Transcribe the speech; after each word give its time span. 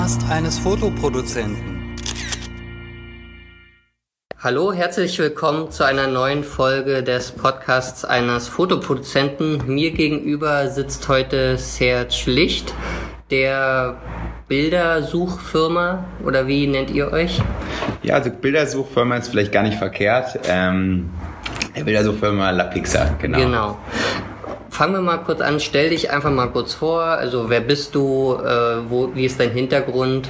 Podcast 0.00 0.30
eines 0.30 0.58
Fotoproduzenten. 0.58 1.94
Hallo, 4.38 4.72
herzlich 4.72 5.18
willkommen 5.18 5.70
zu 5.70 5.84
einer 5.84 6.06
neuen 6.06 6.42
Folge 6.42 7.02
des 7.02 7.32
Podcasts 7.32 8.06
eines 8.06 8.48
Fotoproduzenten. 8.48 9.62
Mir 9.66 9.90
gegenüber 9.90 10.68
sitzt 10.68 11.06
heute 11.10 11.58
Serge 11.58 12.22
Licht, 12.30 12.72
der 13.30 13.98
Bildersuchfirma 14.48 16.02
oder 16.24 16.46
wie 16.46 16.66
nennt 16.66 16.90
ihr 16.90 17.12
euch? 17.12 17.42
Ja, 18.02 18.14
also 18.14 18.30
Bildersuchfirma 18.30 19.18
ist 19.18 19.28
vielleicht 19.28 19.52
gar 19.52 19.64
nicht 19.64 19.76
verkehrt. 19.76 20.40
Ähm, 20.48 21.10
Bildersuchfirma 21.74 22.52
La 22.52 22.64
Pixar, 22.64 23.16
genau. 23.20 23.38
Genau. 23.38 23.78
Fangen 24.80 24.94
wir 24.94 25.02
mal 25.02 25.18
kurz 25.18 25.42
an, 25.42 25.60
stell 25.60 25.90
dich 25.90 26.10
einfach 26.10 26.30
mal 26.30 26.46
kurz 26.46 26.72
vor. 26.72 27.02
Also 27.02 27.50
wer 27.50 27.60
bist 27.60 27.94
du, 27.94 28.32
äh, 28.32 28.76
wo, 28.88 29.14
wie 29.14 29.26
ist 29.26 29.38
dein 29.38 29.50
Hintergrund? 29.50 30.26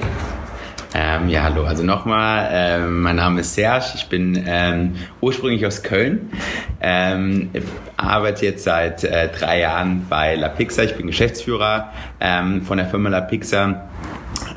Ähm, 0.93 1.29
ja, 1.29 1.43
hallo. 1.43 1.63
Also 1.63 1.83
nochmal, 1.83 2.49
äh, 2.51 2.79
mein 2.79 3.15
Name 3.15 3.39
ist 3.39 3.55
Serge. 3.55 3.85
Ich 3.95 4.09
bin 4.09 4.43
ähm, 4.45 4.97
ursprünglich 5.21 5.65
aus 5.65 5.83
Köln. 5.83 6.33
Ähm, 6.81 7.49
arbeite 7.95 8.45
jetzt 8.45 8.65
seit 8.65 9.05
äh, 9.05 9.29
drei 9.29 9.61
Jahren 9.61 10.05
bei 10.09 10.35
La 10.35 10.49
Pixar. 10.49 10.83
Ich 10.83 10.95
bin 10.95 11.07
Geschäftsführer 11.07 11.93
ähm, 12.19 12.61
von 12.61 12.77
der 12.77 12.87
Firma 12.87 13.07
La 13.07 13.21
Pixar 13.21 13.87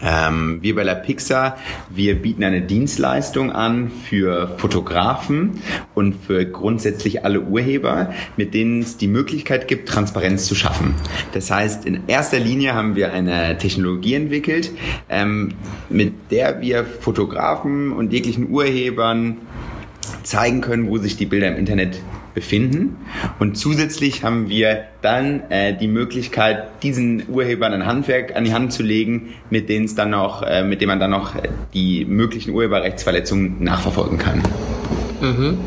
ähm, 0.02 0.59
wir 0.61 0.74
bei 0.74 0.83
La 0.83 0.95
Pixar, 0.95 1.56
wir 1.91 2.15
bieten 2.20 2.45
eine 2.45 2.62
Dienstleistung 2.62 3.52
an 3.52 3.91
für 3.91 4.57
Fotografen 4.59 5.60
und 5.95 6.15
für 6.15 6.45
grundsätzlich 6.47 7.24
alle 7.24 7.41
Urheber, 7.41 8.13
mit 8.37 8.54
denen 8.54 8.80
es 8.80 8.96
die 8.96 9.09
Möglichkeit 9.09 9.68
gibt, 9.68 9.88
Transparenz 9.88 10.46
zu 10.46 10.54
schaffen. 10.54 10.95
Das 11.32 11.51
heißt, 11.51 11.87
in 11.87 12.02
erster 12.07 12.38
Linie 12.38 12.74
haben 12.74 12.96
wir 12.96 13.13
eine 13.13 13.59
Technologie 13.59 14.15
entwickelt, 14.15 14.71
ähm, 15.09 15.54
mit 15.88 16.30
der 16.30 16.60
wir 16.60 16.85
Fotografen 16.85 17.93
und 17.93 18.13
jeglichen 18.13 18.51
Urhebern 18.51 19.38
zeigen 20.23 20.60
können, 20.60 20.88
wo 20.88 20.98
sich 20.98 21.16
die 21.16 21.26
Bilder 21.26 21.48
im 21.48 21.57
Internet 21.57 22.01
befinden. 22.35 22.96
Und 23.38 23.57
zusätzlich 23.57 24.24
haben 24.24 24.49
wir 24.49 24.85
dann 25.02 25.51
äh, 25.51 25.77
die 25.77 25.88
Möglichkeit, 25.88 26.82
diesen 26.82 27.29
Urhebern 27.29 27.73
ein 27.73 27.87
Handwerk 27.87 28.37
an 28.37 28.45
die 28.45 28.52
Hand 28.52 28.73
zu 28.73 28.82
legen, 28.82 29.35
mit 29.51 29.68
denen 29.68 29.87
es 29.87 29.95
dann 29.95 30.10
noch, 30.10 30.43
äh, 30.43 30.65
mit 30.65 30.80
dem 30.80 30.88
man 30.88 31.01
dann 31.01 31.10
noch 31.10 31.35
die 31.73 32.04
möglichen 32.04 32.52
Urheberrechtsverletzungen 32.52 33.63
nachverfolgen 33.63 34.18
kann. 34.18 34.43
Mhm. 35.21 35.59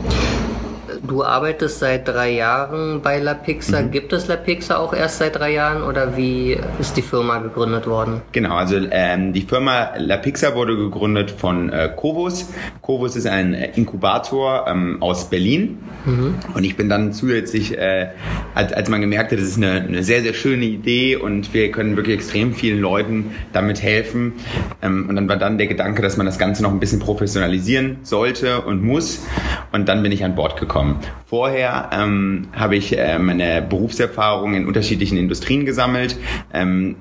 Du 1.06 1.23
arbeitest 1.23 1.80
seit 1.80 2.08
drei 2.08 2.31
Jahren 2.31 3.02
bei 3.02 3.20
La 3.20 3.34
Pixar. 3.34 3.84
Mhm. 3.84 3.92
Gibt 3.92 4.14
es 4.14 4.28
La 4.28 4.36
Pixar 4.36 4.80
auch 4.80 4.94
erst 4.94 5.20
seit 5.20 5.36
drei 5.36 5.53
Jahren 5.53 5.84
oder 5.84 6.17
wie 6.17 6.58
ist 6.80 6.98
die 6.98 7.02
Firma 7.02 7.40
gegründet 7.40 7.88
worden? 7.88 8.22
Genau, 8.31 8.56
also 8.56 8.78
ähm, 8.92 9.34
die 9.34 9.42
Firma 9.42 9.92
La 9.98 10.18
Pixar 10.18 10.56
wurde 10.56 10.75
gegründet 10.78 11.31
von 11.31 11.70
äh, 11.70 11.90
Covus. 11.95 12.50
Covus 12.81 13.16
ist 13.16 13.28
ein 13.28 13.53
Inkubator 13.53 14.66
ähm, 14.68 15.02
aus 15.02 15.30
Berlin. 15.30 15.78
Mhm. 16.06 16.36
Und 16.53 16.64
ich 16.64 16.78
bin 16.78 16.90
dann 16.90 17.12
zusätzlich, 17.14 17.78
äh, 17.78 18.08
als, 18.56 18.73
als 18.73 18.90
man 18.90 19.02
gemerkt 19.02 19.31
hat, 19.31 19.40
das 19.40 19.48
ist 19.48 19.58
eine, 19.58 19.81
eine 19.81 20.03
sehr, 20.03 20.22
sehr 20.22 20.34
schöne 20.34 20.66
Idee 20.66 21.16
und 21.18 21.53
wir 21.53 21.72
können 21.72 21.98
wirklich 21.98 22.16
extrem 22.16 22.53
vielen 22.53 22.80
Leuten 22.80 23.31
damit 23.53 23.81
helfen. 23.81 24.34
Ähm, 24.81 25.08
und 25.09 25.16
dann 25.16 25.28
war 25.28 25.38
dann 25.38 25.58
der 25.58 25.68
Gedanke, 25.68 26.02
dass 26.02 26.18
man 26.18 26.25
das 26.25 26.38
Ganze 26.38 26.64
noch 26.64 26.72
ein 26.72 26.80
bisschen 26.80 27.00
professionalisieren 27.00 27.98
sollte 28.03 28.62
und 28.62 28.84
muss. 28.84 29.25
Und 29.72 29.90
dann 29.90 30.02
bin 30.02 30.12
ich 30.12 30.23
an 30.23 30.36
Bord 30.36 30.59
gekommen. 30.59 30.87
Vorher 31.26 31.90
ähm, 31.92 32.48
habe 32.54 32.76
ich 32.76 32.98
äh, 32.98 33.20
meine 33.20 33.62
Berufserfahrung 33.62 34.54
in 34.54 34.68
unterschiedlichen 34.68 35.18
Industrien 35.18 35.66
gesammelt 35.66 36.18
ähm, 36.53 36.96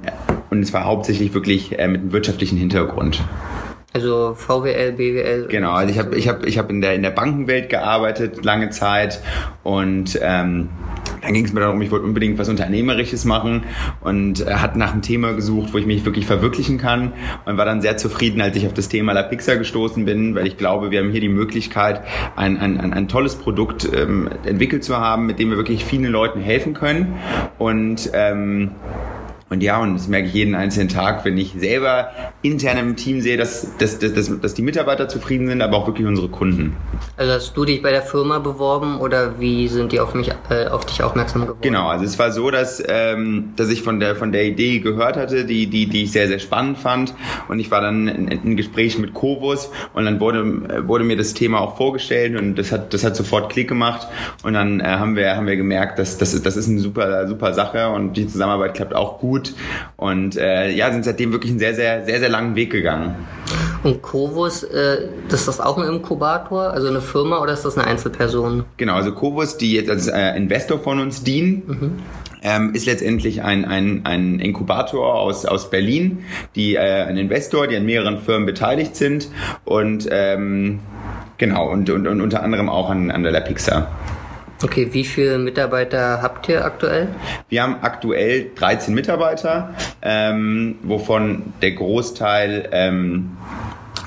und 0.50 0.62
es 0.62 0.72
war 0.72 0.84
hauptsächlich 0.84 1.34
wirklich 1.34 1.78
äh, 1.78 1.88
mit 1.88 2.00
einem 2.00 2.12
wirtschaftlichen 2.12 2.58
Hintergrund. 2.58 3.22
Also 3.92 4.34
VWL, 4.34 4.92
BWL. 4.92 5.46
Genau, 5.48 5.72
also 5.72 5.90
ich 5.90 5.98
habe 5.98 6.16
ich 6.16 6.28
hab, 6.28 6.44
ich 6.44 6.58
hab 6.58 6.68
in, 6.68 6.82
der, 6.82 6.94
in 6.94 7.02
der 7.02 7.10
Bankenwelt 7.10 7.70
gearbeitet 7.70 8.44
lange 8.44 8.68
Zeit 8.68 9.22
und 9.62 10.18
ähm, 10.20 10.68
dann 11.26 11.34
ging 11.34 11.44
es 11.44 11.52
mir 11.52 11.60
darum, 11.60 11.82
ich 11.82 11.90
wollte 11.90 12.06
unbedingt 12.06 12.38
was 12.38 12.48
Unternehmerisches 12.48 13.24
machen 13.24 13.64
und 14.00 14.46
äh, 14.46 14.54
hat 14.54 14.76
nach 14.76 14.92
einem 14.92 15.02
Thema 15.02 15.32
gesucht, 15.32 15.72
wo 15.72 15.78
ich 15.78 15.86
mich 15.86 16.04
wirklich 16.04 16.24
verwirklichen 16.24 16.78
kann 16.78 17.12
und 17.44 17.56
war 17.56 17.64
dann 17.64 17.82
sehr 17.82 17.96
zufrieden, 17.96 18.40
als 18.40 18.56
ich 18.56 18.64
auf 18.64 18.74
das 18.74 18.88
Thema 18.88 19.12
La 19.12 19.24
Pixar 19.24 19.56
gestoßen 19.56 20.04
bin, 20.04 20.36
weil 20.36 20.46
ich 20.46 20.56
glaube, 20.56 20.92
wir 20.92 21.00
haben 21.00 21.10
hier 21.10 21.20
die 21.20 21.28
Möglichkeit, 21.28 22.02
ein, 22.36 22.58
ein, 22.58 22.78
ein, 22.78 22.92
ein 22.92 23.08
tolles 23.08 23.34
Produkt 23.34 23.90
ähm, 23.92 24.28
entwickelt 24.44 24.84
zu 24.84 24.98
haben, 24.98 25.26
mit 25.26 25.40
dem 25.40 25.50
wir 25.50 25.56
wirklich 25.56 25.84
vielen 25.84 26.04
Leuten 26.04 26.40
helfen 26.40 26.74
können. 26.74 27.16
Und 27.58 28.10
ähm, 28.12 28.70
und 29.48 29.62
ja, 29.62 29.80
und 29.80 29.94
das 29.94 30.08
merke 30.08 30.26
ich 30.26 30.34
jeden 30.34 30.56
einzelnen 30.56 30.88
Tag, 30.88 31.24
wenn 31.24 31.38
ich 31.38 31.54
selber 31.56 32.08
intern 32.42 32.78
im 32.78 32.96
Team 32.96 33.20
sehe, 33.20 33.36
dass, 33.36 33.76
dass, 33.78 34.00
dass, 34.00 34.12
dass, 34.12 34.40
dass 34.40 34.54
die 34.54 34.62
Mitarbeiter 34.62 35.08
zufrieden 35.08 35.46
sind, 35.46 35.62
aber 35.62 35.76
auch 35.76 35.86
wirklich 35.86 36.04
unsere 36.04 36.28
Kunden. 36.28 36.76
Also 37.16 37.32
hast 37.32 37.56
du 37.56 37.64
dich 37.64 37.80
bei 37.80 37.92
der 37.92 38.02
Firma 38.02 38.40
beworben 38.40 38.98
oder 38.98 39.38
wie 39.38 39.68
sind 39.68 39.92
die 39.92 40.00
auf 40.00 40.14
mich 40.14 40.32
äh, 40.50 40.66
auf 40.66 40.84
dich 40.84 41.00
aufmerksam 41.00 41.42
geworden? 41.42 41.60
Genau, 41.60 41.86
also 41.88 42.04
es 42.04 42.18
war 42.18 42.32
so, 42.32 42.50
dass, 42.50 42.82
ähm, 42.88 43.52
dass 43.54 43.70
ich 43.70 43.82
von 43.82 44.00
der 44.00 44.16
von 44.16 44.32
der 44.32 44.44
Idee 44.46 44.80
gehört 44.80 45.16
hatte, 45.16 45.44
die, 45.44 45.68
die, 45.68 45.86
die 45.86 46.02
ich 46.02 46.10
sehr, 46.10 46.26
sehr 46.26 46.40
spannend 46.40 46.78
fand. 46.78 47.14
Und 47.48 47.60
ich 47.60 47.70
war 47.70 47.80
dann 47.80 48.08
in, 48.08 48.26
in 48.26 48.56
Gespräch 48.56 48.98
mit 48.98 49.14
Covus 49.14 49.70
und 49.94 50.06
dann 50.06 50.18
wurde, 50.18 50.88
wurde 50.88 51.04
mir 51.04 51.16
das 51.16 51.34
Thema 51.34 51.60
auch 51.60 51.76
vorgestellt 51.76 52.36
und 52.36 52.56
das 52.56 52.72
hat, 52.72 52.92
das 52.92 53.04
hat 53.04 53.14
sofort 53.14 53.52
Klick 53.52 53.68
gemacht. 53.68 54.08
Und 54.42 54.54
dann 54.54 54.80
äh, 54.80 54.84
haben 54.84 55.14
wir, 55.14 55.36
haben 55.36 55.46
wir 55.46 55.56
gemerkt, 55.56 56.00
dass 56.00 56.18
das, 56.18 56.42
das 56.42 56.56
ist 56.56 56.68
eine 56.68 56.80
super, 56.80 57.28
super 57.28 57.54
Sache 57.54 57.90
und 57.90 58.16
die 58.16 58.26
Zusammenarbeit 58.26 58.74
klappt 58.74 58.92
auch 58.92 59.20
gut 59.20 59.35
gut 59.36 59.54
und 59.96 60.36
äh, 60.36 60.70
ja, 60.70 60.92
sind 60.92 61.04
seitdem 61.04 61.32
wirklich 61.32 61.52
einen 61.52 61.58
sehr, 61.58 61.74
sehr, 61.74 62.04
sehr, 62.04 62.18
sehr 62.18 62.28
langen 62.28 62.56
Weg 62.56 62.70
gegangen. 62.70 63.14
Und 63.82 64.02
Covus, 64.02 64.62
äh, 64.64 65.08
ist 65.28 65.46
das 65.46 65.60
auch 65.60 65.78
ein 65.78 65.86
Inkubator, 65.86 66.70
also 66.70 66.88
eine 66.88 67.00
Firma 67.00 67.40
oder 67.40 67.52
ist 67.52 67.64
das 67.64 67.78
eine 67.78 67.86
Einzelperson? 67.86 68.64
Genau, 68.76 68.94
also 68.94 69.12
Covus, 69.12 69.58
die 69.58 69.74
jetzt 69.74 69.90
als 69.90 70.08
äh, 70.08 70.36
Investor 70.36 70.80
von 70.80 71.00
uns 71.00 71.22
dienen, 71.22 71.62
mhm. 71.66 71.92
ähm, 72.42 72.74
ist 72.74 72.86
letztendlich 72.86 73.42
ein, 73.42 73.64
ein, 73.64 74.00
ein 74.04 74.40
Inkubator 74.40 75.14
aus, 75.14 75.44
aus 75.44 75.70
Berlin, 75.70 76.24
die 76.54 76.74
äh, 76.74 77.04
ein 77.04 77.16
Investor, 77.16 77.66
die 77.66 77.76
an 77.76 77.84
mehreren 77.84 78.18
Firmen 78.18 78.46
beteiligt 78.46 78.96
sind 78.96 79.28
und 79.64 80.08
ähm, 80.10 80.80
genau, 81.38 81.70
und, 81.70 81.88
und, 81.90 82.06
und 82.06 82.20
unter 82.20 82.42
anderem 82.42 82.68
auch 82.68 82.90
an, 82.90 83.10
an 83.10 83.22
der 83.22 83.40
Pixar. 83.40 83.88
Okay, 84.62 84.88
wie 84.92 85.04
viele 85.04 85.38
Mitarbeiter 85.38 86.22
habt 86.22 86.48
ihr 86.48 86.64
aktuell? 86.64 87.08
Wir 87.48 87.62
haben 87.62 87.76
aktuell 87.82 88.50
13 88.54 88.94
Mitarbeiter, 88.94 89.74
ähm, 90.00 90.78
wovon 90.82 91.52
der 91.60 91.72
Großteil 91.72 92.70
ähm, 92.72 93.36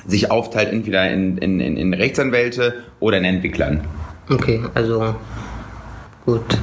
sich 0.07 0.31
aufteilt 0.31 0.71
entweder 0.71 1.09
in, 1.11 1.37
in, 1.37 1.59
in 1.59 1.93
Rechtsanwälte 1.93 2.83
oder 2.99 3.19
in 3.19 3.25
Entwicklern. 3.25 3.81
Okay, 4.29 4.61
also 4.73 5.15
gut. 6.25 6.57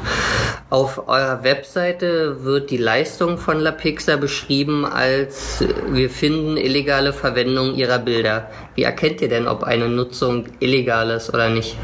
Auf 0.69 1.06
eurer 1.06 1.44
Webseite 1.44 2.44
wird 2.44 2.70
die 2.70 2.76
Leistung 2.76 3.38
von 3.38 3.60
LaPixar 3.60 4.16
beschrieben 4.16 4.84
als 4.84 5.64
wir 5.91 6.10
finden 6.10 6.56
illegale 6.56 7.12
Verwendung 7.12 7.76
ihrer 7.76 8.00
Bilder. 8.00 8.50
Wie 8.75 8.82
erkennt 8.82 9.20
ihr 9.20 9.28
denn, 9.28 9.46
ob 9.46 9.62
eine 9.62 9.88
Nutzung 9.88 10.46
illegal 10.58 11.10
ist 11.10 11.32
oder 11.32 11.50
nicht? 11.50 11.76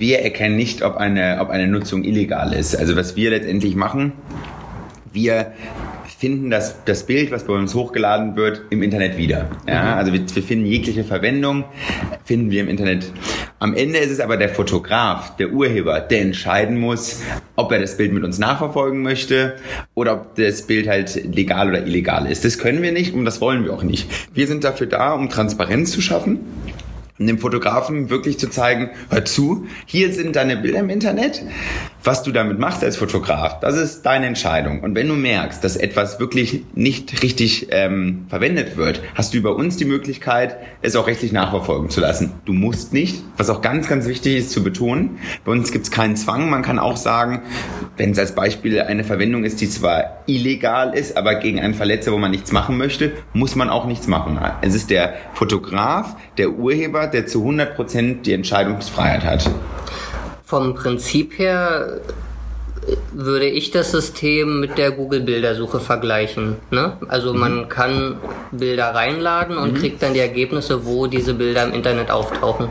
Wir 0.00 0.20
erkennen 0.20 0.56
nicht, 0.56 0.82
ob 0.82 0.96
eine, 0.96 1.38
ob 1.40 1.50
eine 1.50 1.68
Nutzung 1.68 2.04
illegal 2.04 2.54
ist. 2.54 2.74
Also 2.74 2.96
was 2.96 3.16
wir 3.16 3.30
letztendlich 3.30 3.76
machen, 3.76 4.12
wir 5.12 5.52
finden 6.18 6.50
das, 6.50 6.84
das 6.86 7.04
Bild, 7.04 7.30
was 7.30 7.44
bei 7.44 7.52
uns 7.52 7.74
hochgeladen 7.74 8.34
wird, 8.34 8.62
im 8.70 8.82
Internet 8.82 9.18
wieder. 9.18 9.50
Ja, 9.68 9.82
mhm. 9.82 9.98
also 9.98 10.12
wir, 10.14 10.20
wir 10.34 10.42
finden 10.42 10.64
jegliche 10.64 11.04
Verwendung, 11.04 11.64
finden 12.24 12.50
wir 12.50 12.62
im 12.62 12.68
Internet. 12.68 13.12
Am 13.58 13.74
Ende 13.74 13.98
ist 13.98 14.10
es 14.10 14.20
aber 14.20 14.38
der 14.38 14.48
Fotograf, 14.48 15.36
der 15.36 15.52
Urheber, 15.52 16.00
der 16.00 16.22
entscheiden 16.22 16.78
muss, 16.78 17.22
ob 17.56 17.70
er 17.70 17.78
das 17.78 17.98
Bild 17.98 18.14
mit 18.14 18.24
uns 18.24 18.38
nachverfolgen 18.38 19.02
möchte 19.02 19.56
oder 19.94 20.14
ob 20.14 20.34
das 20.36 20.62
Bild 20.66 20.88
halt 20.88 21.34
legal 21.34 21.68
oder 21.68 21.86
illegal 21.86 22.26
ist. 22.26 22.46
Das 22.46 22.56
können 22.56 22.82
wir 22.82 22.92
nicht 22.92 23.12
und 23.12 23.26
das 23.26 23.42
wollen 23.42 23.64
wir 23.64 23.74
auch 23.74 23.82
nicht. 23.82 24.10
Wir 24.32 24.46
sind 24.46 24.64
dafür 24.64 24.86
da, 24.86 25.12
um 25.12 25.28
Transparenz 25.28 25.90
zu 25.90 26.00
schaffen 26.00 26.40
dem 27.26 27.38
Fotografen 27.38 28.10
wirklich 28.10 28.38
zu 28.38 28.48
zeigen, 28.48 28.90
hör 29.10 29.24
zu, 29.24 29.66
hier 29.86 30.12
sind 30.12 30.36
deine 30.36 30.56
Bilder 30.56 30.80
im 30.80 30.90
Internet, 30.90 31.42
was 32.02 32.22
du 32.22 32.32
damit 32.32 32.58
machst 32.58 32.82
als 32.82 32.96
Fotograf, 32.96 33.60
das 33.60 33.76
ist 33.76 34.02
deine 34.02 34.26
Entscheidung. 34.26 34.80
Und 34.80 34.94
wenn 34.94 35.08
du 35.08 35.14
merkst, 35.14 35.62
dass 35.62 35.76
etwas 35.76 36.18
wirklich 36.18 36.64
nicht 36.74 37.22
richtig 37.22 37.68
ähm, 37.70 38.26
verwendet 38.28 38.76
wird, 38.76 39.02
hast 39.14 39.34
du 39.34 39.38
über 39.38 39.54
uns 39.56 39.76
die 39.76 39.84
Möglichkeit, 39.84 40.56
es 40.82 40.96
auch 40.96 41.06
rechtlich 41.06 41.32
nachverfolgen 41.32 41.90
zu 41.90 42.00
lassen. 42.00 42.32
Du 42.44 42.52
musst 42.52 42.92
nicht, 42.92 43.22
was 43.36 43.50
auch 43.50 43.60
ganz, 43.60 43.88
ganz 43.88 44.06
wichtig 44.06 44.36
ist 44.36 44.50
zu 44.50 44.62
betonen, 44.62 45.18
bei 45.44 45.52
uns 45.52 45.72
gibt 45.72 45.84
es 45.86 45.90
keinen 45.90 46.16
Zwang. 46.16 46.48
Man 46.48 46.62
kann 46.62 46.78
auch 46.78 46.96
sagen, 46.96 47.42
wenn 47.96 48.12
es 48.12 48.18
als 48.18 48.34
Beispiel 48.34 48.80
eine 48.80 49.04
Verwendung 49.04 49.44
ist, 49.44 49.60
die 49.60 49.68
zwar 49.68 50.22
illegal 50.26 50.94
ist, 50.94 51.16
aber 51.16 51.34
gegen 51.34 51.60
einen 51.60 51.74
Verletzer, 51.74 52.12
wo 52.12 52.18
man 52.18 52.30
nichts 52.30 52.52
machen 52.52 52.78
möchte, 52.78 53.12
muss 53.32 53.56
man 53.56 53.68
auch 53.68 53.86
nichts 53.86 54.06
machen. 54.06 54.38
Es 54.62 54.74
ist 54.74 54.90
der 54.90 55.14
Fotograf, 55.34 56.16
der 56.38 56.50
Urheber, 56.50 57.06
der 57.06 57.26
zu 57.26 57.44
100% 57.46 58.22
die 58.22 58.32
Entscheidungsfreiheit 58.32 59.24
hat. 59.24 59.50
Vom 60.50 60.74
Prinzip 60.74 61.38
her 61.38 62.00
würde 63.12 63.46
ich 63.46 63.70
das 63.70 63.92
System 63.92 64.58
mit 64.58 64.78
der 64.78 64.90
Google 64.90 65.20
Bildersuche 65.20 65.78
vergleichen. 65.78 66.56
Ne? 66.72 66.96
Also 67.06 67.32
man 67.32 67.56
mhm. 67.56 67.68
kann 67.68 68.16
Bilder 68.50 68.92
reinladen 68.92 69.56
und 69.56 69.74
mhm. 69.74 69.76
kriegt 69.76 70.02
dann 70.02 70.12
die 70.12 70.18
Ergebnisse, 70.18 70.84
wo 70.84 71.06
diese 71.06 71.34
Bilder 71.34 71.62
im 71.62 71.72
Internet 71.72 72.10
auftauchen. 72.10 72.68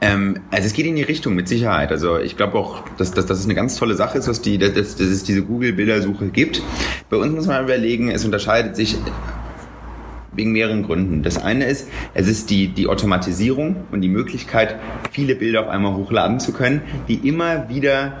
Ähm, 0.00 0.40
also 0.50 0.66
es 0.66 0.72
geht 0.72 0.86
in 0.86 0.96
die 0.96 1.04
Richtung 1.04 1.36
mit 1.36 1.46
Sicherheit. 1.46 1.92
Also 1.92 2.18
ich 2.18 2.36
glaube 2.36 2.58
auch, 2.58 2.82
dass, 2.98 3.12
dass, 3.12 3.26
dass 3.26 3.38
es 3.38 3.44
eine 3.44 3.54
ganz 3.54 3.76
tolle 3.76 3.94
Sache 3.94 4.18
ist, 4.18 4.26
was 4.26 4.42
die, 4.42 4.58
dass, 4.58 4.72
dass 4.72 5.06
es 5.06 5.22
diese 5.22 5.42
Google-Bildersuche 5.42 6.26
gibt. 6.30 6.62
Bei 7.10 7.16
uns 7.16 7.32
muss 7.32 7.46
man 7.46 7.62
überlegen, 7.62 8.10
es 8.10 8.24
unterscheidet 8.24 8.74
sich 8.74 8.96
wegen 10.36 10.52
mehreren 10.52 10.82
Gründen. 10.82 11.22
Das 11.22 11.42
eine 11.42 11.64
ist, 11.64 11.88
es 12.14 12.28
ist 12.28 12.50
die, 12.50 12.68
die 12.68 12.86
Automatisierung 12.86 13.76
und 13.90 14.00
die 14.00 14.08
Möglichkeit, 14.08 14.76
viele 15.10 15.34
Bilder 15.34 15.62
auf 15.62 15.68
einmal 15.68 15.94
hochladen 15.94 16.40
zu 16.40 16.52
können, 16.52 16.82
die 17.08 17.28
immer 17.28 17.68
wieder 17.68 18.12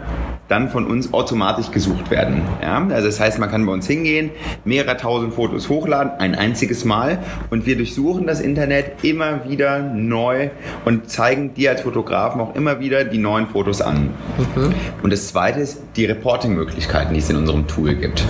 dann 0.48 0.68
von 0.68 0.86
uns 0.86 1.12
automatisch 1.12 1.70
gesucht 1.70 2.10
werden. 2.10 2.42
Ja? 2.62 2.86
Also 2.90 3.06
das 3.06 3.20
heißt, 3.20 3.38
man 3.38 3.50
kann 3.50 3.66
bei 3.66 3.72
uns 3.72 3.86
hingehen, 3.86 4.30
mehrere 4.64 4.96
tausend 4.96 5.34
Fotos 5.34 5.68
hochladen, 5.68 6.12
ein 6.18 6.34
einziges 6.34 6.84
Mal 6.84 7.18
und 7.50 7.66
wir 7.66 7.76
durchsuchen 7.76 8.26
das 8.26 8.40
Internet 8.40 9.04
immer 9.04 9.48
wieder 9.48 9.80
neu 9.80 10.50
und 10.84 11.10
zeigen 11.10 11.54
dir 11.54 11.70
als 11.70 11.80
Fotografen 11.80 12.40
auch 12.40 12.54
immer 12.54 12.80
wieder 12.80 13.04
die 13.04 13.18
neuen 13.18 13.48
Fotos 13.48 13.80
an. 13.80 14.10
Mhm. 14.54 14.74
Und 15.02 15.12
das 15.12 15.28
zweite 15.28 15.60
ist 15.60 15.82
die 15.96 16.04
Reporting-Möglichkeiten, 16.04 17.14
die 17.14 17.20
es 17.20 17.30
in 17.30 17.36
unserem 17.36 17.66
Tool 17.66 17.94
gibt. 17.94 18.24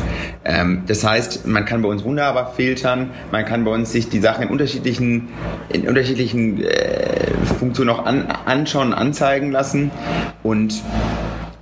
Ähm, 0.45 0.83
das 0.87 1.05
heißt, 1.05 1.47
man 1.47 1.65
kann 1.65 1.83
bei 1.83 1.89
uns 1.89 2.05
wunderbar 2.05 2.53
filtern, 2.55 3.11
man 3.31 3.45
kann 3.45 3.65
bei 3.65 3.73
uns 3.73 3.76
sich 3.85 4.09
die 4.09 4.21
Sachen 4.21 4.45
in 4.45 4.49
unterschiedlichen, 4.49 5.29
in 5.69 5.87
unterschiedlichen 5.89 6.63
äh, 6.63 7.33
Funktionen 7.59 7.91
auch 7.91 8.05
an, 8.05 8.27
anschauen, 8.47 8.95
anzeigen 8.95 9.51
lassen 9.51 9.91
und 10.43 10.83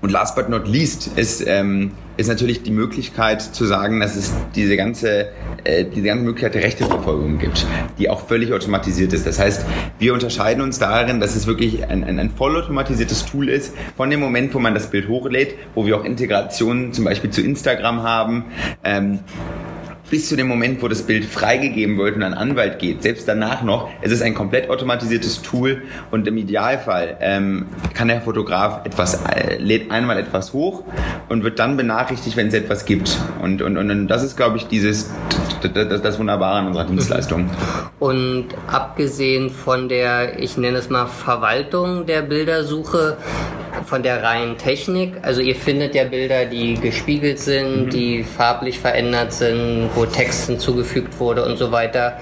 und 0.05 0.11
last 0.11 0.37
but 0.37 0.51
not 0.51 0.69
least 0.69 1.13
ist, 1.17 1.43
ähm, 1.47 1.93
ist 2.19 2.29
natürlich 2.29 2.63
die 2.63 2.71
Möglichkeit 2.71 3.41
zu 3.41 3.65
sagen, 3.65 4.01
dass 4.01 4.17
es 4.17 4.35
diese 4.55 4.77
ganze, 4.77 5.31
äh, 5.65 5.87
diese 5.87 6.03
ganze 6.03 6.25
Möglichkeit 6.25 6.55
der 6.55 6.63
Rechteverfolgung 6.63 7.39
gibt, 7.39 7.67
die 7.99 8.11
auch 8.11 8.27
völlig 8.27 8.53
automatisiert 8.53 9.15
ist. 9.15 9.27
Das 9.27 9.39
heißt, 9.39 9.65
wir 9.99 10.13
unterscheiden 10.13 10.63
uns 10.63 10.79
darin, 10.79 11.21
dass 11.21 11.35
es 11.35 11.47
wirklich 11.47 11.89
ein, 11.89 12.05
ein, 12.05 12.19
ein 12.19 12.29
vollautomatisiertes 12.29 13.25
Tool 13.25 13.49
ist, 13.49 13.73
von 13.97 14.11
dem 14.11 14.21
Moment, 14.21 14.53
wo 14.53 14.59
man 14.59 14.75
das 14.75 14.91
Bild 14.91 15.09
hochlädt, 15.09 15.55
wo 15.75 15.87
wir 15.87 15.97
auch 15.97 16.05
Integrationen 16.05 16.93
zum 16.93 17.07
Beispiel 17.07 17.31
zu 17.31 17.41
Instagram 17.41 18.03
haben. 18.03 18.45
Ähm, 18.85 19.21
bis 20.11 20.29
zu 20.29 20.37
dem 20.37 20.49
Moment, 20.49 20.83
wo 20.83 20.89
das 20.89 21.03
Bild 21.03 21.25
freigegeben 21.25 21.97
wird 21.99 22.17
und 22.17 22.23
ein 22.23 22.35
Anwalt 22.35 22.79
geht, 22.79 23.03
selbst 23.03 23.27
danach 23.27 23.63
noch, 23.63 23.89
es 24.03 24.13
ist 24.13 24.23
ein 24.23 24.35
komplett 24.35 24.71
automatisiertes 24.71 25.43
Tool 25.43 25.83
und 26.11 26.27
im 26.29 26.37
Idealfall 26.37 27.17
ähm, 27.21 27.67
kann 27.95 28.09
der 28.09 28.21
Fotograf 28.21 28.85
etwas, 28.85 29.25
äh, 29.25 29.57
lädt 29.57 29.91
einmal 29.91 30.19
etwas 30.19 30.53
hoch 30.53 30.85
und 31.29 31.43
wird 31.43 31.59
dann 31.59 31.77
benachrichtigt, 31.77 32.37
wenn 32.37 32.49
es 32.49 32.55
etwas 32.55 32.85
gibt. 32.85 33.19
Und, 33.43 33.63
und, 33.63 33.77
und 33.77 34.09
das 34.09 34.23
ist, 34.23 34.37
glaube 34.37 34.59
ich, 34.59 34.67
dieses, 34.67 35.11
das, 35.63 36.03
das 36.03 36.19
Wunderbare 36.19 36.59
an 36.59 36.67
unserer 36.69 36.85
Dienstleistung. 36.85 37.51
Und 37.99 38.49
abgesehen 38.67 39.51
von 39.51 39.89
der, 39.89 40.39
ich 40.39 40.57
nenne 40.59 40.79
es 40.79 40.91
mal 40.91 41.07
Verwaltung 41.07 42.07
der 42.07 42.23
Bildersuche, 42.23 43.17
von 43.87 44.03
der 44.03 44.23
reinen 44.23 44.59
Technik. 44.59 45.15
Also 45.23 45.41
ihr 45.41 45.55
findet 45.55 45.95
ja 45.95 46.05
Bilder, 46.05 46.47
die 46.47 46.75
gespiegelt 46.75 47.39
sind, 47.39 47.87
mhm. 47.87 47.91
die 47.91 48.25
farblich 48.25 48.79
verändert 48.79 49.33
sind, 49.33 49.91
wo 49.95 50.07
Text 50.07 50.47
hinzugefügt 50.47 51.19
wurde 51.19 51.45
und 51.45 51.57
so 51.57 51.73
weiter. 51.73 52.19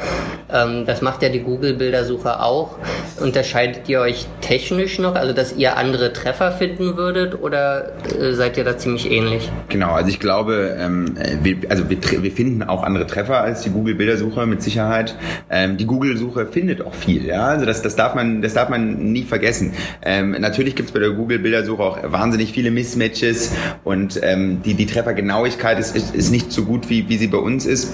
Ähm, 0.52 0.84
das 0.86 1.02
macht 1.02 1.22
ja 1.22 1.28
die 1.28 1.40
Google-Bildersuche 1.40 2.40
auch. 2.40 2.76
Unterscheidet 3.20 3.88
ihr 3.88 4.00
euch 4.00 4.26
technisch 4.40 4.98
noch, 4.98 5.14
also 5.14 5.32
dass 5.32 5.56
ihr 5.56 5.76
andere 5.76 6.12
Treffer 6.12 6.52
finden 6.52 6.96
würdet 6.96 7.40
oder 7.40 7.92
äh, 8.18 8.32
seid 8.32 8.56
ihr 8.56 8.64
da 8.64 8.76
ziemlich 8.76 9.10
ähnlich? 9.10 9.50
Genau, 9.68 9.92
also 9.92 10.08
ich 10.08 10.20
glaube, 10.20 10.76
ähm, 10.78 11.14
wir, 11.42 11.56
also 11.68 11.88
wir, 11.88 11.98
wir, 12.22 12.32
finden 12.32 12.62
auch 12.62 12.82
andere 12.82 13.06
Treffer 13.06 13.40
als 13.40 13.62
die 13.62 13.70
Google-Bildersuche 13.70 14.46
mit 14.46 14.62
Sicherheit. 14.62 15.16
Ähm, 15.50 15.76
die 15.76 15.86
Google-Suche 15.86 16.46
findet 16.46 16.82
auch 16.82 16.94
viel, 16.94 17.26
ja. 17.26 17.46
Also 17.46 17.66
das, 17.66 17.82
das 17.82 17.96
darf 17.96 18.14
man, 18.14 18.42
das 18.42 18.54
darf 18.54 18.68
man 18.68 19.12
nie 19.12 19.24
vergessen. 19.24 19.72
Ähm, 20.02 20.32
natürlich 20.38 20.76
gibt 20.76 20.88
es 20.88 20.92
bei 20.92 21.00
der 21.00 21.10
Google-Bildersuche 21.42 21.82
auch 21.82 21.98
wahnsinnig 22.12 22.52
viele 22.52 22.70
Mismatches 22.70 23.52
und 23.84 24.20
ähm, 24.22 24.62
die, 24.62 24.74
die 24.74 24.86
Treffergenauigkeit 24.86 25.78
ist, 25.78 25.96
ist, 25.96 26.14
ist 26.14 26.30
nicht 26.30 26.52
so 26.52 26.64
gut, 26.64 26.88
wie, 26.88 27.08
wie 27.08 27.18
sie 27.18 27.26
bei 27.26 27.38
uns 27.38 27.66
ist. 27.66 27.92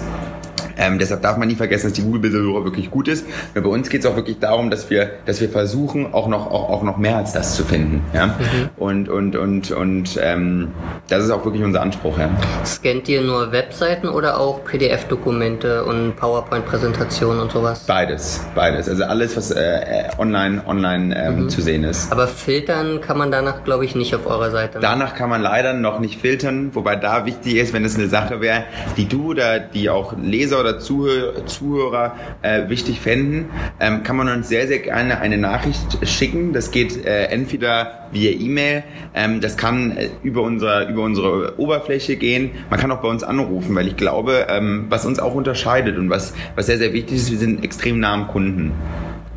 Ähm, 0.78 0.98
deshalb 0.98 1.22
darf 1.22 1.36
man 1.36 1.48
nie 1.48 1.56
vergessen, 1.56 1.88
dass 1.88 1.92
die 1.92 2.02
Google-Bildersuche 2.02 2.64
wirklich 2.64 2.90
gut 2.90 3.08
ist. 3.08 3.26
Weil 3.52 3.62
bei 3.62 3.68
uns 3.68 3.88
geht 3.88 4.00
es 4.00 4.06
auch 4.06 4.16
wirklich 4.16 4.38
darum, 4.38 4.70
dass 4.70 4.88
wir, 4.90 5.10
dass 5.26 5.40
wir 5.40 5.48
versuchen, 5.48 6.14
auch 6.14 6.28
noch, 6.28 6.46
auch, 6.46 6.70
auch 6.70 6.82
noch 6.82 6.96
mehr 6.96 7.16
als 7.16 7.32
das 7.32 7.56
zu 7.56 7.64
finden. 7.64 8.02
Ja? 8.14 8.26
Mhm. 8.26 8.68
Und, 8.76 9.08
und, 9.08 9.36
und, 9.36 9.70
und 9.72 10.18
ähm, 10.22 10.68
das 11.08 11.24
ist 11.24 11.30
auch 11.30 11.44
wirklich 11.44 11.64
unser 11.64 11.82
Anspruch. 11.82 12.18
Ja? 12.18 12.30
Scannt 12.64 13.08
ihr 13.08 13.22
nur 13.22 13.52
Webseiten 13.52 14.08
oder 14.08 14.38
auch 14.38 14.64
PDF-Dokumente 14.64 15.84
und 15.84 16.16
PowerPoint-Präsentationen 16.16 17.40
und 17.40 17.52
sowas? 17.52 17.84
Beides, 17.86 18.46
beides. 18.54 18.88
Also 18.88 19.04
alles, 19.04 19.36
was 19.36 19.50
äh, 19.50 20.08
online, 20.18 20.62
online 20.66 21.16
ähm, 21.16 21.42
mhm. 21.42 21.48
zu 21.48 21.60
sehen 21.60 21.84
ist. 21.84 22.12
Aber 22.12 22.28
filtern 22.28 23.00
kann 23.00 23.18
man 23.18 23.30
danach, 23.30 23.64
glaube 23.64 23.84
ich, 23.84 23.94
nicht 23.94 24.14
auf 24.14 24.26
eurer 24.26 24.50
Seite. 24.50 24.78
Danach 24.80 25.14
kann 25.14 25.28
man 25.28 25.42
leider 25.42 25.72
noch 25.72 25.98
nicht 25.98 26.20
filtern, 26.20 26.70
wobei 26.74 26.96
da 26.96 27.26
wichtig 27.26 27.56
ist, 27.56 27.72
wenn 27.72 27.84
es 27.84 27.96
eine 27.96 28.08
Sache 28.08 28.40
wäre, 28.40 28.64
die 28.96 29.08
du 29.08 29.30
oder 29.30 29.58
die 29.58 29.90
auch 29.90 30.14
Leser 30.16 30.60
oder 30.60 30.67
oder 30.68 30.78
Zuhörer, 30.78 31.46
Zuhörer 31.46 32.16
äh, 32.42 32.68
wichtig 32.68 33.00
fänden, 33.00 33.46
ähm, 33.80 34.02
kann 34.02 34.16
man 34.16 34.28
uns 34.28 34.48
sehr, 34.48 34.66
sehr 34.66 34.78
gerne 34.80 35.20
eine 35.20 35.38
Nachricht 35.38 36.06
schicken. 36.06 36.52
Das 36.52 36.70
geht 36.70 37.04
äh, 37.04 37.24
entweder 37.24 38.08
via 38.12 38.30
E-Mail, 38.30 38.84
ähm, 39.14 39.40
das 39.40 39.56
kann 39.56 39.96
äh, 39.96 40.08
über, 40.22 40.42
unsere, 40.42 40.88
über 40.90 41.02
unsere 41.02 41.58
Oberfläche 41.58 42.16
gehen. 42.16 42.50
Man 42.70 42.78
kann 42.78 42.90
auch 42.90 43.00
bei 43.00 43.08
uns 43.08 43.22
anrufen, 43.22 43.74
weil 43.74 43.86
ich 43.88 43.96
glaube, 43.96 44.46
ähm, 44.48 44.86
was 44.88 45.06
uns 45.06 45.18
auch 45.18 45.34
unterscheidet 45.34 45.98
und 45.98 46.10
was, 46.10 46.34
was 46.54 46.66
sehr, 46.66 46.78
sehr 46.78 46.92
wichtig 46.92 47.16
ist, 47.16 47.30
wir 47.30 47.38
sind 47.38 47.64
extrem 47.64 48.00
nah 48.00 48.14
am 48.14 48.28
Kunden. 48.28 48.72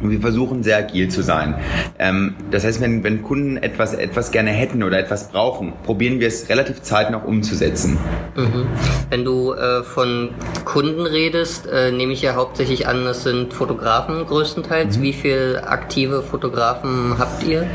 Und 0.01 0.12
wir 0.12 0.21
versuchen 0.21 0.63
sehr 0.63 0.77
agil 0.77 1.09
zu 1.09 1.21
sein. 1.21 1.56
Ähm, 2.00 2.36
das 2.50 2.63
heißt, 2.63 2.81
wenn, 2.81 3.03
wenn 3.03 3.21
Kunden 3.21 3.57
etwas, 3.57 3.94
etwas 3.94 4.31
gerne 4.31 4.51
hätten 4.51 4.83
oder 4.83 5.00
etwas 5.00 5.30
brauchen, 5.30 5.74
probieren 5.83 6.19
wir 6.19 6.27
es 6.27 6.50
relativ 6.50 6.81
zeitnah 6.81 7.18
umzusetzen. 7.18 7.98
Mhm. 8.36 8.65
Wenn 9.09 9.25
du 9.25 9.53
äh, 9.53 9.83
von 9.83 10.30
Kunden 10.65 11.06
redest, 11.06 11.68
äh, 11.68 11.92
nehme 11.92 12.13
ich 12.13 12.21
ja 12.21 12.36
hauptsächlich 12.36 12.88
an, 12.88 13.06
das 13.06 13.24
sind 13.24 13.53
Fotografen 13.53 14.25
größtenteils. 14.25 14.98
Mhm. 14.98 15.01
Wie 15.01 15.13
viele 15.13 15.68
aktive 15.68 16.21
Fotografen 16.24 17.15
habt 17.17 17.43
ihr? 17.43 17.67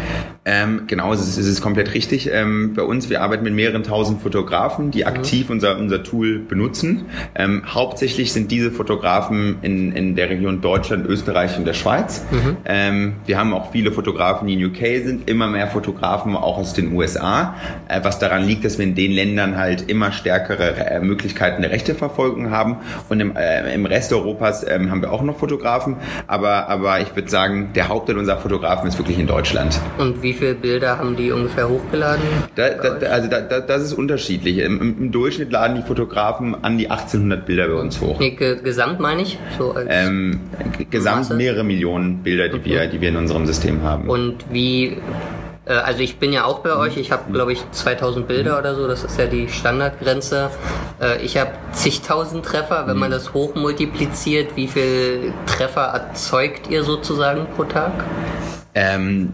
Ähm, 0.48 0.82
genau, 0.86 1.12
es 1.12 1.20
ist, 1.20 1.38
es 1.38 1.46
ist 1.48 1.60
komplett 1.60 1.92
richtig. 1.92 2.30
Ähm, 2.32 2.74
bei 2.74 2.82
uns, 2.82 3.10
wir 3.10 3.20
arbeiten 3.20 3.42
mit 3.42 3.52
mehreren 3.52 3.82
tausend 3.82 4.22
Fotografen, 4.22 4.92
die 4.92 5.00
mhm. 5.00 5.08
aktiv 5.08 5.50
unser, 5.50 5.76
unser 5.76 6.04
Tool 6.04 6.38
benutzen. 6.38 7.06
Ähm, 7.34 7.64
hauptsächlich 7.66 8.32
sind 8.32 8.52
diese 8.52 8.70
Fotografen 8.70 9.56
in, 9.62 9.90
in 9.90 10.14
der 10.14 10.30
Region 10.30 10.60
Deutschland, 10.60 11.04
Österreich 11.04 11.58
und 11.58 11.66
der 11.66 11.74
Schweiz. 11.74 12.24
Mhm. 12.30 12.56
Ähm, 12.64 13.12
wir 13.26 13.38
haben 13.38 13.52
auch 13.54 13.72
viele 13.72 13.90
Fotografen, 13.90 14.46
die 14.46 14.54
in 14.54 14.64
UK 14.66 15.04
sind, 15.04 15.28
immer 15.28 15.48
mehr 15.48 15.66
Fotografen 15.66 16.36
auch 16.36 16.58
aus 16.58 16.74
den 16.74 16.92
USA, 16.92 17.56
äh, 17.88 18.00
was 18.04 18.20
daran 18.20 18.44
liegt, 18.44 18.64
dass 18.64 18.78
wir 18.78 18.84
in 18.84 18.94
den 18.94 19.10
Ländern 19.10 19.56
halt 19.56 19.90
immer 19.90 20.12
stärkere 20.12 20.76
äh, 20.76 21.00
Möglichkeiten 21.00 21.62
der 21.62 21.72
Rechteverfolgung 21.72 22.50
haben. 22.52 22.76
Und 23.08 23.18
im, 23.18 23.34
äh, 23.34 23.74
im 23.74 23.84
Rest 23.84 24.12
Europas 24.12 24.64
ähm, 24.68 24.92
haben 24.92 25.02
wir 25.02 25.10
auch 25.10 25.22
noch 25.22 25.38
Fotografen, 25.38 25.96
aber, 26.28 26.68
aber 26.68 27.00
ich 27.00 27.16
würde 27.16 27.28
sagen, 27.28 27.70
der 27.74 27.88
Hauptteil 27.88 28.16
unserer 28.16 28.38
Fotografen 28.38 28.86
ist 28.86 28.96
wirklich 28.96 29.18
in 29.18 29.26
Deutschland. 29.26 29.80
Und 29.98 30.22
wie 30.22 30.35
viele 30.36 30.54
Bilder 30.54 30.98
haben 30.98 31.16
die 31.16 31.32
ungefähr 31.32 31.68
hochgeladen? 31.68 32.22
Da, 32.54 32.70
da, 32.70 33.06
also 33.06 33.28
da, 33.28 33.40
das 33.40 33.82
ist 33.82 33.92
unterschiedlich. 33.92 34.58
Im, 34.58 34.80
Im, 34.80 35.12
Durchschnitt 35.12 35.50
laden 35.50 35.76
die 35.76 35.82
Fotografen 35.82 36.54
an 36.62 36.78
die 36.78 36.90
1800 36.90 37.44
Bilder 37.44 37.68
bei 37.68 37.74
uns 37.74 38.00
hoch. 38.00 38.18
Nee, 38.20 38.30
gesamt 38.30 39.00
meine 39.00 39.22
ich? 39.22 39.38
So 39.58 39.72
als 39.72 39.88
ähm, 39.90 40.40
gesamt 40.90 41.18
Masse? 41.18 41.34
mehrere 41.34 41.64
Millionen 41.64 42.22
Bilder, 42.22 42.48
die, 42.48 42.58
okay. 42.58 42.70
wir, 42.70 42.86
die 42.86 43.00
wir 43.00 43.08
in 43.08 43.16
unserem 43.16 43.46
System 43.46 43.82
haben. 43.82 44.08
Und 44.08 44.44
wie 44.50 44.98
äh, 45.66 45.72
also 45.72 46.00
ich 46.00 46.18
bin 46.18 46.32
ja 46.32 46.44
auch 46.44 46.60
bei 46.60 46.74
euch, 46.76 46.96
ich 46.96 47.12
habe 47.12 47.32
glaube 47.32 47.52
ich 47.52 47.70
2000 47.72 48.26
Bilder 48.26 48.58
oder 48.58 48.74
so, 48.74 48.86
das 48.86 49.04
ist 49.04 49.18
ja 49.18 49.26
die 49.26 49.48
Standardgrenze. 49.48 50.50
Äh, 51.00 51.22
ich 51.22 51.36
habe 51.36 51.50
zigtausend 51.72 52.44
Treffer, 52.44 52.86
wenn 52.86 52.96
man 52.96 53.10
das 53.10 53.34
hochmultipliziert, 53.34 54.56
wie 54.56 54.68
viel 54.68 55.32
Treffer 55.46 55.82
erzeugt 55.82 56.70
ihr 56.70 56.82
sozusagen 56.84 57.46
pro 57.56 57.64
Tag? 57.64 57.92
Ähm, 58.76 59.32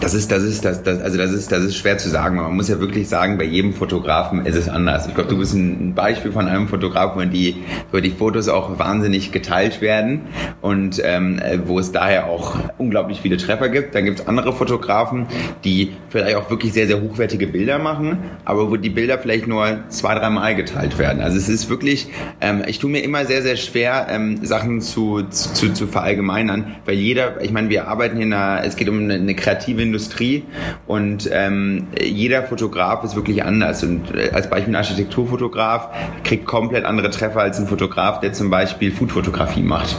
das 0.00 0.14
ist, 0.14 0.32
das 0.32 0.42
ist, 0.42 0.64
das, 0.64 0.82
das, 0.82 1.00
also 1.00 1.18
das 1.18 1.30
ist, 1.30 1.52
das 1.52 1.62
ist 1.62 1.76
schwer 1.76 1.98
zu 1.98 2.08
sagen. 2.08 2.36
Man 2.36 2.56
muss 2.56 2.68
ja 2.68 2.80
wirklich 2.80 3.08
sagen, 3.08 3.36
bei 3.36 3.44
jedem 3.44 3.74
Fotografen 3.74 4.46
ist 4.46 4.56
es 4.56 4.68
anders. 4.68 5.06
Ich 5.06 5.14
glaube, 5.14 5.28
du 5.28 5.38
bist 5.38 5.54
ein 5.54 5.94
Beispiel 5.94 6.32
von 6.32 6.48
einem 6.48 6.68
Fotografen, 6.68 7.22
wo 7.22 7.30
die, 7.30 7.62
wo 7.92 8.00
die 8.00 8.10
Fotos 8.10 8.48
auch 8.48 8.78
wahnsinnig 8.78 9.30
geteilt 9.30 9.80
werden 9.82 10.22
und 10.62 11.00
ähm, 11.04 11.40
wo 11.66 11.78
es 11.78 11.92
daher 11.92 12.26
auch 12.26 12.56
unglaublich 12.78 13.20
viele 13.20 13.36
Treffer 13.36 13.68
gibt. 13.68 13.94
Dann 13.94 14.06
gibt 14.06 14.20
es 14.20 14.26
andere 14.26 14.52
Fotografen, 14.52 15.26
die 15.64 15.92
vielleicht 16.08 16.36
auch 16.36 16.50
wirklich 16.50 16.72
sehr, 16.72 16.86
sehr 16.86 17.00
hochwertige 17.00 17.46
Bilder 17.46 17.78
machen, 17.78 18.18
aber 18.44 18.70
wo 18.70 18.76
die 18.76 18.90
Bilder 18.90 19.18
vielleicht 19.18 19.46
nur 19.46 19.84
zwei, 19.88 20.14
dreimal 20.14 20.56
geteilt 20.56 20.98
werden. 20.98 21.22
Also 21.22 21.36
es 21.36 21.48
ist 21.48 21.68
wirklich, 21.68 22.08
ähm, 22.40 22.62
ich 22.66 22.78
tue 22.78 22.90
mir 22.90 23.04
immer 23.04 23.26
sehr, 23.26 23.42
sehr 23.42 23.56
schwer, 23.56 24.06
ähm, 24.10 24.44
Sachen 24.44 24.80
zu, 24.80 25.22
zu, 25.28 25.72
zu 25.72 25.86
verallgemeinern, 25.86 26.76
weil 26.86 26.94
jeder, 26.94 27.40
ich 27.42 27.52
meine, 27.52 27.68
wir 27.68 27.86
arbeiten 27.86 28.16
hier 28.16 28.26
in 28.26 28.32
einer, 28.32 28.61
es 28.64 28.76
geht 28.76 28.88
um 28.88 28.98
eine, 28.98 29.14
eine 29.14 29.34
kreative 29.34 29.82
Industrie 29.82 30.44
und 30.86 31.28
ähm, 31.32 31.88
jeder 32.00 32.42
Fotograf 32.44 33.04
ist 33.04 33.16
wirklich 33.16 33.44
anders. 33.44 33.82
Und 33.82 34.14
äh, 34.14 34.30
als 34.32 34.48
Beispiel 34.48 34.72
ein 34.72 34.76
Architekturfotograf 34.76 35.88
kriegt 36.24 36.46
komplett 36.46 36.84
andere 36.84 37.10
Treffer 37.10 37.40
als 37.40 37.58
ein 37.58 37.66
Fotograf, 37.66 38.20
der 38.20 38.32
zum 38.32 38.50
Beispiel 38.50 38.92
Foodfotografie 38.92 39.62
macht. 39.62 39.96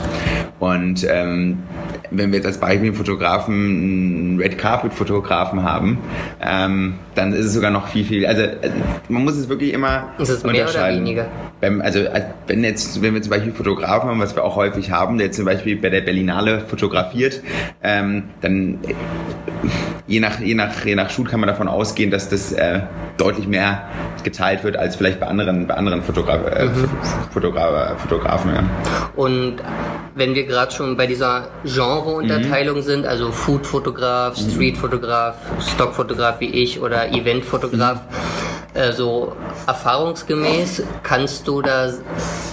Und 0.58 1.06
ähm, 1.08 1.58
wenn 2.10 2.30
wir 2.30 2.38
jetzt 2.38 2.46
als 2.46 2.58
Beispiel 2.58 2.88
einen 2.88 2.96
Fotografen, 2.96 3.54
einen 3.54 4.40
Red 4.40 4.58
Carpet 4.58 4.92
Fotografen 4.92 5.62
haben, 5.62 5.98
ähm, 6.40 6.94
dann 7.14 7.32
ist 7.32 7.46
es 7.46 7.54
sogar 7.54 7.70
noch 7.70 7.88
viel, 7.88 8.04
viel, 8.04 8.26
also 8.26 8.42
äh, 8.42 8.70
man 9.08 9.24
muss 9.24 9.36
es 9.36 9.48
wirklich 9.48 9.72
immer 9.72 10.10
ist 10.18 10.28
es 10.28 10.44
mehr 10.44 10.68
oder 10.68 10.88
weniger? 10.88 11.26
Beim, 11.60 11.80
also 11.80 12.00
wenn 12.46 12.64
jetzt, 12.64 13.00
wenn 13.02 13.14
wir 13.14 13.22
zum 13.22 13.30
Beispiel 13.30 13.52
Fotografen 13.52 14.10
haben, 14.10 14.20
was 14.20 14.34
wir 14.34 14.44
auch 14.44 14.56
häufig 14.56 14.90
haben, 14.90 15.18
der 15.18 15.32
zum 15.32 15.44
Beispiel 15.44 15.76
bei 15.76 15.90
der 15.90 16.00
Berlinale 16.00 16.60
fotografiert, 16.60 17.42
ähm, 17.82 18.24
dann 18.40 18.78
äh, 18.84 18.94
je 20.06 20.20
nach, 20.20 20.40
je 20.40 20.54
nach, 20.54 20.84
je 20.84 20.94
nach 20.94 21.10
Shoot 21.10 21.28
kann 21.28 21.40
man 21.40 21.48
davon 21.48 21.68
ausgehen, 21.68 22.10
dass 22.10 22.28
das 22.28 22.52
äh, 22.52 22.80
deutlich 23.16 23.46
mehr 23.46 23.88
geteilt 24.22 24.64
wird 24.64 24.76
als 24.76 24.96
vielleicht 24.96 25.20
bei 25.20 25.26
anderen, 25.26 25.66
bei 25.66 25.74
anderen 25.74 26.02
Fotograf, 26.02 26.40
äh, 26.46 26.66
mhm. 26.66 26.88
Fotograf, 27.32 28.00
Fotografen. 28.00 28.54
Ja. 28.54 28.64
Und 29.16 29.56
wenn 30.14 30.34
wir 30.34 30.44
gerade 30.46 30.72
schon 30.72 30.96
bei 30.96 31.06
dieser 31.06 31.48
Genreunterteilung 31.64 32.76
mhm. 32.76 32.82
sind, 32.82 33.06
also 33.06 33.30
Food-Fotograf, 33.32 34.38
mhm. 34.38 34.50
Street-Fotograf, 34.50 35.36
Stock-Fotograf 35.60 36.40
wie 36.40 36.50
ich 36.50 36.80
oder 36.80 37.03
Event-Fotograf, 37.12 38.00
also 38.74 39.36
erfahrungsgemäß 39.66 40.82
kannst 41.02 41.46
du 41.46 41.62
da 41.62 41.90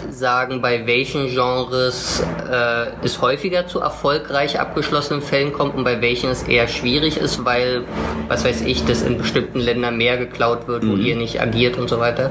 sagen, 0.10 0.62
bei 0.62 0.86
welchen 0.86 1.28
Genres 1.28 2.24
äh, 2.50 2.88
es 3.04 3.22
häufiger 3.22 3.66
zu 3.66 3.80
erfolgreich 3.80 4.60
abgeschlossenen 4.60 5.22
Fällen 5.22 5.52
kommt 5.52 5.76
und 5.76 5.84
bei 5.84 6.00
welchen 6.00 6.30
es 6.30 6.44
eher 6.44 6.68
schwierig 6.68 7.18
ist, 7.18 7.44
weil, 7.44 7.84
was 8.28 8.46
weiß 8.46 8.62
ich, 8.62 8.86
das 8.86 9.02
in 9.02 9.18
bestimmten 9.18 9.60
Ländern 9.60 9.98
mehr 9.98 10.18
geklaut 10.18 10.68
wird, 10.68 10.84
wo 10.86 10.94
mhm. 10.94 11.02
ihr 11.02 11.16
nicht 11.16 11.42
agiert 11.42 11.78
und 11.78 11.90
so 11.90 12.00
weiter? 12.00 12.30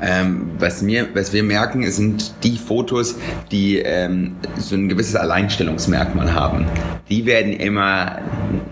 Ähm, 0.00 0.50
was, 0.58 0.82
mir, 0.82 1.08
was 1.14 1.32
wir 1.32 1.42
merken, 1.42 1.88
sind 1.90 2.32
die 2.44 2.56
Fotos, 2.56 3.16
die 3.50 3.78
ähm, 3.78 4.36
so 4.56 4.76
ein 4.76 4.88
gewisses 4.88 5.16
Alleinstellungsmerkmal 5.16 6.34
haben. 6.34 6.66
Die 7.08 7.26
werden 7.26 7.52
immer, 7.52 8.18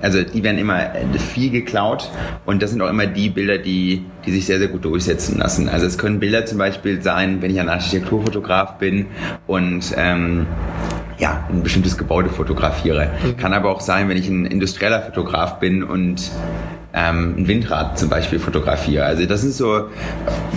also 0.03 0.23
die 0.23 0.43
werden 0.43 0.59
immer 0.59 0.93
viel 1.35 1.51
geklaut 1.51 2.11
und 2.45 2.63
das 2.63 2.71
sind 2.71 2.83
auch 2.83 2.91
immer 2.91 3.07
die 3.07 3.31
Bilder, 3.31 3.59
die, 3.59 4.05
die 4.25 4.33
sich 4.33 4.47
sehr, 4.47 4.59
sehr 4.59 4.69
gut 4.69 4.85
durchsetzen 4.85 5.39
lassen. 5.39 5.69
Also 5.69 5.87
es 5.87 5.99
können 5.99 6.21
Bilder 6.21 6.47
zum 6.47 6.59
Beispiel 6.59 7.03
sein, 7.03 7.43
wenn 7.43 7.51
ich 7.51 7.61
ein 7.61 7.69
Architekturfotograf 7.69 8.79
bin 8.79 9.07
und 9.47 9.95
ähm, 9.97 10.47
ja, 11.19 11.47
ein 11.49 11.63
bestimmtes 11.63 11.97
Gebäude 11.97 12.29
fotografiere. 12.29 13.11
Mhm. 13.25 13.37
Kann 13.37 13.53
aber 13.53 13.71
auch 13.71 13.81
sein, 13.81 14.09
wenn 14.09 14.17
ich 14.17 14.29
ein 14.29 14.45
industrieller 14.45 15.03
Fotograf 15.03 15.59
bin 15.59 15.83
und 15.83 16.31
ähm, 16.97 17.35
ein 17.37 17.47
Windrad 17.47 17.99
zum 17.99 18.09
Beispiel 18.09 18.39
fotografiere. 18.39 19.05
Also 19.05 19.27
das 19.27 19.45
ist 19.45 19.59
so 19.59 19.89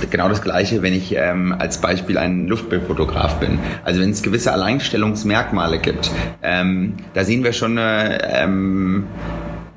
genau 0.10 0.30
das 0.30 0.42
Gleiche, 0.42 0.82
wenn 0.82 0.94
ich 0.94 1.16
ähm, 1.16 1.54
als 1.58 1.80
Beispiel 1.80 2.18
ein 2.18 2.48
Luftbildfotograf 2.48 3.36
bin. 3.36 3.60
Also 3.84 4.00
wenn 4.00 4.12
es 4.12 4.24
gewisse 4.24 4.54
Alleinstellungsmerkmale 4.54 5.80
gibt, 5.80 6.10
ähm, 6.42 6.94
da 7.14 7.26
sehen 7.26 7.44
wir 7.44 7.52
schon 7.52 7.78
eine, 7.78 8.20
ähm, 8.34 9.04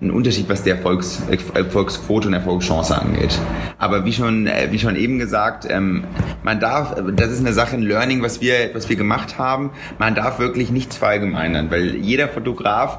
ein 0.01 0.11
Unterschied, 0.11 0.49
was 0.49 0.63
die 0.63 0.71
Erfolgs, 0.71 1.23
Erfolgsquote 1.55 2.29
und 2.29 2.35
Erfolgschance 2.35 2.97
angeht. 2.97 3.39
Aber 3.79 4.05
wie 4.05 4.13
schon, 4.13 4.47
äh, 4.47 4.69
wie 4.71 4.79
schon 4.79 4.97
eben 4.97 5.19
gesagt, 5.19 5.67
ähm, 5.69 6.05
man 6.43 6.61
darf, 6.61 6.97
das 7.15 7.31
ist 7.31 7.41
eine 7.41 7.53
Sache, 7.53 7.77
ein 7.77 7.83
Learning, 7.83 8.23
was 8.23 8.41
wir, 8.41 8.71
was 8.75 8.89
wir 8.89 8.97
gemacht 8.97 9.39
haben, 9.39 9.71
man 9.99 10.15
darf 10.15 10.39
wirklich 10.39 10.71
nichts 10.71 10.97
verallgemeinern, 10.97 11.71
weil 11.71 11.97
jeder 11.97 12.29
Fotograf 12.29 12.99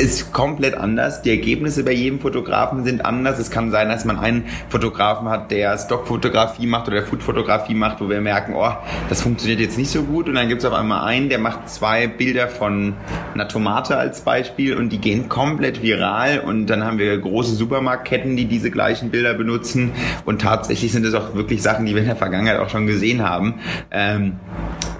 ist 0.00 0.32
komplett 0.32 0.74
anders. 0.74 1.22
Die 1.22 1.30
Ergebnisse 1.30 1.84
bei 1.84 1.92
jedem 1.92 2.20
Fotografen 2.20 2.84
sind 2.84 3.04
anders. 3.04 3.38
Es 3.38 3.50
kann 3.50 3.70
sein, 3.70 3.88
dass 3.88 4.04
man 4.06 4.18
einen 4.18 4.46
Fotografen 4.70 5.28
hat, 5.28 5.50
der 5.50 5.76
Stockfotografie 5.76 6.66
macht 6.66 6.88
oder 6.88 7.02
Foodfotografie 7.02 7.74
macht, 7.74 8.00
wo 8.00 8.08
wir 8.08 8.20
merken, 8.20 8.54
oh, 8.56 8.72
das 9.10 9.20
funktioniert 9.20 9.60
jetzt 9.60 9.76
nicht 9.76 9.90
so 9.90 10.02
gut. 10.02 10.28
Und 10.28 10.36
dann 10.36 10.48
gibt 10.48 10.62
es 10.62 10.68
auf 10.68 10.72
einmal 10.72 11.04
einen, 11.04 11.28
der 11.28 11.38
macht 11.38 11.68
zwei 11.68 12.06
Bilder 12.06 12.48
von 12.48 12.94
einer 13.34 13.46
Tomate 13.46 13.98
als 13.98 14.22
Beispiel 14.22 14.74
und 14.74 14.88
die 14.88 14.98
gehen 14.98 15.28
komplett 15.28 15.82
viral. 15.82 16.40
Und 16.40 16.66
dann 16.66 16.82
haben 16.84 16.98
wir 16.98 17.16
große 17.18 17.54
Supermarktketten, 17.54 18.36
die 18.36 18.46
diese 18.46 18.70
gleichen 18.70 19.10
Bilder 19.10 19.34
benutzen. 19.34 19.92
Und 20.24 20.40
tatsächlich 20.40 20.92
sind 20.92 21.04
es 21.04 21.14
auch 21.14 21.34
wirklich 21.34 21.62
Sachen, 21.62 21.84
die 21.84 21.94
wir 21.94 22.00
in 22.00 22.08
der 22.08 22.16
Vergangenheit 22.16 22.58
auch 22.58 22.70
schon 22.70 22.86
gesehen 22.86 23.22
haben. 23.22 23.60
Ähm, 23.90 24.38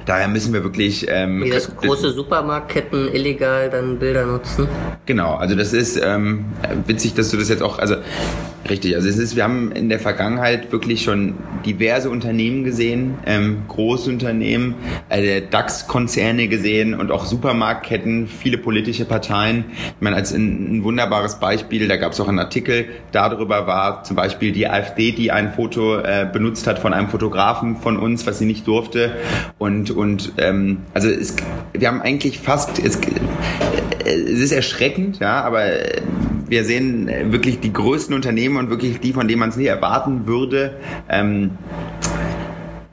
daher 0.04 0.28
müssen 0.28 0.52
wir 0.52 0.62
wirklich. 0.62 1.07
Ähm, 1.09 1.42
Wie 1.42 1.50
das 1.50 1.75
große 1.75 2.11
Supermarktketten 2.11 3.14
illegal 3.14 3.71
dann 3.71 3.99
Bilder 3.99 4.26
nutzen? 4.26 4.69
Genau, 5.06 5.35
also 5.35 5.54
das 5.54 5.73
ist 5.73 6.00
ähm, 6.02 6.47
witzig, 6.87 7.14
dass 7.14 7.30
du 7.30 7.37
das 7.37 7.49
jetzt 7.49 7.62
auch, 7.62 7.78
also 7.78 7.97
Richtig, 8.68 8.94
also 8.94 9.09
es 9.09 9.18
ist, 9.18 9.37
wir 9.37 9.42
haben 9.42 9.73
in 9.73 9.88
der 9.88 9.99
Vergangenheit 9.99 10.70
wirklich 10.70 11.02
schon 11.02 11.35
diverse 11.66 12.09
Unternehmen 12.09 12.62
gesehen, 12.62 13.14
ähm, 13.26 13.62
Großunternehmen, 13.66 14.75
äh, 15.09 15.42
DAX-Konzerne 15.42 16.47
gesehen 16.47 16.94
und 16.94 17.11
auch 17.11 17.25
Supermarktketten, 17.25 18.28
viele 18.28 18.59
politische 18.59 19.06
Parteien. 19.06 19.64
Ich 19.73 20.00
meine, 20.00 20.14
als 20.14 20.32
ein, 20.32 20.76
ein 20.76 20.85
wunderbares 20.85 21.40
Beispiel, 21.40 21.88
da 21.88 21.97
gab 21.97 22.12
es 22.12 22.20
auch 22.20 22.28
einen 22.28 22.38
Artikel, 22.38 22.87
darüber 23.11 23.66
war 23.66 24.04
zum 24.04 24.14
Beispiel 24.14 24.52
die 24.52 24.68
AfD, 24.68 25.11
die 25.11 25.32
ein 25.32 25.52
Foto 25.54 25.99
äh, 25.99 26.28
benutzt 26.30 26.68
hat 26.68 26.78
von 26.78 26.92
einem 26.92 27.09
Fotografen 27.09 27.76
von 27.76 27.97
uns, 27.97 28.25
was 28.26 28.38
sie 28.38 28.47
nicht 28.47 28.68
durfte. 28.68 29.16
Und, 29.59 29.90
und 29.90 30.32
ähm, 30.37 30.82
also 30.94 31.09
es, 31.09 31.35
wir 31.73 31.88
haben 31.88 32.02
eigentlich 32.02 32.38
fast, 32.38 32.78
es, 32.78 33.00
es 34.04 34.40
ist 34.40 34.52
erschreckend, 34.71 35.19
ja, 35.19 35.43
aber 35.43 35.65
wir 36.47 36.65
sehen 36.65 37.09
äh, 37.09 37.33
wirklich 37.33 37.61
die 37.61 37.73
größten 37.73 38.15
Unternehmen 38.15 38.57
und 38.57 38.71
wirklich 38.71 39.00
die, 39.00 39.12
von 39.12 39.27
denen 39.29 39.41
man 39.41 39.50
es 39.50 39.57
nie 39.57 39.67
erwarten 39.67 40.27
würde. 40.27 40.75
Ähm, 41.09 41.53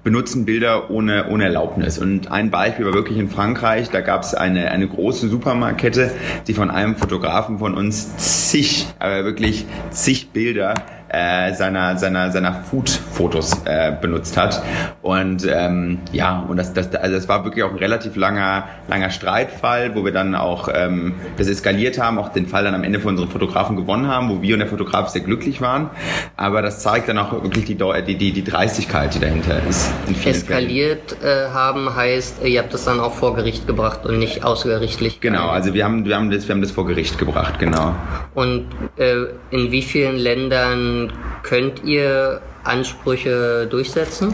benutzen 0.04 0.46
Bilder 0.46 0.90
ohne, 0.90 1.28
ohne 1.28 1.44
Erlaubnis. 1.44 1.98
Und 1.98 2.32
ein 2.32 2.50
Beispiel 2.50 2.86
war 2.86 2.94
wirklich 2.94 3.18
in 3.18 3.28
Frankreich, 3.28 3.90
da 3.90 4.00
gab 4.00 4.24
es 4.24 4.34
eine, 4.34 4.72
eine 4.72 4.88
große 4.88 5.28
Supermarktkette, 5.28 6.12
die 6.48 6.54
von 6.54 6.72
einem 6.72 6.96
Fotografen 6.96 7.60
von 7.60 7.76
uns 7.76 8.16
zig, 8.16 8.88
aber 9.00 9.26
wirklich 9.26 9.66
zig 9.92 10.30
Bilder 10.30 10.76
äh, 11.10 11.54
seiner, 11.54 11.98
seiner, 11.98 12.32
seiner 12.32 12.54
Food-Fotos 12.54 13.62
äh, 13.66 13.94
benutzt 14.00 14.38
hat. 14.38 14.62
Und 15.02 15.48
ähm, 15.50 16.00
ja, 16.12 16.46
und 16.48 16.58
das, 16.58 16.74
das, 16.74 16.94
also 16.96 17.16
das 17.16 17.30
war 17.30 17.44
wirklich 17.46 17.64
auch 17.64 17.72
ein 17.72 17.78
relativ 17.78 18.16
langer, 18.16 18.66
langer 18.88 19.10
Streitfall, 19.10 19.96
wo 19.96 20.04
wir 20.04 20.12
dann 20.12 20.36
auch 20.36 20.70
ähm, 20.74 21.16
das 21.38 21.48
eskaliert 21.48 22.00
haben, 22.00 22.18
auch 22.18 22.30
den 22.30 22.48
Fall 22.48 22.64
dann 22.64 22.76
am 22.76 22.84
Ende 22.84 23.00
von 23.00 23.12
unseren 23.12 23.30
Fotografen 23.30 23.76
gewonnen 23.76 24.08
haben, 24.08 24.30
wo 24.30 24.42
wir 24.42 24.54
und 24.54 24.60
der 24.60 24.68
Fotograf 24.68 25.10
sehr 25.10 25.22
glücklich 25.22 25.62
waren. 25.62 25.90
Aber 26.36 26.62
das 26.62 26.80
zeigt 26.80 27.10
dann 27.10 27.18
auch 27.18 27.32
wirklich 27.32 27.66
die, 27.66 27.76
die, 27.76 28.16
die, 28.16 28.32
die 28.32 28.44
Dreistigkeit, 28.44 29.14
die 29.16 29.20
dahinter 29.20 29.62
ist. 29.68 29.92
Eskaliert 30.26 31.18
äh, 31.24 31.50
haben 31.54 31.96
heißt, 31.96 32.44
ihr 32.44 32.60
habt 32.60 32.74
das 32.74 32.86
dann 32.86 33.00
auch 33.00 33.14
vor 33.14 33.36
Gericht 33.36 33.68
gebracht 33.68 34.06
und 34.06 34.20
nicht 34.20 34.44
außergerichtlich. 34.44 35.20
Genau, 35.22 35.50
also 35.50 35.74
wir 35.74 35.86
haben, 35.86 36.06
wir 36.06 36.16
haben, 36.16 36.32
das, 36.32 36.48
wir 36.48 36.56
haben 36.56 36.62
das 36.62 36.72
vor 36.72 36.86
Gericht 36.86 37.18
gebracht, 37.18 37.60
genau. 37.60 37.96
Und 38.34 38.66
äh, 38.98 39.26
in 39.52 39.72
wie 39.72 39.82
vielen 39.82 40.18
Ländern 40.18 40.97
könnt 41.44 41.84
ihr 41.84 42.42
Ansprüche 42.63 43.68
durchsetzen? 43.70 44.34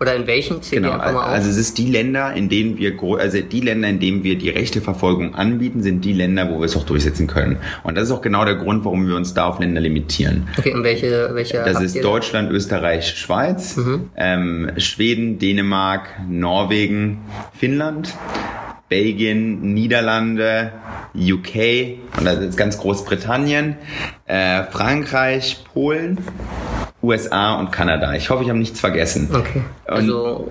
Oder 0.00 0.16
in 0.16 0.26
welchen 0.26 0.60
zählt 0.60 0.82
genau, 0.82 0.98
Also 0.98 1.48
es 1.48 1.56
ist 1.56 1.78
die 1.78 1.86
Länder, 1.86 2.34
in 2.34 2.48
denen 2.48 2.76
wir 2.76 2.92
also 3.18 3.40
die 3.40 3.60
Länder, 3.60 3.88
in 3.88 4.00
denen 4.00 4.24
wir 4.24 4.36
die 4.36 4.50
Rechteverfolgung 4.50 5.34
anbieten, 5.34 5.82
sind 5.82 6.04
die 6.04 6.12
Länder, 6.12 6.50
wo 6.50 6.58
wir 6.58 6.66
es 6.66 6.76
auch 6.76 6.84
durchsetzen 6.84 7.28
können. 7.28 7.58
Und 7.84 7.96
das 7.96 8.04
ist 8.04 8.10
auch 8.10 8.20
genau 8.20 8.44
der 8.44 8.56
Grund, 8.56 8.84
warum 8.84 9.06
wir 9.06 9.14
uns 9.14 9.34
da 9.34 9.46
auf 9.46 9.60
Länder 9.60 9.80
limitieren. 9.80 10.48
Okay, 10.58 10.74
und 10.74 10.82
welche 10.82 11.30
welche 11.32 11.58
Das 11.64 11.80
ist 11.80 12.02
Deutschland, 12.02 12.50
da? 12.50 12.54
Österreich, 12.54 13.16
Schweiz, 13.16 13.76
mhm. 13.76 14.10
ähm, 14.16 14.72
Schweden, 14.78 15.38
Dänemark, 15.38 16.08
Norwegen, 16.28 17.20
Finnland. 17.52 18.14
Belgien, 18.88 19.74
Niederlande, 19.74 20.72
UK 21.14 21.98
und 22.18 22.24
das 22.24 22.38
ist 22.38 22.56
ganz 22.56 22.78
Großbritannien, 22.78 23.76
äh, 24.26 24.64
Frankreich, 24.64 25.64
Polen, 25.72 26.18
USA 27.02 27.54
und 27.54 27.72
Kanada. 27.72 28.14
Ich 28.14 28.30
hoffe, 28.30 28.42
ich 28.42 28.48
habe 28.48 28.58
nichts 28.58 28.80
vergessen. 28.80 29.28
Okay. 29.32 29.62
Also 29.86 30.50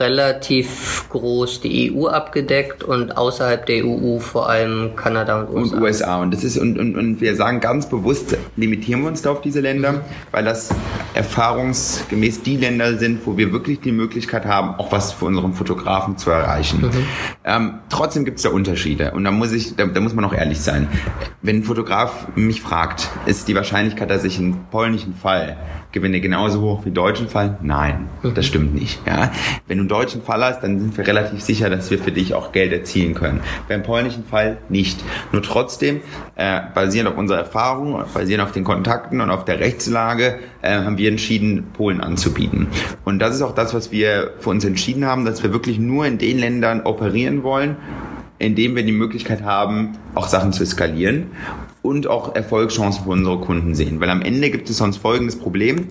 relativ 0.00 1.08
groß 1.08 1.60
die 1.60 1.92
EU 1.92 2.06
abgedeckt 2.06 2.84
und 2.84 3.16
außerhalb 3.16 3.66
der 3.66 3.84
EU 3.84 4.18
vor 4.18 4.48
allem 4.48 4.94
Kanada 4.96 5.42
und 5.42 5.56
USA. 5.56 5.76
Und 5.76 5.82
USA. 5.82 6.22
Und 6.22 6.34
das 6.34 6.44
ist 6.44 6.56
und, 6.56 6.78
und, 6.78 6.96
und 6.96 7.20
wir 7.20 7.34
sagen 7.34 7.60
ganz 7.60 7.88
bewusst, 7.88 8.36
limitieren 8.56 9.02
wir 9.02 9.08
uns 9.08 9.22
da 9.22 9.30
auf 9.30 9.40
diese 9.40 9.60
Länder, 9.60 10.02
weil 10.30 10.44
das 10.44 10.70
erfahrungsgemäß 11.14 12.42
die 12.42 12.56
Länder 12.56 12.96
sind, 12.98 13.26
wo 13.26 13.36
wir 13.36 13.52
wirklich 13.52 13.80
die 13.80 13.92
Möglichkeit 13.92 14.46
haben, 14.46 14.78
auch 14.78 14.92
was 14.92 15.12
für 15.12 15.24
unseren 15.24 15.52
Fotografen 15.54 16.16
zu 16.16 16.30
erreichen. 16.30 16.82
Mhm. 16.82 17.06
Ähm, 17.44 17.74
trotzdem 17.88 18.24
gibt 18.24 18.38
es 18.38 18.44
da 18.44 18.50
Unterschiede 18.50 19.12
und 19.12 19.24
da 19.24 19.30
muss 19.30 19.52
ich, 19.52 19.74
da, 19.76 19.86
da 19.86 20.00
muss 20.00 20.14
man 20.14 20.24
auch 20.24 20.34
ehrlich 20.34 20.60
sein. 20.60 20.88
Wenn 21.42 21.56
ein 21.56 21.64
Fotograf 21.64 22.28
mich 22.36 22.60
fragt, 22.60 23.08
ist 23.26 23.48
die 23.48 23.54
Wahrscheinlichkeit, 23.54 24.10
dass 24.10 24.24
ich 24.24 24.38
einen 24.38 24.66
polnischen 24.70 25.14
Fall 25.14 25.56
gewinne 25.92 26.20
genauso 26.20 26.60
hoch 26.60 26.84
wie 26.84 26.90
deutschen 26.90 27.28
Fall? 27.28 27.58
Nein, 27.62 28.08
mhm. 28.22 28.34
das 28.34 28.46
stimmt 28.46 28.74
nicht. 28.74 29.00
Ja? 29.06 29.32
Wenn 29.66 29.78
du 29.78 29.82
einen 29.82 29.88
deutschen 29.88 30.22
Fall 30.22 30.44
hast, 30.44 30.60
dann 30.60 30.78
sind 30.78 30.96
wir 30.96 31.06
relativ 31.06 31.40
sicher, 31.40 31.70
dass 31.70 31.90
wir 31.90 31.98
für 31.98 32.12
dich 32.12 32.34
auch 32.34 32.52
Geld 32.52 32.72
erzielen 32.72 33.14
können. 33.14 33.40
Beim 33.68 33.82
polnischen 33.82 34.24
Fall 34.24 34.58
nicht. 34.68 35.02
Nur 35.32 35.42
trotzdem, 35.42 36.00
äh, 36.36 36.60
basierend 36.74 37.10
auf 37.10 37.18
unserer 37.18 37.38
Erfahrung, 37.38 38.04
basierend 38.12 38.44
auf 38.44 38.52
den 38.52 38.64
Kontakten 38.64 39.20
und 39.20 39.30
auf 39.30 39.44
der 39.44 39.60
Rechtslage, 39.60 40.38
äh, 40.62 40.74
haben 40.74 40.98
wir 40.98 41.08
entschieden, 41.08 41.68
Polen 41.72 42.00
anzubieten. 42.00 42.68
Und 43.04 43.18
das 43.18 43.34
ist 43.34 43.42
auch 43.42 43.54
das, 43.54 43.72
was 43.72 43.90
wir 43.90 44.34
für 44.38 44.50
uns 44.50 44.64
entschieden 44.64 45.06
haben, 45.06 45.24
dass 45.24 45.42
wir 45.42 45.52
wirklich 45.52 45.78
nur 45.78 46.06
in 46.06 46.18
den 46.18 46.38
Ländern 46.38 46.82
operieren 46.82 47.42
wollen, 47.42 47.76
indem 48.38 48.76
wir 48.76 48.84
die 48.84 48.92
Möglichkeit 48.92 49.42
haben, 49.42 49.96
auch 50.14 50.28
Sachen 50.28 50.52
zu 50.52 50.64
skalieren 50.64 51.26
und 51.82 52.06
auch 52.06 52.34
Erfolgschancen 52.34 53.04
für 53.04 53.10
unsere 53.10 53.38
Kunden 53.40 53.74
sehen. 53.74 54.00
Weil 54.00 54.10
am 54.10 54.22
Ende 54.22 54.50
gibt 54.50 54.68
es 54.70 54.78
sonst 54.78 54.98
folgendes 54.98 55.38
Problem. 55.38 55.88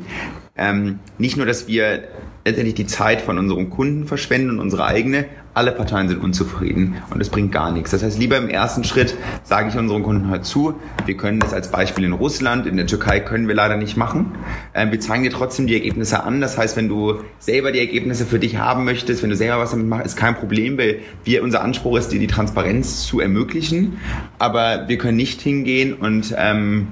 Ähm, 0.57 0.99
nicht 1.17 1.37
nur, 1.37 1.45
dass 1.45 1.67
wir 1.67 2.03
letztendlich 2.47 2.75
die 2.75 2.87
Zeit 2.87 3.21
von 3.21 3.37
unseren 3.37 3.69
Kunden 3.69 4.07
verschwenden 4.07 4.51
und 4.51 4.59
unsere 4.59 4.85
eigene. 4.85 5.25
Alle 5.53 5.71
Parteien 5.71 6.07
sind 6.07 6.23
unzufrieden 6.23 6.95
und 7.09 7.19
es 7.19 7.29
bringt 7.29 7.51
gar 7.51 7.71
nichts. 7.71 7.91
Das 7.91 8.03
heißt, 8.03 8.19
lieber 8.19 8.37
im 8.37 8.47
ersten 8.47 8.83
Schritt 8.83 9.15
sage 9.43 9.69
ich 9.69 9.75
unseren 9.75 10.03
Kunden 10.03 10.29
halt 10.29 10.45
zu, 10.45 10.75
wir 11.05 11.17
können 11.17 11.39
das 11.39 11.51
als 11.51 11.71
Beispiel 11.71 12.05
in 12.05 12.13
Russland, 12.13 12.67
in 12.67 12.77
der 12.77 12.85
Türkei 12.85 13.19
können 13.19 13.47
wir 13.47 13.55
leider 13.55 13.75
nicht 13.75 13.97
machen. 13.97 14.35
Ähm, 14.73 14.91
wir 14.91 14.99
zeigen 14.99 15.23
dir 15.23 15.31
trotzdem 15.31 15.67
die 15.67 15.73
Ergebnisse 15.73 16.23
an. 16.23 16.41
Das 16.41 16.57
heißt, 16.57 16.77
wenn 16.77 16.87
du 16.87 17.15
selber 17.39 17.71
die 17.71 17.79
Ergebnisse 17.79 18.25
für 18.25 18.39
dich 18.39 18.57
haben 18.57 18.85
möchtest, 18.85 19.23
wenn 19.23 19.29
du 19.29 19.35
selber 19.35 19.59
was 19.59 19.71
damit 19.71 19.87
machst, 19.87 20.05
ist 20.05 20.15
kein 20.15 20.35
Problem, 20.35 20.77
weil 20.77 20.99
wir, 21.23 21.43
unser 21.43 21.63
Anspruch 21.63 21.97
ist, 21.97 22.09
dir 22.11 22.19
die 22.19 22.27
Transparenz 22.27 23.05
zu 23.05 23.19
ermöglichen. 23.19 23.99
Aber 24.39 24.87
wir 24.87 24.97
können 24.97 25.17
nicht 25.17 25.41
hingehen 25.41 25.93
und 25.93 26.33
ähm, 26.37 26.87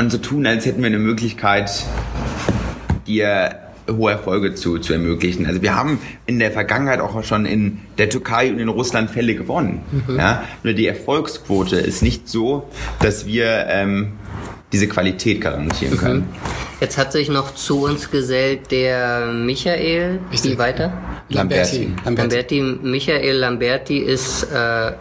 und 0.00 0.10
so 0.10 0.18
tun, 0.18 0.46
als 0.46 0.66
hätten 0.66 0.80
wir 0.80 0.86
eine 0.86 0.98
Möglichkeit, 0.98 1.84
dir 3.06 3.56
hohe 3.88 4.12
Erfolge 4.12 4.54
zu, 4.54 4.78
zu 4.78 4.92
ermöglichen. 4.92 5.46
Also 5.46 5.62
wir 5.62 5.74
haben 5.74 5.98
in 6.26 6.38
der 6.38 6.50
Vergangenheit 6.52 7.00
auch 7.00 7.22
schon 7.24 7.44
in 7.44 7.78
der 7.98 8.08
Türkei 8.08 8.50
und 8.50 8.58
in 8.58 8.68
Russland 8.68 9.10
Fälle 9.10 9.34
gewonnen. 9.34 9.82
Mhm. 10.06 10.16
Ja? 10.16 10.44
Nur 10.62 10.74
die 10.74 10.86
Erfolgsquote 10.86 11.76
ist 11.76 12.02
nicht 12.02 12.28
so, 12.28 12.68
dass 13.00 13.26
wir 13.26 13.66
ähm, 13.68 14.12
diese 14.72 14.88
Qualität 14.88 15.40
garantieren 15.40 15.96
können. 15.96 16.20
Mhm. 16.20 16.69
Jetzt 16.80 16.96
hat 16.96 17.12
sich 17.12 17.28
noch 17.28 17.54
zu 17.54 17.84
uns 17.84 18.10
gesellt 18.10 18.70
der 18.70 19.26
Michael. 19.26 20.18
Wie 20.30 20.58
weiter? 20.58 20.94
Lamberti. 21.28 21.92
Lamberti. 22.04 22.58
Lamberti. 22.58 22.62
Michael 22.82 23.36
Lamberti 23.36 23.98
ist 23.98 24.44
äh, 24.44 24.92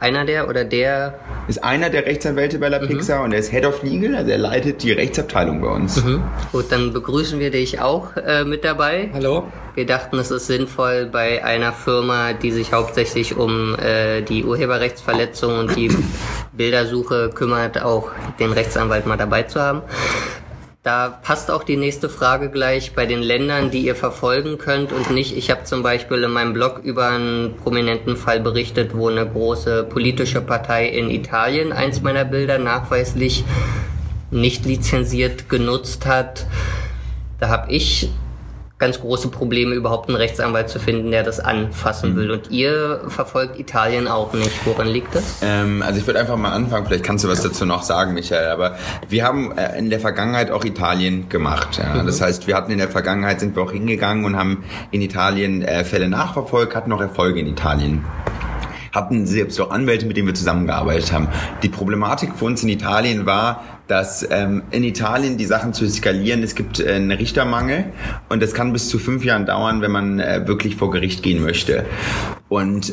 einer 0.00 0.24
der 0.24 0.48
oder 0.48 0.64
der 0.64 1.18
ist 1.46 1.62
einer 1.62 1.90
der 1.90 2.06
Rechtsanwälte 2.06 2.58
bei 2.58 2.68
La 2.68 2.78
Pixar 2.78 3.18
mhm. 3.18 3.24
und 3.24 3.32
er 3.32 3.40
ist 3.40 3.50
Head 3.50 3.66
of 3.66 3.82
Legal, 3.82 4.14
also 4.14 4.30
er 4.30 4.38
leitet 4.38 4.82
die 4.82 4.92
Rechtsabteilung 4.92 5.60
bei 5.60 5.68
uns. 5.68 6.02
Mhm. 6.02 6.22
Gut, 6.52 6.66
dann 6.70 6.92
begrüßen 6.94 7.38
wir 7.38 7.50
dich 7.50 7.80
auch 7.80 8.16
äh, 8.16 8.44
mit 8.44 8.64
dabei. 8.64 9.10
Hallo. 9.12 9.44
Wir 9.74 9.84
dachten, 9.86 10.18
es 10.18 10.30
ist 10.30 10.46
sinnvoll 10.46 11.06
bei 11.06 11.44
einer 11.44 11.72
Firma, 11.72 12.32
die 12.32 12.52
sich 12.52 12.72
hauptsächlich 12.72 13.36
um 13.36 13.76
äh, 13.78 14.22
die 14.22 14.44
Urheberrechtsverletzung 14.44 15.58
und 15.58 15.76
die 15.76 15.90
Bildersuche 16.52 17.30
kümmert, 17.34 17.82
auch 17.82 18.10
den 18.38 18.52
Rechtsanwalt 18.52 19.06
mal 19.06 19.16
dabei 19.16 19.44
zu 19.44 19.60
haben. 19.60 19.82
Da 20.88 21.10
passt 21.10 21.50
auch 21.50 21.64
die 21.64 21.76
nächste 21.76 22.08
Frage 22.08 22.48
gleich 22.48 22.94
bei 22.94 23.04
den 23.04 23.20
Ländern, 23.20 23.70
die 23.70 23.84
ihr 23.84 23.94
verfolgen 23.94 24.56
könnt 24.56 24.90
und 24.90 25.10
nicht. 25.10 25.36
Ich 25.36 25.50
habe 25.50 25.64
zum 25.64 25.82
Beispiel 25.82 26.22
in 26.24 26.30
meinem 26.30 26.54
Blog 26.54 26.80
über 26.82 27.08
einen 27.08 27.56
prominenten 27.56 28.16
Fall 28.16 28.40
berichtet, 28.40 28.96
wo 28.96 29.10
eine 29.10 29.28
große 29.28 29.84
politische 29.84 30.40
Partei 30.40 30.88
in 30.88 31.10
Italien 31.10 31.72
eins 31.72 32.00
meiner 32.00 32.24
Bilder 32.24 32.58
nachweislich 32.58 33.44
nicht 34.30 34.64
lizenziert 34.64 35.50
genutzt 35.50 36.06
hat. 36.06 36.46
Da 37.38 37.50
habe 37.50 37.70
ich 37.70 38.08
ganz 38.78 39.00
große 39.00 39.28
Probleme, 39.28 39.74
überhaupt 39.74 40.08
einen 40.08 40.16
Rechtsanwalt 40.16 40.68
zu 40.68 40.78
finden, 40.78 41.10
der 41.10 41.24
das 41.24 41.40
anfassen 41.40 42.14
will. 42.14 42.30
Und 42.30 42.50
ihr 42.50 43.02
verfolgt 43.08 43.58
Italien 43.58 44.06
auch 44.06 44.32
nicht. 44.32 44.64
Woran 44.64 44.86
liegt 44.86 45.14
das? 45.16 45.40
Ähm, 45.42 45.82
also 45.82 45.98
ich 45.98 46.06
würde 46.06 46.20
einfach 46.20 46.36
mal 46.36 46.52
anfangen, 46.52 46.86
vielleicht 46.86 47.02
kannst 47.02 47.24
du 47.24 47.28
was 47.28 47.42
dazu 47.42 47.66
noch 47.66 47.82
sagen, 47.82 48.14
Michael. 48.14 48.48
Aber 48.48 48.76
wir 49.08 49.24
haben 49.24 49.56
äh, 49.58 49.76
in 49.76 49.90
der 49.90 49.98
Vergangenheit 49.98 50.52
auch 50.52 50.64
Italien 50.64 51.28
gemacht. 51.28 51.78
Ja? 51.78 52.02
Mhm. 52.02 52.06
Das 52.06 52.20
heißt, 52.20 52.46
wir 52.46 52.54
hatten 52.54 52.70
in 52.70 52.78
der 52.78 52.88
Vergangenheit, 52.88 53.40
sind 53.40 53.56
wir 53.56 53.64
auch 53.64 53.72
hingegangen 53.72 54.24
und 54.24 54.36
haben 54.36 54.64
in 54.92 55.02
Italien 55.02 55.62
äh, 55.62 55.84
Fälle 55.84 56.08
nachverfolgt, 56.08 56.76
hatten 56.76 56.92
auch 56.92 57.00
Erfolge 57.00 57.40
in 57.40 57.48
Italien 57.48 58.04
hatten 58.92 59.26
selbst 59.26 59.60
auch 59.60 59.70
Anwälte, 59.70 60.06
mit 60.06 60.16
denen 60.16 60.26
wir 60.26 60.34
zusammengearbeitet 60.34 61.12
haben. 61.12 61.28
Die 61.62 61.68
Problematik 61.68 62.34
für 62.36 62.44
uns 62.44 62.62
in 62.62 62.68
Italien 62.68 63.26
war, 63.26 63.62
dass 63.86 64.26
ähm, 64.30 64.62
in 64.70 64.84
Italien 64.84 65.38
die 65.38 65.46
Sachen 65.46 65.72
zu 65.72 65.88
skalieren, 65.88 66.42
es 66.42 66.54
gibt 66.54 66.78
äh, 66.78 66.92
einen 66.92 67.10
Richtermangel 67.10 67.86
und 68.28 68.42
das 68.42 68.52
kann 68.54 68.72
bis 68.72 68.88
zu 68.88 68.98
fünf 68.98 69.24
Jahren 69.24 69.46
dauern, 69.46 69.80
wenn 69.80 69.90
man 69.90 70.20
äh, 70.20 70.46
wirklich 70.46 70.76
vor 70.76 70.90
Gericht 70.90 71.22
gehen 71.22 71.42
möchte. 71.42 71.86
Und 72.48 72.92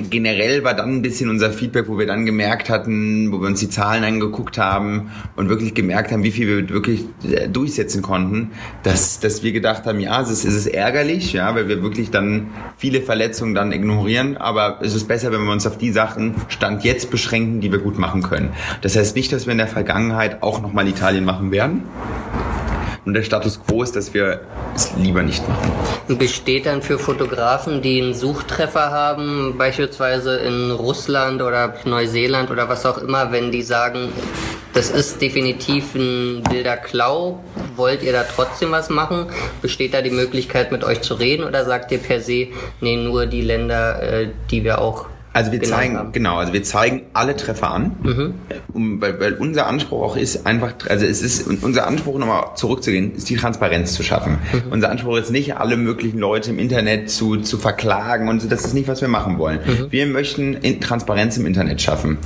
generell 0.00 0.64
war 0.64 0.74
dann 0.74 0.96
ein 0.96 1.02
bisschen 1.02 1.30
unser 1.30 1.50
Feedback, 1.50 1.88
wo 1.88 1.98
wir 1.98 2.06
dann 2.06 2.26
gemerkt 2.26 2.70
hatten, 2.70 3.32
wo 3.32 3.40
wir 3.40 3.46
uns 3.46 3.60
die 3.60 3.68
Zahlen 3.68 4.04
angeguckt 4.04 4.58
haben 4.58 5.10
und 5.36 5.48
wirklich 5.48 5.74
gemerkt 5.74 6.12
haben, 6.12 6.22
wie 6.22 6.30
viel 6.30 6.48
wir 6.48 6.68
wirklich 6.68 7.04
äh, 7.30 7.48
durchsetzen 7.48 8.02
konnten, 8.02 8.52
dass, 8.82 9.20
dass 9.20 9.42
wir 9.42 9.52
gedacht 9.52 9.86
haben, 9.86 10.00
ja, 10.00 10.20
es 10.20 10.30
ist, 10.30 10.44
es 10.44 10.54
ist 10.54 10.66
ärgerlich, 10.66 11.32
ja, 11.32 11.54
weil 11.54 11.68
wir 11.68 11.82
wirklich 11.82 12.10
dann 12.10 12.48
viele 12.76 13.00
Verletzungen 13.00 13.54
dann 13.54 13.72
ignorieren, 13.72 14.36
aber 14.36 14.78
es 14.82 14.94
ist 14.94 15.08
besser, 15.08 15.32
wenn 15.32 15.44
wir 15.44 15.52
uns 15.52 15.66
auf 15.66 15.78
die 15.78 15.92
Sachen 15.92 16.34
Stand 16.48 16.84
jetzt 16.84 17.10
beschränken, 17.10 17.60
die 17.60 17.72
wir 17.72 17.78
gut 17.78 17.98
machen 17.98 18.22
können. 18.22 18.50
Das 18.82 18.96
heißt 18.96 19.16
nicht, 19.16 19.32
dass 19.32 19.46
wir 19.46 19.52
in 19.52 19.58
der 19.58 19.68
Vergangenheit 19.68 20.42
auch 20.42 20.60
nochmal 20.60 20.88
Italien 20.88 21.24
machen 21.24 21.50
werden. 21.50 21.82
Und 23.06 23.14
der 23.14 23.22
Status 23.22 23.60
quo 23.64 23.84
ist, 23.84 23.94
dass 23.94 24.12
wir 24.14 24.40
es 24.74 24.92
lieber 24.96 25.22
nicht 25.22 25.48
machen. 25.48 26.18
Besteht 26.18 26.66
dann 26.66 26.82
für 26.82 26.98
Fotografen, 26.98 27.80
die 27.80 28.02
einen 28.02 28.14
Suchtreffer 28.14 28.90
haben, 28.90 29.54
beispielsweise 29.56 30.36
in 30.38 30.72
Russland 30.72 31.40
oder 31.40 31.74
Neuseeland 31.84 32.50
oder 32.50 32.68
was 32.68 32.84
auch 32.84 32.98
immer, 32.98 33.30
wenn 33.30 33.52
die 33.52 33.62
sagen, 33.62 34.08
das 34.72 34.90
ist 34.90 35.22
definitiv 35.22 35.94
ein 35.94 36.42
Bilderklau, 36.50 37.38
wollt 37.76 38.02
ihr 38.02 38.12
da 38.12 38.24
trotzdem 38.24 38.72
was 38.72 38.90
machen? 38.90 39.26
Besteht 39.62 39.94
da 39.94 40.02
die 40.02 40.10
Möglichkeit, 40.10 40.72
mit 40.72 40.82
euch 40.82 41.00
zu 41.00 41.14
reden 41.14 41.44
oder 41.44 41.64
sagt 41.64 41.92
ihr 41.92 41.98
per 41.98 42.20
se, 42.20 42.48
nee, 42.80 42.96
nur 42.96 43.26
die 43.26 43.40
Länder, 43.40 44.02
äh, 44.02 44.28
die 44.50 44.64
wir 44.64 44.80
auch 44.80 45.06
also 45.36 45.52
wir 45.52 45.62
zeigen, 45.62 45.98
haben. 45.98 46.12
genau, 46.12 46.38
also 46.38 46.54
wir 46.54 46.62
zeigen 46.62 47.02
alle 47.12 47.36
Treffer 47.36 47.70
an, 47.70 47.96
mhm. 48.02 48.34
um, 48.72 49.00
weil, 49.02 49.20
weil 49.20 49.34
unser 49.34 49.66
Anspruch 49.66 50.02
auch 50.02 50.16
ist 50.16 50.46
einfach, 50.46 50.72
also 50.88 51.04
es 51.04 51.20
ist, 51.20 51.46
unser 51.62 51.86
Anspruch 51.86 52.18
nochmal 52.18 52.54
zurückzugehen, 52.54 53.14
ist 53.14 53.28
die 53.28 53.36
Transparenz 53.36 53.92
zu 53.92 54.02
schaffen. 54.02 54.38
Mhm. 54.50 54.72
Unser 54.72 54.90
Anspruch 54.90 55.18
ist 55.18 55.30
nicht, 55.30 55.58
alle 55.58 55.76
möglichen 55.76 56.18
Leute 56.18 56.50
im 56.50 56.58
Internet 56.58 57.10
zu, 57.10 57.36
zu 57.36 57.58
verklagen 57.58 58.30
und 58.30 58.40
so, 58.40 58.48
das 58.48 58.64
ist 58.64 58.72
nicht, 58.72 58.88
was 58.88 59.02
wir 59.02 59.08
machen 59.08 59.36
wollen. 59.36 59.60
Mhm. 59.66 59.92
Wir 59.92 60.06
möchten 60.06 60.58
Transparenz 60.80 61.36
im 61.36 61.44
Internet 61.44 61.82
schaffen. 61.82 62.16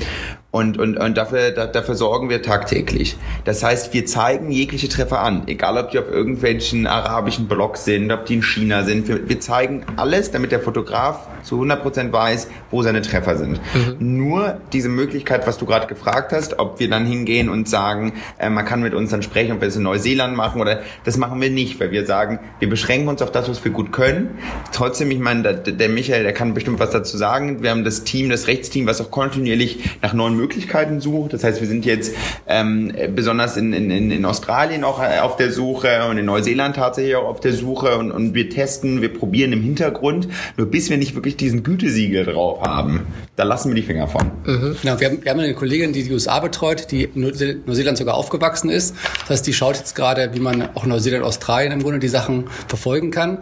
Und, 0.52 0.78
und, 0.78 0.96
und 0.96 1.16
dafür, 1.16 1.52
da, 1.52 1.66
dafür 1.66 1.94
sorgen 1.94 2.28
wir 2.28 2.42
tagtäglich. 2.42 3.16
Das 3.44 3.62
heißt, 3.62 3.94
wir 3.94 4.04
zeigen 4.04 4.50
jegliche 4.50 4.88
Treffer 4.88 5.20
an, 5.20 5.44
egal 5.46 5.78
ob 5.78 5.92
die 5.92 5.98
auf 6.00 6.10
irgendwelchen 6.10 6.88
arabischen 6.88 7.46
Blogs 7.46 7.84
sind, 7.84 8.10
ob 8.10 8.26
die 8.26 8.34
in 8.34 8.42
China 8.42 8.82
sind. 8.82 9.06
Wir, 9.06 9.28
wir 9.28 9.38
zeigen 9.38 9.84
alles, 9.94 10.32
damit 10.32 10.50
der 10.50 10.58
Fotograf 10.58 11.28
zu 11.44 11.62
100% 11.62 12.12
weiß, 12.12 12.48
wo 12.72 12.82
seine 12.82 13.00
Treffer 13.00 13.36
sind. 13.36 13.60
Mhm. 13.74 14.16
Nur 14.16 14.60
diese 14.72 14.88
Möglichkeit, 14.88 15.46
was 15.46 15.56
du 15.56 15.66
gerade 15.66 15.86
gefragt 15.86 16.32
hast, 16.32 16.58
ob 16.58 16.80
wir 16.80 16.90
dann 16.90 17.06
hingehen 17.06 17.48
und 17.48 17.68
sagen, 17.68 18.14
äh, 18.38 18.50
man 18.50 18.64
kann 18.64 18.82
mit 18.82 18.92
uns 18.92 19.10
dann 19.10 19.22
sprechen, 19.22 19.52
ob 19.52 19.60
wir 19.60 19.68
es 19.68 19.76
in 19.76 19.84
Neuseeland 19.84 20.36
machen 20.36 20.60
oder 20.60 20.80
das 21.04 21.16
machen 21.16 21.40
wir 21.40 21.50
nicht, 21.50 21.78
weil 21.78 21.92
wir 21.92 22.06
sagen, 22.06 22.40
wir 22.58 22.68
beschränken 22.68 23.06
uns 23.06 23.22
auf 23.22 23.30
das, 23.30 23.48
was 23.48 23.64
wir 23.64 23.70
gut 23.70 23.92
können. 23.92 24.36
Trotzdem, 24.72 25.12
ich 25.12 25.20
meine, 25.20 25.42
der, 25.42 25.54
der 25.54 25.88
Michael, 25.88 26.24
der 26.24 26.32
kann 26.32 26.54
bestimmt 26.54 26.80
was 26.80 26.90
dazu 26.90 27.16
sagen. 27.16 27.62
Wir 27.62 27.70
haben 27.70 27.84
das 27.84 28.02
Team, 28.02 28.30
das 28.30 28.48
Rechtsteam, 28.48 28.86
was 28.86 29.00
auch 29.00 29.12
kontinuierlich 29.12 29.98
nach 30.02 30.12
neuen 30.12 30.39
Möglichkeiten 30.40 31.00
sucht. 31.00 31.32
Das 31.32 31.44
heißt, 31.44 31.60
wir 31.60 31.68
sind 31.68 31.84
jetzt 31.84 32.14
ähm, 32.46 32.92
besonders 33.14 33.56
in, 33.56 33.72
in, 33.72 34.10
in 34.10 34.24
Australien 34.24 34.84
auch 34.84 35.02
äh, 35.02 35.20
auf 35.20 35.36
der 35.36 35.52
Suche 35.52 36.08
und 36.08 36.18
in 36.18 36.24
Neuseeland 36.24 36.76
tatsächlich 36.76 37.16
auch 37.16 37.28
auf 37.28 37.40
der 37.40 37.52
Suche 37.52 37.98
und, 37.98 38.10
und 38.10 38.34
wir 38.34 38.48
testen, 38.48 39.02
wir 39.02 39.12
probieren 39.12 39.52
im 39.52 39.62
Hintergrund. 39.62 40.28
Nur 40.56 40.66
bis 40.66 40.90
wir 40.90 40.96
nicht 40.96 41.14
wirklich 41.14 41.36
diesen 41.36 41.62
Gütesiegel 41.62 42.24
drauf 42.24 42.62
haben, 42.62 43.06
da 43.36 43.44
lassen 43.44 43.68
wir 43.70 43.74
die 43.74 43.82
Finger 43.82 44.08
von. 44.08 44.30
Mhm. 44.44 44.76
Genau, 44.82 45.00
wir 45.00 45.08
haben, 45.08 45.24
wir 45.24 45.30
haben 45.30 45.40
eine 45.40 45.54
Kollegin, 45.54 45.92
die 45.92 46.02
die 46.02 46.12
USA 46.12 46.40
betreut, 46.40 46.90
die 46.90 47.04
in 47.04 47.20
Neuseeland 47.66 47.98
sogar 47.98 48.14
aufgewachsen 48.14 48.70
ist. 48.70 48.96
Das 49.20 49.30
heißt, 49.30 49.46
die 49.46 49.52
schaut 49.52 49.76
jetzt 49.76 49.94
gerade, 49.94 50.30
wie 50.34 50.40
man 50.40 50.68
auch 50.74 50.86
Neuseeland, 50.86 51.24
Australien 51.24 51.72
im 51.72 51.82
Grunde 51.82 51.98
die 51.98 52.08
Sachen 52.08 52.44
verfolgen 52.68 53.10
kann. 53.10 53.38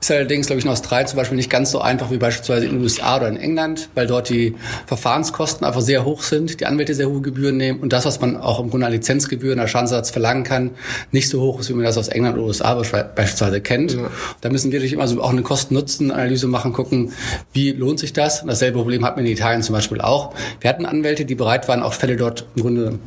Ist 0.00 0.12
allerdings, 0.12 0.46
glaube 0.46 0.60
ich, 0.60 0.64
in 0.64 0.70
Australien 0.70 1.08
zum 1.08 1.16
Beispiel 1.16 1.36
nicht 1.36 1.50
ganz 1.50 1.72
so 1.72 1.80
einfach 1.80 2.12
wie 2.12 2.18
beispielsweise 2.18 2.66
in 2.66 2.72
den 2.72 2.82
USA 2.82 3.16
oder 3.16 3.28
in 3.28 3.36
England, 3.36 3.88
weil 3.96 4.06
dort 4.06 4.28
die 4.28 4.54
Verfahrenskosten 4.86 5.66
einfach 5.66 5.80
sehr 5.80 6.04
hoch 6.04 6.22
sind, 6.22 6.60
die 6.60 6.66
Anwälte 6.66 6.94
sehr 6.94 7.08
hohe 7.08 7.20
Gebühren 7.20 7.56
nehmen 7.56 7.80
und 7.80 7.92
das, 7.92 8.04
was 8.04 8.20
man 8.20 8.36
auch 8.36 8.60
im 8.60 8.70
Grunde 8.70 8.86
an 8.86 8.92
Lizenzgebühren, 8.92 9.58
als 9.58 9.70
Schadensersatz 9.72 10.10
verlangen 10.10 10.44
kann, 10.44 10.70
nicht 11.10 11.28
so 11.28 11.40
hoch 11.40 11.58
ist, 11.58 11.68
wie 11.68 11.74
man 11.74 11.84
das 11.84 11.98
aus 11.98 12.06
England 12.06 12.36
oder 12.36 12.46
USA 12.46 12.74
beispielsweise 12.74 13.60
kennt. 13.60 13.94
Ja. 13.94 14.08
Da 14.40 14.50
müssen 14.50 14.70
wir 14.70 14.78
natürlich 14.78 14.92
immer 14.92 15.08
so 15.08 15.20
auch 15.20 15.30
eine 15.30 15.42
Kosten-Nutzen-Analyse 15.42 16.46
machen, 16.46 16.72
gucken, 16.72 17.12
wie 17.52 17.72
lohnt 17.72 17.98
sich 17.98 18.12
das. 18.12 18.42
Und 18.42 18.48
dasselbe 18.48 18.78
Problem 18.78 19.04
hat 19.04 19.16
man 19.16 19.26
in 19.26 19.32
Italien 19.32 19.62
zum 19.62 19.74
Beispiel 19.74 20.00
auch. 20.00 20.32
Wir 20.60 20.70
hatten 20.70 20.86
Anwälte, 20.86 21.24
die 21.24 21.34
bereit 21.34 21.66
waren, 21.66 21.82
auch 21.82 21.92
Fälle 21.92 22.16
dort 22.16 22.46
im 22.54 22.62
Grunde 22.62 22.98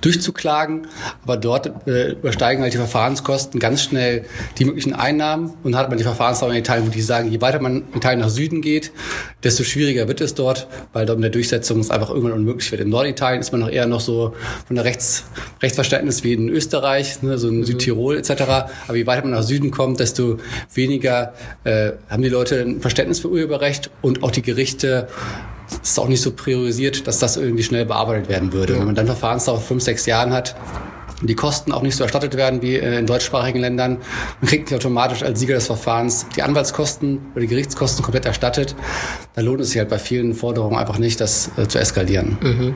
durchzuklagen, 0.00 0.86
aber 1.22 1.36
dort 1.36 1.86
äh, 1.86 2.12
übersteigen 2.12 2.62
halt 2.62 2.72
die 2.72 2.78
Verfahrenskosten 2.78 3.60
ganz 3.60 3.82
schnell 3.82 4.24
die 4.58 4.64
möglichen 4.64 4.94
Einnahmen 4.94 5.54
und 5.62 5.76
hat 5.76 5.88
man 5.88 5.98
die 5.98 6.04
Verfahrensdauer 6.04 6.50
in 6.50 6.56
Italien, 6.56 6.86
wo 6.86 6.90
die 6.90 7.02
sagen, 7.02 7.30
je 7.30 7.40
weiter 7.40 7.60
man 7.60 7.76
in 7.76 7.96
Italien 7.96 8.20
nach 8.20 8.28
Süden 8.28 8.62
geht, 8.62 8.92
desto 9.42 9.64
schwieriger 9.64 10.08
wird 10.08 10.20
es 10.20 10.34
dort, 10.34 10.68
weil 10.92 11.06
dort 11.06 11.16
in 11.16 11.22
der 11.22 11.30
Durchsetzung 11.30 11.80
es 11.80 11.90
einfach 11.90 12.10
irgendwann 12.10 12.32
unmöglich 12.32 12.70
wird. 12.70 12.80
In 12.80 12.88
Norditalien 12.88 13.40
ist 13.40 13.52
man 13.52 13.60
noch 13.60 13.70
eher 13.70 13.86
noch 13.86 14.00
so 14.00 14.34
von 14.66 14.76
der 14.76 14.84
Rechts, 14.84 15.24
Rechtsverständnis 15.62 16.24
wie 16.24 16.32
in 16.32 16.48
Österreich, 16.48 17.22
ne, 17.22 17.38
so 17.38 17.48
in 17.48 17.58
mhm. 17.58 17.64
Südtirol 17.64 18.16
etc. 18.16 18.30
Aber 18.86 18.96
je 18.96 19.06
weiter 19.06 19.22
man 19.22 19.32
nach 19.32 19.42
Süden 19.42 19.70
kommt, 19.70 20.00
desto 20.00 20.38
weniger 20.74 21.34
äh, 21.64 21.92
haben 22.08 22.22
die 22.22 22.28
Leute 22.28 22.60
ein 22.60 22.80
Verständnis 22.80 23.20
für 23.20 23.30
Urheberrecht 23.30 23.90
und 24.02 24.22
auch 24.22 24.30
die 24.30 24.42
Gerichte 24.42 25.08
ist 25.82 25.98
auch 25.98 26.08
nicht 26.08 26.20
so 26.22 26.32
priorisiert, 26.32 27.06
dass 27.06 27.18
das 27.18 27.36
irgendwie 27.36 27.62
schnell 27.62 27.86
bearbeitet 27.86 28.28
werden 28.28 28.52
würde. 28.52 28.74
Ja. 28.74 28.78
Wenn 28.80 28.86
man 28.86 28.94
dann 28.94 29.06
Verfahrensdauer 29.06 29.60
fünf, 29.60 29.82
sechs 29.82 30.06
Jahren 30.06 30.32
hat, 30.32 30.56
die 31.22 31.34
Kosten 31.34 31.72
auch 31.72 31.82
nicht 31.82 31.96
so 31.96 32.04
erstattet 32.04 32.36
werden 32.36 32.62
wie 32.62 32.76
äh, 32.76 32.98
in 32.98 33.06
deutschsprachigen 33.06 33.60
Ländern. 33.60 33.98
Man 34.40 34.48
kriegt 34.48 34.72
automatisch 34.72 35.22
als 35.22 35.40
Sieger 35.40 35.54
des 35.54 35.66
Verfahrens 35.66 36.26
die 36.36 36.42
Anwaltskosten 36.42 37.20
oder 37.32 37.40
die 37.42 37.46
Gerichtskosten 37.46 38.02
komplett 38.02 38.26
erstattet. 38.26 38.74
Da 39.34 39.42
lohnt 39.42 39.60
es 39.60 39.70
sich 39.70 39.78
halt 39.78 39.88
bei 39.88 39.98
vielen 39.98 40.34
Forderungen 40.34 40.78
einfach 40.78 40.98
nicht, 40.98 41.20
das 41.20 41.50
äh, 41.56 41.68
zu 41.68 41.78
eskalieren. 41.78 42.38
Mhm. 42.40 42.74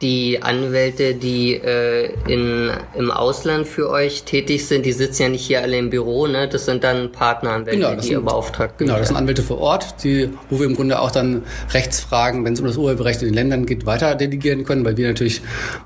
Die 0.00 0.42
Anwälte, 0.42 1.14
die 1.14 1.54
äh, 1.54 2.12
in, 2.26 2.70
im 2.96 3.10
Ausland 3.10 3.66
für 3.66 3.90
euch 3.90 4.24
tätig 4.24 4.66
sind, 4.66 4.86
die 4.86 4.92
sitzen 4.92 5.22
ja 5.22 5.28
nicht 5.28 5.46
hier 5.46 5.62
alle 5.62 5.78
im 5.78 5.90
Büro, 5.90 6.26
ne? 6.26 6.48
Das 6.48 6.64
sind 6.64 6.84
dann 6.84 7.12
Partneranwälte, 7.12 7.78
genau, 7.78 7.94
die 7.94 8.02
sind, 8.02 8.12
ihr 8.12 8.20
beauftragt. 8.20 8.78
Genau, 8.78 8.98
das 8.98 9.08
sind 9.08 9.16
Anwälte 9.16 9.42
vor 9.42 9.58
Ort, 9.58 10.02
die, 10.02 10.30
wo 10.50 10.58
wir 10.58 10.66
im 10.66 10.74
Grunde 10.74 11.00
auch 11.00 11.10
dann 11.10 11.42
Rechtsfragen, 11.70 12.44
wenn 12.44 12.54
es 12.54 12.60
um 12.60 12.66
das 12.66 12.76
Urheberrecht 12.76 13.22
in 13.22 13.28
den 13.28 13.34
Ländern 13.34 13.66
geht, 13.66 13.86
weiter 13.86 14.14
delegieren 14.14 14.64
können, 14.64 14.84
weil 14.84 14.96
wir 14.96 15.08
natürlich 15.08 15.42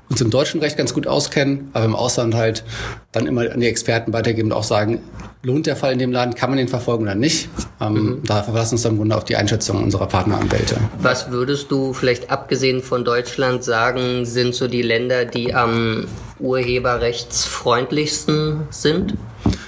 uns 0.09 0.21
im 0.21 0.29
deutschen 0.29 0.59
Recht 0.61 0.77
ganz 0.77 0.93
gut 0.93 1.07
auskennen, 1.07 1.69
aber 1.73 1.85
im 1.85 1.95
Ausland 1.97 2.35
halt 2.35 2.63
dann 3.11 3.27
immer 3.27 3.51
an 3.51 3.59
die 3.59 3.67
Experten 3.67 4.13
weitergeben 4.13 4.51
und 4.51 4.57
auch 4.57 4.63
sagen, 4.63 5.01
lohnt 5.43 5.65
der 5.65 5.75
Fall 5.75 5.93
in 5.93 5.99
dem 5.99 6.11
Land, 6.11 6.35
kann 6.35 6.49
man 6.49 6.57
den 6.57 6.67
verfolgen 6.67 7.03
oder 7.03 7.15
nicht. 7.15 7.49
Ähm, 7.79 7.93
mhm. 7.93 8.21
Da 8.25 8.43
verlassen 8.43 8.71
wir 8.71 8.73
uns 8.73 8.81
dann 8.83 8.93
im 8.93 8.97
Grunde 8.97 9.15
auf 9.15 9.23
die 9.23 9.35
Einschätzung 9.35 9.83
unserer 9.83 10.07
Partneranwälte. 10.07 10.77
Was 10.99 11.31
würdest 11.31 11.71
du 11.71 11.93
vielleicht 11.93 12.29
abgesehen 12.29 12.81
von 12.81 13.05
Deutschland 13.05 13.63
sagen, 13.63 14.25
sind 14.25 14.55
so 14.55 14.67
die 14.67 14.81
Länder, 14.81 15.25
die 15.25 15.53
am 15.53 16.07
urheberrechtsfreundlichsten 16.39 18.67
sind? 18.69 19.13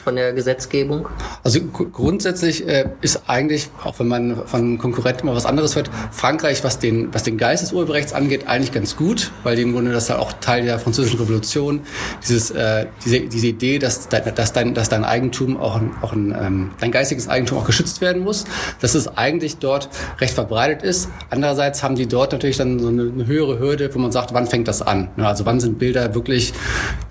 Von 0.10 0.16
der 0.16 0.34
Gesetzgebung? 0.34 1.08
Also 1.44 1.60
grundsätzlich 1.62 2.68
äh, 2.68 2.90
ist 3.02 3.22
eigentlich, 3.28 3.70
auch 3.84 4.00
wenn 4.00 4.08
man 4.08 4.48
von 4.48 4.80
Konkurrenten 4.80 5.28
mal 5.28 5.36
was 5.36 5.46
anderes 5.46 5.76
hört, 5.76 5.92
Frankreich, 6.10 6.64
was 6.64 6.80
den, 6.80 7.14
was 7.14 7.22
den 7.22 7.38
Geist 7.38 7.62
des 7.62 7.74
Urheberrechts 7.74 8.14
angeht, 8.14 8.48
eigentlich 8.48 8.72
ganz 8.72 8.96
gut, 8.96 9.32
weil 9.44 9.56
die 9.56 9.62
im 9.62 9.74
Grunde 9.74 9.92
das 9.92 10.08
ja 10.08 10.18
auch 10.18 10.34
Teil 10.34 10.64
der 10.64 10.80
französischen 10.80 11.20
Revolution, 11.20 11.82
dieses, 12.24 12.50
äh, 12.50 12.88
diese, 13.06 13.20
diese 13.20 13.46
Idee, 13.46 13.78
dass, 13.78 14.10
dein, 14.10 14.34
dass, 14.34 14.52
dein, 14.52 14.74
dass 14.74 14.90
dein 14.90 15.06
Eigentum 15.06 15.58
auch, 15.58 15.76
ein, 15.76 15.92
auch 16.02 16.12
ein, 16.12 16.36
ähm, 16.36 16.72
dein 16.80 16.92
geistiges 16.92 17.28
Eigentum 17.28 17.60
auch 17.60 17.66
geschützt 17.66 18.02
werden 18.02 18.24
muss, 18.24 18.46
dass 18.82 18.96
es 18.96 19.16
eigentlich 19.16 19.58
dort 19.58 19.90
recht 20.20 20.34
verbreitet 20.34 20.82
ist. 20.82 21.08
Andererseits 21.30 21.84
haben 21.84 21.94
die 21.94 22.08
dort 22.08 22.32
natürlich 22.32 22.58
dann 22.58 22.80
so 22.80 22.88
eine, 22.88 23.04
eine 23.04 23.28
höhere 23.28 23.60
Hürde, 23.60 23.94
wo 23.94 24.00
man 24.00 24.12
sagt, 24.12 24.34
wann 24.34 24.48
fängt 24.48 24.68
das 24.68 24.82
an? 24.82 25.10
Ja, 25.18 25.28
also 25.28 25.46
wann 25.46 25.60
sind 25.60 25.78
Bilder 25.78 26.16
wirklich, 26.16 26.52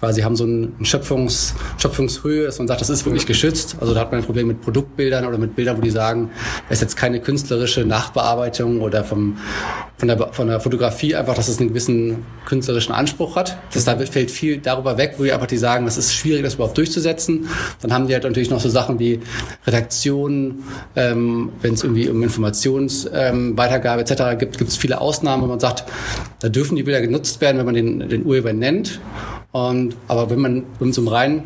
quasi 0.00 0.22
haben 0.22 0.34
so 0.34 0.42
eine 0.42 0.70
Schöpfungs, 0.82 1.54
Schöpfungshöhe, 1.76 2.46
dass 2.46 2.58
man 2.58 2.66
sagt, 2.66 2.80
das 2.80 2.87
ist 2.90 3.04
wirklich 3.04 3.26
geschützt. 3.26 3.76
Also 3.80 3.94
da 3.94 4.00
hat 4.00 4.12
man 4.12 4.20
ein 4.20 4.26
Problem 4.26 4.46
mit 4.46 4.60
Produktbildern 4.60 5.26
oder 5.26 5.38
mit 5.38 5.56
Bildern, 5.56 5.76
wo 5.78 5.80
die 5.80 5.90
sagen, 5.90 6.30
da 6.68 6.72
ist 6.72 6.80
jetzt 6.80 6.96
keine 6.96 7.20
künstlerische 7.20 7.84
Nachbearbeitung 7.84 8.80
oder 8.80 9.04
vom, 9.04 9.38
von, 9.96 10.08
der, 10.08 10.32
von 10.32 10.48
der 10.48 10.60
Fotografie 10.60 11.14
einfach, 11.14 11.34
dass 11.34 11.48
es 11.48 11.58
einen 11.58 11.68
gewissen 11.68 12.24
künstlerischen 12.46 12.94
Anspruch 12.94 13.36
hat. 13.36 13.58
Das 13.72 13.84
da 13.84 13.96
fällt 13.96 14.30
viel 14.30 14.58
darüber 14.58 14.96
weg, 14.98 15.14
wo 15.18 15.24
die 15.24 15.32
einfach 15.32 15.46
die 15.46 15.58
sagen, 15.58 15.84
das 15.84 15.98
ist 15.98 16.14
schwierig, 16.14 16.42
das 16.42 16.54
überhaupt 16.54 16.76
durchzusetzen. 16.78 17.48
Dann 17.82 17.92
haben 17.92 18.06
die 18.06 18.14
halt 18.14 18.24
natürlich 18.24 18.50
noch 18.50 18.60
so 18.60 18.68
Sachen 18.68 18.98
wie 18.98 19.20
Redaktion, 19.66 20.62
ähm, 20.96 21.50
wenn 21.62 21.74
es 21.74 21.84
irgendwie 21.84 22.08
um 22.08 22.22
Informationsweitergabe 22.22 24.00
ähm, 24.00 24.06
etc. 24.06 24.38
gibt, 24.38 24.58
gibt 24.58 24.70
es 24.70 24.76
viele 24.76 25.00
Ausnahmen, 25.00 25.42
wo 25.42 25.46
man 25.46 25.60
sagt, 25.60 25.84
da 26.40 26.48
dürfen 26.48 26.76
die 26.76 26.82
Bilder 26.82 27.00
genutzt 27.00 27.40
werden, 27.40 27.58
wenn 27.58 27.66
man 27.66 27.74
den, 27.74 28.08
den 28.08 28.24
Urheber 28.24 28.52
nennt. 28.52 29.00
Und, 29.52 29.96
aber 30.08 30.30
wenn 30.30 30.38
man, 30.40 30.62
wenn 30.78 30.90
es 30.90 30.98
um 30.98 31.08
rein 31.08 31.44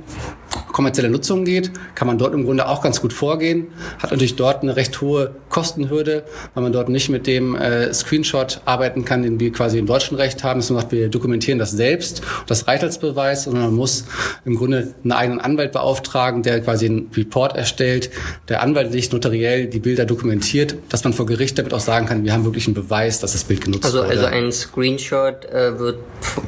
kommerzielle 0.72 1.10
Nutzung 1.10 1.44
geht, 1.44 1.70
kann 1.94 2.06
man 2.06 2.18
dort 2.18 2.34
im 2.34 2.44
Grunde 2.44 2.68
auch 2.68 2.82
ganz 2.82 3.00
gut 3.00 3.12
vorgehen. 3.12 3.68
Hat 3.98 4.10
natürlich 4.10 4.36
dort 4.36 4.62
eine 4.62 4.76
recht 4.76 5.00
hohe 5.00 5.32
Kostenhürde, 5.48 6.24
weil 6.54 6.62
man 6.62 6.72
dort 6.72 6.88
nicht 6.88 7.08
mit 7.08 7.26
dem 7.26 7.54
äh, 7.54 7.92
Screenshot 7.92 8.60
arbeiten 8.64 9.04
kann, 9.04 9.22
den 9.22 9.38
wir 9.38 9.52
quasi 9.52 9.78
im 9.78 9.86
deutschen 9.86 10.16
Recht 10.16 10.42
haben. 10.44 10.60
Das 10.60 10.70
heißt, 10.70 10.92
wir 10.92 11.08
dokumentieren 11.08 11.58
das 11.58 11.72
selbst, 11.72 12.22
das 12.46 12.66
reicht 12.66 12.82
als 12.82 12.98
Beweis, 12.98 13.44
sondern 13.44 13.64
man 13.64 13.74
muss 13.74 14.04
im 14.44 14.56
Grunde 14.56 14.94
einen 15.02 15.12
eigenen 15.12 15.40
Anwalt 15.40 15.72
beauftragen, 15.72 16.42
der 16.42 16.60
quasi 16.60 16.86
einen 16.86 17.10
Report 17.16 17.56
erstellt, 17.56 18.10
der 18.48 18.62
anwaltlich 18.62 19.12
notariell 19.12 19.66
die 19.66 19.80
Bilder 19.80 20.04
dokumentiert, 20.04 20.76
dass 20.88 21.04
man 21.04 21.12
vor 21.12 21.26
Gericht 21.26 21.58
damit 21.58 21.74
auch 21.74 21.80
sagen 21.80 22.06
kann, 22.06 22.24
wir 22.24 22.32
haben 22.32 22.44
wirklich 22.44 22.66
einen 22.66 22.74
Beweis, 22.74 23.20
dass 23.20 23.32
das 23.32 23.44
Bild 23.44 23.60
genutzt 23.60 23.84
also, 23.84 23.98
wurde. 23.98 24.08
Also 24.10 24.26
ein 24.26 24.50
Screenshot 24.52 25.44
äh, 25.46 25.78
wird 25.78 25.98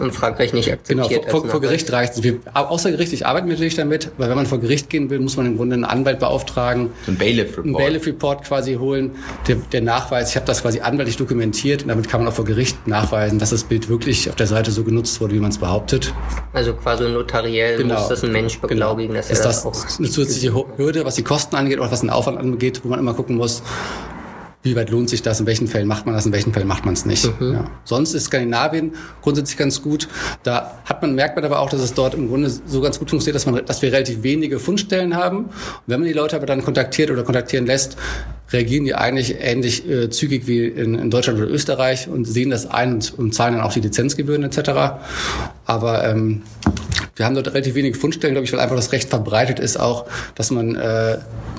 in 0.01 0.13
Frankreich 0.13 0.53
nicht 0.53 0.73
akzeptiert. 0.73 1.09
Genau, 1.09 1.23
vor, 1.31 1.43
vor, 1.43 1.51
vor 1.51 1.61
Gericht 1.61 1.93
reicht 1.93 2.15
es. 2.17 2.35
Außergerichtlich 2.55 3.27
arbeiten 3.27 3.49
wir 3.49 3.55
natürlich 3.55 3.77
damit, 3.77 4.11
weil 4.19 4.29
wenn 4.29 4.37
man 4.37 4.47
vor 4.47 4.59
Gericht 4.59 4.91
gehen 4.91 5.11
will, 5.11 5.21
muss 5.21 5.37
man 5.37 5.47
im 5.47 5.57
Grunde 5.57 5.75
einen 5.75 5.85
Anwalt 5.85 6.19
beauftragen, 6.19 6.91
so 7.05 7.13
ein 7.13 7.19
Bailiff-Report 7.19 7.67
ein 7.67 7.73
Bailiff 7.73 8.19
quasi 8.47 8.75
holen, 8.75 9.13
der, 9.49 9.57
der 9.57 9.81
Nachweis, 9.81 10.31
ich 10.31 10.37
habe 10.37 10.47
das 10.47 10.63
quasi 10.63 10.81
anwaltlich 10.81 11.17
dokumentiert 11.17 11.83
und 11.83 11.89
damit 11.89 12.09
kann 12.09 12.21
man 12.21 12.29
auch 12.29 12.35
vor 12.35 12.45
Gericht 12.45 12.87
nachweisen, 12.87 13.39
dass 13.39 13.51
das 13.51 13.65
Bild 13.65 13.89
wirklich 13.89 14.29
auf 14.29 14.37
der 14.37 14.47
Seite 14.47 14.71
so 14.71 14.85
genutzt 14.85 15.21
wurde, 15.21 15.35
wie 15.35 15.41
man 15.41 15.51
es 15.51 15.59
behauptet. 15.59 16.13
Also 16.53 16.75
quasi 16.75 17.05
notariell 17.05 17.77
genau. 17.79 17.99
muss 17.99 18.09
das 18.09 18.25
ein 18.25 18.33
Mensch 18.33 18.55
genau. 18.55 18.69
beglaubigen, 18.69 19.09
genau. 19.09 19.21
dass 19.21 19.31
er 19.31 19.37
ist 19.37 19.45
das, 19.45 19.63
das 19.65 19.95
auch 19.95 19.99
eine 19.99 20.09
zusätzliche 20.09 20.55
Hürde, 20.77 21.05
was 21.05 21.15
die 21.17 21.25
Kosten 21.25 21.57
angeht 21.57 21.79
oder 21.79 21.91
was 21.91 22.01
den 22.01 22.11
Aufwand 22.11 22.39
angeht, 22.39 22.81
wo 22.85 22.89
man 22.89 22.99
immer 22.99 23.15
gucken 23.15 23.37
muss, 23.37 23.63
wie 24.65 24.75
weit 24.75 24.91
lohnt 24.91 25.11
sich 25.11 25.23
das, 25.23 25.39
in 25.41 25.47
welchen 25.47 25.69
Fällen 25.69 25.87
macht 25.87 26.07
man 26.07 26.15
das, 26.15 26.25
in 26.25 26.33
welchen 26.33 26.53
Fällen 26.53 26.67
macht 26.67 26.87
man 26.87 26.95
es 26.95 27.05
nicht. 27.05 27.39
Mhm. 27.39 27.53
Ja. 27.53 27.71
Sonst 27.85 28.15
ist 28.15 28.25
Skandinavien 28.25 28.95
grundsätzlich 29.21 29.59
ganz 29.59 29.83
gut. 29.83 30.09
Da 30.43 30.79
hat 30.87 31.03
man, 31.03 31.15
merkt 31.15 31.37
man 31.37 31.45
aber 31.45 31.61
auch, 31.61 31.69
dass 31.69 31.81
es 31.81 31.93
dort 31.93 32.15
im 32.15 32.29
Grunde 32.29 32.51
so 32.51 32.81
ganz 32.81 32.99
gut 32.99 33.11
funktioniert, 33.11 33.37
dass, 33.37 33.47
man, 33.47 33.65
dass 33.65 33.83
wir 33.83 33.93
relativ 33.93 34.23
wenige 34.23 34.59
Fundstellen 34.59 35.15
haben. 35.15 35.45
Und 35.45 35.53
wenn 35.87 36.01
man 36.01 36.09
die 36.09 36.15
Leute 36.15 36.35
aber 36.35 36.47
dann 36.47 36.65
kontaktiert 36.65 37.11
oder 37.11 37.25
kontaktieren 37.25 37.67
lässt, 37.67 37.99
reagieren 38.53 38.85
die 38.85 38.95
eigentlich 38.95 39.37
ähnlich 39.41 39.89
äh, 39.89 40.11
zügig 40.11 40.47
wie 40.47 40.67
in, 40.67 40.95
in, 40.95 41.11
Deutschland 41.11 41.41
oder 41.41 41.51
Österreich 41.51 42.09
und 42.09 42.25
sehen 42.25 42.51
das 42.51 42.67
ein 42.67 42.95
und, 42.95 43.19
und 43.19 43.35
zahlen 43.35 43.55
dann 43.55 43.63
auch 43.63 43.73
die 43.73 43.81
Lizenzgebühren 43.81 44.43
etc. 44.45 44.71
Aber 45.65 46.05
ähm, 46.05 46.43
wir 47.17 47.27
haben 47.27 47.35
dort 47.35 47.49
relativ 47.49 47.75
wenige 47.75 47.97
Fundstellen, 47.97 48.35
glaube 48.35 48.45
ich, 48.45 48.53
weil 48.53 48.61
einfach 48.61 48.77
das 48.77 48.93
Recht 48.93 49.09
verbreitet 49.09 49.59
ist 49.61 49.79
auch, 49.79 50.07
dass 50.35 50.51
man 50.51 50.75
äh, 50.75 51.19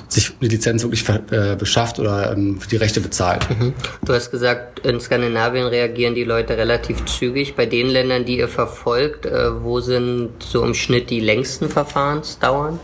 sich 0.09 0.31
die 0.41 0.47
Lizenz 0.47 0.83
wirklich 0.83 1.07
äh, 1.31 1.55
beschafft 1.55 1.99
oder 1.99 2.31
ähm, 2.31 2.59
die 2.69 2.75
Rechte 2.75 3.01
bezahlt. 3.01 3.47
Mhm. 3.49 3.73
Du 4.05 4.13
hast 4.13 4.31
gesagt, 4.31 4.85
in 4.85 4.99
Skandinavien 4.99 5.67
reagieren 5.67 6.13
die 6.13 6.23
Leute 6.23 6.57
relativ 6.57 7.05
zügig. 7.05 7.55
Bei 7.55 7.65
den 7.65 7.87
Ländern, 7.87 8.25
die 8.25 8.37
ihr 8.37 8.47
verfolgt, 8.47 9.25
äh, 9.25 9.63
wo 9.63 9.79
sind 9.79 10.31
so 10.39 10.63
im 10.63 10.73
Schnitt 10.73 11.09
die 11.09 11.21
längsten 11.21 11.69
Verfahrensdauern? 11.69 12.79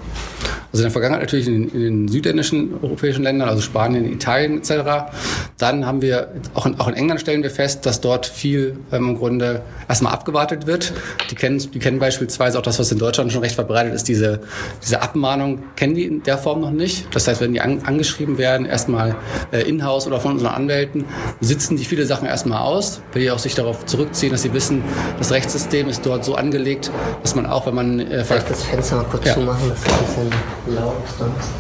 Also 0.72 0.84
in 0.84 0.84
der 0.84 0.92
Vergangenheit 0.92 1.24
natürlich 1.24 1.48
in, 1.48 1.70
in, 1.70 1.82
den 1.82 2.08
südländischen 2.08 2.74
europäischen 2.82 3.24
Ländern, 3.24 3.50
also 3.50 3.62
Spanien, 3.62 3.90
Italien 3.95 4.60
etc. 4.60 5.12
Dann 5.58 5.86
haben 5.86 6.01
wir, 6.01 6.30
auch 6.54 6.65
in, 6.65 6.80
auch 6.80 6.88
in 6.88 6.93
England 6.95 7.21
stellen 7.21 7.43
wir 7.43 7.49
fest, 7.49 7.86
dass 7.86 8.01
dort 8.01 8.25
viel 8.25 8.77
ähm, 8.91 9.10
im 9.10 9.17
Grunde 9.17 9.62
erstmal 9.88 10.13
abgewartet 10.13 10.67
wird. 10.67 10.93
Die 11.30 11.36
kennen, 11.36 11.60
die 11.60 11.80
kennen 11.80 11.99
beispielsweise 11.99 12.58
auch 12.58 12.63
das, 12.63 12.80
was 12.80 12.91
in 12.91 12.97
Deutschland 12.97 13.32
schon 13.32 13.41
recht 13.41 13.56
verbreitet 13.56 13.93
ist, 13.93 14.08
diese, 14.08 14.41
diese 14.84 15.01
Abmahnung, 15.01 15.63
kennen 15.75 15.95
die 15.95 16.06
in 16.06 16.23
der 16.23 16.38
Form 16.38 16.62
noch 16.62 16.71
nicht. 16.71 17.13
Das 17.13 17.27
heißt, 17.27 17.41
wenn 17.41 17.54
die 17.54 17.62
an, 17.62 17.82
angeschrieben 17.86 18.38
werden, 18.38 18.65
erstmal 18.65 19.15
äh, 19.51 19.62
in-house 19.62 20.08
oder 20.08 20.19
von 20.19 20.34
unseren 20.34 20.54
Anwälten, 20.54 21.06
sitzen 21.39 21.77
die 21.77 21.86
viele 21.86 22.06
Sachen 22.06 22.27
erstmal 22.27 22.60
aus, 22.60 23.01
weil 23.13 23.23
die 23.23 23.32
auch 23.32 23.39
sich 23.39 23.56
darauf 23.56 23.86
zurückziehen, 23.86 24.32
dass 24.32 24.43
sie 24.43 24.54
wissen, 24.54 24.84
das 25.17 25.32
Rechtssystem 25.32 25.89
ist 25.89 26.06
dort 26.06 26.25
so 26.25 26.36
angelegt, 26.36 26.91
dass 27.21 27.36
man 27.36 27.45
auch, 27.45 27.67
wenn 27.67 27.75
man... 27.75 27.99
Äh, 27.99 28.23
Vielleicht 28.23 28.49
das 28.49 28.63
Fenster 28.63 28.97
mal 28.97 29.06
kurz 29.06 29.25
ja. 29.25 29.34
zumachen, 29.34 29.69
das 29.69 29.80
ist 29.80 29.88
ein 29.88 30.06
bisschen 30.06 30.75
laut 30.75 30.95
sonst. 31.17 31.51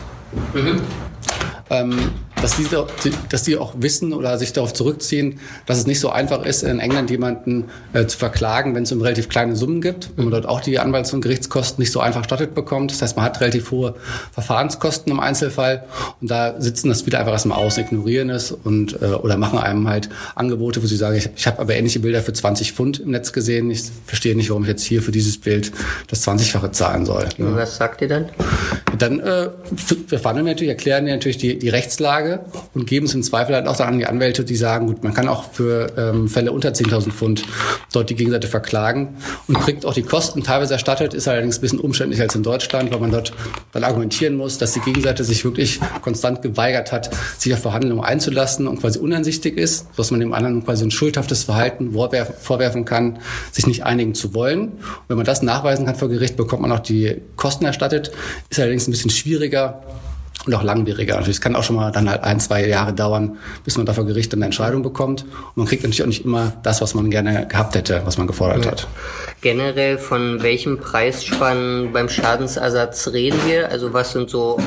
Mhm. 0.53 0.81
Ähm, 1.71 2.11
dass 2.41 2.57
die, 2.57 2.65
dass 3.29 3.43
die 3.43 3.57
auch 3.57 3.73
wissen 3.77 4.13
oder 4.13 4.37
sich 4.37 4.53
darauf 4.53 4.73
zurückziehen, 4.73 5.39
dass 5.65 5.77
es 5.77 5.85
nicht 5.85 5.99
so 5.99 6.09
einfach 6.09 6.43
ist, 6.45 6.63
in 6.63 6.79
England 6.79 7.09
jemanden 7.09 7.65
äh, 7.93 8.05
zu 8.05 8.17
verklagen, 8.17 8.75
wenn 8.75 8.83
es 8.83 8.91
um 8.91 9.01
relativ 9.01 9.29
kleine 9.29 9.55
Summen 9.55 9.81
gibt, 9.81 10.09
wenn 10.15 10.25
man 10.25 10.31
dort 10.31 10.45
auch 10.45 10.61
die 10.61 10.79
Anwalts- 10.79 11.13
und 11.13 11.21
Gerichtskosten 11.21 11.81
nicht 11.81 11.91
so 11.91 11.99
einfach 11.99 12.23
stattet 12.23 12.55
bekommt. 12.55 12.91
Das 12.91 13.01
heißt, 13.01 13.15
man 13.15 13.25
hat 13.25 13.39
relativ 13.41 13.71
hohe 13.71 13.95
Verfahrenskosten 14.33 15.11
im 15.11 15.19
Einzelfall 15.19 15.83
und 16.19 16.31
da 16.31 16.59
sitzen 16.59 16.89
das 16.89 17.05
wieder 17.05 17.19
einfach 17.19 17.33
erstmal 17.33 17.59
aus, 17.59 17.77
ignorieren 17.77 18.29
es 18.29 18.51
und 18.51 19.01
äh, 19.01 19.05
oder 19.05 19.37
machen 19.37 19.59
einem 19.59 19.87
halt 19.87 20.09
Angebote, 20.35 20.81
wo 20.81 20.87
sie 20.87 20.97
sagen, 20.97 21.15
ich, 21.17 21.29
ich 21.35 21.47
habe 21.47 21.59
aber 21.59 21.75
ähnliche 21.75 21.99
Bilder 21.99 22.21
für 22.21 22.33
20 22.33 22.73
Pfund 22.73 22.99
im 22.99 23.11
Netz 23.11 23.33
gesehen. 23.33 23.69
Ich 23.69 23.83
verstehe 24.05 24.35
nicht, 24.35 24.49
warum 24.49 24.63
ich 24.63 24.69
jetzt 24.69 24.83
hier 24.83 25.01
für 25.01 25.11
dieses 25.11 25.39
Bild 25.39 25.71
das 26.07 26.27
20-fache 26.27 26.71
zahlen 26.71 27.05
soll. 27.05 27.27
Und 27.37 27.55
was 27.55 27.77
sagt 27.77 28.01
ihr 28.01 28.07
dann? 28.07 28.29
Dann 28.97 29.19
äh, 29.19 29.49
verhandeln 30.07 30.45
wir 30.45 30.53
natürlich, 30.53 30.69
erklären 30.69 31.05
wir 31.05 31.13
natürlich 31.13 31.37
die, 31.37 31.57
die 31.57 31.69
Rechtslage 31.69 32.30
Anklage 32.31 32.45
und 32.73 32.87
geben 32.87 33.05
es 33.05 33.13
im 33.13 33.23
Zweifel 33.23 33.55
halt 33.55 33.67
auch 33.67 33.75
dann 33.75 33.89
an 33.89 33.99
die 33.99 34.05
Anwälte, 34.05 34.43
die 34.43 34.55
sagen, 34.55 34.87
gut, 34.87 35.03
man 35.03 35.13
kann 35.13 35.27
auch 35.27 35.51
für 35.51 35.91
ähm, 35.97 36.27
Fälle 36.27 36.51
unter 36.51 36.69
10.000 36.69 37.11
Pfund 37.11 37.43
dort 37.91 38.09
die 38.09 38.15
Gegenseite 38.15 38.47
verklagen 38.47 39.17
und 39.47 39.59
kriegt 39.59 39.85
auch 39.85 39.93
die 39.93 40.03
Kosten 40.03 40.43
teilweise 40.43 40.73
erstattet, 40.73 41.13
ist 41.13 41.27
allerdings 41.27 41.57
ein 41.57 41.61
bisschen 41.61 41.79
umständlicher 41.79 42.23
als 42.23 42.35
in 42.35 42.43
Deutschland, 42.43 42.91
weil 42.91 42.99
man 42.99 43.11
dort 43.11 43.33
dann 43.73 43.83
argumentieren 43.83 44.35
muss, 44.35 44.57
dass 44.57 44.73
die 44.73 44.81
Gegenseite 44.81 45.23
sich 45.23 45.43
wirklich 45.43 45.79
konstant 46.01 46.41
geweigert 46.41 46.91
hat, 46.91 47.09
sich 47.37 47.53
auf 47.53 47.59
Verhandlungen 47.59 48.03
einzulassen 48.03 48.67
und 48.67 48.79
quasi 48.81 48.99
uneinsichtig 48.99 49.57
ist, 49.57 49.87
dass 49.97 50.11
man 50.11 50.19
dem 50.19 50.33
anderen 50.33 50.63
quasi 50.63 50.83
ein 50.83 50.91
schuldhaftes 50.91 51.43
Verhalten 51.43 51.93
vorwerfen 51.93 52.85
kann, 52.85 53.19
sich 53.51 53.67
nicht 53.67 53.83
einigen 53.83 54.13
zu 54.15 54.33
wollen. 54.33 54.61
Und 54.61 54.79
wenn 55.07 55.17
man 55.17 55.25
das 55.25 55.41
nachweisen 55.41 55.85
kann 55.85 55.95
vor 55.95 56.09
Gericht, 56.09 56.35
bekommt 56.35 56.61
man 56.61 56.71
auch 56.71 56.79
die 56.79 57.21
Kosten 57.35 57.65
erstattet. 57.65 58.11
Ist 58.49 58.59
allerdings 58.59 58.87
ein 58.87 58.91
bisschen 58.91 59.09
schwieriger 59.09 59.81
und 60.45 60.53
auch 60.55 60.63
langwieriger. 60.63 61.17
Also 61.17 61.29
es 61.29 61.41
kann 61.41 61.55
auch 61.55 61.63
schon 61.63 61.75
mal 61.75 61.91
dann 61.91 62.09
halt 62.09 62.23
ein, 62.23 62.39
zwei 62.39 62.67
Jahre 62.67 62.93
dauern, 62.93 63.37
bis 63.63 63.77
man 63.77 63.85
da 63.85 63.93
vor 63.93 64.05
Gericht 64.05 64.33
eine 64.33 64.45
Entscheidung 64.45 64.81
bekommt. 64.81 65.23
Und 65.23 65.57
man 65.57 65.67
kriegt 65.67 65.83
natürlich 65.83 66.01
auch 66.01 66.07
nicht 66.07 66.25
immer 66.25 66.53
das, 66.63 66.81
was 66.81 66.93
man 66.93 67.11
gerne 67.11 67.47
gehabt 67.47 67.75
hätte, 67.75 68.01
was 68.05 68.17
man 68.17 68.27
gefordert 68.27 68.65
ja. 68.65 68.71
hat. 68.71 68.87
Generell 69.41 69.97
von 69.97 70.41
welchem 70.41 70.79
Preisspann 70.79 71.89
beim 71.93 72.09
Schadensersatz 72.09 73.09
reden 73.09 73.39
wir? 73.45 73.69
Also 73.69 73.93
was 73.93 74.13
sind 74.13 74.29
so, 74.29 74.57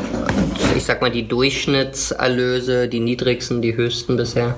ich 0.76 0.84
sag 0.84 1.00
mal, 1.00 1.10
die 1.10 1.26
Durchschnittserlöse, 1.26 2.88
die 2.88 3.00
niedrigsten, 3.00 3.62
die 3.62 3.76
höchsten 3.76 4.16
bisher? 4.16 4.54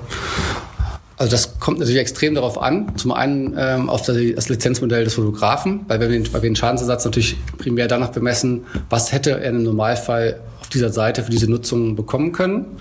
Also 1.18 1.30
das 1.30 1.58
kommt 1.60 1.78
natürlich 1.78 2.00
extrem 2.00 2.34
darauf 2.34 2.60
an. 2.60 2.92
Zum 2.96 3.12
einen 3.12 3.54
ähm, 3.58 3.88
auf 3.88 4.02
das 4.02 4.48
Lizenzmodell 4.48 5.04
des 5.04 5.14
Fotografen, 5.14 5.80
weil 5.88 5.98
wir, 5.98 6.08
den, 6.08 6.30
weil 6.32 6.42
wir 6.42 6.50
den 6.50 6.56
Schadensersatz 6.56 7.06
natürlich 7.06 7.38
primär 7.56 7.88
danach 7.88 8.10
bemessen, 8.10 8.66
was 8.90 9.12
hätte 9.12 9.30
er 9.30 9.50
im 9.50 9.62
Normalfall 9.62 10.40
dieser 10.76 10.90
Seite 10.90 11.22
für 11.22 11.30
diese 11.30 11.50
Nutzung 11.50 11.96
bekommen 11.96 12.32
können. 12.32 12.76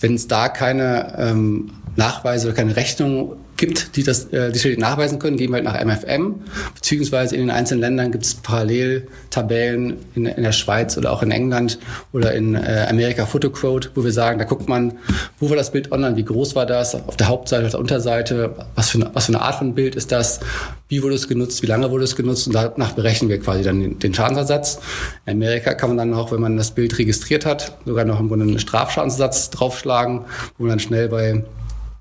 Wenn 0.00 0.14
es 0.14 0.28
da 0.28 0.48
keine 0.48 1.14
ähm, 1.18 1.70
Nachweise 1.96 2.48
oder 2.48 2.56
keine 2.56 2.76
Rechnung 2.76 3.36
gibt, 3.66 3.96
die 3.96 4.02
das 4.02 4.26
äh, 4.26 4.52
die 4.52 4.58
Schädigung 4.58 4.82
nachweisen 4.82 5.18
können, 5.18 5.36
gehen 5.36 5.50
wir 5.50 5.56
halt 5.56 5.64
nach 5.64 5.82
MFM, 5.82 6.34
beziehungsweise 6.74 7.34
in 7.34 7.42
den 7.42 7.50
einzelnen 7.50 7.80
Ländern 7.80 8.12
gibt 8.12 8.24
es 8.24 8.34
Paralleltabellen 8.34 9.96
in, 10.14 10.26
in 10.26 10.42
der 10.42 10.52
Schweiz 10.52 10.96
oder 10.98 11.12
auch 11.12 11.22
in 11.22 11.30
England 11.30 11.78
oder 12.12 12.32
in 12.34 12.54
äh, 12.54 12.86
Amerika 12.88 13.26
Photoquote, 13.26 13.90
wo 13.94 14.04
wir 14.04 14.12
sagen, 14.12 14.38
da 14.38 14.44
guckt 14.44 14.68
man, 14.68 14.94
wo 15.38 15.48
war 15.48 15.56
das 15.56 15.72
Bild 15.72 15.92
online, 15.92 16.16
wie 16.16 16.24
groß 16.24 16.54
war 16.54 16.66
das, 16.66 16.94
auf 16.94 17.16
der 17.16 17.28
Hauptseite, 17.28 17.64
auf 17.64 17.70
der 17.72 17.80
Unterseite, 17.80 18.54
was 18.74 18.90
für, 18.90 18.98
eine, 18.98 19.10
was 19.14 19.26
für 19.26 19.32
eine 19.32 19.42
Art 19.42 19.56
von 19.56 19.74
Bild 19.74 19.94
ist 19.94 20.12
das, 20.12 20.40
wie 20.88 21.02
wurde 21.02 21.14
es 21.14 21.28
genutzt, 21.28 21.62
wie 21.62 21.66
lange 21.66 21.90
wurde 21.90 22.04
es 22.04 22.16
genutzt 22.16 22.46
und 22.46 22.54
danach 22.54 22.92
berechnen 22.92 23.30
wir 23.30 23.40
quasi 23.40 23.62
dann 23.62 23.80
den, 23.80 23.98
den 23.98 24.14
Schadensersatz. 24.14 24.80
In 25.26 25.32
Amerika 25.32 25.74
kann 25.74 25.90
man 25.90 25.98
dann 25.98 26.14
auch, 26.14 26.32
wenn 26.32 26.40
man 26.40 26.56
das 26.56 26.72
Bild 26.72 26.98
registriert 26.98 27.46
hat, 27.46 27.78
sogar 27.86 28.04
noch 28.04 28.20
im 28.20 28.28
Grunde 28.28 28.44
einen 28.44 28.58
Strafschadensersatz 28.58 29.50
draufschlagen, 29.50 30.26
wo 30.58 30.64
man 30.64 30.70
dann 30.70 30.80
schnell 30.80 31.08
bei 31.08 31.42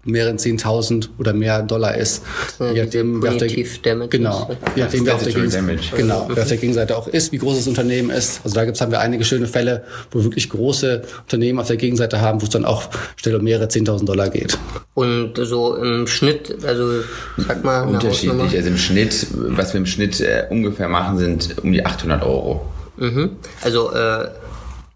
mehreren 0.05 0.37
10.000 0.37 1.09
oder 1.17 1.33
mehr 1.33 1.61
Dollar 1.61 1.95
ist. 1.95 2.23
Ja, 2.59 2.71
je 2.71 2.83
nachdem, 2.83 3.21
wer 3.21 3.31
auf 3.31 3.37
der, 3.37 3.49
Damage 3.83 4.09
genau, 4.09 4.49
je 4.75 4.83
nachdem, 4.83 5.05
wer 5.05 5.15
auf, 5.15 5.23
der 5.23 5.33
genau, 5.33 6.27
wer 6.29 6.43
auf 6.43 6.49
der 6.49 6.57
Gegenseite 6.57 6.97
auch 6.97 7.07
ist, 7.07 7.31
wie 7.31 7.37
groß 7.37 7.57
das 7.57 7.67
Unternehmen 7.67 8.09
ist. 8.09 8.41
Also 8.43 8.55
da 8.55 8.65
gibt's, 8.65 8.81
haben 8.81 8.91
wir 8.91 8.99
einige 8.99 9.23
schöne 9.23 9.47
Fälle, 9.47 9.83
wo 10.11 10.23
wirklich 10.23 10.49
große 10.49 11.03
Unternehmen 11.21 11.59
auf 11.59 11.67
der 11.67 11.77
Gegenseite 11.77 12.19
haben, 12.19 12.41
wo 12.41 12.45
es 12.45 12.51
dann 12.51 12.65
auch 12.65 12.83
schnell 13.15 13.35
um 13.35 13.43
mehrere 13.43 13.67
10.000 13.67 14.05
Dollar 14.05 14.29
geht. 14.29 14.57
Und 14.93 15.37
so 15.37 15.75
im 15.75 16.05
Schnitt, 16.07 16.63
also 16.65 17.01
sag 17.37 17.63
mal. 17.63 17.87
Unterschiedlich. 17.87 18.55
Also 18.55 18.69
im 18.69 18.77
Schnitt, 18.77 19.27
was 19.31 19.73
wir 19.73 19.79
im 19.79 19.85
Schnitt 19.85 20.19
äh, 20.19 20.45
ungefähr 20.49 20.87
machen, 20.87 21.17
sind 21.17 21.55
um 21.63 21.71
die 21.71 21.85
800 21.85 22.23
Euro. 22.23 22.69
Mhm. 22.97 23.31
Also 23.61 23.91
äh, 23.91 24.27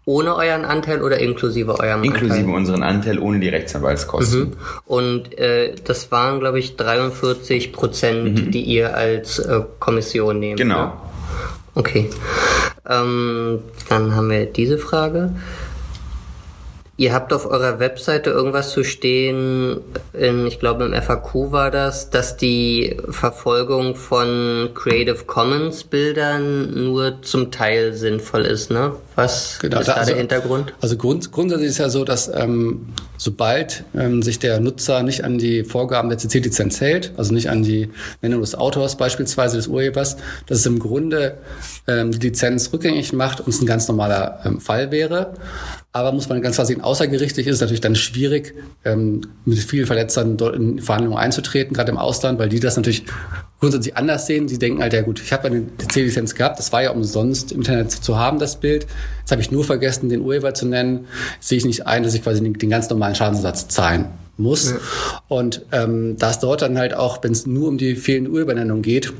ohne 0.08 0.36
euren 0.36 0.64
Anteil 0.64 1.02
oder 1.02 1.18
inklusive 1.18 1.78
eurem 1.78 2.02
inklusive 2.02 2.38
Anteil? 2.38 2.54
unseren 2.54 2.82
Anteil, 2.82 3.18
ohne 3.18 3.40
die 3.40 3.50
Rechtsanwaltskosten. 3.50 4.40
Mhm. 4.40 4.52
Und 4.86 5.38
äh, 5.38 5.74
das 5.84 6.10
waren, 6.10 6.40
glaube 6.40 6.58
ich, 6.58 6.76
43 6.76 7.74
Prozent, 7.74 8.46
mhm. 8.46 8.50
die 8.50 8.62
ihr 8.62 8.96
als 8.96 9.38
äh, 9.38 9.60
Kommission 9.78 10.40
nehmt. 10.40 10.56
Genau. 10.56 10.84
Ne? 10.86 10.92
Okay. 11.74 12.08
Ähm, 12.88 13.58
dann 13.90 14.16
haben 14.16 14.30
wir 14.30 14.46
diese 14.46 14.78
Frage. 14.78 15.34
Ihr 17.00 17.12
habt 17.14 17.32
auf 17.32 17.46
eurer 17.46 17.78
Webseite 17.78 18.30
irgendwas 18.30 18.72
zu 18.72 18.82
stehen, 18.82 19.78
in, 20.12 20.48
ich 20.48 20.58
glaube 20.58 20.84
im 20.84 21.00
FAQ 21.00 21.52
war 21.52 21.70
das, 21.70 22.10
dass 22.10 22.36
die 22.36 22.96
Verfolgung 23.08 23.94
von 23.94 24.70
Creative 24.74 25.24
Commons 25.24 25.84
Bildern 25.84 26.74
nur 26.74 27.22
zum 27.22 27.52
Teil 27.52 27.94
sinnvoll 27.94 28.46
ist, 28.46 28.72
ne? 28.72 28.94
Was 29.14 29.60
genau, 29.60 29.78
ist 29.78 29.86
da, 29.86 29.92
also, 29.92 30.10
der 30.10 30.18
Hintergrund? 30.18 30.74
Also 30.80 30.96
grund, 30.96 31.30
grundsätzlich 31.30 31.68
ist 31.68 31.78
ja 31.78 31.88
so, 31.88 32.04
dass 32.04 32.26
ähm, 32.34 32.88
sobald 33.16 33.84
ähm, 33.96 34.22
sich 34.22 34.40
der 34.40 34.58
Nutzer 34.58 35.04
nicht 35.04 35.22
an 35.24 35.38
die 35.38 35.62
Vorgaben 35.62 36.08
der 36.08 36.18
CC-Lizenz 36.18 36.80
hält, 36.80 37.12
also 37.16 37.32
nicht 37.32 37.48
an 37.48 37.62
die 37.62 37.90
Nennung 38.22 38.40
des 38.40 38.56
Autors 38.56 38.96
beispielsweise 38.96 39.56
des 39.56 39.68
Urhebers, 39.68 40.16
dass 40.46 40.58
es 40.58 40.66
im 40.66 40.80
Grunde 40.80 41.38
ähm, 41.86 42.10
die 42.10 42.18
Lizenz 42.18 42.72
rückgängig 42.72 43.12
macht 43.12 43.40
und 43.40 43.48
es 43.48 43.60
ein 43.60 43.66
ganz 43.66 43.86
normaler 43.86 44.40
ähm, 44.44 44.60
Fall 44.60 44.90
wäre. 44.90 45.34
Aber 45.98 46.12
muss 46.12 46.28
man 46.28 46.40
ganz 46.40 46.54
klar 46.54 46.64
sehen, 46.64 46.80
außergerichtlich 46.80 47.48
ist 47.48 47.56
es 47.56 47.60
natürlich 47.60 47.80
dann 47.80 47.96
schwierig, 47.96 48.54
ähm, 48.84 49.22
mit 49.44 49.58
vielen 49.58 49.84
Verletzern 49.84 50.36
dort 50.36 50.54
in 50.54 50.80
Verhandlungen 50.80 51.18
einzutreten, 51.18 51.74
gerade 51.74 51.90
im 51.90 51.98
Ausland, 51.98 52.38
weil 52.38 52.48
die 52.48 52.60
das 52.60 52.76
natürlich 52.76 53.02
grundsätzlich 53.58 53.96
anders 53.96 54.28
sehen. 54.28 54.46
Sie 54.46 54.60
denken 54.60 54.80
halt, 54.80 54.92
ja 54.92 55.02
gut, 55.02 55.20
ich 55.20 55.32
habe 55.32 55.48
eine 55.48 55.64
C-Lizenz 55.88 56.36
gehabt, 56.36 56.60
das 56.60 56.72
war 56.72 56.84
ja 56.84 56.92
umsonst 56.92 57.50
im 57.50 57.58
Internet 57.58 57.90
zu 57.90 58.16
haben, 58.16 58.38
das 58.38 58.60
Bild. 58.60 58.86
Jetzt 59.18 59.32
habe 59.32 59.42
ich 59.42 59.50
nur 59.50 59.64
vergessen, 59.64 60.08
den 60.08 60.20
Urheber 60.20 60.54
zu 60.54 60.66
nennen. 60.66 61.08
Jetzt 61.34 61.48
sehe 61.48 61.58
ich 61.58 61.64
nicht 61.64 61.88
ein, 61.88 62.04
dass 62.04 62.14
ich 62.14 62.22
quasi 62.22 62.44
den, 62.44 62.52
den 62.52 62.70
ganz 62.70 62.88
normalen 62.88 63.16
Schadensersatz 63.16 63.66
zahlen 63.66 64.04
muss. 64.36 64.70
Ja. 64.70 64.76
Und 65.26 65.62
ähm, 65.72 66.16
da 66.16 66.30
es 66.30 66.38
dort 66.38 66.62
dann 66.62 66.78
halt 66.78 66.94
auch, 66.94 67.24
wenn 67.24 67.32
es 67.32 67.44
nur 67.44 67.66
um 67.66 67.76
die 67.76 67.96
fehlende 67.96 68.30
Urhebernennung 68.30 68.82
geht, 68.82 69.12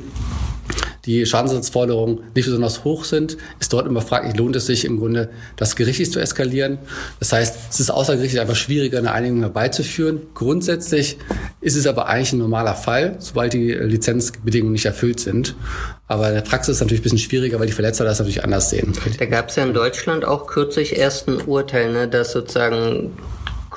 die 1.05 1.25
Schadensersatzforderungen 1.27 2.21
nicht 2.35 2.47
besonders 2.47 2.85
hoch 2.85 3.05
sind, 3.05 3.37
ist 3.61 3.73
dort 3.73 3.87
immer 3.87 4.01
fraglich, 4.01 4.37
lohnt 4.37 4.57
es 4.57 4.67
sich 4.67 4.85
im 4.85 4.99
Grunde, 4.99 5.31
das 5.57 5.77
gerichtlich 5.77 6.13
zu 6.13 6.21
eskalieren. 6.21 6.79
Das 7.19 7.33
heißt, 7.33 7.57
es 7.71 7.81
ist 7.81 7.91
außergerichtlich 7.91 8.41
einfach 8.41 8.57
schwieriger, 8.57 8.99
eine 8.99 9.13
Einigung 9.13 9.41
herbeizuführen. 9.41 10.21
Grundsätzlich 10.35 11.19
ist 11.61 11.77
es 11.77 11.87
aber 11.87 12.07
eigentlich 12.09 12.33
ein 12.33 12.39
normaler 12.39 12.75
Fall, 12.75 13.17
sobald 13.19 13.53
die 13.53 13.73
Lizenzbedingungen 13.73 14.73
nicht 14.73 14.87
erfüllt 14.87 15.21
sind. 15.21 15.55
Aber 16.07 16.29
in 16.29 16.35
der 16.35 16.43
Praxis 16.43 16.73
ist 16.73 16.77
es 16.77 16.81
natürlich 16.81 17.01
ein 17.01 17.05
bisschen 17.05 17.19
schwieriger, 17.19 17.61
weil 17.61 17.67
die 17.67 17.73
Verletzer 17.73 18.05
das 18.05 18.19
natürlich 18.19 18.43
anders 18.43 18.71
sehen. 18.71 18.93
Da 19.19 19.27
gab 19.27 19.51
es 19.51 19.57
ja 19.57 19.65
in 19.65 19.75
Deutschland 19.75 20.25
auch 20.25 20.47
kürzlich 20.47 20.97
erst 20.97 21.29
ein 21.29 21.41
Urteil, 21.47 21.93
ne, 21.93 22.09
dass 22.09 22.33
sozusagen 22.33 23.13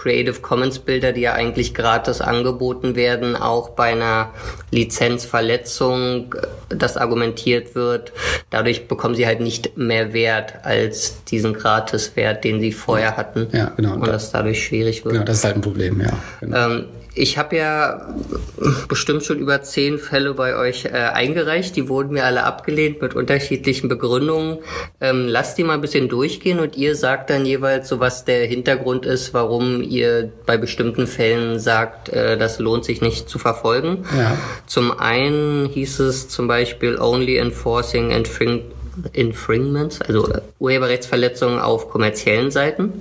Creative 0.01 0.39
Commons 0.41 0.79
Bilder, 0.79 1.11
die 1.11 1.21
ja 1.21 1.33
eigentlich 1.33 1.75
gratis 1.75 2.21
angeboten 2.21 2.95
werden, 2.95 3.35
auch 3.35 3.69
bei 3.69 3.91
einer 3.91 4.31
Lizenzverletzung, 4.71 6.33
das 6.69 6.97
argumentiert 6.97 7.75
wird, 7.75 8.11
dadurch 8.49 8.87
bekommen 8.87 9.13
sie 9.13 9.27
halt 9.27 9.41
nicht 9.41 9.77
mehr 9.77 10.13
Wert 10.13 10.55
als 10.63 11.23
diesen 11.25 11.53
Gratiswert, 11.53 12.43
den 12.43 12.59
sie 12.59 12.71
vorher 12.71 13.15
hatten. 13.15 13.47
Ja, 13.51 13.73
genau. 13.77 13.93
Und 13.93 14.07
das 14.07 14.31
dadurch 14.31 14.63
schwierig 14.63 15.05
wird. 15.05 15.13
Genau, 15.13 15.25
das 15.25 15.37
ist 15.37 15.45
halt 15.45 15.57
ein 15.57 15.61
Problem, 15.61 16.01
ja. 16.01 16.13
Genau. 16.39 16.57
Ähm, 16.57 16.85
ich 17.13 17.37
habe 17.37 17.57
ja 17.57 18.07
bestimmt 18.87 19.23
schon 19.23 19.37
über 19.37 19.61
zehn 19.61 19.97
Fälle 19.97 20.33
bei 20.33 20.55
euch 20.55 20.85
äh, 20.85 20.89
eingereicht. 20.89 21.75
Die 21.75 21.89
wurden 21.89 22.13
mir 22.13 22.23
alle 22.23 22.43
abgelehnt 22.43 23.01
mit 23.01 23.15
unterschiedlichen 23.15 23.89
Begründungen. 23.89 24.59
Ähm, 25.01 25.27
lasst 25.27 25.57
die 25.57 25.63
mal 25.63 25.73
ein 25.73 25.81
bisschen 25.81 26.07
durchgehen 26.07 26.59
und 26.59 26.77
ihr 26.77 26.95
sagt 26.95 27.29
dann 27.29 27.45
jeweils 27.45 27.89
so, 27.89 27.99
was 27.99 28.23
der 28.23 28.45
Hintergrund 28.45 29.05
ist, 29.05 29.33
warum 29.33 29.81
ihr 29.81 30.31
bei 30.45 30.57
bestimmten 30.57 31.05
Fällen 31.05 31.59
sagt, 31.59 32.09
äh, 32.09 32.37
das 32.37 32.59
lohnt 32.59 32.85
sich 32.85 33.01
nicht 33.01 33.27
zu 33.27 33.39
verfolgen. 33.39 34.05
Ja. 34.17 34.37
Zum 34.65 34.97
einen 34.97 35.65
hieß 35.65 35.99
es 35.99 36.29
zum 36.29 36.47
Beispiel 36.47 36.97
only 36.97 37.37
enforcing 37.37 38.11
infring 38.11 38.61
infringements, 39.13 40.01
also 40.01 40.27
Urheberrechtsverletzungen 40.59 41.59
auf 41.59 41.89
kommerziellen 41.89 42.51
Seiten. 42.51 42.91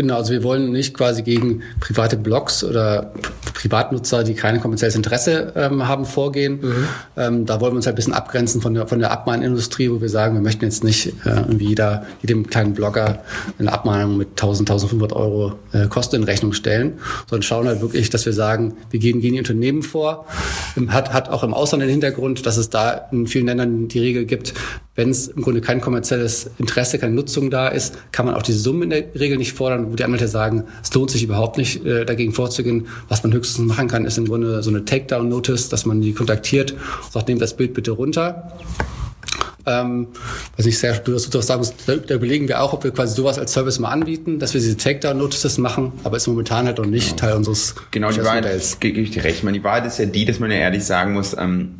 Genau, 0.00 0.16
also 0.16 0.32
wir 0.32 0.42
wollen 0.42 0.72
nicht 0.72 0.94
quasi 0.94 1.20
gegen 1.20 1.60
private 1.78 2.16
Blogs 2.16 2.64
oder 2.64 3.12
Privatnutzer, 3.52 4.24
die 4.24 4.32
kein 4.32 4.58
kommerzielles 4.58 4.94
Interesse 4.94 5.52
ähm, 5.54 5.86
haben, 5.86 6.06
vorgehen. 6.06 6.60
Mhm. 6.62 6.88
Ähm, 7.18 7.44
da 7.44 7.60
wollen 7.60 7.74
wir 7.74 7.76
uns 7.76 7.84
halt 7.84 7.92
ein 7.92 7.96
bisschen 7.96 8.14
abgrenzen 8.14 8.62
von 8.62 8.72
der, 8.72 8.86
von 8.86 8.98
der 8.98 9.10
Abmahnindustrie, 9.10 9.90
wo 9.90 10.00
wir 10.00 10.08
sagen, 10.08 10.36
wir 10.36 10.40
möchten 10.40 10.64
jetzt 10.64 10.84
nicht 10.84 11.08
äh, 11.26 11.40
irgendwie 11.40 11.68
jeder, 11.68 12.06
jedem 12.22 12.46
kleinen 12.46 12.72
Blogger 12.72 13.18
eine 13.58 13.70
Abmahnung 13.70 14.16
mit 14.16 14.28
1000, 14.30 14.70
1500 14.70 15.12
Euro 15.12 15.58
äh, 15.72 15.86
Kosten 15.88 16.16
in 16.16 16.24
Rechnung 16.24 16.54
stellen, 16.54 16.94
sondern 17.28 17.42
schauen 17.42 17.66
halt 17.66 17.82
wirklich, 17.82 18.08
dass 18.08 18.24
wir 18.24 18.32
sagen, 18.32 18.78
wir 18.88 19.00
gehen 19.00 19.20
gegen 19.20 19.34
die 19.34 19.40
Unternehmen 19.40 19.82
vor. 19.82 20.24
Hat, 20.88 21.12
hat 21.12 21.28
auch 21.28 21.44
im 21.44 21.52
Ausland 21.52 21.82
den 21.82 21.90
Hintergrund, 21.90 22.46
dass 22.46 22.56
es 22.56 22.70
da 22.70 23.08
in 23.12 23.26
vielen 23.26 23.44
Ländern 23.44 23.88
die 23.88 23.98
Regel 23.98 24.24
gibt, 24.24 24.54
wenn 25.00 25.08
es 25.08 25.28
im 25.28 25.40
Grunde 25.40 25.62
kein 25.62 25.80
kommerzielles 25.80 26.50
Interesse, 26.58 26.98
keine 26.98 27.14
Nutzung 27.14 27.50
da 27.50 27.68
ist, 27.68 27.94
kann 28.12 28.26
man 28.26 28.34
auch 28.34 28.42
diese 28.42 28.58
Summen 28.58 28.82
in 28.82 28.90
der 28.90 29.04
Regel 29.18 29.38
nicht 29.38 29.54
fordern, 29.54 29.90
wo 29.90 29.96
die 29.96 30.04
Anwälte 30.04 30.28
sagen, 30.28 30.64
es 30.82 30.92
lohnt 30.92 31.10
sich 31.10 31.22
überhaupt 31.22 31.56
nicht, 31.56 31.86
äh, 31.86 32.04
dagegen 32.04 32.34
vorzugehen. 32.34 32.86
Was 33.08 33.22
man 33.22 33.32
höchstens 33.32 33.66
machen 33.66 33.88
kann, 33.88 34.04
ist 34.04 34.18
im 34.18 34.26
Grunde 34.26 34.62
so 34.62 34.68
eine 34.68 34.84
Takedown-Notice, 34.84 35.70
dass 35.70 35.86
man 35.86 36.02
die 36.02 36.12
kontaktiert 36.12 36.72
und 36.72 37.12
sagt, 37.12 37.28
nehmt 37.28 37.40
das 37.40 37.56
Bild 37.56 37.72
bitte 37.72 37.92
runter. 37.92 38.52
Ähm, 39.64 40.08
was 40.58 40.66
ich 40.66 40.78
sehr 40.78 40.98
durchaus 40.98 41.46
sagen 41.46 41.60
muss, 41.60 41.72
da, 41.86 41.96
da, 41.96 42.16
überlegen 42.16 42.46
wir 42.46 42.60
auch, 42.60 42.74
ob 42.74 42.84
wir 42.84 42.90
quasi 42.90 43.14
sowas 43.14 43.38
als 43.38 43.54
Service 43.54 43.78
mal 43.78 43.88
anbieten, 43.88 44.38
dass 44.38 44.52
wir 44.52 44.60
diese 44.60 44.76
Takedown-Notices 44.76 45.56
machen, 45.56 45.92
aber 46.04 46.18
ist 46.18 46.26
momentan 46.26 46.66
halt 46.66 46.76
noch 46.76 46.84
nicht 46.84 47.16
genau. 47.16 47.20
Teil 47.20 47.36
unseres 47.36 47.74
Genau, 47.90 48.10
die 48.10 48.22
Wahrheit, 48.22 48.80
gebe 48.80 49.00
ich 49.00 49.12
dir 49.12 49.24
recht. 49.24 49.38
Ich 49.38 49.44
meine, 49.44 49.56
die 49.56 49.64
Wahrheit 49.64 49.86
ist 49.86 49.98
ja 49.98 50.04
die, 50.04 50.26
dass 50.26 50.40
man 50.40 50.50
ja 50.50 50.58
ehrlich 50.58 50.84
sagen 50.84 51.14
muss, 51.14 51.34
ähm, 51.38 51.76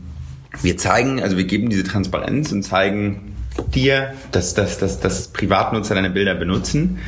wir 0.62 0.76
zeigen, 0.76 1.22
also 1.22 1.36
wir 1.36 1.44
geben 1.44 1.70
diese 1.70 1.84
Transparenz 1.84 2.52
und 2.52 2.62
zeigen 2.62 3.36
dir, 3.74 4.14
dass, 4.32 4.54
dass, 4.54 4.78
dass, 4.78 5.00
dass 5.00 5.28
Privatnutzer 5.28 5.94
deine 5.94 6.10
Bilder 6.10 6.34
benutzen. 6.34 6.98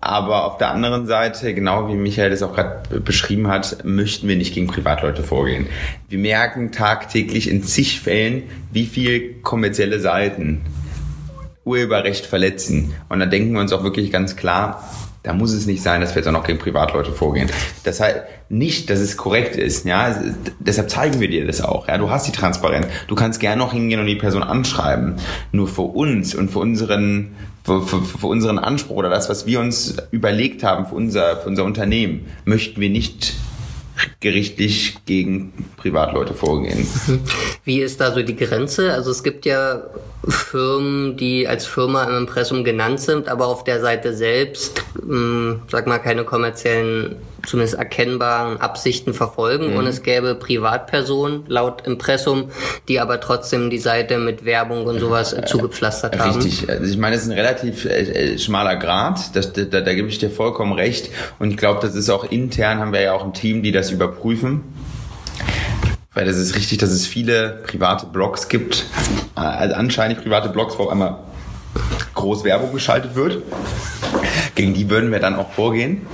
Aber 0.00 0.44
auf 0.44 0.58
der 0.58 0.70
anderen 0.70 1.06
Seite, 1.06 1.54
genau 1.54 1.88
wie 1.88 1.94
Michael 1.94 2.30
das 2.30 2.42
auch 2.42 2.54
gerade 2.54 3.00
beschrieben 3.00 3.48
hat, 3.48 3.84
möchten 3.84 4.28
wir 4.28 4.36
nicht 4.36 4.54
gegen 4.54 4.68
Privatleute 4.68 5.24
vorgehen. 5.24 5.66
Wir 6.08 6.20
merken 6.20 6.70
tagtäglich 6.70 7.50
in 7.50 7.64
zig 7.64 8.00
Fällen, 8.00 8.44
wie 8.72 8.86
viel 8.86 9.40
kommerzielle 9.42 9.98
Seiten 9.98 10.60
Urheberrecht 11.64 12.26
verletzen. 12.26 12.94
Und 13.08 13.18
da 13.18 13.26
denken 13.26 13.52
wir 13.52 13.60
uns 13.60 13.72
auch 13.72 13.82
wirklich 13.82 14.12
ganz 14.12 14.36
klar, 14.36 14.88
da 15.28 15.34
muss 15.34 15.52
es 15.52 15.66
nicht 15.66 15.82
sein, 15.82 16.00
dass 16.00 16.14
wir 16.14 16.20
jetzt 16.20 16.26
auch 16.26 16.32
noch 16.32 16.44
gegen 16.44 16.58
Privatleute 16.58 17.12
vorgehen. 17.12 17.50
Das 17.84 18.00
heißt 18.00 18.22
nicht, 18.48 18.88
dass 18.88 18.98
es 18.98 19.18
korrekt 19.18 19.56
ist, 19.56 19.84
ja. 19.84 20.18
Deshalb 20.58 20.88
zeigen 20.88 21.20
wir 21.20 21.28
dir 21.28 21.46
das 21.46 21.60
auch, 21.60 21.86
ja. 21.86 21.98
Du 21.98 22.08
hast 22.08 22.26
die 22.26 22.32
Transparenz. 22.32 22.86
Du 23.08 23.14
kannst 23.14 23.38
gerne 23.38 23.58
noch 23.58 23.74
hingehen 23.74 24.00
und 24.00 24.06
die 24.06 24.14
Person 24.14 24.42
anschreiben. 24.42 25.16
Nur 25.52 25.68
für 25.68 25.82
uns 25.82 26.34
und 26.34 26.50
für 26.50 26.60
unseren 26.60 27.32
für, 27.62 27.82
für, 27.82 28.00
für 28.00 28.26
unseren 28.26 28.58
Anspruch 28.58 28.96
oder 28.96 29.10
das, 29.10 29.28
was 29.28 29.44
wir 29.44 29.60
uns 29.60 29.96
überlegt 30.12 30.64
haben 30.64 30.86
für 30.86 30.94
unser, 30.94 31.36
für 31.36 31.50
unser 31.50 31.64
Unternehmen, 31.64 32.24
möchten 32.46 32.80
wir 32.80 32.88
nicht 32.88 33.34
gerichtlich 34.20 34.98
gegen 35.06 35.52
Privatleute 35.76 36.34
vorgehen. 36.34 36.86
Wie 37.64 37.80
ist 37.80 38.00
da 38.00 38.12
so 38.12 38.22
die 38.22 38.36
Grenze? 38.36 38.92
Also 38.92 39.10
es 39.10 39.22
gibt 39.22 39.46
ja 39.46 39.82
Firmen, 40.26 41.16
die 41.16 41.46
als 41.46 41.66
Firma 41.66 42.04
im 42.04 42.16
Impressum 42.16 42.64
genannt 42.64 43.00
sind, 43.00 43.28
aber 43.28 43.46
auf 43.46 43.64
der 43.64 43.80
Seite 43.80 44.14
selbst, 44.14 44.82
mh, 44.94 45.02
hm, 45.02 45.62
sag 45.68 45.86
mal, 45.86 45.98
keine 45.98 46.24
kommerziellen 46.24 47.16
zumindest 47.48 47.78
erkennbaren 47.78 48.60
Absichten 48.60 49.14
verfolgen 49.14 49.70
mhm. 49.70 49.78
und 49.78 49.86
es 49.86 50.02
gäbe 50.02 50.34
Privatpersonen 50.34 51.44
laut 51.48 51.86
Impressum, 51.86 52.50
die 52.88 53.00
aber 53.00 53.20
trotzdem 53.20 53.70
die 53.70 53.78
Seite 53.78 54.18
mit 54.18 54.44
Werbung 54.44 54.84
und 54.84 55.00
sowas 55.00 55.32
äh, 55.32 55.44
zugepflastert 55.44 56.18
haben. 56.18 56.36
Richtig, 56.36 56.68
also 56.68 56.84
ich 56.84 56.98
meine, 56.98 57.16
es 57.16 57.22
ist 57.22 57.30
ein 57.30 57.38
relativ 57.38 57.86
äh, 57.86 58.34
äh, 58.34 58.38
schmaler 58.38 58.76
Grad, 58.76 59.34
das, 59.34 59.52
da, 59.54 59.62
da, 59.62 59.80
da 59.80 59.94
gebe 59.94 60.08
ich 60.08 60.18
dir 60.18 60.30
vollkommen 60.30 60.74
recht 60.74 61.10
und 61.38 61.50
ich 61.50 61.56
glaube, 61.56 61.80
das 61.80 61.94
ist 61.94 62.10
auch 62.10 62.30
intern, 62.30 62.80
haben 62.80 62.92
wir 62.92 63.00
ja 63.00 63.14
auch 63.14 63.24
ein 63.24 63.32
Team, 63.32 63.62
die 63.62 63.72
das 63.72 63.90
überprüfen. 63.90 64.62
Weil 66.12 66.26
das 66.26 66.36
ist 66.36 66.56
richtig, 66.56 66.78
dass 66.78 66.90
es 66.90 67.06
viele 67.06 67.62
private 67.66 68.06
Blogs 68.06 68.48
gibt, 68.48 68.86
äh, 69.36 69.40
also 69.40 69.74
anscheinend 69.74 70.22
private 70.22 70.50
Blogs, 70.50 70.78
wo 70.78 70.84
auf 70.84 70.90
einmal 70.90 71.18
groß 72.14 72.44
Werbung 72.44 72.72
geschaltet 72.72 73.14
wird. 73.14 73.42
Gegen 74.54 74.74
die 74.74 74.90
würden 74.90 75.12
wir 75.12 75.20
dann 75.20 75.36
auch 75.36 75.50
vorgehen. 75.52 76.06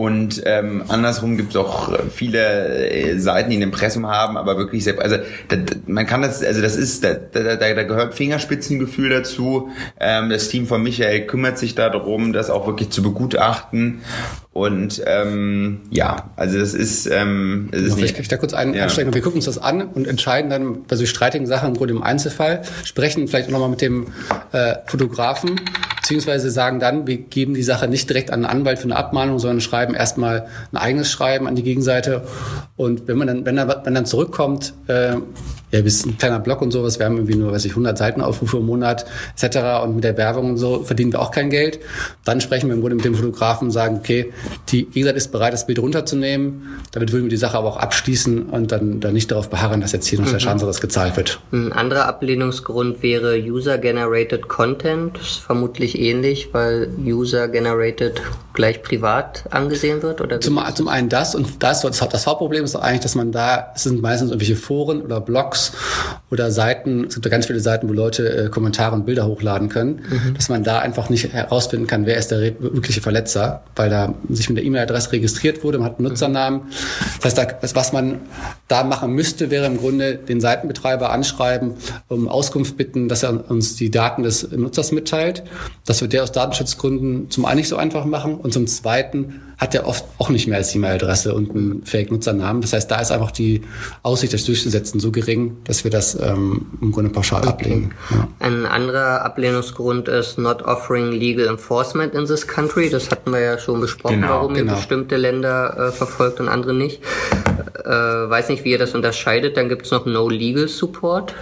Und 0.00 0.40
ähm, 0.46 0.84
andersrum 0.88 1.36
gibt 1.36 1.50
es 1.50 1.56
auch 1.56 1.92
viele 2.08 2.90
äh, 2.90 3.18
Seiten, 3.18 3.50
die 3.50 3.58
ein 3.58 3.62
Impressum 3.62 4.06
haben, 4.06 4.38
aber 4.38 4.56
wirklich 4.56 4.82
sehr, 4.82 4.98
also 4.98 5.16
da, 5.48 5.58
man 5.86 6.06
kann 6.06 6.22
das, 6.22 6.42
also 6.42 6.62
das 6.62 6.74
ist, 6.74 7.04
da, 7.04 7.12
da, 7.12 7.56
da 7.56 7.82
gehört 7.82 8.14
Fingerspitzengefühl 8.14 9.10
dazu. 9.10 9.68
Ähm, 10.00 10.30
das 10.30 10.48
Team 10.48 10.66
von 10.66 10.82
Michael 10.82 11.26
kümmert 11.26 11.58
sich 11.58 11.74
darum, 11.74 12.32
das 12.32 12.48
auch 12.48 12.66
wirklich 12.66 12.88
zu 12.88 13.02
begutachten. 13.02 14.00
Und 14.54 15.02
ähm, 15.04 15.82
ja, 15.90 16.30
also 16.34 16.58
das 16.58 16.72
ist, 16.72 17.04
ähm, 17.04 17.68
das 17.70 17.82
ist 17.82 17.94
Vielleicht 17.96 18.14
kann 18.14 18.22
ich 18.22 18.28
da 18.28 18.38
kurz 18.38 18.54
ein, 18.54 18.72
ja. 18.72 18.84
einsteigen. 18.84 19.12
Wir 19.12 19.20
gucken 19.20 19.36
uns 19.36 19.44
das 19.44 19.58
an 19.58 19.82
und 19.82 20.08
entscheiden 20.08 20.48
dann 20.48 20.84
bei 20.84 20.96
so 20.96 21.04
streitigen 21.04 21.46
Sachen 21.46 21.68
im 21.68 21.76
Grunde 21.76 21.92
im 21.92 22.02
Einzelfall, 22.02 22.62
sprechen 22.84 23.28
vielleicht 23.28 23.48
auch 23.48 23.52
nochmal 23.52 23.68
mit 23.68 23.82
dem 23.82 24.06
äh, 24.52 24.76
Fotografen 24.86 25.60
beziehungsweise 26.10 26.50
sagen 26.50 26.80
dann, 26.80 27.06
wir 27.06 27.18
geben 27.18 27.54
die 27.54 27.62
Sache 27.62 27.86
nicht 27.86 28.08
direkt 28.08 28.32
an 28.32 28.44
einen 28.44 28.60
Anwalt 28.60 28.80
für 28.80 28.84
eine 28.86 28.96
Abmahnung, 28.96 29.38
sondern 29.38 29.60
schreiben 29.60 29.89
erstmal 29.94 30.46
ein 30.72 30.76
eigenes 30.76 31.10
Schreiben 31.10 31.46
an 31.46 31.56
die 31.56 31.62
Gegenseite. 31.62 32.22
Und 32.76 33.08
wenn 33.08 33.18
man 33.18 33.26
dann, 33.26 33.46
wenn 33.46 33.56
dann, 33.56 33.68
wenn 33.84 33.94
dann 33.94 34.06
zurückkommt, 34.06 34.74
äh, 34.86 35.16
ja, 35.72 35.82
bis 35.82 36.04
ein 36.04 36.18
kleiner 36.18 36.40
Blog 36.40 36.62
und 36.62 36.72
sowas, 36.72 36.98
wir 36.98 37.06
haben 37.06 37.16
irgendwie 37.16 37.36
nur, 37.36 37.52
weiß 37.52 37.64
ich, 37.64 37.72
100 37.72 37.96
Seitenaufrufe 37.96 38.58
im 38.58 38.66
Monat 38.66 39.06
etc. 39.40 39.84
Und 39.84 39.94
mit 39.96 40.04
der 40.04 40.16
Werbung 40.16 40.50
und 40.50 40.56
so 40.56 40.82
verdienen 40.82 41.12
wir 41.12 41.20
auch 41.20 41.30
kein 41.30 41.50
Geld. 41.50 41.78
Dann 42.24 42.40
sprechen 42.40 42.68
wir 42.68 42.74
im 42.74 42.80
Grunde 42.80 42.96
mit 42.96 43.04
dem 43.04 43.14
Fotografen 43.14 43.68
und 43.68 43.72
sagen, 43.72 43.96
okay, 43.98 44.32
die 44.70 44.86
Gegenseite 44.86 45.18
ist 45.18 45.30
bereit, 45.30 45.52
das 45.52 45.66
Bild 45.66 45.78
runterzunehmen. 45.78 46.80
Damit 46.92 47.12
würden 47.12 47.24
wir 47.24 47.30
die 47.30 47.36
Sache 47.36 47.56
aber 47.56 47.68
auch 47.68 47.76
abschließen 47.76 48.44
und 48.44 48.72
dann, 48.72 49.00
dann 49.00 49.12
nicht 49.12 49.30
darauf 49.30 49.48
beharren, 49.48 49.80
dass 49.80 49.92
jetzt 49.92 50.06
hier 50.06 50.18
noch 50.18 50.26
der 50.26 50.34
mhm. 50.34 50.40
Schadensersatz 50.40 50.80
gezahlt 50.80 51.16
wird. 51.16 51.40
Ein 51.52 51.72
anderer 51.72 52.06
Ablehnungsgrund 52.06 53.02
wäre 53.02 53.36
User-Generated 53.38 54.48
Content. 54.48 55.16
Das 55.16 55.22
ist 55.22 55.36
vermutlich 55.36 55.98
ähnlich, 55.98 56.48
weil 56.52 56.88
User-Generated 56.98 58.20
gleich 58.54 58.82
privat 58.82 59.44
angesehen 59.50 59.79
wird? 59.82 60.20
Oder 60.20 60.40
zum, 60.40 60.60
zum 60.74 60.88
einen 60.88 61.08
das 61.08 61.34
und 61.34 61.62
das, 61.62 61.82
das, 61.82 61.98
das 61.98 62.26
Hauptproblem 62.26 62.64
ist 62.64 62.76
eigentlich, 62.76 63.00
dass 63.00 63.14
man 63.14 63.32
da, 63.32 63.72
es 63.74 63.84
sind 63.84 64.00
meistens 64.00 64.30
irgendwelche 64.30 64.56
Foren 64.56 65.02
oder 65.02 65.20
Blogs 65.20 65.72
oder 66.30 66.50
Seiten, 66.50 67.04
es 67.04 67.14
gibt 67.14 67.26
ja 67.26 67.30
ganz 67.30 67.46
viele 67.46 67.60
Seiten, 67.60 67.88
wo 67.88 67.92
Leute 67.92 68.46
äh, 68.46 68.48
Kommentare 68.48 68.94
und 68.94 69.06
Bilder 69.06 69.26
hochladen 69.26 69.68
können, 69.68 70.02
mhm. 70.08 70.34
dass 70.34 70.48
man 70.48 70.64
da 70.64 70.78
einfach 70.78 71.10
nicht 71.10 71.32
herausfinden 71.32 71.86
kann, 71.86 72.06
wer 72.06 72.16
ist 72.16 72.30
der 72.30 72.40
wirkliche 72.60 73.00
Verletzer, 73.00 73.62
weil 73.76 73.90
da 73.90 74.14
sich 74.28 74.48
mit 74.48 74.58
der 74.58 74.64
E-Mail-Adresse 74.64 75.12
registriert 75.12 75.64
wurde, 75.64 75.78
man 75.78 75.88
hat 75.88 75.98
einen 75.98 76.08
Nutzernamen. 76.08 76.62
Das 77.20 77.36
heißt, 77.36 77.38
da, 77.38 77.74
was 77.74 77.92
man 77.92 78.20
da 78.68 78.84
machen 78.84 79.12
müsste, 79.12 79.50
wäre 79.50 79.66
im 79.66 79.78
Grunde 79.78 80.16
den 80.16 80.40
Seitenbetreiber 80.40 81.10
anschreiben, 81.10 81.74
um 82.08 82.28
Auskunft 82.28 82.76
bitten, 82.76 83.08
dass 83.08 83.22
er 83.22 83.50
uns 83.50 83.76
die 83.76 83.90
Daten 83.90 84.22
des 84.22 84.50
Nutzers 84.52 84.92
mitteilt. 84.92 85.42
Das 85.86 86.00
wird 86.00 86.12
der 86.12 86.22
aus 86.22 86.32
Datenschutzgründen 86.32 87.30
zum 87.30 87.44
einen 87.44 87.58
nicht 87.58 87.68
so 87.68 87.76
einfach 87.76 88.04
machen 88.04 88.34
und 88.36 88.52
zum 88.52 88.66
zweiten 88.66 89.40
hat 89.60 89.74
er 89.74 89.86
oft 89.86 90.06
auch 90.16 90.30
nicht 90.30 90.48
mehr 90.48 90.56
als 90.56 90.74
E-Mail-Adresse 90.74 91.34
und 91.34 91.50
einen 91.50 91.84
Fake-Nutzernamen. 91.84 92.62
Das 92.62 92.72
heißt, 92.72 92.90
da 92.90 93.00
ist 93.00 93.12
einfach 93.12 93.30
die 93.30 93.60
Aussicht, 94.02 94.32
das 94.32 94.44
durchzusetzen, 94.46 95.00
so 95.00 95.12
gering, 95.12 95.58
dass 95.64 95.84
wir 95.84 95.90
das 95.90 96.18
ähm, 96.18 96.66
im 96.80 96.92
Grunde 96.92 97.10
pauschal 97.10 97.42
okay. 97.42 97.50
ablehnen. 97.50 97.94
Ja. 98.10 98.28
Ein 98.38 98.64
anderer 98.64 99.22
Ablehnungsgrund 99.22 100.08
ist 100.08 100.38
not 100.38 100.62
offering 100.62 101.12
legal 101.12 101.46
enforcement 101.46 102.14
in 102.14 102.24
this 102.24 102.46
country. 102.46 102.88
Das 102.88 103.10
hatten 103.10 103.32
wir 103.32 103.40
ja 103.40 103.58
schon 103.58 103.82
besprochen, 103.82 104.22
genau, 104.22 104.28
warum 104.28 104.54
genau. 104.54 104.72
ihr 104.72 104.76
bestimmte 104.76 105.18
Länder 105.18 105.88
äh, 105.88 105.92
verfolgt 105.92 106.40
und 106.40 106.48
andere 106.48 106.72
nicht. 106.72 107.02
Äh, 107.84 107.90
weiß 107.90 108.48
nicht, 108.48 108.64
wie 108.64 108.70
ihr 108.70 108.78
das 108.78 108.94
unterscheidet. 108.94 109.58
Dann 109.58 109.68
gibt 109.68 109.84
es 109.84 109.90
noch 109.90 110.06
no 110.06 110.30
legal 110.30 110.68
support. 110.68 111.34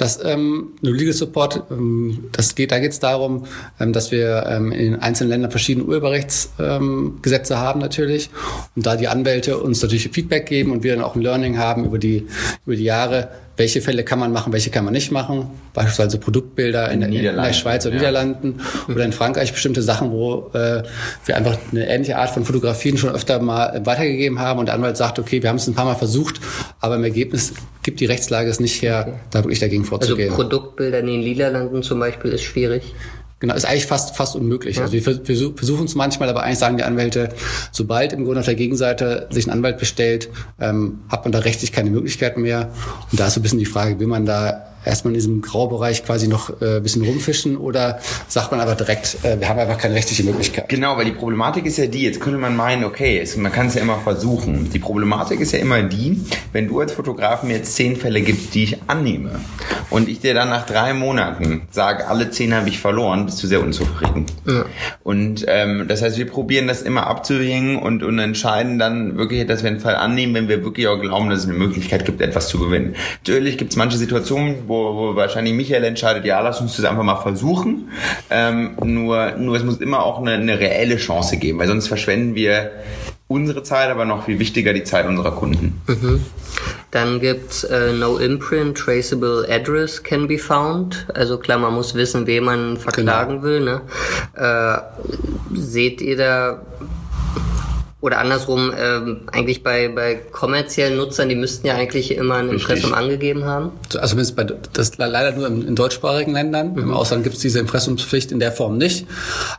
Das 0.00 0.18
ähm, 0.24 0.72
Legal 0.80 1.12
Support, 1.12 1.64
ähm, 1.70 2.30
das 2.32 2.54
geht, 2.54 2.72
da 2.72 2.78
geht 2.78 2.92
es 2.92 3.00
darum, 3.00 3.44
ähm, 3.78 3.92
dass 3.92 4.10
wir 4.10 4.46
ähm, 4.48 4.72
in 4.72 4.96
einzelnen 4.96 5.28
Ländern 5.28 5.50
verschiedene 5.50 5.84
Urheberrechtsgesetze 5.84 7.54
ähm, 7.54 7.60
haben 7.60 7.80
natürlich. 7.80 8.30
Und 8.74 8.86
da 8.86 8.96
die 8.96 9.08
Anwälte 9.08 9.58
uns 9.58 9.82
natürlich 9.82 10.08
Feedback 10.08 10.46
geben 10.46 10.72
und 10.72 10.84
wir 10.84 10.96
dann 10.96 11.04
auch 11.04 11.16
ein 11.16 11.20
Learning 11.20 11.58
haben 11.58 11.84
über 11.84 11.98
die 11.98 12.26
über 12.64 12.76
die 12.76 12.84
Jahre, 12.84 13.28
welche 13.60 13.82
Fälle 13.82 14.04
kann 14.04 14.18
man 14.18 14.32
machen, 14.32 14.54
welche 14.54 14.70
kann 14.70 14.86
man 14.86 14.94
nicht 14.94 15.12
machen. 15.12 15.50
Beispielsweise 15.74 16.18
Produktbilder 16.18 16.90
in, 16.90 17.02
in, 17.02 17.12
in 17.12 17.22
der 17.22 17.52
Schweiz 17.52 17.84
oder 17.84 17.94
ja. 17.94 18.00
Niederlanden 18.00 18.60
oder 18.88 19.04
in 19.04 19.12
Frankreich 19.12 19.52
bestimmte 19.52 19.82
Sachen, 19.82 20.10
wo 20.10 20.50
äh, 20.54 20.82
wir 21.26 21.36
einfach 21.36 21.58
eine 21.70 21.86
ähnliche 21.86 22.16
Art 22.16 22.30
von 22.30 22.46
Fotografien 22.46 22.96
schon 22.96 23.10
öfter 23.10 23.38
mal 23.38 23.82
weitergegeben 23.84 24.38
haben 24.38 24.60
und 24.60 24.66
der 24.66 24.74
Anwalt 24.74 24.96
sagt, 24.96 25.18
okay, 25.18 25.42
wir 25.42 25.50
haben 25.50 25.56
es 25.56 25.66
ein 25.68 25.74
paar 25.74 25.84
Mal 25.84 25.94
versucht, 25.94 26.40
aber 26.80 26.96
im 26.96 27.04
Ergebnis 27.04 27.52
gibt 27.82 28.00
die 28.00 28.06
Rechtslage 28.06 28.48
es 28.48 28.60
nicht 28.60 28.80
her, 28.80 29.20
da 29.30 29.40
wirklich 29.40 29.58
dagegen 29.60 29.84
vorzugehen. 29.84 30.30
Also 30.30 30.42
Produktbilder 30.42 31.00
in 31.00 31.06
den 31.06 31.20
Niederlanden 31.20 31.82
zum 31.82 32.00
Beispiel 32.00 32.32
ist 32.32 32.42
schwierig. 32.42 32.94
Genau, 33.40 33.54
ist 33.54 33.64
eigentlich 33.64 33.86
fast, 33.86 34.14
fast 34.16 34.36
unmöglich. 34.36 34.76
Ja. 34.76 34.82
Also 34.82 34.92
wir 34.92 35.02
versuchen 35.02 35.86
es 35.86 35.94
manchmal, 35.94 36.28
aber 36.28 36.42
eigentlich 36.42 36.58
sagen 36.58 36.76
die 36.76 36.84
Anwälte, 36.84 37.30
sobald 37.72 38.12
im 38.12 38.24
Grunde 38.24 38.40
auf 38.40 38.46
der 38.46 38.54
Gegenseite 38.54 39.28
sich 39.30 39.46
ein 39.46 39.50
Anwalt 39.50 39.78
bestellt, 39.78 40.28
ähm, 40.60 41.00
hat 41.08 41.24
man 41.24 41.32
da 41.32 41.38
rechtlich 41.38 41.72
keine 41.72 41.90
Möglichkeiten 41.90 42.42
mehr. 42.42 42.70
Und 43.10 43.18
da 43.18 43.26
ist 43.26 43.34
so 43.34 43.40
ein 43.40 43.42
bisschen 43.42 43.58
die 43.58 43.64
Frage, 43.64 43.98
will 43.98 44.06
man 44.06 44.26
da 44.26 44.69
erstmal 44.84 45.12
in 45.12 45.14
diesem 45.14 45.42
Graubereich 45.42 46.04
quasi 46.04 46.28
noch 46.28 46.50
äh, 46.60 46.80
bisschen 46.80 47.04
rumfischen 47.04 47.56
oder 47.56 48.00
sagt 48.28 48.50
man 48.50 48.60
aber 48.60 48.74
direkt, 48.74 49.18
äh, 49.22 49.38
wir 49.38 49.48
haben 49.48 49.58
einfach 49.58 49.78
keine 49.78 49.94
rechtliche 49.94 50.24
Möglichkeit? 50.24 50.68
Genau, 50.68 50.96
weil 50.96 51.04
die 51.04 51.12
Problematik 51.12 51.66
ist 51.66 51.78
ja 51.78 51.86
die, 51.86 52.02
jetzt 52.02 52.20
könnte 52.20 52.38
man 52.38 52.56
meinen, 52.56 52.84
okay, 52.84 53.20
es, 53.20 53.36
man 53.36 53.52
kann 53.52 53.66
es 53.66 53.74
ja 53.74 53.82
immer 53.82 53.98
versuchen. 53.98 54.70
Die 54.72 54.78
Problematik 54.78 55.40
ist 55.40 55.52
ja 55.52 55.58
immer 55.58 55.82
die, 55.82 56.20
wenn 56.52 56.68
du 56.68 56.80
als 56.80 56.92
Fotograf 56.92 57.42
mir 57.42 57.56
jetzt 57.56 57.74
zehn 57.74 57.96
Fälle 57.96 58.22
gibst, 58.22 58.54
die 58.54 58.64
ich 58.64 58.78
annehme 58.86 59.40
und 59.90 60.08
ich 60.08 60.20
dir 60.20 60.34
dann 60.34 60.48
nach 60.48 60.66
drei 60.66 60.94
Monaten 60.94 61.62
sage, 61.70 62.08
alle 62.08 62.30
zehn 62.30 62.54
habe 62.54 62.68
ich 62.68 62.78
verloren, 62.78 63.26
bist 63.26 63.42
du 63.42 63.46
sehr 63.46 63.60
unzufrieden. 63.60 64.26
Ja. 64.46 64.64
Und 65.02 65.44
ähm, 65.48 65.86
das 65.88 66.02
heißt, 66.02 66.18
wir 66.18 66.26
probieren 66.26 66.68
das 66.68 66.82
immer 66.82 67.06
abzuwägen 67.06 67.76
und, 67.78 68.02
und 68.02 68.18
entscheiden 68.18 68.78
dann 68.78 69.16
wirklich, 69.16 69.46
dass 69.46 69.62
wir 69.62 69.70
einen 69.70 69.80
Fall 69.80 69.96
annehmen, 69.96 70.34
wenn 70.34 70.48
wir 70.48 70.64
wirklich 70.64 70.88
auch 70.88 71.00
glauben, 71.00 71.30
dass 71.30 71.40
es 71.40 71.44
eine 71.48 71.58
Möglichkeit 71.58 72.04
gibt, 72.04 72.20
etwas 72.20 72.48
zu 72.48 72.58
gewinnen. 72.58 72.94
Natürlich 73.26 73.58
gibt 73.58 73.72
es 73.72 73.76
manche 73.76 73.98
Situationen, 73.98 74.68
wo, 74.70 74.94
wo 74.94 75.16
wahrscheinlich 75.16 75.52
Michael 75.52 75.82
entscheidet, 75.82 76.24
ja, 76.24 76.40
lass 76.40 76.60
uns 76.60 76.76
das 76.76 76.84
einfach 76.84 77.02
mal 77.02 77.16
versuchen. 77.16 77.90
Ähm, 78.30 78.76
nur, 78.84 79.32
nur 79.32 79.56
es 79.56 79.64
muss 79.64 79.78
immer 79.78 80.04
auch 80.04 80.20
eine, 80.20 80.34
eine 80.34 80.60
reelle 80.60 80.96
Chance 80.96 81.38
geben, 81.38 81.58
weil 81.58 81.66
sonst 81.66 81.88
verschwenden 81.88 82.36
wir 82.36 82.70
unsere 83.26 83.64
Zeit, 83.64 83.90
aber 83.90 84.04
noch 84.04 84.26
viel 84.26 84.38
wichtiger 84.38 84.72
die 84.72 84.84
Zeit 84.84 85.06
unserer 85.06 85.32
Kunden. 85.32 85.80
Mhm. 85.88 86.24
Dann 86.92 87.18
gibt's 87.18 87.64
äh, 87.64 87.92
No 87.92 88.18
Imprint, 88.18 88.78
Traceable 88.78 89.44
Address 89.50 90.02
can 90.02 90.28
be 90.28 90.38
found. 90.38 91.06
Also 91.14 91.38
klar, 91.38 91.58
man 91.58 91.74
muss 91.74 91.96
wissen, 91.96 92.28
wen 92.28 92.44
man 92.44 92.76
verklagen 92.76 93.40
genau. 93.40 93.42
will. 93.42 93.60
Ne? 93.60 93.80
Äh, 94.36 95.56
seht 95.56 96.00
ihr 96.00 96.16
da 96.16 96.62
oder 98.00 98.18
andersrum, 98.18 98.72
ähm, 98.78 99.22
eigentlich 99.30 99.62
bei, 99.62 99.88
bei 99.88 100.14
kommerziellen 100.14 100.96
Nutzern, 100.96 101.28
die 101.28 101.34
müssten 101.34 101.66
ja 101.66 101.74
eigentlich 101.74 102.12
immer 102.12 102.36
ein 102.36 102.48
Impressum 102.48 102.92
Richtig. 102.92 102.96
angegeben 102.96 103.44
haben. 103.44 103.72
Also 103.94 104.08
zumindest 104.08 104.36
bei 104.36 104.44
das 104.44 104.96
leider 104.96 105.32
nur 105.32 105.46
in, 105.46 105.68
in 105.68 105.76
deutschsprachigen 105.76 106.32
Ländern. 106.32 106.72
Mhm. 106.72 106.78
Im 106.78 106.94
Ausland 106.94 107.24
gibt 107.24 107.36
es 107.36 107.42
diese 107.42 107.58
Impressumspflicht 107.58 108.32
in 108.32 108.40
der 108.40 108.52
Form 108.52 108.78
nicht. 108.78 109.06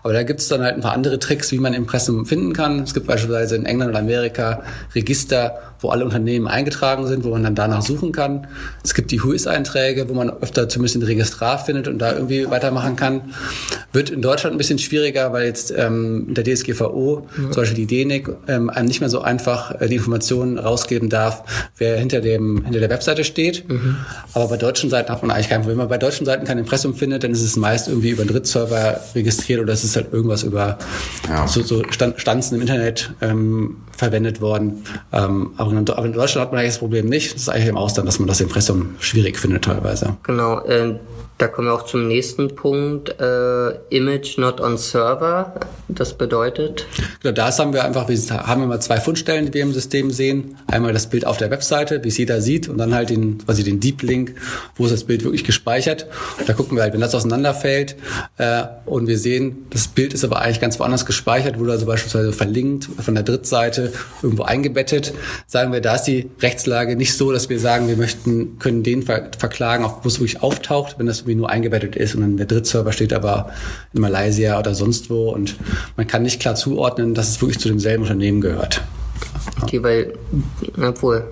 Aber 0.01 0.13
da 0.13 0.23
gibt 0.23 0.39
es 0.39 0.47
dann 0.47 0.63
halt 0.63 0.73
ein 0.73 0.81
paar 0.81 0.93
andere 0.93 1.19
Tricks, 1.19 1.51
wie 1.51 1.59
man 1.59 1.75
Impressum 1.75 2.25
finden 2.25 2.53
kann. 2.53 2.79
Es 2.79 2.95
gibt 2.95 3.05
beispielsweise 3.05 3.55
in 3.57 3.65
England 3.65 3.91
oder 3.91 3.99
Amerika 3.99 4.63
Register, 4.95 5.70
wo 5.81 5.89
alle 5.89 6.05
Unternehmen 6.05 6.47
eingetragen 6.47 7.07
sind, 7.07 7.23
wo 7.23 7.29
man 7.29 7.43
dann 7.43 7.55
danach 7.55 7.81
suchen 7.81 8.11
kann. 8.11 8.47
Es 8.83 8.93
gibt 8.93 9.11
die 9.11 9.23
WHOIS-Einträge, 9.23 10.07
wo 10.09 10.13
man 10.13 10.29
öfter 10.29 10.69
zumindest 10.69 10.97
ein 10.97 11.03
Registrar 11.03 11.57
findet 11.57 11.87
und 11.87 11.99
da 11.99 12.13
irgendwie 12.13 12.49
weitermachen 12.49 12.95
kann. 12.95 13.33
Wird 13.91 14.11
in 14.11 14.21
Deutschland 14.21 14.55
ein 14.55 14.57
bisschen 14.57 14.79
schwieriger, 14.79 15.33
weil 15.33 15.45
jetzt 15.45 15.73
ähm, 15.75 16.27
der 16.29 16.43
DSGVO, 16.43 17.27
mhm. 17.35 17.51
zum 17.51 17.61
Beispiel 17.61 17.75
die 17.75 17.87
DENIC, 17.87 18.29
ähm, 18.47 18.69
einem 18.69 18.87
nicht 18.87 19.01
mehr 19.01 19.09
so 19.09 19.21
einfach 19.21 19.81
äh, 19.81 19.87
die 19.87 19.95
Informationen 19.95 20.59
rausgeben 20.59 21.09
darf, 21.09 21.43
wer 21.77 21.97
hinter 21.97 22.21
dem 22.21 22.63
hinter 22.63 22.79
der 22.79 22.89
Webseite 22.89 23.23
steht. 23.23 23.67
Mhm. 23.67 23.97
Aber 24.33 24.47
bei 24.47 24.57
deutschen 24.57 24.89
Seiten 24.89 25.11
hat 25.11 25.21
man 25.23 25.31
eigentlich 25.31 25.49
kein 25.49 25.61
Problem. 25.61 25.77
Wenn 25.77 25.85
man 25.85 25.89
bei 25.89 25.97
deutschen 25.97 26.25
Seiten 26.25 26.45
kein 26.45 26.59
Impressum 26.59 26.93
findet, 26.93 27.23
dann 27.23 27.31
ist 27.31 27.41
es 27.41 27.55
meist 27.55 27.87
irgendwie 27.87 28.11
über 28.11 28.21
einen 28.21 28.31
Drittserver 28.31 28.99
registriert 29.15 29.61
oder 29.61 29.73
es 29.73 29.83
ist 29.83 29.95
halt 29.95 30.13
irgendwas 30.13 30.43
über 30.43 30.77
ja. 31.27 31.47
so, 31.47 31.63
so 31.63 31.83
Stanzen 31.89 32.55
im 32.55 32.61
Internet 32.61 33.13
ähm, 33.21 33.77
verwendet 34.01 34.41
worden. 34.41 34.83
Ähm, 35.13 35.51
aber, 35.57 35.71
in, 35.73 35.85
Deutschland 35.85 36.35
hat 36.37 36.51
man 36.51 36.59
eigentlich 36.59 36.71
das 36.71 36.79
Problem 36.79 37.05
nicht. 37.05 37.35
Das 37.35 37.43
ist 37.43 37.49
eigentlich 37.49 37.67
im 37.67 37.77
Ausland, 37.77 38.07
dass 38.07 38.17
man 38.17 38.27
das 38.27 38.41
Impressum 38.41 38.95
schwierig 38.99 39.37
findet 39.37 39.63
teilweise. 39.63 40.17
Genau. 40.23 40.59
Äh, 40.65 40.95
da 41.41 41.47
kommen 41.47 41.69
wir 41.69 41.73
auch 41.73 41.85
zum 41.85 42.07
nächsten 42.07 42.55
Punkt. 42.55 43.19
Äh, 43.19 43.71
Image 43.89 44.37
not 44.37 44.61
on 44.61 44.77
server. 44.77 45.53
Das 45.87 46.13
bedeutet? 46.13 46.85
Genau, 47.21 47.33
da 47.33 47.57
haben 47.57 47.73
wir 47.73 47.83
einfach, 47.83 48.07
wir 48.07 48.17
haben 48.47 48.61
immer 48.61 48.79
zwei 48.79 48.99
Fundstellen, 48.99 49.47
die 49.47 49.53
wir 49.55 49.63
im 49.63 49.73
System 49.73 50.11
sehen. 50.11 50.57
Einmal 50.67 50.93
das 50.93 51.09
Bild 51.09 51.25
auf 51.25 51.37
der 51.37 51.49
Webseite, 51.49 52.03
wie 52.03 52.09
es 52.09 52.17
jeder 52.17 52.41
sieht, 52.41 52.69
und 52.69 52.77
dann 52.77 52.93
halt 52.93 53.09
den, 53.09 53.39
quasi 53.39 53.63
den 53.63 53.79
Deep 53.79 54.03
Link, 54.03 54.35
wo 54.75 54.85
ist 54.85 54.91
das 54.91 55.03
Bild 55.03 55.23
wirklich 55.23 55.43
gespeichert. 55.43 56.05
Und 56.37 56.47
da 56.47 56.53
gucken 56.53 56.77
wir 56.77 56.83
halt, 56.83 56.93
wenn 56.93 57.01
das 57.01 57.15
auseinanderfällt, 57.15 57.95
äh, 58.37 58.63
und 58.85 59.07
wir 59.07 59.17
sehen, 59.17 59.65
das 59.71 59.87
Bild 59.87 60.13
ist 60.13 60.23
aber 60.23 60.41
eigentlich 60.41 60.61
ganz 60.61 60.79
woanders 60.79 61.07
gespeichert, 61.07 61.57
wurde 61.57 61.71
also 61.71 61.87
beispielsweise 61.87 62.33
verlinkt 62.33 62.87
von 62.99 63.15
der 63.15 63.23
Drittseite 63.23 63.91
irgendwo 64.21 64.43
eingebettet. 64.43 65.13
Sagen 65.47 65.73
wir, 65.73 65.81
da 65.81 65.95
ist 65.95 66.03
die 66.03 66.29
Rechtslage 66.39 66.95
nicht 66.95 67.17
so, 67.17 67.31
dass 67.31 67.49
wir 67.49 67.59
sagen, 67.59 67.87
wir 67.87 67.97
möchten, 67.97 68.59
können 68.59 68.83
den 68.83 69.01
ver 69.01 69.31
verklagen, 69.37 69.85
wo 70.03 70.07
es 70.07 70.19
wirklich 70.19 70.43
auftaucht, 70.43 70.99
wenn 70.99 71.07
das 71.07 71.25
irgendwie 71.31 71.35
nur 71.35 71.49
eingebettet 71.49 71.95
ist 71.95 72.15
und 72.15 72.21
dann 72.21 72.37
der 72.37 72.45
Drittserver 72.45 72.91
steht 72.91 73.13
aber 73.13 73.51
in 73.93 74.01
Malaysia 74.01 74.59
oder 74.59 74.75
sonst 74.75 75.09
wo 75.09 75.29
und 75.29 75.55
man 75.97 76.07
kann 76.07 76.23
nicht 76.23 76.39
klar 76.39 76.55
zuordnen, 76.55 77.13
dass 77.13 77.29
es 77.29 77.41
wirklich 77.41 77.59
zu 77.59 77.69
demselben 77.69 78.03
Unternehmen 78.03 78.41
gehört. 78.41 78.81
Okay, 79.61 79.81
weil, 79.81 80.13
obwohl, 80.81 81.25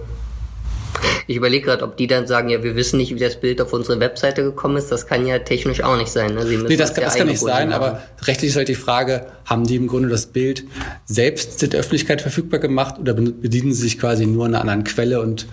ich 1.28 1.36
überlege 1.36 1.66
gerade, 1.66 1.84
ob 1.84 1.96
die 1.98 2.08
dann 2.08 2.28
sagen, 2.28 2.50
ja, 2.50 2.64
wir 2.64 2.76
wissen 2.76 2.98
nicht, 2.98 3.14
wie 3.14 3.20
das 3.20 3.40
Bild 3.40 3.62
auf 3.62 3.72
unsere 3.72 4.00
Webseite 4.00 4.44
gekommen 4.44 4.78
ist. 4.78 4.92
Das 4.92 5.06
kann 5.06 5.28
ja 5.28 5.40
technisch 5.40 5.82
auch 5.82 5.96
nicht 5.96 6.10
sein. 6.10 6.34
Ne? 6.34 6.46
Sie 6.46 6.58
nee, 6.58 6.76
das, 6.76 6.94
kann, 6.94 7.04
das 7.04 7.16
kann 7.16 7.28
nicht 7.28 7.40
sein, 7.40 7.74
haben. 7.74 7.84
aber 7.84 8.02
rechtlich 8.24 8.50
ist 8.50 8.58
halt 8.58 8.68
die 8.68 8.76
Frage, 8.76 9.28
haben 9.46 9.66
die 9.66 9.76
im 9.76 9.88
Grunde 9.88 10.10
das 10.10 10.26
Bild 10.26 10.64
selbst 11.06 11.62
der 11.62 11.80
Öffentlichkeit 11.80 12.22
verfügbar 12.22 12.60
gemacht 12.60 13.00
oder 13.00 13.14
bedienen 13.14 13.74
sie 13.74 13.84
sich 13.84 14.00
quasi 14.00 14.26
nur 14.26 14.46
einer 14.46 14.60
anderen 14.60 14.84
Quelle 14.84 15.22
und 15.22 15.48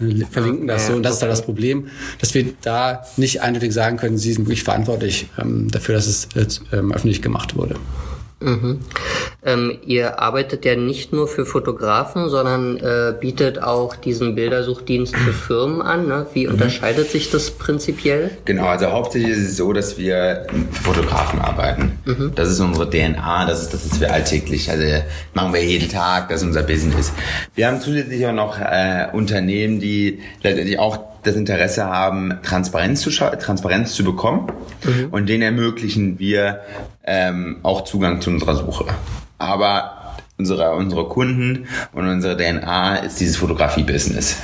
äh, 0.00 0.24
verlinken 0.30 0.66
das 0.66 0.86
so. 0.86 0.94
Und 0.94 1.02
das 1.02 1.16
ist 1.16 1.22
halt 1.22 1.32
das 1.32 1.42
Problem, 1.42 1.88
dass 2.20 2.34
wir 2.34 2.52
da 2.62 3.02
nicht 3.16 3.42
eindeutig 3.42 3.72
sagen 3.72 3.96
können, 3.96 4.18
sie 4.18 4.32
sind 4.32 4.46
wirklich 4.46 4.64
verantwortlich 4.64 5.28
ähm, 5.38 5.70
dafür, 5.70 5.94
dass 5.94 6.06
es 6.06 6.28
ähm, 6.72 6.92
öffentlich 6.92 7.22
gemacht 7.22 7.56
wurde. 7.56 7.76
Mhm. 8.40 8.80
Ähm, 9.44 9.78
ihr 9.86 10.18
arbeitet 10.18 10.64
ja 10.64 10.76
nicht 10.76 11.12
nur 11.12 11.28
für 11.28 11.46
Fotografen, 11.46 12.28
sondern 12.28 12.76
äh, 12.78 13.14
bietet 13.18 13.62
auch 13.62 13.96
diesen 13.96 14.34
Bildersuchdienst 14.34 15.16
für 15.16 15.32
Firmen 15.32 15.82
an. 15.82 16.06
Ne? 16.08 16.26
Wie 16.32 16.46
mhm. 16.46 16.54
unterscheidet 16.54 17.10
sich 17.10 17.30
das 17.30 17.50
prinzipiell? 17.50 18.30
Genau, 18.44 18.66
also 18.66 18.90
hauptsächlich 18.90 19.30
ist 19.30 19.50
es 19.50 19.56
so, 19.56 19.72
dass 19.72 19.98
wir 19.98 20.46
für 20.72 20.82
Fotografen 20.82 21.40
arbeiten. 21.40 21.98
Mhm. 22.04 22.32
Das 22.34 22.50
ist 22.50 22.60
unsere 22.60 22.88
DNA, 22.88 23.46
das 23.46 23.62
ist 23.62 23.74
das, 23.74 23.90
was 23.90 24.00
wir 24.00 24.12
alltäglich, 24.12 24.70
also 24.70 24.84
machen 25.34 25.52
wir 25.52 25.64
jeden 25.64 25.88
Tag, 25.88 26.28
das 26.28 26.40
ist 26.40 26.46
unser 26.46 26.62
Business. 26.62 27.12
Wir 27.54 27.66
haben 27.66 27.80
zusätzlich 27.80 28.26
auch 28.26 28.32
noch 28.32 28.58
äh, 28.58 29.08
Unternehmen, 29.12 29.80
die 29.80 30.20
letztendlich 30.42 30.78
auch 30.78 31.09
das 31.22 31.34
Interesse 31.36 31.84
haben, 31.84 32.38
Transparenz 32.42 33.00
zu, 33.02 33.10
Transparenz 33.10 33.94
zu 33.94 34.04
bekommen. 34.04 34.52
Mhm. 34.84 35.08
Und 35.10 35.28
denen 35.28 35.42
ermöglichen 35.42 36.18
wir 36.18 36.60
ähm, 37.04 37.58
auch 37.62 37.84
Zugang 37.84 38.20
zu 38.20 38.30
unserer 38.30 38.56
Suche. 38.56 38.86
Aber 39.38 40.16
unsere, 40.38 40.74
unsere 40.74 41.08
Kunden 41.08 41.68
und 41.92 42.08
unsere 42.08 42.36
DNA 42.36 42.96
ist 42.96 43.20
dieses 43.20 43.36
Fotografie-Business. 43.36 44.36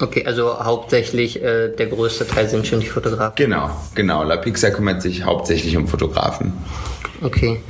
Okay, 0.00 0.24
also 0.24 0.64
hauptsächlich 0.64 1.42
äh, 1.42 1.74
der 1.74 1.86
größte 1.86 2.26
Teil 2.26 2.48
sind 2.48 2.66
schon 2.66 2.78
die 2.78 2.86
Fotografen. 2.86 3.34
Genau, 3.34 3.70
genau. 3.96 4.22
La 4.22 4.36
Pixar 4.36 4.70
kümmert 4.70 5.02
sich 5.02 5.24
hauptsächlich 5.24 5.76
um 5.76 5.88
Fotografen. 5.88 6.52
Okay. 7.20 7.60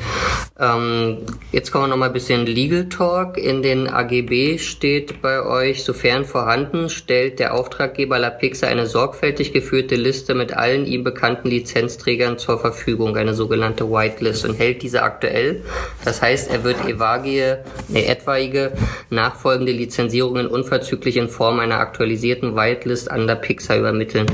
Ähm, 0.60 1.18
jetzt 1.52 1.70
kommen 1.70 1.84
wir 1.84 1.88
noch 1.88 1.96
mal 1.96 2.06
ein 2.06 2.12
bisschen 2.12 2.44
Legal 2.44 2.88
Talk. 2.88 3.38
In 3.38 3.62
den 3.62 3.88
AGB 3.88 4.58
steht 4.58 5.22
bei 5.22 5.42
euch, 5.44 5.84
sofern 5.84 6.24
vorhanden, 6.24 6.90
stellt 6.90 7.38
der 7.38 7.54
Auftraggeber 7.54 8.18
LaPixa 8.18 8.66
eine 8.66 8.86
sorgfältig 8.86 9.52
geführte 9.52 9.94
Liste 9.94 10.34
mit 10.34 10.52
allen 10.52 10.84
ihm 10.84 11.04
bekannten 11.04 11.48
Lizenzträgern 11.48 12.38
zur 12.38 12.58
Verfügung, 12.58 13.16
eine 13.16 13.34
sogenannte 13.34 13.88
Whitelist, 13.88 14.44
und 14.44 14.58
hält 14.58 14.82
diese 14.82 15.02
aktuell. 15.02 15.62
Das 16.04 16.20
heißt, 16.20 16.50
er 16.50 16.64
wird 16.64 16.84
evagie, 16.88 17.54
nee, 17.86 18.04
etwaige 18.04 18.72
nachfolgende 19.10 19.72
Lizenzierungen 19.72 20.48
unverzüglich 20.48 21.16
in 21.16 21.28
Form 21.28 21.60
einer 21.60 21.78
aktualisierten 21.78 22.56
Whitelist 22.56 23.10
an 23.10 23.26
LaPixa 23.26 23.78
übermitteln. 23.78 24.26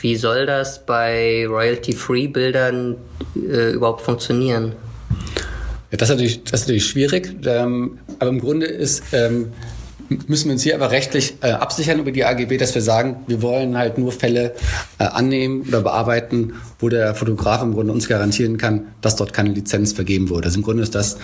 Wie 0.00 0.16
soll 0.16 0.46
das 0.46 0.86
bei 0.86 1.46
Royalty-Free-Bildern 1.46 2.96
äh, 3.36 3.72
überhaupt 3.72 4.00
funktionieren? 4.00 4.47
Ja, 5.90 5.96
das, 5.96 6.08
ist 6.10 6.14
natürlich, 6.16 6.44
das 6.44 6.60
ist 6.60 6.66
natürlich 6.66 6.86
schwierig, 6.86 7.36
ähm, 7.46 7.98
aber 8.18 8.30
im 8.30 8.40
Grunde 8.40 8.66
ist, 8.66 9.02
ähm, 9.12 9.52
müssen 10.26 10.46
wir 10.46 10.52
uns 10.52 10.62
hier 10.62 10.74
aber 10.74 10.90
rechtlich 10.90 11.34
äh, 11.42 11.50
absichern 11.50 11.98
über 11.98 12.12
die 12.12 12.24
AGB, 12.24 12.56
dass 12.56 12.74
wir 12.74 12.82
sagen, 12.82 13.24
wir 13.26 13.42
wollen 13.42 13.76
halt 13.76 13.98
nur 13.98 14.12
Fälle 14.12 14.54
äh, 14.98 15.04
annehmen 15.04 15.62
oder 15.68 15.80
bearbeiten, 15.80 16.54
wo 16.78 16.88
der 16.88 17.14
Fotograf 17.14 17.62
im 17.62 17.72
Grunde 17.74 17.92
uns 17.92 18.08
garantieren 18.08 18.58
kann, 18.58 18.88
dass 19.00 19.16
dort 19.16 19.32
keine 19.32 19.50
Lizenz 19.50 19.92
vergeben 19.92 20.28
wurde. 20.28 20.46
Also 20.46 20.58
im 20.58 20.64
Grunde 20.64 20.82
ist 20.82 20.94
das 20.94 21.18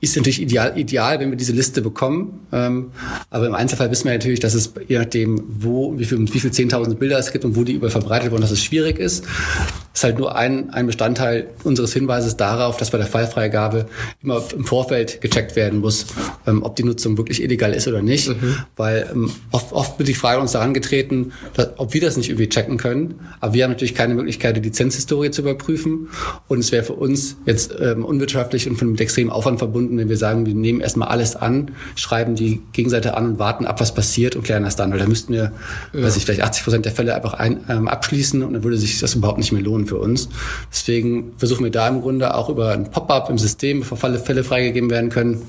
ist 0.00 0.16
natürlich 0.16 0.40
ideal, 0.40 0.78
ideal, 0.78 1.20
wenn 1.20 1.30
wir 1.30 1.36
diese 1.36 1.52
Liste 1.52 1.82
bekommen. 1.82 2.40
Ähm, 2.52 2.92
aber 3.30 3.46
im 3.46 3.54
Einzelfall 3.54 3.90
wissen 3.90 4.04
wir 4.04 4.12
natürlich, 4.12 4.40
dass 4.40 4.54
es 4.54 4.72
je 4.86 4.98
nachdem, 4.98 5.42
wo, 5.48 5.98
wie 5.98 6.04
viel, 6.04 6.18
wie 6.32 6.40
viel 6.40 6.50
zehntausend 6.50 6.98
Bilder 6.98 7.18
es 7.18 7.32
gibt 7.32 7.44
und 7.44 7.56
wo 7.56 7.64
die 7.64 7.72
überall 7.72 7.90
verbreitet 7.90 8.30
wurden, 8.30 8.42
dass 8.42 8.50
es 8.50 8.62
schwierig 8.62 8.98
ist. 8.98 9.24
Das 9.24 10.00
ist 10.00 10.04
halt 10.04 10.18
nur 10.18 10.36
ein, 10.36 10.70
ein 10.70 10.86
Bestandteil 10.86 11.48
unseres 11.64 11.92
Hinweises 11.92 12.36
darauf, 12.36 12.76
dass 12.76 12.90
bei 12.90 12.98
der 12.98 13.08
Fallfreigabe 13.08 13.86
immer 14.22 14.42
im 14.54 14.64
Vorfeld 14.64 15.20
gecheckt 15.20 15.56
werden 15.56 15.80
muss, 15.80 16.06
ähm, 16.46 16.62
ob 16.62 16.76
die 16.76 16.84
Nutzung 16.84 17.16
wirklich 17.18 17.42
illegal 17.42 17.72
ist 17.72 17.88
oder 17.88 18.02
nicht. 18.02 18.28
Mhm. 18.28 18.56
Weil 18.76 19.08
ähm, 19.12 19.30
oft, 19.50 19.72
oft 19.72 19.98
wird 19.98 20.08
die 20.08 20.14
Frage 20.14 20.40
uns 20.40 20.52
daran 20.52 20.74
getreten, 20.74 21.32
dass, 21.54 21.70
ob 21.78 21.94
wir 21.94 22.00
das 22.00 22.16
nicht 22.16 22.28
irgendwie 22.28 22.48
checken 22.48 22.76
können. 22.76 23.14
Aber 23.40 23.54
wir 23.54 23.64
haben 23.64 23.72
natürlich 23.72 23.94
keine 23.94 24.14
Möglichkeit, 24.14 24.56
die 24.56 24.60
Lizenzhistorie 24.60 25.30
zu 25.30 25.42
überprüfen. 25.42 26.08
Und 26.46 26.60
es 26.60 26.70
wäre 26.70 26.84
für 26.84 26.94
uns 26.94 27.36
jetzt 27.44 27.74
ähm, 27.80 28.04
unwirtschaftlich 28.04 28.68
und 28.68 28.76
von 28.76 28.92
mit 28.92 29.00
extremem 29.00 29.30
Aufwand 29.30 29.58
verbunden, 29.68 29.98
wenn 29.98 30.08
wir 30.08 30.16
sagen, 30.16 30.46
wir 30.46 30.54
nehmen 30.54 30.80
erstmal 30.80 31.08
alles 31.08 31.36
an, 31.36 31.72
schreiben 31.94 32.34
die 32.34 32.62
Gegenseite 32.72 33.16
an 33.16 33.26
und 33.26 33.38
warten 33.38 33.66
ab, 33.66 33.80
was 33.80 33.94
passiert 33.94 34.34
und 34.34 34.42
klären 34.42 34.62
das 34.62 34.76
dann. 34.76 34.90
Weil 34.90 34.98
da 34.98 35.06
müssten 35.06 35.34
wir, 35.34 35.52
ja. 35.92 36.02
weiß 36.02 36.16
ich, 36.16 36.24
vielleicht 36.24 36.42
80 36.42 36.64
Prozent 36.64 36.84
der 36.84 36.92
Fälle 36.92 37.14
einfach 37.14 37.34
ein, 37.34 37.60
ähm, 37.68 37.86
abschließen 37.86 38.42
und 38.42 38.54
dann 38.54 38.64
würde 38.64 38.78
sich 38.78 38.98
das 38.98 39.14
überhaupt 39.14 39.38
nicht 39.38 39.52
mehr 39.52 39.62
lohnen 39.62 39.86
für 39.86 39.98
uns. 39.98 40.28
Deswegen 40.70 41.32
versuchen 41.36 41.64
wir 41.64 41.70
da 41.70 41.88
im 41.88 42.00
Grunde 42.00 42.34
auch 42.34 42.48
über 42.48 42.72
ein 42.72 42.90
Pop-up 42.90 43.28
im 43.30 43.38
System, 43.38 43.80
bevor 43.80 43.98
Fälle 43.98 44.44
freigegeben 44.44 44.90
werden 44.90 45.10
können, 45.10 45.42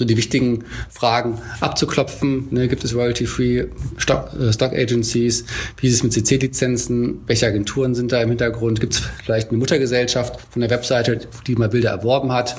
so 0.00 0.06
die 0.06 0.16
wichtigen 0.16 0.64
Fragen 0.88 1.38
abzuklopfen. 1.60 2.48
Ne, 2.50 2.68
gibt 2.68 2.82
es 2.84 2.94
Royalty-Free 2.94 3.66
Stock, 3.98 4.30
äh, 4.40 4.52
Stock 4.52 4.72
Agencies? 4.72 5.44
Wie 5.76 5.88
ist 5.88 5.94
es 5.94 6.02
mit 6.02 6.12
CC-Lizenzen? 6.12 7.20
Welche 7.26 7.46
Agenturen 7.46 7.94
sind 7.94 8.10
da 8.10 8.22
im 8.22 8.30
Hintergrund? 8.30 8.80
Gibt 8.80 8.94
es 8.94 9.00
vielleicht 9.22 9.50
eine 9.50 9.58
Muttergesellschaft 9.58 10.40
von 10.50 10.60
der 10.60 10.70
Webseite, 10.70 11.20
die 11.46 11.54
mal 11.54 11.68
Bilder 11.68 11.90
erworben 11.90 12.32
hat? 12.32 12.56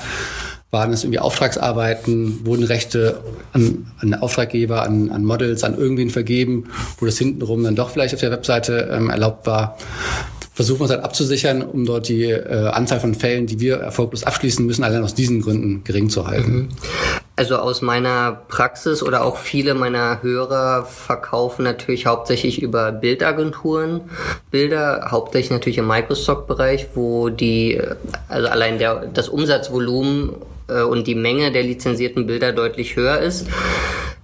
Waren 0.71 0.93
es 0.93 1.03
irgendwie 1.03 1.19
Auftragsarbeiten? 1.19 2.45
Wurden 2.45 2.63
Rechte 2.63 3.19
an, 3.51 3.91
an 3.99 4.13
Auftraggeber, 4.13 4.83
an, 4.83 5.11
an 5.11 5.25
Models, 5.25 5.63
an 5.63 5.77
irgendwen 5.77 6.09
vergeben, 6.09 6.69
wo 6.97 7.05
das 7.05 7.17
hintenrum 7.17 7.63
dann 7.63 7.75
doch 7.75 7.89
vielleicht 7.89 8.13
auf 8.13 8.21
der 8.21 8.31
Webseite 8.31 8.89
ähm, 8.91 9.09
erlaubt 9.09 9.45
war? 9.45 9.77
versuchen 10.53 10.81
wir 10.81 10.85
es 10.85 10.91
halt 10.91 11.03
abzusichern, 11.03 11.61
um 11.61 11.85
dort 11.85 12.07
die 12.07 12.25
äh, 12.25 12.67
Anzahl 12.67 12.99
von 12.99 13.15
Fällen, 13.15 13.47
die 13.47 13.59
wir 13.59 13.77
erfolglos 13.77 14.23
abschließen 14.23 14.65
müssen, 14.65 14.83
allein 14.83 15.03
aus 15.03 15.15
diesen 15.15 15.41
Gründen 15.41 15.83
gering 15.83 16.09
zu 16.09 16.27
halten. 16.27 16.51
Mhm. 16.51 16.69
Also 17.35 17.57
aus 17.57 17.81
meiner 17.81 18.33
Praxis 18.47 19.01
oder 19.01 19.23
auch 19.23 19.37
viele 19.37 19.73
meiner 19.73 20.21
Hörer 20.21 20.85
verkaufen 20.85 21.63
natürlich 21.63 22.05
hauptsächlich 22.05 22.61
über 22.61 22.91
Bildagenturen 22.91 24.01
Bilder, 24.51 25.07
hauptsächlich 25.09 25.51
natürlich 25.51 25.77
im 25.79 25.87
Microsoft-Bereich, 25.87 26.89
wo 26.93 27.29
die, 27.29 27.81
also 28.27 28.47
allein 28.47 28.77
der, 28.77 29.07
das 29.07 29.29
Umsatzvolumen 29.29 30.35
äh, 30.71 30.83
und 30.83 31.07
die 31.07 31.15
Menge 31.15 31.51
der 31.51 31.63
lizenzierten 31.63 32.25
Bilder 32.25 32.51
deutlich 32.51 32.95
höher 32.95 33.19
ist. 33.19 33.47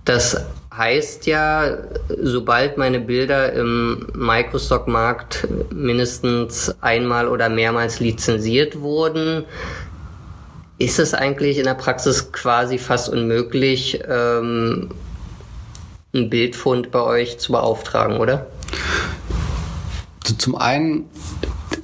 Das 0.06 0.46
heißt 0.78 1.26
ja, 1.26 1.78
sobald 2.22 2.78
meine 2.78 3.00
Bilder 3.00 3.52
im 3.54 4.08
Microstock-Markt 4.14 5.48
mindestens 5.74 6.76
einmal 6.82 7.28
oder 7.28 7.50
mehrmals 7.50 8.00
lizenziert 8.00 8.80
wurden, 8.80 9.46
ist 10.78 11.00
es 11.00 11.14
eigentlich 11.14 11.58
in 11.58 11.64
der 11.64 11.74
Praxis 11.74 12.32
quasi 12.32 12.78
fast 12.78 13.10
unmöglich, 13.10 14.00
ähm, 14.08 14.92
einen 16.14 16.30
Bildfund 16.30 16.92
bei 16.92 17.02
euch 17.02 17.40
zu 17.40 17.52
beauftragen, 17.52 18.18
oder? 18.18 18.46
Zum 20.38 20.56
einen 20.56 21.10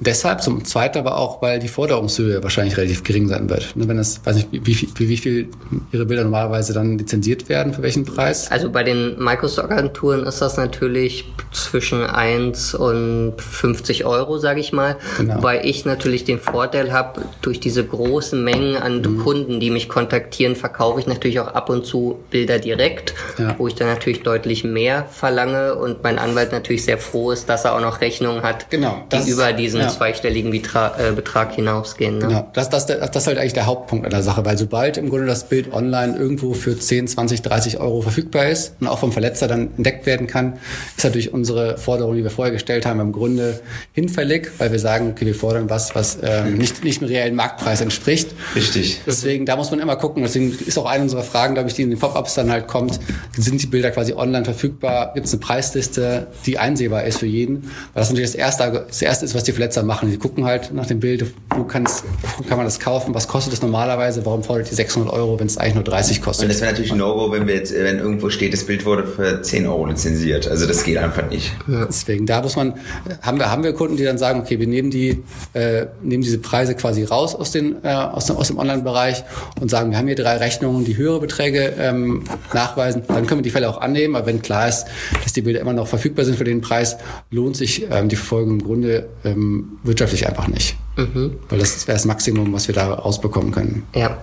deshalb, 0.00 0.42
zum 0.42 0.64
Zweiten 0.64 0.98
aber 0.98 1.16
auch, 1.16 1.42
weil 1.42 1.58
die 1.58 1.68
Forderungshöhe 1.68 2.42
wahrscheinlich 2.42 2.76
relativ 2.76 3.02
gering 3.02 3.28
sein 3.28 3.48
wird. 3.48 3.76
Ne, 3.76 3.88
wenn 3.88 3.96
das, 3.96 4.20
weiß 4.24 4.36
nicht, 4.36 4.48
wie, 4.52 4.76
wie, 4.76 5.08
wie 5.08 5.16
viel 5.16 5.48
Ihre 5.92 6.06
Bilder 6.06 6.24
normalerweise 6.24 6.72
dann 6.72 6.98
lizenziert 6.98 7.48
werden, 7.48 7.74
für 7.74 7.82
welchen 7.82 8.04
Preis? 8.04 8.50
Also 8.50 8.70
bei 8.70 8.82
den 8.82 9.18
Microsoft-Agenturen 9.18 10.24
ist 10.24 10.40
das 10.40 10.56
natürlich 10.56 11.24
zwischen 11.52 12.04
1 12.04 12.74
und 12.74 13.34
50 13.38 14.04
Euro, 14.04 14.38
sage 14.38 14.60
ich 14.60 14.72
mal. 14.72 14.96
Genau. 15.16 15.36
Wobei 15.36 15.64
ich 15.64 15.84
natürlich 15.84 16.24
den 16.24 16.38
Vorteil 16.38 16.92
habe, 16.92 17.22
durch 17.42 17.60
diese 17.60 17.84
großen 17.84 18.42
Mengen 18.42 18.76
an 18.76 19.00
mhm. 19.00 19.18
Kunden, 19.18 19.60
die 19.60 19.70
mich 19.70 19.88
kontaktieren, 19.88 20.56
verkaufe 20.56 21.00
ich 21.00 21.06
natürlich 21.06 21.40
auch 21.40 21.48
ab 21.48 21.70
und 21.70 21.86
zu 21.86 22.18
Bilder 22.30 22.58
direkt, 22.58 23.14
ja. 23.38 23.54
wo 23.58 23.68
ich 23.68 23.74
dann 23.74 23.88
natürlich 23.88 24.22
deutlich 24.22 24.64
mehr 24.64 25.06
verlange 25.10 25.74
und 25.74 26.02
mein 26.02 26.18
Anwalt 26.18 26.52
natürlich 26.52 26.84
sehr 26.84 26.98
froh 26.98 27.30
ist, 27.30 27.48
dass 27.48 27.64
er 27.64 27.74
auch 27.74 27.80
noch 27.80 28.00
Rechnungen 28.00 28.42
hat, 28.42 28.70
genau, 28.70 29.06
die 29.12 29.30
über 29.30 29.52
diesen 29.52 29.83
ja. 29.84 29.90
zweistelligen 29.90 30.50
Betrag, 30.50 30.98
äh, 30.98 31.12
Betrag 31.12 31.54
hinausgehen. 31.54 32.18
Ne? 32.18 32.26
Genau, 32.26 32.50
das, 32.52 32.70
das, 32.70 32.86
das, 32.86 32.98
das 33.10 33.22
ist 33.22 33.26
halt 33.26 33.38
eigentlich 33.38 33.52
der 33.52 33.66
Hauptpunkt 33.66 34.04
an 34.04 34.10
der 34.10 34.22
Sache, 34.22 34.44
weil 34.44 34.58
sobald 34.58 34.96
im 34.96 35.08
Grunde 35.08 35.26
das 35.26 35.48
Bild 35.48 35.72
online 35.72 36.16
irgendwo 36.16 36.54
für 36.54 36.78
10, 36.78 37.08
20, 37.08 37.42
30 37.42 37.80
Euro 37.80 38.02
verfügbar 38.02 38.48
ist 38.48 38.74
und 38.80 38.88
auch 38.88 38.98
vom 38.98 39.12
Verletzer 39.12 39.48
dann 39.48 39.70
entdeckt 39.76 40.06
werden 40.06 40.26
kann, 40.26 40.54
ist 40.96 41.04
natürlich 41.04 41.32
unsere 41.32 41.78
Forderung, 41.78 42.16
die 42.16 42.22
wir 42.22 42.30
vorher 42.30 42.52
gestellt 42.52 42.86
haben, 42.86 43.00
im 43.00 43.12
Grunde 43.12 43.60
hinfällig, 43.92 44.48
weil 44.58 44.72
wir 44.72 44.78
sagen, 44.78 45.10
okay, 45.10 45.26
wir 45.26 45.34
fordern 45.34 45.70
was, 45.70 45.94
was 45.94 46.18
ähm, 46.22 46.54
nicht, 46.58 46.84
nicht 46.84 47.00
dem 47.00 47.08
reellen 47.08 47.34
Marktpreis 47.34 47.80
entspricht. 47.80 48.34
Richtig. 48.54 49.00
Deswegen, 49.06 49.46
da 49.46 49.56
muss 49.56 49.70
man 49.70 49.80
immer 49.80 49.96
gucken. 49.96 50.22
Deswegen 50.22 50.56
ist 50.66 50.78
auch 50.78 50.86
eine 50.86 51.02
unserer 51.02 51.22
Fragen, 51.22 51.54
glaube 51.54 51.68
ich, 51.68 51.74
die 51.74 51.82
in 51.82 51.90
den 51.90 51.98
Pop-Ups 51.98 52.34
dann 52.34 52.50
halt 52.50 52.66
kommt, 52.66 52.98
sind 53.36 53.62
die 53.62 53.66
Bilder 53.66 53.90
quasi 53.90 54.12
online 54.12 54.44
verfügbar? 54.44 55.12
Gibt 55.14 55.26
es 55.26 55.32
eine 55.32 55.40
Preisliste, 55.40 56.28
die 56.46 56.58
einsehbar 56.58 57.04
ist 57.04 57.18
für 57.18 57.26
jeden? 57.26 57.64
Weil 57.92 58.00
das 58.00 58.10
natürlich 58.10 58.30
das 58.30 58.36
Erste, 58.36 58.84
das 58.86 59.02
Erste 59.02 59.24
ist, 59.24 59.34
was 59.34 59.44
die 59.44 59.52
Verletzer 59.52 59.73
machen. 59.82 60.10
Die 60.10 60.18
gucken 60.18 60.44
halt 60.44 60.72
nach 60.72 60.86
dem 60.86 61.00
Bild, 61.00 61.26
wo, 61.50 61.64
kann's, 61.64 62.04
wo 62.38 62.44
kann 62.44 62.56
man 62.56 62.66
das 62.66 62.80
kaufen, 62.80 63.14
was 63.14 63.28
kostet 63.28 63.52
das 63.52 63.62
normalerweise, 63.62 64.24
warum 64.24 64.42
fordert 64.42 64.70
die 64.70 64.74
600 64.74 65.12
Euro, 65.12 65.38
wenn 65.40 65.46
es 65.46 65.58
eigentlich 65.58 65.74
nur 65.74 65.84
30 65.84 66.22
kostet. 66.22 66.44
Und 66.44 66.52
das 66.52 66.60
wäre 66.60 66.72
natürlich 66.72 66.92
ein 66.92 66.98
No-Go, 66.98 67.32
wenn 67.32 67.46
wir 67.46 67.54
jetzt, 67.54 67.74
wenn 67.74 67.98
irgendwo 67.98 68.30
steht, 68.30 68.52
das 68.52 68.64
Bild 68.64 68.84
wurde 68.84 69.06
für 69.06 69.42
10 69.42 69.66
Euro 69.66 69.86
lizenziert. 69.86 70.48
Also 70.48 70.66
das 70.66 70.84
geht 70.84 70.98
einfach 70.98 71.28
nicht. 71.28 71.52
Ja. 71.66 71.86
Deswegen, 71.86 72.26
da 72.26 72.42
muss 72.42 72.56
man, 72.56 72.74
haben 73.22 73.38
wir, 73.38 73.50
haben 73.50 73.64
wir 73.64 73.72
Kunden, 73.72 73.96
die 73.96 74.04
dann 74.04 74.18
sagen, 74.18 74.40
okay, 74.40 74.58
wir 74.58 74.66
nehmen 74.66 74.90
die, 74.90 75.22
äh, 75.54 75.86
nehmen 76.02 76.22
diese 76.22 76.38
Preise 76.38 76.74
quasi 76.74 77.04
raus 77.04 77.34
aus, 77.34 77.50
den, 77.50 77.76
äh, 77.82 77.88
aus 77.88 78.26
dem, 78.26 78.36
aus 78.36 78.48
dem 78.48 78.58
Online-Bereich 78.58 79.24
und 79.60 79.70
sagen, 79.70 79.90
wir 79.90 79.98
haben 79.98 80.06
hier 80.06 80.16
drei 80.16 80.36
Rechnungen, 80.36 80.84
die 80.84 80.96
höhere 80.96 81.20
Beträge 81.20 81.74
ähm, 81.78 82.24
nachweisen, 82.52 83.02
dann 83.08 83.26
können 83.26 83.40
wir 83.40 83.42
die 83.42 83.50
Fälle 83.50 83.68
auch 83.68 83.80
annehmen, 83.80 84.16
aber 84.16 84.26
wenn 84.26 84.42
klar 84.42 84.68
ist, 84.68 84.86
dass 85.22 85.32
die 85.32 85.42
Bilder 85.42 85.60
immer 85.60 85.72
noch 85.72 85.86
verfügbar 85.86 86.24
sind 86.24 86.36
für 86.36 86.44
den 86.44 86.60
Preis, 86.60 86.96
lohnt 87.30 87.56
sich 87.56 87.86
ähm, 87.90 88.08
die 88.08 88.16
Verfolgung 88.16 88.60
im 88.60 88.64
Grunde 88.64 89.08
ähm, 89.24 89.63
wirtschaftlich 89.82 90.26
einfach 90.26 90.48
nicht. 90.48 90.76
Mhm. 90.96 91.38
Weil 91.48 91.58
das 91.58 91.86
wäre 91.86 91.96
das 91.96 92.04
Maximum, 92.04 92.52
was 92.52 92.68
wir 92.68 92.74
da 92.74 92.92
rausbekommen 92.92 93.50
können. 93.50 93.86
Ja. 93.94 94.18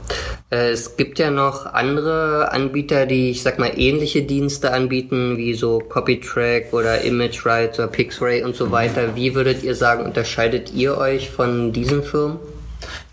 Äh, 0.50 0.70
es 0.70 0.96
gibt 0.96 1.20
ja 1.20 1.30
noch 1.32 1.66
andere 1.66 2.52
Anbieter, 2.52 3.06
die, 3.06 3.32
ich 3.32 3.44
sag 3.44 3.60
mal, 3.60 3.72
ähnliche 3.76 4.24
Dienste 4.24 4.74
anbieten, 4.74 5.38
wie 5.38 5.54
so 5.54 5.80
CopyTrack 5.80 6.74
oder 6.74 7.02
ImageRight 7.02 7.78
oder 7.80 7.88
Pixray 7.88 8.44
und 8.44 8.56
so 8.56 8.72
weiter. 8.72 9.16
Wie 9.16 9.36
würdet 9.36 9.64
ihr 9.64 9.76
sagen, 9.76 10.06
unterscheidet 10.06 10.72
ihr 10.74 10.98
euch 10.98 11.30
von 11.30 11.74
diesen 11.74 12.04
Firmen? 12.04 12.38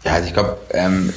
Ja, 0.04 0.14
also 0.14 0.28
ich 0.28 0.34
glaube, 0.34 0.56
ähm, 0.70 1.12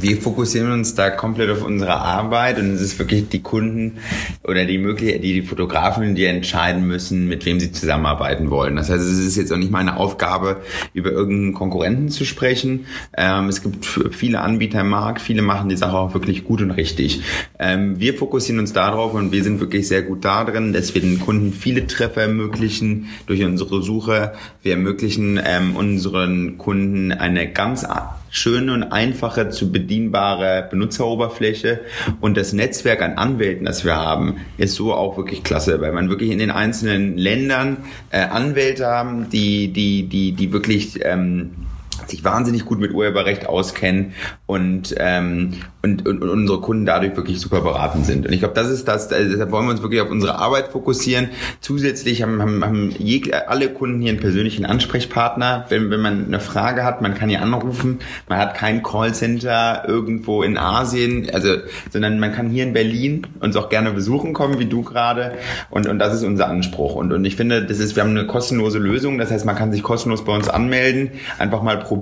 wir 0.00 0.20
fokussieren 0.20 0.72
uns 0.72 0.94
da 0.94 1.10
komplett 1.10 1.50
auf 1.50 1.64
unsere 1.64 1.96
Arbeit 1.96 2.58
und 2.58 2.70
es 2.72 2.80
ist 2.80 2.98
wirklich 2.98 3.28
die 3.28 3.42
Kunden 3.42 3.98
oder 4.44 4.64
die 4.64 4.78
Möglichkeit, 4.78 5.22
die, 5.22 5.34
die 5.34 5.42
Fotografen, 5.42 6.14
die 6.14 6.24
entscheiden 6.24 6.86
müssen, 6.86 7.28
mit 7.28 7.46
wem 7.46 7.60
sie 7.60 7.72
zusammenarbeiten 7.72 8.50
wollen. 8.50 8.76
Das 8.76 8.90
heißt, 8.90 9.02
es 9.02 9.18
ist 9.18 9.36
jetzt 9.36 9.52
auch 9.52 9.56
nicht 9.56 9.70
meine 9.70 9.96
Aufgabe, 9.96 10.62
über 10.92 11.10
irgendeinen 11.10 11.54
Konkurrenten 11.54 12.08
zu 12.08 12.24
sprechen. 12.24 12.86
Ähm, 13.16 13.48
es 13.48 13.62
gibt 13.62 13.86
viele 13.86 14.40
Anbieter 14.40 14.80
im 14.80 14.88
Markt, 14.88 15.20
viele 15.20 15.42
machen 15.42 15.68
die 15.68 15.76
Sache 15.76 15.96
auch 15.96 16.14
wirklich 16.14 16.44
gut 16.44 16.60
und 16.60 16.72
richtig. 16.72 17.22
Ähm, 17.58 17.98
wir 17.98 18.14
fokussieren 18.14 18.60
uns 18.60 18.72
darauf 18.72 19.14
und 19.14 19.32
wir 19.32 19.42
sind 19.42 19.60
wirklich 19.60 19.88
sehr 19.88 20.02
gut 20.02 20.24
darin, 20.24 20.72
dass 20.72 20.94
wir 20.94 21.00
den 21.00 21.20
Kunden 21.20 21.52
viele 21.52 21.86
Treffer 21.86 22.22
ermöglichen 22.22 23.08
durch 23.26 23.42
unsere 23.42 23.82
Suche. 23.82 24.32
Wir 24.62 24.72
ermöglichen 24.72 25.40
ähm, 25.44 25.76
unseren 25.76 26.58
Kunden 26.58 27.12
eine 27.12 27.50
ganz 27.50 27.84
schöne 28.30 28.72
und 28.72 28.84
einfache 28.84 29.48
zu 29.50 29.72
bedienbare 29.72 30.66
Benutzeroberfläche. 30.70 31.80
Und 32.20 32.36
das 32.36 32.52
Netzwerk 32.52 33.02
an 33.02 33.14
Anwälten, 33.14 33.66
das 33.66 33.84
wir 33.84 33.96
haben, 33.96 34.36
ist 34.58 34.74
so 34.74 34.94
auch 34.94 35.16
wirklich 35.16 35.42
klasse, 35.42 35.80
weil 35.80 35.92
man 35.92 36.08
wirklich 36.08 36.30
in 36.30 36.38
den 36.38 36.50
einzelnen 36.50 37.16
Ländern 37.16 37.78
äh, 38.10 38.20
Anwälte 38.20 38.86
haben, 38.86 39.30
die 39.30 39.72
die 39.72 40.04
die 40.04 40.32
die 40.32 40.52
wirklich 40.52 40.98
ähm, 41.02 41.65
sich 42.10 42.24
wahnsinnig 42.24 42.64
gut 42.64 42.78
mit 42.78 42.92
Urheberrecht 42.92 43.46
auskennen 43.46 44.12
und, 44.46 44.94
ähm, 44.98 45.54
und, 45.82 46.06
und, 46.06 46.22
und 46.22 46.28
unsere 46.28 46.60
Kunden 46.60 46.86
dadurch 46.86 47.16
wirklich 47.16 47.40
super 47.40 47.60
beraten 47.60 48.04
sind. 48.04 48.26
Und 48.26 48.32
ich 48.32 48.40
glaube, 48.40 48.54
das 48.54 48.68
ist 48.68 48.88
das, 48.88 49.12
also 49.12 49.30
deshalb 49.30 49.50
wollen 49.50 49.66
wir 49.66 49.72
uns 49.72 49.82
wirklich 49.82 50.00
auf 50.00 50.10
unsere 50.10 50.38
Arbeit 50.38 50.68
fokussieren. 50.68 51.28
Zusätzlich 51.60 52.22
haben, 52.22 52.40
haben, 52.40 52.64
haben 52.64 52.90
je, 52.98 53.32
alle 53.32 53.68
Kunden 53.68 54.00
hier 54.00 54.10
einen 54.10 54.20
persönlichen 54.20 54.64
Ansprechpartner. 54.64 55.66
Wenn, 55.68 55.90
wenn 55.90 56.00
man 56.00 56.26
eine 56.26 56.40
Frage 56.40 56.84
hat, 56.84 57.02
man 57.02 57.14
kann 57.14 57.28
hier 57.28 57.42
anrufen. 57.42 58.00
Man 58.28 58.38
hat 58.38 58.54
kein 58.54 58.82
Callcenter 58.82 59.84
irgendwo 59.86 60.42
in 60.42 60.58
Asien, 60.58 61.28
also, 61.32 61.56
sondern 61.90 62.18
man 62.18 62.32
kann 62.32 62.50
hier 62.50 62.64
in 62.64 62.72
Berlin 62.72 63.26
uns 63.40 63.56
auch 63.56 63.68
gerne 63.68 63.92
besuchen 63.92 64.32
kommen, 64.32 64.58
wie 64.58 64.66
du 64.66 64.82
gerade. 64.82 65.32
Und, 65.70 65.86
und 65.88 65.98
das 65.98 66.14
ist 66.14 66.24
unser 66.24 66.48
Anspruch. 66.48 66.94
Und, 66.94 67.12
und 67.12 67.24
ich 67.24 67.36
finde, 67.36 67.64
das 67.64 67.78
ist, 67.78 67.96
wir 67.96 68.02
haben 68.02 68.10
eine 68.10 68.26
kostenlose 68.26 68.78
Lösung. 68.78 69.18
Das 69.18 69.30
heißt, 69.30 69.44
man 69.44 69.56
kann 69.56 69.72
sich 69.72 69.82
kostenlos 69.82 70.24
bei 70.24 70.34
uns 70.34 70.48
anmelden, 70.48 71.10
einfach 71.38 71.62
mal 71.62 71.78
probieren. 71.78 71.95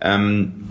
Ähm, 0.00 0.68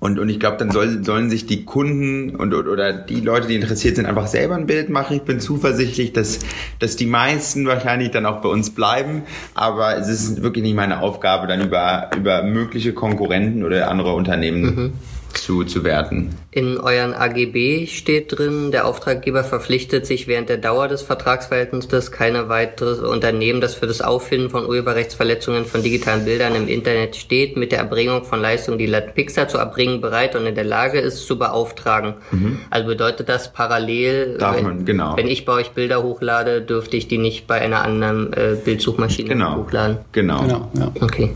und, 0.00 0.18
und 0.20 0.28
ich 0.28 0.38
glaube, 0.38 0.58
dann 0.58 0.70
soll, 0.70 1.02
sollen 1.04 1.28
sich 1.28 1.46
die 1.46 1.64
Kunden 1.64 2.36
und, 2.36 2.54
oder 2.54 2.92
die 2.92 3.20
Leute, 3.20 3.48
die 3.48 3.56
interessiert 3.56 3.96
sind, 3.96 4.06
einfach 4.06 4.28
selber 4.28 4.54
ein 4.54 4.66
Bild 4.66 4.90
machen. 4.90 5.16
Ich 5.16 5.22
bin 5.22 5.40
zuversichtlich, 5.40 6.12
dass, 6.12 6.38
dass 6.78 6.94
die 6.94 7.06
meisten 7.06 7.66
wahrscheinlich 7.66 8.12
dann 8.12 8.24
auch 8.24 8.40
bei 8.40 8.48
uns 8.48 8.70
bleiben. 8.70 9.22
Aber 9.54 9.96
es 9.96 10.08
ist 10.08 10.42
wirklich 10.42 10.62
nicht 10.62 10.76
meine 10.76 11.00
Aufgabe, 11.00 11.48
dann 11.48 11.60
über, 11.60 12.10
über 12.16 12.44
mögliche 12.44 12.92
Konkurrenten 12.92 13.64
oder 13.64 13.90
andere 13.90 14.14
Unternehmen 14.14 14.62
mhm 14.62 14.92
zu, 15.34 15.64
zu 15.64 15.84
werten. 15.84 16.36
In 16.50 16.78
euren 16.78 17.14
AGB 17.14 17.86
steht 17.86 18.38
drin, 18.38 18.70
der 18.70 18.86
Auftraggeber 18.86 19.44
verpflichtet 19.44 20.06
sich 20.06 20.26
während 20.26 20.48
der 20.48 20.56
Dauer 20.56 20.88
des 20.88 21.02
Vertragsverhältnisses 21.02 22.12
keine 22.12 22.48
weitere 22.48 23.06
Unternehmen, 23.06 23.60
das 23.60 23.74
für 23.74 23.86
das 23.86 24.00
Auffinden 24.00 24.50
von 24.50 24.66
Urheberrechtsverletzungen 24.66 25.64
von 25.64 25.82
digitalen 25.82 26.24
Bildern 26.24 26.54
im 26.54 26.68
Internet 26.68 27.16
steht, 27.16 27.56
mit 27.56 27.72
der 27.72 27.80
Erbringung 27.80 28.24
von 28.24 28.40
Leistungen, 28.40 28.78
die 28.78 28.88
Pixar 29.14 29.48
zu 29.48 29.58
erbringen 29.58 30.00
bereit 30.00 30.34
und 30.36 30.46
in 30.46 30.54
der 30.54 30.64
Lage 30.64 30.98
ist, 30.98 31.26
zu 31.26 31.38
beauftragen. 31.38 32.14
Mhm. 32.30 32.58
Also 32.70 32.88
bedeutet 32.88 33.28
das 33.28 33.52
parallel, 33.52 34.38
Darf 34.38 34.56
wenn, 34.56 34.64
man, 34.64 34.84
genau. 34.84 35.16
wenn 35.16 35.28
ich 35.28 35.44
bei 35.44 35.52
euch 35.52 35.70
Bilder 35.70 36.02
hochlade, 36.02 36.62
dürfte 36.62 36.96
ich 36.96 37.08
die 37.08 37.18
nicht 37.18 37.46
bei 37.46 37.60
einer 37.60 37.82
anderen 37.82 38.32
äh, 38.32 38.56
Bildsuchmaschine 38.64 39.28
genau. 39.28 39.56
hochladen? 39.56 39.98
Genau. 40.12 40.42
genau 40.42 40.70
ja. 40.74 40.92
Okay. 41.00 41.34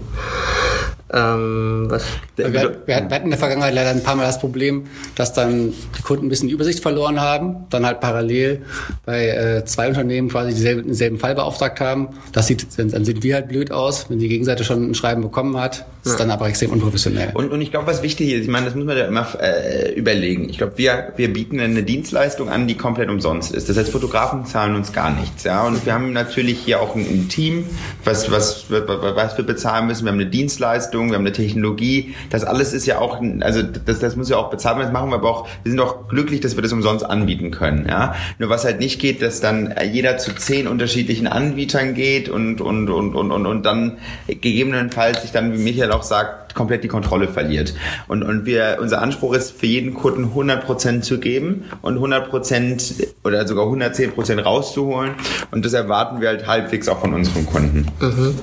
Ähm, 1.12 1.86
was 1.88 2.04
wir, 2.36 2.52
wir, 2.86 2.96
hatten 2.96 3.24
in 3.24 3.30
der 3.30 3.38
Vergangenheit 3.38 3.74
leider 3.74 3.90
ein 3.90 4.02
paar 4.02 4.16
Mal 4.16 4.24
das 4.24 4.38
Problem, 4.38 4.86
dass 5.14 5.32
dann 5.32 5.72
die 5.98 6.02
Kunden 6.02 6.26
ein 6.26 6.28
bisschen 6.28 6.48
Übersicht 6.48 6.80
verloren 6.80 7.20
haben, 7.20 7.66
dann 7.70 7.84
halt 7.84 8.00
parallel 8.00 8.62
bei 9.04 9.28
äh, 9.28 9.64
zwei 9.64 9.88
Unternehmen 9.88 10.28
quasi 10.28 10.54
dieselben, 10.54 10.84
denselben 10.84 11.18
Fall 11.18 11.34
beauftragt 11.34 11.80
haben. 11.80 12.08
Das 12.32 12.46
sieht, 12.46 12.66
dann 12.78 13.04
sehen 13.04 13.22
wir 13.22 13.34
halt 13.34 13.48
blöd 13.48 13.70
aus, 13.72 14.08
wenn 14.08 14.18
die 14.18 14.28
Gegenseite 14.28 14.64
schon 14.64 14.90
ein 14.90 14.94
Schreiben 14.94 15.22
bekommen 15.22 15.58
hat 15.58 15.84
Das 16.04 16.14
ist 16.14 16.18
dann 16.20 16.32
aber 16.32 16.48
extrem 16.48 16.72
unprofessionell. 16.72 17.30
Und, 17.34 17.52
und 17.52 17.60
ich 17.60 17.70
glaube, 17.70 17.86
was 17.86 18.02
wichtig 18.02 18.32
ist, 18.32 18.42
ich 18.42 18.48
meine, 18.48 18.66
das 18.66 18.74
muss 18.74 18.84
man 18.84 18.96
ja 18.96 19.04
immer 19.04 19.24
äh, 19.40 19.92
überlegen. 19.92 20.48
Ich 20.48 20.58
glaube, 20.58 20.72
wir, 20.76 21.12
wir 21.14 21.32
bieten 21.32 21.60
eine 21.60 21.84
Dienstleistung 21.84 22.48
an, 22.48 22.66
die 22.66 22.76
komplett 22.76 23.08
umsonst 23.08 23.54
ist. 23.54 23.68
Das 23.68 23.76
heißt, 23.76 23.90
Fotografen 23.90 24.44
zahlen 24.44 24.74
uns 24.74 24.92
gar 24.92 25.10
nichts. 25.10 25.44
Ja? 25.44 25.62
Und 25.64 25.86
wir 25.86 25.94
haben 25.94 26.12
natürlich 26.12 26.58
hier 26.58 26.80
auch 26.80 26.96
ein, 26.96 27.02
ein 27.02 27.28
Team, 27.28 27.66
was, 28.02 28.32
was, 28.32 28.66
was 28.68 29.38
wir 29.38 29.46
bezahlen 29.46 29.86
müssen. 29.86 30.04
Wir 30.04 30.10
haben 30.10 30.18
eine 30.18 30.28
Dienstleistung, 30.28 31.10
wir 31.10 31.14
haben 31.14 31.22
eine 31.22 31.32
Technologie. 31.32 32.16
Das 32.30 32.42
alles 32.42 32.72
ist 32.72 32.84
ja 32.86 32.98
auch, 32.98 33.22
also 33.40 33.62
das, 33.62 34.00
das 34.00 34.16
muss 34.16 34.28
ja 34.28 34.38
auch 34.38 34.50
bezahlt 34.50 34.78
werden. 34.78 34.92
Das 34.92 34.92
machen 34.92 35.10
wir 35.10 35.16
aber 35.16 35.30
auch, 35.30 35.48
wir 35.62 35.70
sind 35.70 35.80
auch 35.80 36.08
glücklich, 36.08 36.40
dass 36.40 36.56
wir 36.56 36.62
das 36.62 36.72
umsonst 36.72 37.06
anbieten 37.06 37.52
können. 37.52 37.86
Ja? 37.88 38.16
Nur 38.40 38.48
was 38.48 38.64
halt 38.64 38.80
nicht 38.80 39.00
geht, 39.00 39.22
dass 39.22 39.40
dann 39.40 39.72
jeder 39.92 40.18
zu 40.18 40.34
zehn 40.34 40.66
unterschiedlichen 40.66 41.28
Anbietern 41.28 41.94
geht 41.94 42.28
und, 42.28 42.60
und, 42.60 42.90
und, 42.90 43.14
und, 43.14 43.30
und, 43.30 43.46
und 43.46 43.62
dann 43.64 43.98
gegebenenfalls 44.26 45.22
sich 45.22 45.30
dann, 45.30 45.52
wie 45.52 45.58
Michael 45.58 45.91
auch 45.92 46.02
sagt, 46.02 46.54
komplett 46.54 46.84
die 46.84 46.88
Kontrolle 46.88 47.28
verliert. 47.28 47.74
Und, 48.08 48.22
und 48.22 48.46
wir, 48.46 48.78
unser 48.80 49.00
Anspruch 49.00 49.34
ist, 49.34 49.56
für 49.58 49.66
jeden 49.66 49.94
Kunden 49.94 50.32
100% 50.34 51.02
zu 51.02 51.18
geben 51.18 51.64
und 51.82 51.98
100% 51.98 53.06
oder 53.24 53.46
sogar 53.46 53.66
110% 53.66 54.40
rauszuholen. 54.40 55.14
Und 55.50 55.64
das 55.64 55.72
erwarten 55.72 56.20
wir 56.20 56.28
halt 56.28 56.46
halbwegs 56.46 56.88
auch 56.88 57.00
von 57.00 57.14
unseren 57.14 57.46
Kunden. 57.46 57.86
Mhm. 58.00 58.38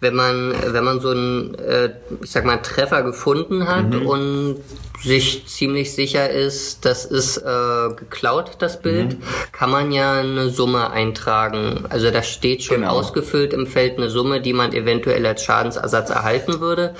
Wenn 0.00 0.14
man, 0.14 0.54
wenn 0.68 0.84
man 0.84 1.00
so 1.00 1.10
einen, 1.10 1.54
äh, 1.54 1.90
ich 2.22 2.30
sag 2.30 2.44
mal, 2.44 2.58
Treffer 2.58 3.02
gefunden 3.02 3.68
hat 3.68 3.90
mhm. 3.90 4.06
und 4.06 4.56
sich 5.02 5.46
ziemlich 5.46 5.92
sicher 5.92 6.30
ist, 6.30 6.84
das 6.84 7.04
ist 7.04 7.38
äh, 7.38 7.94
geklaut, 7.96 8.52
das 8.58 8.80
Bild, 8.80 9.18
mhm. 9.18 9.22
kann 9.52 9.70
man 9.70 9.92
ja 9.92 10.20
eine 10.20 10.48
Summe 10.48 10.90
eintragen. 10.90 11.84
Also 11.88 12.10
da 12.10 12.22
steht 12.22 12.62
schon 12.62 12.80
genau. 12.80 12.92
ausgefüllt 12.92 13.52
im 13.52 13.66
Feld 13.66 13.98
eine 13.98 14.10
Summe, 14.10 14.40
die 14.40 14.52
man 14.52 14.72
eventuell 14.72 15.26
als 15.26 15.42
Schadensersatz 15.42 16.10
erhalten 16.10 16.60
würde. 16.60 16.94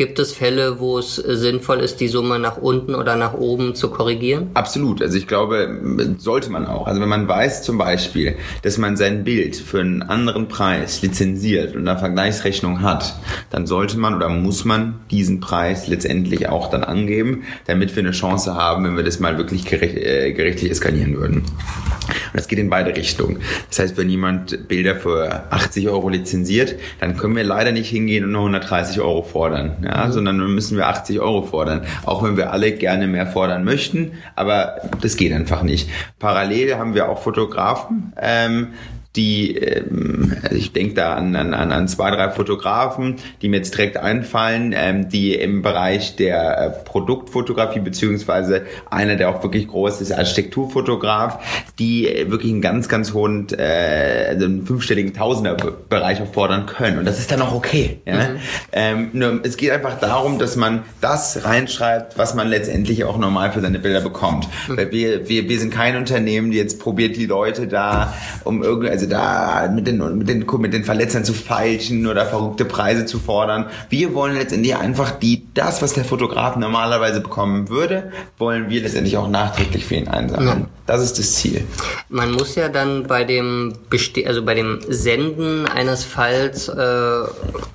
Gibt 0.00 0.18
es 0.18 0.32
Fälle, 0.32 0.80
wo 0.80 0.98
es 0.98 1.16
sinnvoll 1.16 1.80
ist, 1.80 2.00
die 2.00 2.08
Summe 2.08 2.38
nach 2.38 2.56
unten 2.56 2.94
oder 2.94 3.16
nach 3.16 3.34
oben 3.34 3.74
zu 3.74 3.90
korrigieren? 3.90 4.48
Absolut. 4.54 5.02
Also 5.02 5.18
ich 5.18 5.26
glaube, 5.26 5.78
sollte 6.16 6.48
man 6.48 6.64
auch. 6.64 6.86
Also 6.86 7.02
wenn 7.02 7.08
man 7.10 7.28
weiß 7.28 7.64
zum 7.64 7.76
Beispiel, 7.76 8.36
dass 8.62 8.78
man 8.78 8.96
sein 8.96 9.24
Bild 9.24 9.56
für 9.56 9.80
einen 9.80 10.00
anderen 10.00 10.48
Preis 10.48 11.02
lizenziert 11.02 11.76
und 11.76 11.86
eine 11.86 11.98
Vergleichsrechnung 11.98 12.80
hat, 12.80 13.14
dann 13.50 13.66
sollte 13.66 13.98
man 13.98 14.14
oder 14.14 14.30
muss 14.30 14.64
man 14.64 15.00
diesen 15.10 15.40
Preis 15.40 15.86
letztendlich 15.86 16.48
auch 16.48 16.70
dann 16.70 16.82
angeben, 16.82 17.29
damit 17.66 17.94
wir 17.96 18.02
eine 18.02 18.12
Chance 18.12 18.54
haben, 18.54 18.84
wenn 18.84 18.96
wir 18.96 19.04
das 19.04 19.20
mal 19.20 19.38
wirklich 19.38 19.64
gerecht, 19.64 19.96
äh, 19.96 20.32
gerichtlich 20.32 20.70
eskalieren 20.70 21.16
würden. 21.16 21.36
Und 21.36 22.34
das 22.34 22.48
geht 22.48 22.58
in 22.58 22.70
beide 22.70 22.94
Richtungen. 22.94 23.38
Das 23.68 23.78
heißt, 23.78 23.96
wenn 23.96 24.08
jemand 24.08 24.68
Bilder 24.68 24.96
für 24.96 25.44
80 25.50 25.88
Euro 25.88 26.08
lizenziert, 26.08 26.76
dann 27.00 27.16
können 27.16 27.36
wir 27.36 27.44
leider 27.44 27.72
nicht 27.72 27.88
hingehen 27.88 28.24
und 28.24 28.32
nur 28.32 28.42
130 28.42 29.00
Euro 29.00 29.22
fordern 29.22 29.70
ja, 29.82 30.06
mhm. 30.06 30.12
sondern 30.12 30.38
dann 30.38 30.54
müssen 30.54 30.76
wir 30.76 30.88
80 30.88 31.20
Euro 31.20 31.42
fordern. 31.42 31.82
Auch 32.04 32.22
wenn 32.22 32.36
wir 32.36 32.52
alle 32.52 32.72
gerne 32.72 33.06
mehr 33.06 33.26
fordern 33.26 33.64
möchten, 33.64 34.12
aber 34.36 34.76
das 35.00 35.16
geht 35.16 35.32
einfach 35.32 35.62
nicht. 35.62 35.88
Parallel 36.18 36.76
haben 36.76 36.94
wir 36.94 37.08
auch 37.08 37.22
Fotografen, 37.22 38.12
ähm, 38.20 38.68
die, 39.16 39.56
ähm, 39.56 40.36
also 40.42 40.54
ich 40.54 40.72
denke 40.72 40.94
da 40.94 41.14
an, 41.14 41.34
an, 41.34 41.52
an 41.52 41.88
zwei, 41.88 42.12
drei 42.12 42.30
Fotografen, 42.30 43.16
die 43.42 43.48
mir 43.48 43.56
jetzt 43.56 43.74
direkt 43.74 43.96
einfallen, 43.96 44.72
ähm, 44.76 45.08
die 45.08 45.34
im 45.34 45.62
Bereich 45.62 46.14
der 46.14 46.58
äh, 46.58 46.84
Produktfotografie 46.84 47.80
beziehungsweise 47.80 48.62
einer, 48.88 49.16
der 49.16 49.30
auch 49.30 49.42
wirklich 49.42 49.66
groß 49.66 50.00
ist, 50.00 50.12
Architekturfotograf, 50.12 51.42
die 51.80 52.26
wirklich 52.28 52.52
einen 52.52 52.60
ganz, 52.60 52.88
ganz 52.88 53.12
hohen, 53.12 53.48
äh, 53.50 54.26
also 54.28 54.44
einen 54.44 54.64
fünfstelligen 54.64 55.12
Tausenderbereich 55.12 56.20
fordern 56.32 56.66
können. 56.66 56.98
Und 56.98 57.04
das 57.04 57.18
ist 57.18 57.32
dann 57.32 57.42
auch 57.42 57.52
okay. 57.52 58.00
Ja? 58.06 58.14
Mhm. 58.14 58.38
Ähm, 58.72 59.10
nur, 59.12 59.40
es 59.42 59.56
geht 59.56 59.72
einfach 59.72 59.98
darum, 59.98 60.38
dass 60.38 60.54
man 60.54 60.84
das 61.00 61.44
reinschreibt, 61.44 62.16
was 62.16 62.34
man 62.36 62.46
letztendlich 62.46 63.02
auch 63.02 63.18
normal 63.18 63.50
für 63.50 63.60
seine 63.60 63.80
Bilder 63.80 64.02
bekommt. 64.02 64.46
Mhm. 64.68 64.76
Weil 64.76 64.92
wir, 64.92 65.28
wir, 65.28 65.48
wir 65.48 65.58
sind 65.58 65.74
kein 65.74 65.96
Unternehmen, 65.96 66.52
die 66.52 66.58
jetzt 66.58 66.78
probiert, 66.78 67.16
die 67.16 67.26
Leute 67.26 67.66
da 67.66 68.14
um 68.44 68.62
irgendwie 68.62 68.99
also 69.00 69.10
da 69.10 69.68
mit 69.72 69.86
den, 69.86 70.18
mit 70.18 70.28
den, 70.28 70.46
mit 70.58 70.72
den 70.72 70.84
Verletzern 70.84 71.24
zu 71.24 71.32
feilschen 71.32 72.06
oder 72.06 72.26
verrückte 72.26 72.64
Preise 72.64 73.06
zu 73.06 73.18
fordern. 73.18 73.66
Wir 73.88 74.14
wollen 74.14 74.36
letztendlich 74.36 74.76
einfach 74.76 75.12
die, 75.12 75.46
das, 75.54 75.82
was 75.82 75.94
der 75.94 76.04
Fotograf 76.04 76.56
normalerweise 76.56 77.20
bekommen 77.20 77.68
würde, 77.68 78.12
wollen 78.38 78.68
wir 78.68 78.82
letztendlich 78.82 79.16
auch 79.16 79.28
nachträglich 79.28 79.86
für 79.86 79.96
ihn 79.96 80.08
einsammeln. 80.08 80.60
Ja. 80.60 80.66
Das 80.86 81.02
ist 81.02 81.18
das 81.18 81.34
Ziel. 81.34 81.64
Man 82.08 82.32
muss 82.32 82.56
ja 82.56 82.68
dann 82.68 83.06
bei 83.06 83.24
dem 83.24 83.74
Beste 83.88 84.26
also 84.26 84.44
bei 84.44 84.54
dem 84.54 84.80
Senden 84.88 85.66
eines 85.66 86.04
Falls 86.04 86.68
äh, 86.68 86.72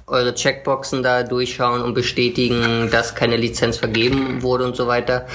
eure 0.08 0.34
Checkboxen 0.36 1.02
da 1.02 1.24
durchschauen 1.24 1.82
und 1.82 1.94
bestätigen, 1.94 2.90
dass 2.92 3.16
keine 3.16 3.38
Lizenz 3.38 3.78
vergeben 3.78 4.42
wurde 4.42 4.66
und 4.66 4.76
so 4.76 4.88
weiter. 4.88 5.28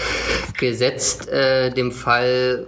Gesetzt 0.59 1.29
äh, 1.31 1.71
dem 1.71 1.91
Fall 1.91 2.67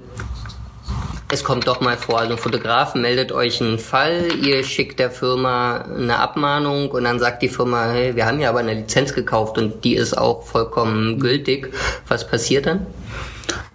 es 1.32 1.44
kommt 1.44 1.66
doch 1.66 1.80
mal 1.80 1.96
vor, 1.96 2.20
also 2.20 2.34
ein 2.34 2.38
Fotograf 2.38 2.94
meldet 2.94 3.32
euch 3.32 3.62
einen 3.62 3.78
Fall, 3.78 4.28
ihr 4.42 4.62
schickt 4.64 4.98
der 4.98 5.10
Firma 5.10 5.78
eine 5.78 6.18
Abmahnung 6.18 6.90
und 6.90 7.04
dann 7.04 7.18
sagt 7.18 7.40
die 7.40 7.48
Firma, 7.48 7.86
hey, 7.90 8.14
wir 8.14 8.26
haben 8.26 8.38
ja 8.38 8.50
aber 8.50 8.58
eine 8.58 8.74
Lizenz 8.74 9.14
gekauft 9.14 9.56
und 9.56 9.82
die 9.82 9.94
ist 9.94 10.12
auch 10.12 10.42
vollkommen 10.42 11.18
gültig. 11.18 11.72
Was 12.06 12.26
passiert 12.26 12.66
dann? 12.66 12.86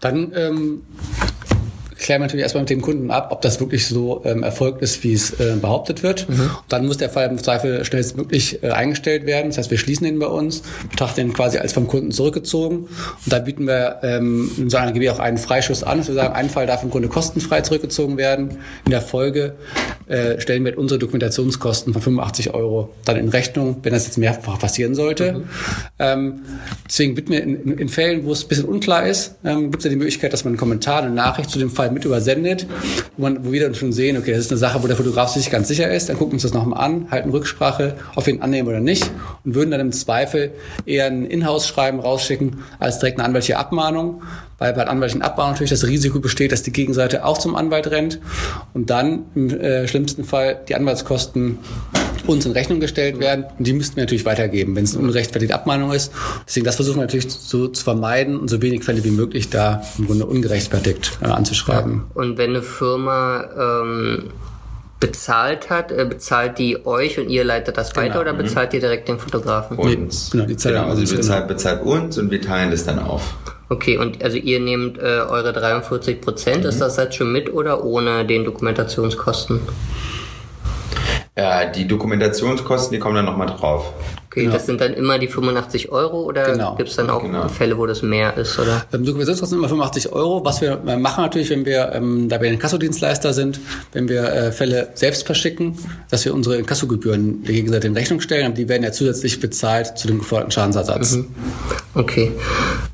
Dann 0.01 0.31
ähm, 0.35 0.83
klären 1.97 2.21
wir 2.21 2.25
natürlich 2.25 2.43
erstmal 2.43 2.63
mit 2.63 2.69
dem 2.69 2.81
Kunden 2.81 3.11
ab, 3.11 3.29
ob 3.31 3.41
das 3.41 3.59
wirklich 3.59 3.87
so 3.87 4.21
ähm, 4.25 4.43
erfolgt 4.43 4.81
ist, 4.81 5.03
wie 5.03 5.13
es 5.13 5.39
äh, 5.39 5.55
behauptet 5.59 6.03
wird. 6.03 6.29
Mhm. 6.29 6.51
dann 6.69 6.85
muss 6.85 6.97
der 6.97 7.09
Fall 7.09 7.29
im 7.29 7.37
Zweifel 7.37 7.83
schnellstmöglich 7.85 8.63
äh, 8.63 8.69
eingestellt 8.69 9.25
werden. 9.25 9.49
Das 9.49 9.57
heißt, 9.57 9.71
wir 9.71 9.77
schließen 9.77 10.05
ihn 10.07 10.19
bei 10.19 10.27
uns, 10.27 10.63
betrachten 10.89 11.21
ihn 11.21 11.33
quasi 11.33 11.57
als 11.57 11.73
vom 11.73 11.87
Kunden 11.87 12.11
zurückgezogen. 12.11 12.77
Und 12.77 12.89
da 13.25 13.39
bieten 13.39 13.65
wir 13.67 13.99
ähm, 14.03 14.49
in 14.57 14.69
so 14.69 14.77
einer 14.77 14.91
GW 14.91 15.09
auch 15.09 15.19
einen 15.19 15.37
Freischuss 15.37 15.83
an. 15.83 15.99
Dass 15.99 16.07
wir 16.07 16.15
sagen, 16.15 16.33
ein 16.33 16.49
Fall 16.49 16.67
darf 16.67 16.83
im 16.83 16.89
Grunde 16.89 17.07
kostenfrei 17.07 17.61
zurückgezogen 17.61 18.17
werden. 18.17 18.57
In 18.85 18.91
der 18.91 19.01
Folge 19.01 19.55
äh, 20.07 20.39
stellen 20.39 20.63
wir 20.65 20.77
unsere 20.77 20.99
Dokumentationskosten 20.99 21.93
von 21.93 22.01
85 22.01 22.53
Euro 22.53 22.93
dann 23.05 23.17
in 23.17 23.29
Rechnung, 23.29 23.77
wenn 23.83 23.93
das 23.93 24.05
jetzt 24.05 24.17
mehrfach 24.17 24.59
passieren 24.59 24.95
sollte. 24.95 25.33
Mhm. 25.33 25.43
Ähm, 25.99 26.41
deswegen 26.87 27.15
bitten 27.15 27.31
wir 27.31 27.43
in, 27.43 27.61
in, 27.63 27.77
in, 27.77 27.89
Fällen, 27.89 28.25
wo 28.25 28.31
es 28.31 28.43
ein 28.43 28.47
bisschen 28.47 28.65
unklar 28.65 29.07
ist, 29.07 29.35
ähm, 29.43 29.71
gibt 29.71 29.77
es 29.77 29.83
ja 29.85 29.89
die 29.89 29.95
Möglichkeit, 29.95 30.33
dass 30.33 30.43
man 30.43 30.51
einen 30.51 30.59
Kommentar, 30.59 31.01
eine 31.01 31.13
Nachricht 31.13 31.49
zu 31.49 31.59
dem 31.59 31.69
Fall 31.69 31.86
mit 31.93 32.05
übersendet, 32.05 32.67
wo, 33.17 33.23
man, 33.23 33.45
wo 33.45 33.51
wir 33.51 33.61
dann 33.61 33.75
schon 33.75 33.91
sehen, 33.91 34.17
okay, 34.17 34.31
das 34.31 34.41
ist 34.41 34.51
eine 34.51 34.57
Sache, 34.57 34.81
wo 34.83 34.87
der 34.87 34.95
Fotograf 34.95 35.29
sich 35.29 35.49
ganz 35.49 35.67
sicher 35.67 35.91
ist, 35.91 36.09
dann 36.09 36.17
gucken 36.17 36.31
wir 36.31 36.35
uns 36.35 36.43
das 36.43 36.53
nochmal 36.53 36.83
an, 36.83 37.09
halten 37.11 37.29
Rücksprache, 37.29 37.95
ob 38.15 38.25
wir 38.25 38.33
ihn 38.33 38.41
annehmen 38.41 38.67
oder 38.67 38.79
nicht 38.79 39.09
und 39.45 39.55
würden 39.55 39.71
dann 39.71 39.81
im 39.81 39.91
Zweifel 39.91 40.51
eher 40.85 41.05
ein 41.05 41.25
Inhouse-Schreiben 41.25 41.99
rausschicken, 41.99 42.63
als 42.79 42.99
direkt 42.99 43.19
eine 43.19 43.27
anwaltliche 43.27 43.57
Abmahnung, 43.57 44.21
weil 44.57 44.73
bei 44.73 44.87
anwaltlichen 44.87 45.21
Abmahnung 45.21 45.53
natürlich 45.53 45.71
das 45.71 45.85
Risiko 45.85 46.19
besteht, 46.19 46.51
dass 46.51 46.63
die 46.63 46.71
Gegenseite 46.71 47.25
auch 47.25 47.37
zum 47.37 47.55
Anwalt 47.55 47.87
rennt 47.87 48.19
und 48.73 48.89
dann 48.89 49.25
im 49.35 49.49
äh, 49.49 49.87
schlimmsten 49.87 50.23
Fall 50.23 50.59
die 50.67 50.75
Anwaltskosten 50.75 51.59
uns 52.25 52.45
in 52.45 52.51
Rechnung 52.51 52.79
gestellt 52.79 53.19
werden 53.19 53.45
und 53.57 53.65
die 53.65 53.73
müssten 53.73 53.95
wir 53.95 54.03
natürlich 54.03 54.25
weitergeben, 54.25 54.75
wenn 54.75 54.83
es 54.83 54.95
eine 54.95 55.05
unrechtfertigte 55.05 55.55
Abmahnung 55.55 55.93
ist. 55.93 56.11
Deswegen 56.45 56.65
das 56.65 56.75
versuchen 56.75 56.97
wir 56.97 57.03
natürlich 57.03 57.29
so 57.31 57.67
zu 57.67 57.83
vermeiden 57.83 58.37
und 58.37 58.49
so 58.49 58.61
wenig 58.61 58.83
Fälle 58.83 59.03
wie 59.03 59.11
möglich 59.11 59.49
da 59.49 59.81
im 59.97 60.07
Grunde 60.07 60.25
ungerechtfertigt 60.25 61.19
äh, 61.21 61.25
anzuschreiben. 61.25 62.03
Ja. 62.15 62.21
Und 62.21 62.37
wenn 62.37 62.51
eine 62.51 62.61
Firma 62.61 63.81
ähm, 63.83 64.23
bezahlt 64.99 65.69
hat, 65.69 65.91
äh, 65.91 66.05
bezahlt 66.05 66.57
die 66.57 66.85
euch 66.85 67.19
und 67.19 67.29
ihr 67.29 67.43
leitet 67.43 67.77
das 67.77 67.93
genau. 67.93 68.07
weiter 68.07 68.21
oder 68.21 68.33
mhm. 68.33 68.39
bezahlt 68.39 68.73
ihr 68.73 68.79
direkt 68.79 69.07
den 69.07 69.19
Fotografen? 69.19 69.77
Uns. 69.77 70.31
Genau, 70.31 70.45
die 70.45 70.55
genau, 70.55 70.87
also 70.87 71.15
bezahlt, 71.15 71.47
bezahlt 71.47 71.83
uns 71.83 72.17
und 72.17 72.31
wir 72.31 72.41
teilen 72.41 72.71
das 72.71 72.85
dann 72.85 72.99
auf. 72.99 73.35
Okay, 73.69 73.97
und 73.97 74.23
also 74.23 74.37
ihr 74.37 74.59
nehmt 74.59 74.97
äh, 74.97 75.01
eure 75.01 75.51
43 75.51 76.21
Prozent, 76.21 76.63
mhm. 76.63 76.69
ist 76.69 76.79
das 76.79 76.97
jetzt 76.97 77.15
schon 77.15 77.31
mit 77.31 77.51
oder 77.53 77.83
ohne 77.83 78.25
den 78.25 78.45
Dokumentationskosten? 78.45 79.59
Ja, 81.37 81.65
die 81.65 81.87
Dokumentationskosten, 81.87 82.93
die 82.95 82.99
kommen 82.99 83.15
dann 83.15 83.25
nochmal 83.25 83.47
drauf. 83.47 83.93
Okay, 84.37 84.43
genau. 84.45 84.55
das 84.55 84.67
sind 84.67 84.81
dann 84.81 84.93
immer 84.93 85.17
die 85.17 85.27
85 85.27 85.91
Euro 85.91 86.21
oder 86.21 86.51
genau. 86.51 86.75
gibt 86.75 86.89
es 86.89 86.95
dann 86.95 87.09
auch 87.09 87.23
genau. 87.23 87.47
Fälle, 87.47 87.75
wo 87.75 87.87
das 87.87 88.03
mehr 88.03 88.37
ist? 88.37 88.59
Oder? 88.59 88.85
Ähm, 88.93 89.03
Dokumentationskosten 89.03 89.55
sind 89.55 89.57
immer 89.57 89.67
85 89.67 90.13
Euro. 90.13 90.45
Was 90.45 90.61
wir 90.61 90.79
äh, 90.85 90.95
machen 90.95 91.23
natürlich, 91.23 91.49
wenn 91.49 91.65
wir, 91.65 91.91
ähm, 91.93 92.29
da 92.29 92.39
wir 92.39 92.47
ein 92.47 92.59
Kassodienstleister 92.59 93.33
sind, 93.33 93.59
wenn 93.93 94.07
wir 94.07 94.31
äh, 94.31 94.51
Fälle 94.51 94.89
selbst 94.93 95.25
verschicken, 95.25 95.75
dass 96.11 96.23
wir 96.23 96.35
unsere 96.35 96.61
Kassogebühren 96.61 97.43
der 97.45 97.55
Gegenseite 97.55 97.87
in 97.87 97.93
Rechnung 97.95 98.21
stellen 98.21 98.45
und 98.45 98.59
die 98.59 98.69
werden 98.69 98.83
ja 98.83 98.91
zusätzlich 98.91 99.39
bezahlt 99.39 99.97
zu 99.97 100.07
dem 100.07 100.19
geforderten 100.19 100.51
Schadensersatz. 100.51 101.15
Mhm. 101.15 101.27
Okay. 101.95 102.31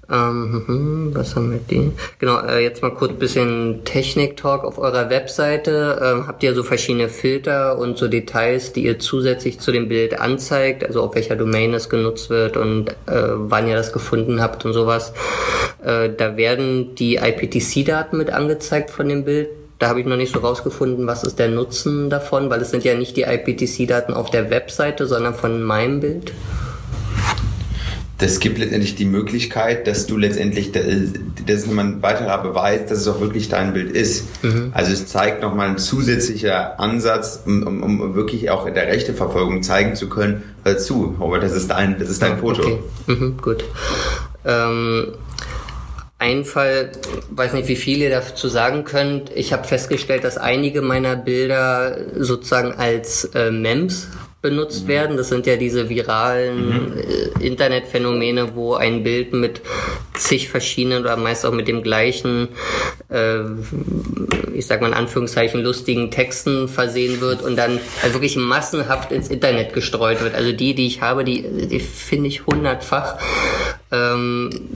Ähm, 0.10 0.64
hm, 0.66 1.12
was 1.14 1.36
haben 1.36 1.52
wir 1.52 1.60
den? 1.60 1.94
Genau, 2.20 2.40
äh, 2.42 2.62
jetzt 2.62 2.82
mal 2.82 2.94
kurz 2.94 3.14
bisschen 3.14 3.84
Technik-Talk 3.84 4.64
auf 4.64 4.78
eurer 4.78 5.10
Webseite. 5.10 6.00
Ähm, 6.04 6.28
habt 6.28 6.44
ihr 6.44 6.54
so 6.54 6.64
verschiedene 6.64 7.10
Filter 7.10 7.78
und 7.78 7.98
so 7.98 8.08
Details, 8.08 8.74
die 8.74 8.84
ihr 8.84 9.00
zusätzlich 9.00 9.60
zu 9.60 9.72
dem 9.72 9.88
Bild 9.88 10.20
anzeigt, 10.20 10.86
also 10.86 11.02
auf 11.02 11.16
welcher 11.16 11.33
Domain 11.36 11.74
es 11.74 11.90
genutzt 11.90 12.30
wird 12.30 12.58
und 12.58 12.90
äh, 12.90 12.94
wann 13.08 13.68
ihr 13.68 13.76
das 13.76 13.94
gefunden 13.94 14.42
habt 14.42 14.66
und 14.66 14.74
sowas. 14.74 15.14
Äh, 15.84 16.10
da 16.16 16.38
werden 16.38 16.96
die 16.96 17.16
IPTC-Daten 17.16 18.18
mit 18.18 18.32
angezeigt 18.32 18.90
von 18.90 19.10
dem 19.10 19.26
Bild. 19.26 19.50
Da 19.80 19.90
habe 19.90 20.00
ich 20.00 20.06
noch 20.06 20.18
nicht 20.18 20.34
so 20.34 20.40
rausgefunden, 20.40 21.08
was 21.08 21.24
ist 21.24 21.40
der 21.40 21.50
Nutzen 21.50 22.10
davon, 22.10 22.50
weil 22.50 22.62
es 22.62 22.72
sind 22.72 22.84
ja 22.84 22.96
nicht 22.96 23.18
die 23.18 23.24
IPTC-Daten 23.24 24.14
auf 24.14 24.30
der 24.30 24.50
Webseite, 24.50 25.08
sondern 25.08 25.34
von 25.34 25.62
meinem 25.62 26.00
Bild. 26.00 26.32
Das 28.20 28.40
gibt 28.40 28.60
letztendlich 28.60 28.96
die 28.96 29.06
Möglichkeit, 29.06 29.88
dass 29.88 30.06
du 30.06 30.18
letztendlich, 30.18 30.72
das 30.72 30.86
ist 30.86 31.68
nochmal 31.68 31.86
ein 31.86 32.02
weiterer 32.02 32.42
Beweis, 32.44 32.86
dass 32.88 33.00
es 33.00 33.08
auch 33.08 33.20
wirklich 33.20 33.50
dein 33.50 33.74
Bild 33.74 33.92
ist. 33.92 34.44
Mhm. 34.44 34.72
Also 34.74 34.94
es 34.94 35.08
zeigt 35.08 35.42
nochmal 35.42 35.70
ein 35.70 35.78
zusätzlicher 35.78 36.80
Ansatz, 36.80 37.42
um, 37.46 37.66
um, 37.66 37.84
um, 38.02 38.16
wirklich 38.16 38.52
auch 38.52 38.68
in 38.68 38.76
der 38.76 38.88
Rechteverfolgung 38.88 39.64
zeigen 39.64 39.96
zu 39.96 40.10
können, 40.10 40.44
hör 40.64 40.78
zu, 40.78 41.16
Robert, 41.20 41.44
das 41.44 41.54
ist 41.54 41.72
dein, 41.72 41.98
das 41.98 42.10
ist 42.10 42.22
dein 42.22 42.38
Foto. 42.38 42.62
Okay. 42.62 42.80
Mhm, 43.08 43.38
gut. 43.42 43.64
Ähm, 44.46 45.14
ein 46.20 46.46
Fall, 46.46 46.92
weiß 47.32 47.54
nicht, 47.54 47.68
wie 47.68 47.76
viel 47.76 47.98
ihr 47.98 48.12
dazu 48.12 48.48
sagen 48.48 48.84
könnt. 48.86 49.32
Ich 49.36 49.52
habe 49.52 49.68
festgestellt, 49.68 50.24
dass 50.24 50.38
einige 50.38 50.82
meiner 50.82 51.16
Bilder 51.16 51.98
sozusagen 52.18 52.74
als 52.74 53.26
äh, 53.34 53.52
Mems 53.52 54.08
benutzt 54.44 54.84
mhm. 54.84 54.90
werden. 54.90 55.18
Das 55.18 55.30
sind 55.30 55.48
ja 55.48 55.56
diese 55.56 55.90
viralen 55.90 56.68
mhm. 56.68 56.94
Äh, 56.98 57.48
Internetphänomene, 57.48 58.56
wo 58.56 58.76
ein 58.76 59.02
Bild 59.02 59.34
mit 59.34 59.62
zig 60.14 60.50
verschiedenen 60.50 61.02
oder 61.02 61.18
meist 61.18 61.46
auch 61.46 61.52
mit 61.52 61.68
dem 61.68 61.82
gleichen, 61.82 62.50
äh, 63.10 63.40
ich 64.54 64.68
sag 64.68 64.82
mal 64.82 64.90
in 64.90 64.94
Anführungszeichen, 64.94 65.64
lustigen 65.64 66.12
Texten 66.12 66.68
versehen 66.68 67.22
wird 67.22 67.42
und 67.42 67.56
dann 67.56 67.80
also 68.04 68.16
wirklich 68.16 68.36
massenhaft 68.36 69.12
ins 69.12 69.30
Internet 69.30 69.74
gestreut 69.74 70.22
wird. 70.22 70.36
Also 70.36 70.52
die, 70.52 70.76
die 70.76 70.86
ich 70.86 71.02
habe, 71.02 71.24
die, 71.24 71.68
die 71.68 71.80
finde 71.80 72.28
ich 72.28 72.46
hundertfach. 72.46 73.18
Ähm, 73.92 74.70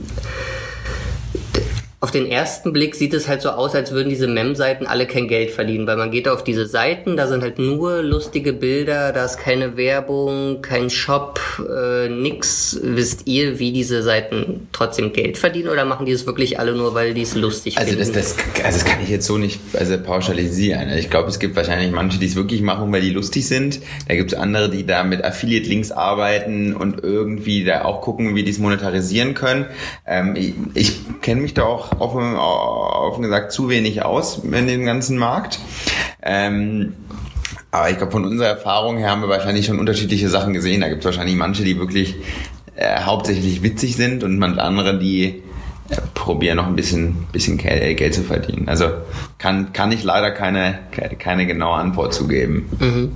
auf 2.00 2.12
den 2.12 2.26
ersten 2.26 2.72
Blick 2.72 2.94
sieht 2.94 3.12
es 3.12 3.26
halt 3.26 3.42
so 3.42 3.50
aus, 3.50 3.74
als 3.74 3.90
würden 3.90 4.08
diese 4.08 4.28
Mem-Seiten 4.28 4.86
alle 4.86 5.06
kein 5.06 5.26
Geld 5.26 5.50
verdienen, 5.50 5.86
weil 5.88 5.96
man 5.96 6.12
geht 6.12 6.28
auf 6.28 6.44
diese 6.44 6.66
Seiten, 6.66 7.16
da 7.16 7.26
sind 7.26 7.42
halt 7.42 7.58
nur 7.58 8.02
lustige 8.02 8.52
Bilder, 8.52 9.12
da 9.12 9.24
ist 9.24 9.38
keine 9.38 9.76
Werbung, 9.76 10.62
kein 10.62 10.90
Shop, 10.90 11.40
äh, 11.58 12.08
nix. 12.08 12.78
Wisst 12.84 13.26
ihr, 13.26 13.58
wie 13.58 13.72
diese 13.72 14.04
Seiten 14.04 14.68
trotzdem 14.72 15.12
Geld 15.12 15.38
verdienen 15.38 15.70
oder 15.70 15.84
machen 15.84 16.06
die 16.06 16.12
es 16.12 16.24
wirklich 16.24 16.60
alle 16.60 16.72
nur, 16.72 16.94
weil 16.94 17.14
die 17.14 17.22
es 17.22 17.34
lustig 17.34 17.78
also 17.78 17.90
finden? 17.90 18.12
Das, 18.12 18.36
das, 18.36 18.64
also 18.64 18.78
das 18.78 18.84
kann 18.84 19.02
ich 19.02 19.08
jetzt 19.08 19.26
so 19.26 19.36
nicht 19.36 19.58
also 19.74 19.98
pauschalisieren. 19.98 20.90
Ich 20.96 21.10
glaube, 21.10 21.28
es 21.28 21.40
gibt 21.40 21.56
wahrscheinlich 21.56 21.90
manche, 21.90 22.20
die 22.20 22.26
es 22.26 22.36
wirklich 22.36 22.62
machen, 22.62 22.92
weil 22.92 23.00
die 23.00 23.10
lustig 23.10 23.48
sind. 23.48 23.80
Da 24.06 24.14
gibt 24.14 24.32
es 24.32 24.38
andere, 24.38 24.70
die 24.70 24.86
da 24.86 25.02
mit 25.02 25.24
Affiliate-Links 25.24 25.90
arbeiten 25.90 26.74
und 26.74 27.02
irgendwie 27.02 27.64
da 27.64 27.84
auch 27.84 28.02
gucken, 28.02 28.36
wie 28.36 28.44
die 28.44 28.52
es 28.52 28.58
monetarisieren 28.58 29.34
können. 29.34 29.66
Ähm, 30.06 30.36
ich 30.36 30.54
ich 30.74 31.20
kenne 31.22 31.40
mich 31.40 31.54
da 31.54 31.64
auch 31.64 31.87
offen, 31.98 32.36
offen 32.36 33.22
gesagt 33.22 33.52
zu 33.52 33.68
wenig 33.68 34.04
aus 34.04 34.38
in 34.38 34.66
dem 34.66 34.84
ganzen 34.84 35.18
Markt. 35.18 35.58
Ähm, 36.22 36.94
aber 37.70 37.90
ich 37.90 37.98
glaube, 37.98 38.12
von 38.12 38.24
unserer 38.24 38.48
Erfahrung 38.48 38.98
her 38.98 39.10
haben 39.10 39.20
wir 39.20 39.28
wahrscheinlich 39.28 39.66
schon 39.66 39.78
unterschiedliche 39.78 40.28
Sachen 40.28 40.52
gesehen. 40.52 40.80
Da 40.80 40.88
gibt 40.88 41.00
es 41.00 41.04
wahrscheinlich 41.04 41.36
manche, 41.36 41.64
die 41.64 41.78
wirklich 41.78 42.16
äh, 42.76 43.02
hauptsächlich 43.02 43.62
witzig 43.62 43.96
sind 43.96 44.24
und 44.24 44.38
manche 44.38 44.62
andere, 44.62 44.98
die 44.98 45.42
äh, 45.90 45.96
probieren 46.14 46.56
noch 46.56 46.66
ein 46.66 46.76
bisschen, 46.76 47.26
bisschen 47.32 47.58
Geld 47.58 48.14
zu 48.14 48.22
verdienen. 48.22 48.68
Also 48.68 48.86
kann, 49.38 49.72
kann 49.72 49.92
ich 49.92 50.02
leider 50.02 50.30
keine, 50.30 50.78
keine 51.18 51.46
genaue 51.46 51.76
Antwort 51.76 52.14
zugeben. 52.14 52.70
Mhm. 52.78 53.12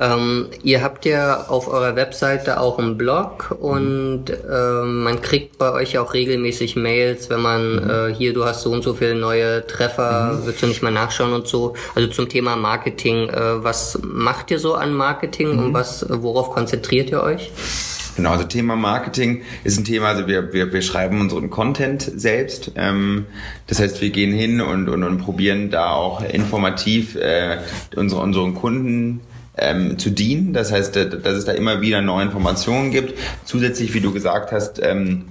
Ähm, 0.00 0.46
ihr 0.62 0.82
habt 0.82 1.04
ja 1.04 1.46
auf 1.48 1.66
eurer 1.66 1.96
Webseite 1.96 2.60
auch 2.60 2.78
einen 2.78 2.96
Blog 2.96 3.56
und 3.58 4.26
ähm, 4.30 5.02
man 5.02 5.20
kriegt 5.20 5.58
bei 5.58 5.72
euch 5.72 5.98
auch 5.98 6.14
regelmäßig 6.14 6.76
Mails, 6.76 7.30
wenn 7.30 7.40
man 7.40 7.72
mhm. 7.72 7.90
äh, 7.90 8.14
hier, 8.14 8.32
du 8.32 8.44
hast 8.44 8.62
so 8.62 8.70
und 8.70 8.82
so 8.82 8.94
viele 8.94 9.16
neue 9.16 9.66
Treffer, 9.66 10.34
mhm. 10.34 10.46
willst 10.46 10.62
du 10.62 10.66
nicht 10.66 10.82
mal 10.82 10.92
nachschauen 10.92 11.32
und 11.32 11.48
so. 11.48 11.74
Also 11.96 12.08
zum 12.08 12.28
Thema 12.28 12.54
Marketing, 12.54 13.28
äh, 13.28 13.64
was 13.64 13.98
macht 14.02 14.52
ihr 14.52 14.60
so 14.60 14.74
an 14.74 14.94
Marketing 14.94 15.54
mhm. 15.54 15.58
und 15.58 15.74
was, 15.74 16.06
worauf 16.08 16.50
konzentriert 16.50 17.10
ihr 17.10 17.22
euch? 17.22 17.50
Genau, 18.14 18.32
also 18.32 18.44
Thema 18.44 18.74
Marketing 18.74 19.42
ist 19.62 19.78
ein 19.78 19.84
Thema, 19.84 20.08
also 20.08 20.26
wir, 20.26 20.52
wir, 20.52 20.72
wir 20.72 20.82
schreiben 20.82 21.20
unseren 21.20 21.50
Content 21.50 22.02
selbst. 22.02 22.72
Ähm, 22.74 23.26
das 23.68 23.78
heißt, 23.80 24.00
wir 24.00 24.10
gehen 24.10 24.32
hin 24.32 24.60
und, 24.60 24.88
und, 24.88 25.04
und 25.04 25.18
probieren 25.18 25.70
da 25.70 25.92
auch 25.92 26.22
informativ 26.22 27.14
äh, 27.14 27.58
unsere, 27.94 28.20
unseren 28.20 28.54
Kunden 28.54 29.20
ähm, 29.58 29.98
zu 29.98 30.10
dienen. 30.10 30.52
Das 30.52 30.72
heißt, 30.72 30.96
dass 30.96 31.34
es 31.34 31.44
da 31.44 31.52
immer 31.52 31.80
wieder 31.80 32.02
neue 32.02 32.24
Informationen 32.24 32.90
gibt. 32.90 33.14
Zusätzlich, 33.44 33.94
wie 33.94 34.00
du 34.00 34.12
gesagt 34.12 34.52
hast, 34.52 34.80
ähm, 34.82 35.24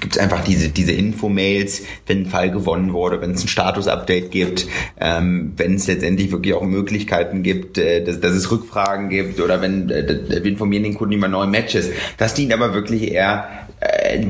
gibt 0.00 0.16
es 0.16 0.22
einfach 0.22 0.44
diese, 0.44 0.68
diese 0.68 0.92
Info-Mails, 0.92 1.82
wenn 2.06 2.22
ein 2.22 2.26
Fall 2.26 2.50
gewonnen 2.50 2.92
wurde, 2.92 3.20
wenn 3.20 3.32
es 3.32 3.44
ein 3.44 3.48
Status-Update 3.48 4.30
gibt, 4.30 4.66
ähm, 5.00 5.54
wenn 5.56 5.76
es 5.76 5.86
letztendlich 5.86 6.30
wirklich 6.30 6.54
auch 6.54 6.62
Möglichkeiten 6.62 7.42
gibt, 7.42 7.78
äh, 7.78 8.04
dass, 8.04 8.20
dass 8.20 8.32
es 8.32 8.50
Rückfragen 8.50 9.08
gibt 9.08 9.40
oder 9.40 9.62
wenn 9.62 9.88
äh, 9.88 10.18
wir 10.28 10.44
informieren 10.44 10.82
den 10.82 10.94
Kunden 10.94 11.14
über 11.14 11.28
neue 11.28 11.46
Matches. 11.46 11.88
Das 12.18 12.34
dient 12.34 12.52
aber 12.52 12.74
wirklich 12.74 13.12
eher 13.12 13.48
äh, 13.80 14.26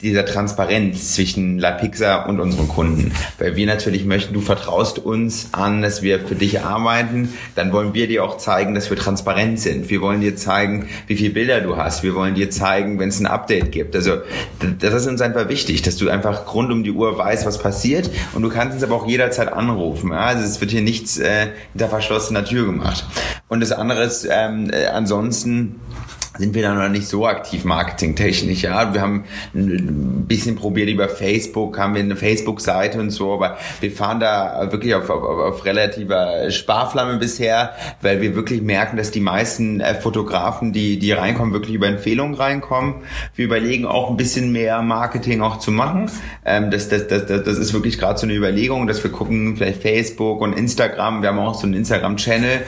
dieser 0.00 0.24
Transparenz 0.24 1.14
zwischen 1.14 1.58
La 1.58 1.72
Pixa 1.72 2.26
und 2.26 2.38
unseren 2.38 2.68
Kunden. 2.68 3.10
Weil 3.38 3.56
wir 3.56 3.66
natürlich 3.66 4.04
möchten, 4.04 4.32
du 4.32 4.40
vertraust 4.40 5.00
uns 5.00 5.48
an, 5.50 5.82
dass 5.82 6.02
wir 6.02 6.20
für 6.20 6.36
dich 6.36 6.60
arbeiten, 6.60 7.34
dann 7.56 7.72
wollen 7.72 7.94
wir 7.94 8.06
dir 8.06 8.22
auch 8.22 8.36
zeigen, 8.36 8.76
dass 8.76 8.90
wir 8.90 8.96
transparent 8.96 9.58
sind. 9.58 9.90
Wir 9.90 10.00
wollen 10.00 10.20
dir 10.20 10.36
zeigen, 10.36 10.88
wie 11.08 11.16
viele 11.16 11.30
Bilder 11.30 11.60
du 11.62 11.76
hast. 11.76 12.04
Wir 12.04 12.14
wollen 12.14 12.36
dir 12.36 12.48
zeigen, 12.48 13.00
wenn 13.00 13.08
es 13.08 13.18
ein 13.18 13.26
Update 13.26 13.72
gibt. 13.72 13.96
Also 13.96 14.18
das 14.78 14.94
ist 14.94 15.08
uns 15.08 15.20
einfach 15.20 15.48
wichtig, 15.48 15.82
dass 15.82 15.96
du 15.96 16.08
einfach 16.08 16.54
rund 16.54 16.70
um 16.70 16.84
die 16.84 16.92
Uhr 16.92 17.18
weißt, 17.18 17.44
was 17.44 17.58
passiert 17.58 18.08
und 18.34 18.42
du 18.42 18.50
kannst 18.50 18.74
uns 18.74 18.84
aber 18.84 18.94
auch 18.94 19.08
jederzeit 19.08 19.52
anrufen. 19.52 20.12
Ja? 20.12 20.26
Also 20.26 20.44
es 20.44 20.60
wird 20.60 20.70
hier 20.70 20.82
nichts 20.82 21.18
äh, 21.18 21.48
hinter 21.72 21.88
verschlossener 21.88 22.44
Tür 22.44 22.66
gemacht. 22.66 23.04
Und 23.48 23.60
das 23.60 23.72
andere 23.72 24.04
ist, 24.04 24.28
ähm, 24.30 24.70
äh, 24.70 24.86
ansonsten 24.86 25.80
sind 26.38 26.54
wir 26.54 26.62
da 26.62 26.74
noch 26.74 26.88
nicht 26.88 27.08
so 27.08 27.26
aktiv 27.26 27.64
marketingtechnisch. 27.64 28.62
Ja, 28.62 28.94
wir 28.94 29.00
haben 29.00 29.24
ein 29.54 30.24
bisschen 30.26 30.56
probiert 30.56 30.88
über 30.88 31.08
Facebook, 31.08 31.78
haben 31.78 31.94
wir 31.94 32.02
eine 32.02 32.16
Facebook-Seite 32.16 33.00
und 33.00 33.10
so, 33.10 33.34
aber 33.34 33.58
wir 33.80 33.90
fahren 33.90 34.20
da 34.20 34.68
wirklich 34.70 34.94
auf, 34.94 35.10
auf, 35.10 35.22
auf 35.22 35.64
relativer 35.64 36.50
Sparflamme 36.50 37.18
bisher, 37.18 37.72
weil 38.02 38.20
wir 38.20 38.34
wirklich 38.34 38.62
merken, 38.62 38.96
dass 38.96 39.10
die 39.10 39.20
meisten 39.20 39.80
äh, 39.80 39.94
Fotografen, 39.94 40.72
die, 40.72 40.98
die 40.98 41.12
reinkommen, 41.12 41.52
wirklich 41.52 41.74
über 41.74 41.88
Empfehlungen 41.88 42.34
reinkommen. 42.34 42.94
Wir 43.34 43.44
überlegen 43.44 43.86
auch 43.86 44.10
ein 44.10 44.16
bisschen 44.16 44.52
mehr 44.52 44.80
Marketing 44.82 45.40
auch 45.40 45.58
zu 45.58 45.72
machen. 45.72 46.10
Ähm, 46.44 46.70
das, 46.70 46.88
das, 46.88 47.08
das, 47.08 47.26
das 47.26 47.58
ist 47.58 47.72
wirklich 47.72 47.98
gerade 47.98 48.18
so 48.18 48.26
eine 48.26 48.34
Überlegung, 48.34 48.86
dass 48.86 49.02
wir 49.02 49.10
gucken, 49.10 49.56
vielleicht 49.56 49.82
Facebook 49.82 50.40
und 50.40 50.52
Instagram, 50.52 51.22
wir 51.22 51.30
haben 51.30 51.38
auch 51.38 51.54
so 51.54 51.66
einen 51.66 51.74
Instagram-Channel, 51.74 52.60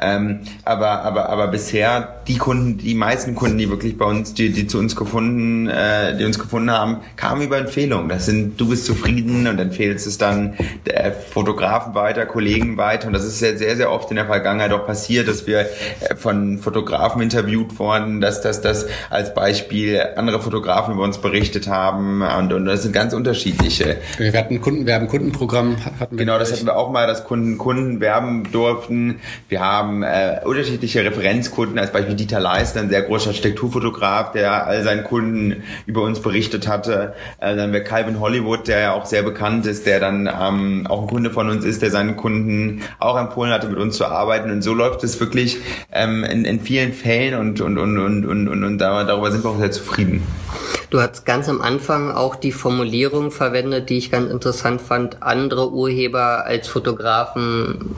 ähm, 0.00 0.40
aber, 0.64 1.02
aber, 1.02 1.28
aber 1.28 1.48
bisher 1.48 2.22
die 2.26 2.38
Kunden, 2.38 2.78
die 2.78 2.94
meisten 2.94 3.17
meisten 3.18 3.34
Kunden, 3.34 3.58
die 3.58 3.68
wirklich 3.68 3.98
bei 3.98 4.04
uns, 4.04 4.32
die, 4.32 4.50
die 4.50 4.68
zu 4.68 4.78
uns 4.78 4.94
gefunden, 4.94 5.68
äh, 5.68 6.16
die 6.16 6.24
uns 6.24 6.38
gefunden 6.38 6.70
haben, 6.70 6.98
kamen 7.16 7.42
über 7.42 7.58
Empfehlungen. 7.58 8.08
Das 8.08 8.26
sind, 8.26 8.60
du 8.60 8.68
bist 8.68 8.86
zufrieden 8.86 9.48
und 9.48 9.58
empfehlst 9.58 10.06
es 10.06 10.18
dann 10.18 10.54
der 10.86 11.12
Fotografen 11.12 11.96
weiter, 11.96 12.26
Kollegen 12.26 12.76
weiter. 12.76 13.08
Und 13.08 13.14
das 13.14 13.24
ist 13.24 13.40
sehr, 13.40 13.58
sehr, 13.58 13.74
sehr 13.74 13.90
oft 13.90 14.08
in 14.10 14.16
der 14.16 14.26
Vergangenheit 14.26 14.70
auch 14.70 14.86
passiert, 14.86 15.26
dass 15.26 15.48
wir 15.48 15.62
äh, 15.62 16.14
von 16.14 16.58
Fotografen 16.58 17.20
interviewt 17.20 17.76
wurden, 17.80 18.20
dass 18.20 18.40
das, 18.40 18.60
das 18.60 18.86
als 19.10 19.34
Beispiel 19.34 20.00
andere 20.14 20.40
Fotografen 20.40 20.94
über 20.94 21.02
uns 21.02 21.18
berichtet 21.18 21.66
haben. 21.66 22.22
Und, 22.22 22.52
und 22.52 22.66
das 22.66 22.84
sind 22.84 22.92
ganz 22.92 23.14
unterschiedliche. 23.14 23.96
Wir 24.18 24.32
hatten 24.32 24.60
Kunden, 24.60 24.86
wir 24.86 24.94
haben 24.94 25.08
Kundenprogramm. 25.08 25.76
Hatten 25.98 26.16
wir 26.16 26.24
genau, 26.24 26.38
das 26.38 26.52
hatten 26.52 26.66
wir 26.66 26.76
auch 26.76 26.92
mal, 26.92 27.08
dass 27.08 27.24
Kunden 27.24 27.58
Kunden 27.58 28.00
werben 28.00 28.44
durften. 28.52 29.16
Wir 29.48 29.58
haben 29.58 30.04
äh, 30.04 30.40
unterschiedliche 30.44 31.04
Referenzkunden, 31.04 31.80
als 31.80 31.90
Beispiel 31.90 32.14
Dieter 32.14 32.38
Leister, 32.38 32.78
ein 32.78 32.88
sehr 32.88 33.07
großer 33.08 33.30
Architekturfotograf, 33.30 34.32
der 34.32 34.66
all 34.66 34.82
seinen 34.84 35.04
Kunden 35.04 35.62
über 35.86 36.02
uns 36.02 36.20
berichtet 36.20 36.68
hatte. 36.68 37.14
Äh, 37.40 37.56
dann 37.56 37.72
wäre 37.72 37.82
Calvin 37.84 38.20
Hollywood, 38.20 38.68
der 38.68 38.80
ja 38.80 38.92
auch 38.92 39.06
sehr 39.06 39.22
bekannt 39.22 39.66
ist, 39.66 39.86
der 39.86 40.00
dann 40.00 40.26
ähm, 40.26 40.86
auch 40.88 41.02
ein 41.02 41.08
Kunde 41.08 41.30
von 41.30 41.50
uns 41.50 41.64
ist, 41.64 41.82
der 41.82 41.90
seinen 41.90 42.16
Kunden 42.16 42.82
auch 42.98 43.18
empfohlen 43.18 43.52
hatte, 43.52 43.68
mit 43.68 43.78
uns 43.78 43.96
zu 43.96 44.06
arbeiten. 44.06 44.50
Und 44.50 44.62
so 44.62 44.74
läuft 44.74 45.02
es 45.02 45.18
wirklich 45.20 45.58
ähm, 45.92 46.24
in, 46.24 46.44
in 46.44 46.60
vielen 46.60 46.92
Fällen 46.92 47.38
und, 47.38 47.60
und, 47.60 47.78
und, 47.78 47.98
und, 47.98 48.24
und, 48.24 48.48
und, 48.48 48.64
und 48.64 48.78
darüber 48.78 49.30
sind 49.30 49.44
wir 49.44 49.50
auch 49.50 49.58
sehr 49.58 49.72
zufrieden. 49.72 50.22
Du 50.90 51.02
hast 51.02 51.26
ganz 51.26 51.50
am 51.50 51.60
Anfang 51.60 52.10
auch 52.12 52.34
die 52.34 52.52
Formulierung 52.52 53.30
verwendet, 53.30 53.90
die 53.90 53.98
ich 53.98 54.10
ganz 54.10 54.30
interessant 54.30 54.80
fand, 54.80 55.22
andere 55.22 55.70
Urheber 55.70 56.46
als 56.46 56.66
Fotografen, 56.66 57.94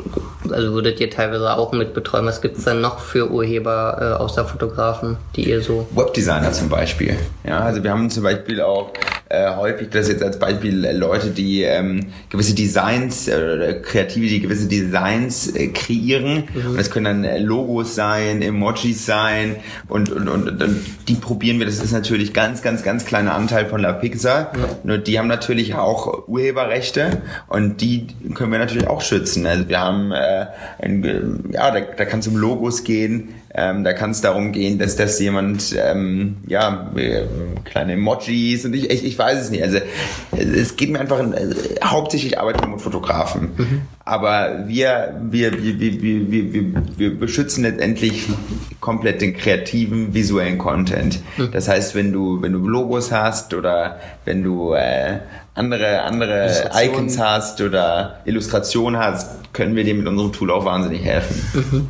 also 0.50 0.72
würdet 0.72 0.98
ihr 0.98 1.08
teilweise 1.08 1.56
auch 1.56 1.70
mit 1.70 1.94
betreuen. 1.94 2.26
Was 2.26 2.40
gibt's 2.40 2.64
dann 2.64 2.80
noch 2.80 2.98
für 2.98 3.30
Urheber 3.30 3.98
äh, 4.18 4.20
außer 4.20 4.44
Fotografen, 4.44 5.18
die 5.36 5.48
ihr 5.48 5.62
so... 5.62 5.86
Webdesigner 5.92 6.50
zum 6.50 6.68
Beispiel. 6.68 7.16
Ja, 7.44 7.60
also 7.60 7.80
wir 7.84 7.92
haben 7.92 8.10
zum 8.10 8.24
Beispiel 8.24 8.60
auch 8.60 8.90
äh, 9.30 9.54
häufig 9.54 9.90
das 9.90 10.08
jetzt 10.08 10.24
als 10.24 10.40
Beispiel 10.40 10.84
äh, 10.84 10.92
Leute, 10.92 11.30
die 11.30 11.62
ähm, 11.62 12.06
gewisse 12.30 12.52
Designs, 12.52 13.28
äh, 13.28 13.80
Kreative, 13.80 14.26
die 14.26 14.40
gewisse 14.40 14.66
Designs 14.66 15.54
äh, 15.54 15.68
kreieren. 15.68 16.48
Mhm. 16.52 16.70
Und 16.70 16.76
das 16.76 16.90
können 16.90 17.04
dann 17.04 17.24
äh, 17.24 17.38
Logos 17.38 17.94
sein, 17.94 18.42
Emojis 18.42 19.06
sein 19.06 19.56
und, 19.88 20.10
und, 20.10 20.28
und, 20.28 20.60
und 20.60 20.80
die 21.06 21.14
probieren 21.14 21.60
wir. 21.60 21.66
Das 21.66 21.78
ist 21.78 21.92
natürlich 21.92 22.32
ganz, 22.34 22.60
ganz, 22.60 22.82
ganz 22.82 23.04
kleiner 23.04 23.34
Anteil 23.34 23.66
von 23.66 23.80
La 23.80 23.92
Pixar. 23.92 24.52
Ja. 24.52 24.68
Nur 24.82 24.98
die 24.98 25.16
haben 25.18 25.28
natürlich 25.28 25.76
auch 25.76 26.26
Urheberrechte 26.26 27.22
und 27.46 27.80
die 27.80 28.08
können 28.34 28.50
wir 28.50 28.58
natürlich 28.58 28.88
auch 28.88 29.00
schützen. 29.00 29.46
Also 29.46 29.68
wir 29.68 29.78
haben, 29.78 30.10
äh, 30.10 30.46
ein, 30.80 31.50
ja, 31.52 31.70
da, 31.70 31.80
da 31.80 32.04
kann 32.04 32.18
es 32.18 32.26
um 32.26 32.36
Logos 32.36 32.82
gehen, 32.82 33.28
Ähm, 33.52 33.82
da 33.82 33.92
kann 33.92 34.12
es 34.12 34.20
darum 34.20 34.52
gehen, 34.52 34.78
dass 34.78 34.94
das 34.94 35.18
jemand, 35.18 35.74
ähm, 35.76 36.36
ja, 36.46 36.88
äh, 36.94 37.24
kleine 37.64 37.94
Emojis 37.94 38.64
und 38.64 38.74
ich, 38.74 38.88
ich, 38.88 39.04
ich 39.04 39.18
weiß 39.18 39.40
es 39.40 39.50
nicht. 39.50 39.64
Also 39.64 39.78
es 40.30 40.76
geht 40.76 40.90
mir 40.90 41.00
einfach, 41.00 41.18
äh, 41.18 41.50
hauptsächlich 41.82 42.38
arbeite 42.38 42.60
ich 42.62 42.70
mit 42.70 42.80
Fotografen. 42.80 43.50
Mhm. 43.56 43.80
Aber 44.04 44.68
wir, 44.68 45.20
wir, 45.22 45.52
wir, 45.52 45.80
wir, 45.80 46.30
wir, 46.30 46.52
wir, 46.52 46.82
wir 46.96 47.18
beschützen 47.18 47.64
letztendlich 47.64 48.28
komplett 48.78 49.20
den 49.20 49.36
kreativen, 49.36 50.14
visuellen 50.14 50.58
Content. 50.58 51.20
Mhm. 51.36 51.50
Das 51.50 51.68
heißt, 51.68 51.96
wenn 51.96 52.12
du, 52.12 52.40
wenn 52.42 52.52
du 52.52 52.60
Logos 52.60 53.10
hast 53.10 53.52
oder 53.52 53.98
wenn 54.30 54.44
du 54.44 54.74
äh, 54.74 55.18
andere, 55.54 56.02
andere 56.02 56.70
Icons 56.72 57.18
hast 57.18 57.60
oder 57.60 58.20
Illustrationen 58.24 59.00
hast, 59.00 59.52
können 59.52 59.74
wir 59.74 59.82
dir 59.82 59.94
mit 59.94 60.06
unserem 60.06 60.32
Tool 60.32 60.52
auch 60.52 60.64
wahnsinnig 60.64 61.04
helfen. 61.04 61.42
Mhm. 61.52 61.88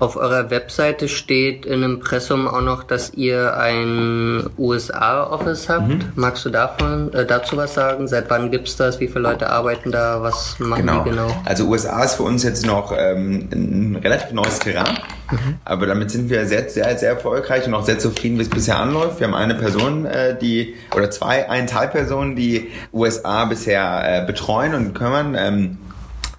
Auf 0.00 0.16
eurer 0.16 0.50
Webseite 0.50 1.08
steht 1.08 1.64
in 1.64 1.84
Impressum 1.84 2.48
auch 2.48 2.60
noch, 2.60 2.82
dass 2.82 3.14
ihr 3.14 3.56
ein 3.56 4.50
USA-Office 4.58 5.68
habt. 5.68 5.88
Mhm. 5.88 6.00
Magst 6.16 6.44
du 6.44 6.50
davon, 6.50 7.12
äh, 7.14 7.24
dazu 7.24 7.56
was 7.56 7.74
sagen? 7.74 8.08
Seit 8.08 8.28
wann 8.28 8.50
gibt 8.50 8.66
es 8.66 8.76
das? 8.76 8.98
Wie 8.98 9.06
viele 9.06 9.20
Leute 9.20 9.48
arbeiten 9.48 9.92
da? 9.92 10.20
Was 10.22 10.58
machen 10.58 10.86
genau. 10.86 11.04
die 11.04 11.10
genau? 11.10 11.28
Also 11.44 11.68
USA 11.68 12.02
ist 12.02 12.14
für 12.14 12.24
uns 12.24 12.42
jetzt 12.42 12.66
noch 12.66 12.92
ähm, 12.96 13.48
ein 13.52 14.00
relativ 14.02 14.32
neues 14.32 14.58
Terrain. 14.58 14.98
Mhm. 15.30 15.56
Aber 15.64 15.86
damit 15.86 16.10
sind 16.10 16.28
wir 16.28 16.46
sehr, 16.46 16.68
sehr, 16.68 16.96
sehr 16.98 17.10
erfolgreich 17.10 17.66
und 17.66 17.74
auch 17.74 17.84
sehr 17.84 17.98
zufrieden, 17.98 18.38
wie 18.38 18.42
es 18.42 18.50
bisher 18.50 18.78
anläuft. 18.78 19.20
Wir 19.20 19.28
haben 19.28 19.34
eine 19.34 19.54
Person, 19.54 20.06
äh, 20.06 20.36
die, 20.38 20.74
oder 20.94 21.10
zwei, 21.10 21.48
ein 21.48 21.66
Teilpersonen, 21.76 22.36
die 22.36 22.68
USA 22.92 23.44
bisher 23.44 24.22
äh, 24.22 24.26
betreuen 24.26 24.74
und 24.74 24.94
kümmern. 24.94 25.36
Ähm, 25.38 25.78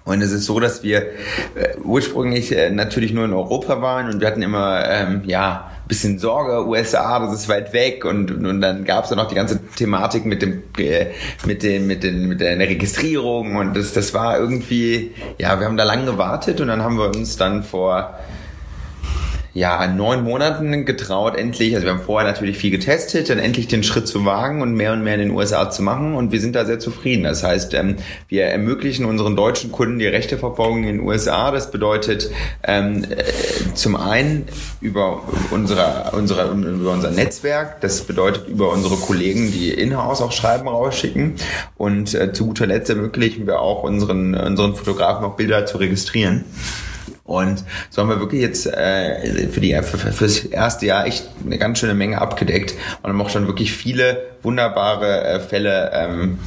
und 0.04 0.22
es 0.22 0.32
ist 0.32 0.46
so, 0.46 0.58
dass 0.58 0.82
wir 0.82 1.02
äh, 1.54 1.76
ursprünglich 1.84 2.56
äh, 2.56 2.70
natürlich 2.70 3.12
nur 3.12 3.26
in 3.26 3.32
Europa 3.32 3.80
waren 3.80 4.10
und 4.10 4.20
wir 4.20 4.26
hatten 4.26 4.42
immer, 4.42 4.82
ähm, 4.88 5.22
ja, 5.26 5.70
bisschen 5.86 6.18
Sorge, 6.18 6.66
USA, 6.66 7.18
das 7.20 7.34
ist 7.34 7.48
weit 7.48 7.72
weg 7.72 8.04
und, 8.04 8.30
und 8.30 8.60
dann 8.60 8.84
gab 8.84 9.04
es 9.04 9.10
dann 9.10 9.18
noch 9.18 9.28
die 9.28 9.34
ganze 9.34 9.58
Thematik 9.74 10.26
mit 10.26 10.42
dem 10.42 10.62
äh, 10.78 11.06
mit 11.46 11.62
dem 11.62 11.86
mit 11.86 12.02
den 12.02 12.28
mit 12.28 12.40
der 12.40 12.58
Registrierung 12.58 13.56
und 13.56 13.74
das 13.74 13.94
das 13.94 14.12
war 14.12 14.38
irgendwie 14.38 15.12
ja 15.38 15.58
wir 15.58 15.66
haben 15.66 15.78
da 15.78 15.84
lange 15.84 16.04
gewartet 16.04 16.60
und 16.60 16.68
dann 16.68 16.82
haben 16.82 16.98
wir 16.98 17.06
uns 17.06 17.38
dann 17.38 17.62
vor 17.62 18.18
ja, 19.58 19.88
neun 19.88 20.22
Monaten 20.22 20.84
getraut, 20.84 21.36
endlich, 21.36 21.74
also 21.74 21.84
wir 21.84 21.92
haben 21.92 22.02
vorher 22.02 22.30
natürlich 22.30 22.56
viel 22.58 22.70
getestet, 22.70 23.28
dann 23.28 23.40
endlich 23.40 23.66
den 23.66 23.82
Schritt 23.82 24.06
zu 24.06 24.24
wagen 24.24 24.62
und 24.62 24.74
mehr 24.74 24.92
und 24.92 25.02
mehr 25.02 25.14
in 25.14 25.20
den 25.20 25.30
USA 25.32 25.68
zu 25.68 25.82
machen 25.82 26.14
und 26.14 26.30
wir 26.30 26.40
sind 26.40 26.54
da 26.54 26.64
sehr 26.64 26.78
zufrieden. 26.78 27.24
Das 27.24 27.42
heißt, 27.42 27.74
ähm, 27.74 27.96
wir 28.28 28.44
ermöglichen 28.44 29.04
unseren 29.04 29.34
deutschen 29.34 29.72
Kunden 29.72 29.98
die 29.98 30.06
Rechteverfolgung 30.06 30.84
in 30.84 30.98
den 30.98 31.00
USA. 31.00 31.50
Das 31.50 31.72
bedeutet 31.72 32.30
ähm, 32.62 33.04
äh, 33.04 33.74
zum 33.74 33.96
einen 33.96 34.46
über, 34.80 35.22
unsere, 35.50 36.12
unsere, 36.12 36.52
über 36.52 36.92
unser 36.92 37.10
Netzwerk, 37.10 37.80
das 37.80 38.02
bedeutet 38.02 38.46
über 38.46 38.70
unsere 38.70 38.94
Kollegen, 38.94 39.50
die 39.50 39.70
in-house 39.70 40.22
auch 40.22 40.32
Schreiben 40.32 40.68
rausschicken 40.68 41.34
und 41.76 42.14
äh, 42.14 42.32
zu 42.32 42.46
guter 42.46 42.66
Letzt 42.66 42.90
ermöglichen 42.90 43.48
wir 43.48 43.60
auch 43.60 43.82
unseren, 43.82 44.34
unseren 44.34 44.76
Fotografen 44.76 45.24
auch 45.24 45.34
Bilder 45.34 45.66
zu 45.66 45.78
registrieren. 45.78 46.44
Und 47.28 47.62
so 47.90 48.00
haben 48.00 48.08
wir 48.08 48.20
wirklich 48.20 48.40
jetzt 48.40 48.66
äh, 48.66 49.48
für, 49.48 49.60
die, 49.60 49.74
für, 49.82 49.98
für 49.98 50.24
das 50.24 50.38
erste 50.38 50.86
Jahr 50.86 51.06
echt 51.06 51.28
eine 51.44 51.58
ganz 51.58 51.78
schöne 51.78 51.92
Menge 51.92 52.20
abgedeckt. 52.20 52.74
Und 53.02 53.10
haben 53.10 53.20
auch 53.20 53.28
schon 53.28 53.46
wirklich 53.46 53.72
viele 53.72 54.22
wunderbare 54.42 55.24
äh, 55.24 55.40
Fälle 55.40 55.90
ähm, 55.92 56.38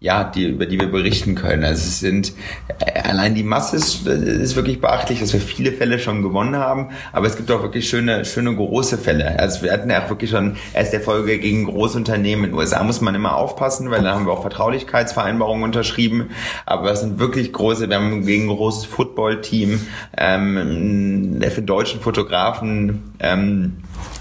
ja, 0.00 0.22
die, 0.22 0.44
über 0.46 0.66
die 0.66 0.78
wir 0.78 0.86
berichten 0.92 1.34
können. 1.34 1.64
Also 1.64 1.80
es 1.80 1.98
sind 1.98 2.32
äh, 2.78 3.00
allein 3.00 3.34
die 3.34 3.42
Masse 3.42 3.76
ist, 3.76 4.06
ist 4.06 4.54
wirklich 4.54 4.80
beachtlich, 4.80 5.18
dass 5.18 5.32
wir 5.32 5.40
viele 5.40 5.72
Fälle 5.72 5.98
schon 5.98 6.22
gewonnen 6.22 6.56
haben, 6.56 6.90
aber 7.12 7.26
es 7.26 7.36
gibt 7.36 7.50
auch 7.50 7.62
wirklich 7.62 7.88
schöne, 7.88 8.24
schöne 8.24 8.54
große 8.54 8.96
Fälle. 8.96 9.38
Also 9.40 9.62
wir 9.62 9.72
hatten 9.72 9.90
ja 9.90 10.04
auch 10.04 10.08
wirklich 10.08 10.30
schon 10.30 10.56
erst 10.72 10.94
Erfolge 10.94 11.38
gegen 11.38 11.64
Großunternehmen. 11.64 12.44
In 12.44 12.50
den 12.52 12.58
USA 12.58 12.84
muss 12.84 13.00
man 13.00 13.16
immer 13.16 13.34
aufpassen, 13.34 13.90
weil 13.90 14.02
da 14.02 14.14
haben 14.14 14.26
wir 14.26 14.32
auch 14.32 14.42
Vertraulichkeitsvereinbarungen 14.42 15.64
unterschrieben. 15.64 16.30
Aber 16.64 16.92
es 16.92 17.00
sind 17.00 17.18
wirklich 17.18 17.52
große, 17.52 17.88
wir 17.88 17.96
haben 17.96 18.24
gegen 18.24 18.44
ein 18.44 18.56
großes 18.56 18.84
Football-Team, 18.84 19.80
ähm, 20.16 21.40
für 21.50 21.62
deutschen 21.62 22.00
Fotografen 22.00 23.14
ähm, 23.18 23.78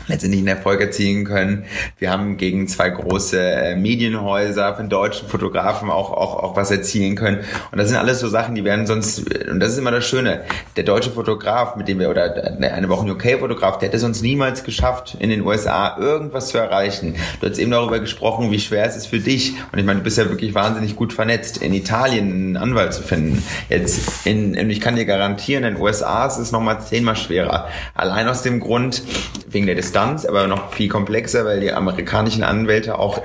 letztendlich 0.07 0.39
einen 0.39 0.47
Erfolg 0.47 0.81
erzielen 0.81 1.25
können. 1.25 1.65
Wir 1.97 2.11
haben 2.11 2.37
gegen 2.37 2.67
zwei 2.67 2.89
große 2.89 3.39
äh, 3.39 3.75
Medienhäuser 3.75 4.75
von 4.75 4.89
deutschen 4.89 5.27
Fotografen 5.27 5.89
auch, 5.89 6.11
auch, 6.11 6.35
auch 6.41 6.55
was 6.55 6.71
erzielen 6.71 7.15
können. 7.15 7.39
Und 7.71 7.77
das 7.77 7.89
sind 7.89 7.97
alles 7.97 8.19
so 8.19 8.27
Sachen, 8.27 8.55
die 8.55 8.63
werden 8.63 8.87
sonst, 8.87 9.19
und 9.49 9.59
das 9.59 9.73
ist 9.73 9.77
immer 9.77 9.91
das 9.91 10.05
Schöne, 10.05 10.43
der 10.75 10.83
deutsche 10.83 11.11
Fotograf, 11.11 11.75
mit 11.75 11.87
dem 11.87 11.99
wir, 11.99 12.09
oder 12.09 12.57
eine 12.61 12.89
Woche 12.89 13.09
UK-Fotograf, 13.11 13.77
der 13.79 13.87
hätte 13.87 13.97
es 13.97 14.03
uns 14.03 14.21
niemals 14.21 14.63
geschafft, 14.63 15.17
in 15.19 15.29
den 15.29 15.41
USA 15.41 15.97
irgendwas 15.99 16.49
zu 16.49 16.57
erreichen. 16.57 17.15
Du 17.39 17.49
hast 17.49 17.57
eben 17.57 17.71
darüber 17.71 17.99
gesprochen, 17.99 18.51
wie 18.51 18.59
schwer 18.59 18.85
es 18.85 18.95
ist 18.95 19.07
für 19.07 19.19
dich. 19.19 19.53
Und 19.71 19.79
ich 19.79 19.85
meine, 19.85 19.99
du 19.99 20.03
bist 20.03 20.17
ja 20.17 20.29
wirklich 20.29 20.53
wahnsinnig 20.53 20.95
gut 20.95 21.13
vernetzt, 21.13 21.57
in 21.57 21.73
Italien 21.73 22.31
einen 22.31 22.57
Anwalt 22.57 22.93
zu 22.93 23.03
finden. 23.03 23.43
Jetzt, 23.69 24.25
in, 24.25 24.57
und 24.57 24.69
ich 24.69 24.81
kann 24.81 24.95
dir 24.95 25.05
garantieren, 25.05 25.63
in 25.63 25.75
den 25.75 25.81
USA 25.81 26.25
ist 26.25 26.37
es 26.37 26.51
nochmal 26.51 26.81
zehnmal 26.81 27.15
schwerer. 27.15 27.67
Allein 27.93 28.27
aus 28.27 28.41
dem 28.41 28.59
Grund, 28.59 29.03
wegen 29.47 29.65
der 29.65 29.75
Distanz 29.75 30.25
aber 30.25 30.47
noch 30.47 30.73
viel 30.73 30.89
komplexer, 30.89 31.45
weil 31.45 31.59
die 31.59 31.71
amerikanischen 31.71 32.43
Anwälte 32.43 32.99
auch 32.99 33.21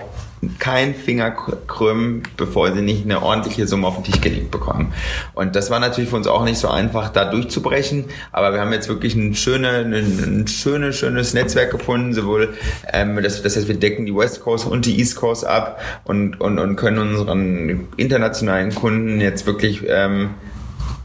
kein 0.58 0.94
Finger 0.94 1.30
krümmen, 1.30 2.24
bevor 2.36 2.72
sie 2.72 2.82
nicht 2.82 3.04
eine 3.04 3.22
ordentliche 3.22 3.68
Summe 3.68 3.86
auf 3.86 3.94
den 3.96 4.04
Tisch 4.04 4.20
gelegt 4.20 4.50
bekommen. 4.50 4.92
Und 5.34 5.54
das 5.54 5.70
war 5.70 5.78
natürlich 5.78 6.10
für 6.10 6.16
uns 6.16 6.26
auch 6.26 6.44
nicht 6.44 6.58
so 6.58 6.68
einfach, 6.68 7.10
da 7.10 7.24
durchzubrechen. 7.26 8.06
Aber 8.32 8.52
wir 8.52 8.60
haben 8.60 8.72
jetzt 8.72 8.88
wirklich 8.88 9.14
ein, 9.14 9.36
schöne, 9.36 9.68
ein, 9.68 9.92
ein 9.92 10.46
schönes, 10.48 10.96
schönes 10.96 11.32
Netzwerk 11.32 11.70
gefunden, 11.70 12.12
sowohl 12.12 12.54
ähm, 12.92 13.22
das, 13.22 13.42
das 13.42 13.56
heißt, 13.56 13.68
wir 13.68 13.76
decken 13.76 14.04
die 14.04 14.14
West 14.14 14.40
Coast 14.42 14.66
und 14.66 14.84
die 14.84 14.98
East 14.98 15.14
Coast 15.16 15.46
ab 15.46 15.80
und, 16.04 16.40
und, 16.40 16.58
und 16.58 16.74
können 16.74 16.98
unseren 16.98 17.88
internationalen 17.96 18.74
Kunden 18.74 19.20
jetzt 19.20 19.46
wirklich 19.46 19.84
ähm, 19.86 20.30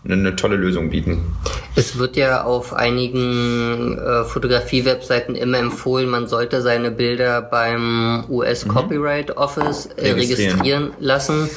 eine, 0.03 0.35
tolle 0.35 0.55
Lösung 0.55 0.89
bieten. 0.89 1.35
Es 1.77 1.99
wird 1.99 2.17
ja 2.17 2.43
auf 2.43 2.73
einigen 2.73 3.99
äh, 3.99 4.23
Fotografie-Webseiten 4.23 5.35
immer 5.35 5.59
empfohlen, 5.59 6.09
man 6.09 6.25
sollte 6.25 6.63
seine 6.63 6.89
Bilder 6.89 7.39
beim 7.39 8.25
US 8.29 8.65
mhm. 8.65 8.69
Copyright 8.69 9.37
Office 9.37 9.85
äh, 9.95 10.13
registrieren. 10.13 10.53
registrieren. 10.53 10.93
lassen. 10.99 11.49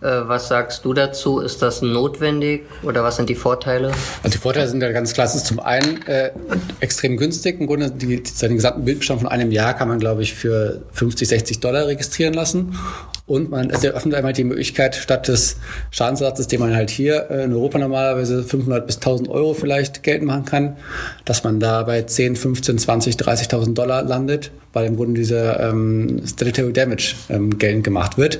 Äh, 0.00 0.28
was 0.28 0.46
sagst 0.46 0.84
du 0.84 0.92
dazu? 0.92 1.40
Ist 1.40 1.60
das 1.60 1.82
notwendig 1.82 2.66
oder 2.84 3.02
was 3.02 3.16
sind 3.16 3.28
die 3.28 3.34
Vorteile? 3.34 3.88
Also 4.22 4.34
die 4.34 4.38
Vorteile 4.38 4.68
sind 4.68 4.80
ja 4.80 4.92
ganz 4.92 5.12
klar. 5.12 5.26
Es 5.26 5.34
ist 5.34 5.46
zum 5.46 5.58
einen 5.58 6.06
äh, 6.06 6.30
extrem 6.78 7.16
günstig. 7.16 7.58
Im 7.58 7.66
Grunde 7.66 7.90
die, 7.90 8.22
seinen 8.24 8.54
gesamten 8.54 8.84
Bildbestand 8.84 9.22
von 9.22 9.28
einem 9.28 9.50
Jahr 9.50 9.74
kann 9.74 9.88
man, 9.88 9.98
glaube 9.98 10.22
ich, 10.22 10.34
für 10.34 10.82
50, 10.92 11.26
60 11.26 11.60
Dollar 11.60 11.88
registrieren 11.88 12.34
lassen. 12.34 12.78
Und 13.26 13.48
man 13.50 13.70
es 13.70 13.82
eröffnet 13.82 14.14
einmal 14.14 14.34
die 14.34 14.44
Möglichkeit, 14.44 14.94
statt 14.94 15.28
des 15.28 15.56
Schadensersatzes, 15.90 16.46
den 16.46 16.60
man 16.60 16.74
halt 16.74 16.90
hier 16.90 17.30
äh, 17.30 17.44
in 17.44 17.54
Europa 17.54 17.78
normalerweise 17.78 18.42
500 18.42 18.86
bis 18.86 18.96
1000 18.96 19.30
Euro 19.30 19.54
vielleicht 19.64 20.02
geltend 20.02 20.26
machen 20.26 20.44
kann, 20.44 20.76
dass 21.24 21.42
man 21.42 21.58
da 21.58 21.82
bei 21.82 22.02
10, 22.02 22.36
15, 22.36 22.78
20, 22.78 23.16
30.000 23.16 23.74
Dollar 23.74 24.02
landet 24.02 24.50
weil 24.74 24.86
im 24.86 24.96
Grunde 24.96 25.20
dieser 25.20 25.60
ähm, 25.60 26.20
Statutory 26.26 26.72
Damage 26.72 27.14
ähm, 27.30 27.58
geltend 27.58 27.84
gemacht 27.84 28.18
wird. 28.18 28.36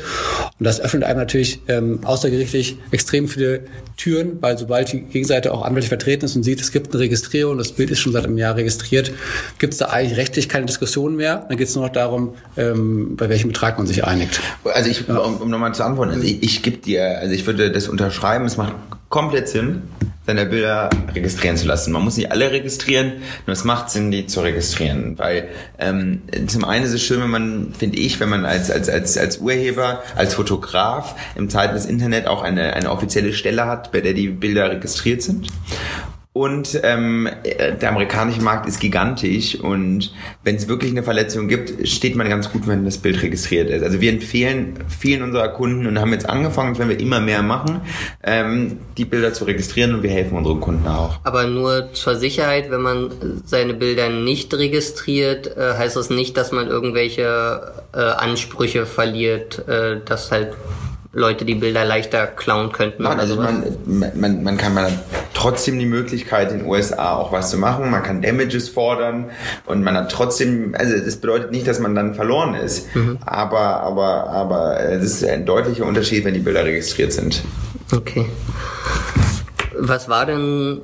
Und 0.59 0.65
das 0.65 0.81
öffnet 0.81 1.05
einem 1.05 1.21
natürlich 1.21 1.61
ähm, 1.69 2.01
außergerichtlich 2.05 2.77
extrem 2.91 3.29
viele 3.29 3.61
Türen, 3.97 4.39
weil 4.43 4.59
sobald 4.59 4.93
die 4.93 5.01
Gegenseite 5.01 5.55
auch 5.55 5.63
anwaltlich 5.63 5.89
vertreten 5.89 6.25
ist 6.25 6.35
und 6.37 6.43
sieht, 6.43 6.61
es 6.61 6.73
gibt 6.73 6.93
eine 6.93 7.01
Registrierung, 7.01 7.57
das 7.57 7.73
Bild 7.73 7.91
ist 7.91 8.01
schon 8.01 8.13
seit 8.13 8.25
einem 8.25 8.37
Jahr 8.37 8.57
registriert, 8.57 9.13
gibt 9.59 9.73
es 9.73 9.79
da 9.79 9.87
eigentlich 9.87 10.19
rechtlich 10.19 10.49
keine 10.49 10.67
Diskussion 10.67 11.17
mehr. 11.17 11.47
Dann 11.49 11.57
geht 11.57 11.69
es 11.69 11.75
nur 11.77 11.85
noch 11.85 11.93
darum, 11.93 12.35
ähm, 12.57 13.17
bei 13.17 13.29
welchem 13.29 13.49
Betrag 13.49 13.79
man 13.79 13.87
sich 13.87 14.05
einigt. 14.05 14.41
Also 14.65 14.91
ich, 14.91 15.09
um, 15.09 15.37
um 15.37 15.51
nochmal 15.51 15.75
zu 15.75 15.85
antworten, 15.85 16.13
also 16.13 16.25
ich, 16.25 16.43
ich 16.43 16.63
gebe 16.63 16.79
dir, 16.79 17.19
also 17.19 17.33
ich 17.33 17.47
würde 17.47 17.71
das 17.71 17.89
unterschreiben, 17.89 18.45
es 18.45 18.57
macht 18.57 18.75
komplett 19.15 19.49
Sinn, 19.49 19.83
seine 20.27 20.45
Bilder 20.45 20.91
registrieren 21.15 21.57
zu 21.57 21.69
lassen. 21.69 21.93
Man 21.93 22.03
muss 22.03 22.17
nicht 22.17 22.33
alle 22.33 22.51
registrieren, 22.51 23.13
nur 23.47 23.53
es 23.53 23.63
macht 23.63 23.89
Sinn, 23.89 24.11
die 24.11 24.27
zu 24.27 24.41
registrieren, 24.41 25.17
weil 25.21 25.51
ähm, 25.79 26.23
zum 26.49 26.65
einen 26.65 26.85
ist 26.85 26.95
es 26.95 27.01
schön, 27.01 27.21
wenn 27.21 27.31
man, 27.31 27.73
finde 27.79 27.97
ich, 27.97 28.19
wenn 28.19 28.29
man 28.29 28.45
als 28.45 28.73
als 28.73 28.89
als 28.89 29.17
als 29.17 29.39
Urheber, 29.39 30.03
als 30.17 30.35
Fotograf 30.35 31.15
im 31.37 31.49
Zeiten 31.49 31.75
des 31.75 31.87
Internet 31.87 32.27
auch 32.27 32.43
eine 32.43 32.75
eine 32.75 32.91
offizielle 32.91 33.33
Stelle 33.35 33.67
hat, 33.67 33.93
bei 33.93 34.01
der 34.01 34.15
die 34.15 34.31
Bilder 34.31 34.69
registriert 34.69 35.23
sind. 35.23 35.47
Und 36.37 36.81
ähm, 36.83 37.29
der 37.81 37.89
amerikanische 37.89 38.43
Markt 38.43 38.67
ist 38.67 38.81
gigantisch 38.81 39.55
und 39.55 40.13
wenn 40.43 40.57
es 40.57 40.67
wirklich 40.67 40.91
eine 40.91 41.05
Verletzung 41.05 41.47
gibt, 41.47 41.87
steht 41.87 42.17
man 42.17 42.29
ganz 42.29 42.51
gut, 42.51 42.67
wenn 42.67 42.85
das 42.85 42.99
Bild 42.99 43.23
registriert 43.23 43.71
ist. 43.71 43.85
Also 43.85 44.01
wir 44.01 44.11
empfehlen 44.11 44.75
vielen 44.89 45.23
unserer 45.23 45.51
Kunden 45.51 45.87
und 45.87 46.01
haben 46.01 46.13
jetzt 46.13 46.29
angefangen, 46.29 46.71
das 46.71 46.81
werden 46.81 46.89
wir 46.89 46.99
immer 46.99 47.21
mehr 47.21 47.45
machen, 47.45 47.83
ähm, 48.25 48.79
die 48.97 49.05
Bilder 49.05 49.33
zu 49.33 49.45
registrieren 49.45 49.95
und 49.95 50.03
wir 50.03 50.11
helfen 50.11 50.37
unseren 50.37 50.59
Kunden 50.59 50.89
auch. 50.89 51.21
Aber 51.23 51.47
nur 51.47 51.93
zur 51.93 52.17
Sicherheit, 52.17 52.69
wenn 52.69 52.83
man 52.83 53.13
seine 53.45 53.75
Bilder 53.75 54.09
nicht 54.09 54.53
registriert, 54.55 55.57
äh, 55.57 55.75
heißt 55.79 55.95
das 55.95 56.11
nicht, 56.11 56.37
dass 56.37 56.51
man 56.51 56.67
irgendwelche 56.67 57.75
äh, 57.95 58.01
Ansprüche 58.01 58.87
verliert, 58.87 59.69
äh, 59.69 60.01
dass 60.05 60.33
halt 60.33 60.55
Leute 61.13 61.45
die 61.45 61.55
Bilder 61.55 61.85
leichter 61.85 62.27
klauen 62.27 62.73
könnten. 62.73 63.05
Nein, 63.05 63.21
also 63.21 63.37
man, 63.37 63.63
man, 64.17 64.43
man 64.43 64.57
kann 64.57 64.75
man 64.75 64.93
trotzdem 65.45 65.79
die 65.79 65.85
Möglichkeit, 65.85 66.53
in 66.53 66.61
den 66.61 66.67
USA 66.67 67.17
auch 67.17 67.31
was 67.31 67.51
zu 67.51 67.59
machen. 67.59 67.91
Man 67.91 68.03
kann 68.03 68.23
Damages 68.23 68.71
fordern 68.71 69.27
und 69.67 69.83
man 69.83 69.95
hat 69.95 70.11
trotzdem, 70.11 70.75
also 70.75 70.97
das 70.99 71.17
bedeutet 71.17 71.51
nicht, 71.51 71.67
dass 71.67 71.81
man 71.81 71.95
dann 71.95 72.15
verloren 72.15 72.55
ist. 72.55 72.97
Mhm. 72.97 73.19
Aber, 73.27 73.81
aber, 73.83 74.31
aber 74.31 74.81
es 74.81 75.05
ist 75.05 75.25
ein 75.25 75.45
deutlicher 75.45 75.85
Unterschied, 75.85 76.25
wenn 76.25 76.33
die 76.33 76.41
Bilder 76.41 76.65
registriert 76.65 77.13
sind. 77.13 77.43
Okay. 77.93 78.25
Was 79.79 80.09
war 80.09 80.25
denn, 80.25 80.81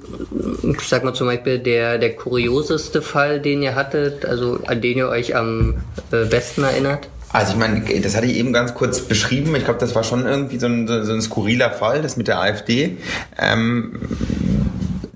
ich 0.62 0.80
sag 0.82 1.04
mal 1.04 1.14
zum 1.14 1.28
Beispiel, 1.28 1.58
der, 1.58 1.96
der 1.96 2.14
kurioseste 2.14 3.00
Fall, 3.00 3.40
den 3.40 3.62
ihr 3.62 3.74
hattet, 3.74 4.26
also 4.26 4.60
an 4.66 4.82
den 4.82 4.98
ihr 4.98 5.08
euch 5.08 5.34
am 5.34 5.76
äh, 6.12 6.26
besten 6.26 6.64
erinnert? 6.64 7.08
Also 7.32 7.52
ich 7.52 7.58
meine, 7.58 7.82
das 8.00 8.16
hatte 8.16 8.26
ich 8.26 8.36
eben 8.36 8.52
ganz 8.52 8.74
kurz 8.74 9.00
beschrieben. 9.00 9.54
Ich 9.54 9.64
glaube, 9.64 9.78
das 9.78 9.94
war 9.94 10.02
schon 10.02 10.26
irgendwie 10.26 10.58
so 10.58 10.66
ein, 10.66 10.88
so 10.88 11.12
ein 11.12 11.22
skurriler 11.22 11.70
Fall, 11.70 12.02
das 12.02 12.16
mit 12.16 12.26
der 12.26 12.40
AfD. 12.40 12.96
Ähm, 13.38 13.92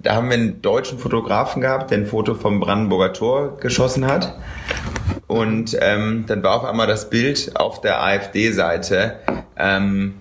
da 0.05 0.15
haben 0.15 0.29
wir 0.29 0.35
einen 0.35 0.63
deutschen 0.63 0.99
Fotografen 0.99 1.63
gehabt, 1.63 1.91
der 1.91 1.99
ein 1.99 2.07
Foto 2.07 2.35
vom 2.35 2.61
Brandenburger 2.61 3.13
Tor 3.13 3.57
geschossen 3.59 4.07
hat. 4.07 4.37
Und 5.27 5.77
ähm, 5.81 6.25
dann 6.27 6.43
war 6.43 6.57
auf 6.57 6.65
einmal 6.65 6.87
das 6.87 7.11
Bild 7.11 7.53
auf 7.57 7.81
der 7.81 8.03
AfD-Seite 8.03 9.17
ähm, 9.57 10.15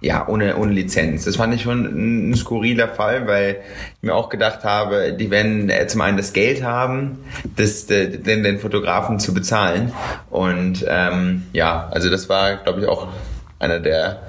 ja, 0.00 0.28
ohne, 0.28 0.56
ohne 0.56 0.72
Lizenz. 0.72 1.24
Das 1.24 1.36
fand 1.36 1.52
ich 1.54 1.62
schon 1.62 2.30
ein 2.30 2.34
skurriler 2.34 2.88
Fall, 2.88 3.26
weil 3.26 3.56
ich 3.96 4.02
mir 4.02 4.14
auch 4.14 4.28
gedacht 4.28 4.62
habe, 4.62 5.12
die 5.12 5.30
werden 5.30 5.70
äh, 5.70 5.86
zum 5.88 6.00
einen 6.02 6.16
das 6.16 6.32
Geld 6.32 6.62
haben, 6.62 7.18
das, 7.56 7.86
den, 7.86 8.22
den 8.22 8.58
Fotografen 8.60 9.18
zu 9.18 9.34
bezahlen. 9.34 9.92
Und 10.30 10.84
ähm, 10.88 11.46
ja, 11.52 11.88
also 11.90 12.10
das 12.10 12.28
war, 12.28 12.56
glaube 12.56 12.80
ich, 12.80 12.86
auch 12.86 13.08
einer 13.58 13.80
der, 13.80 14.22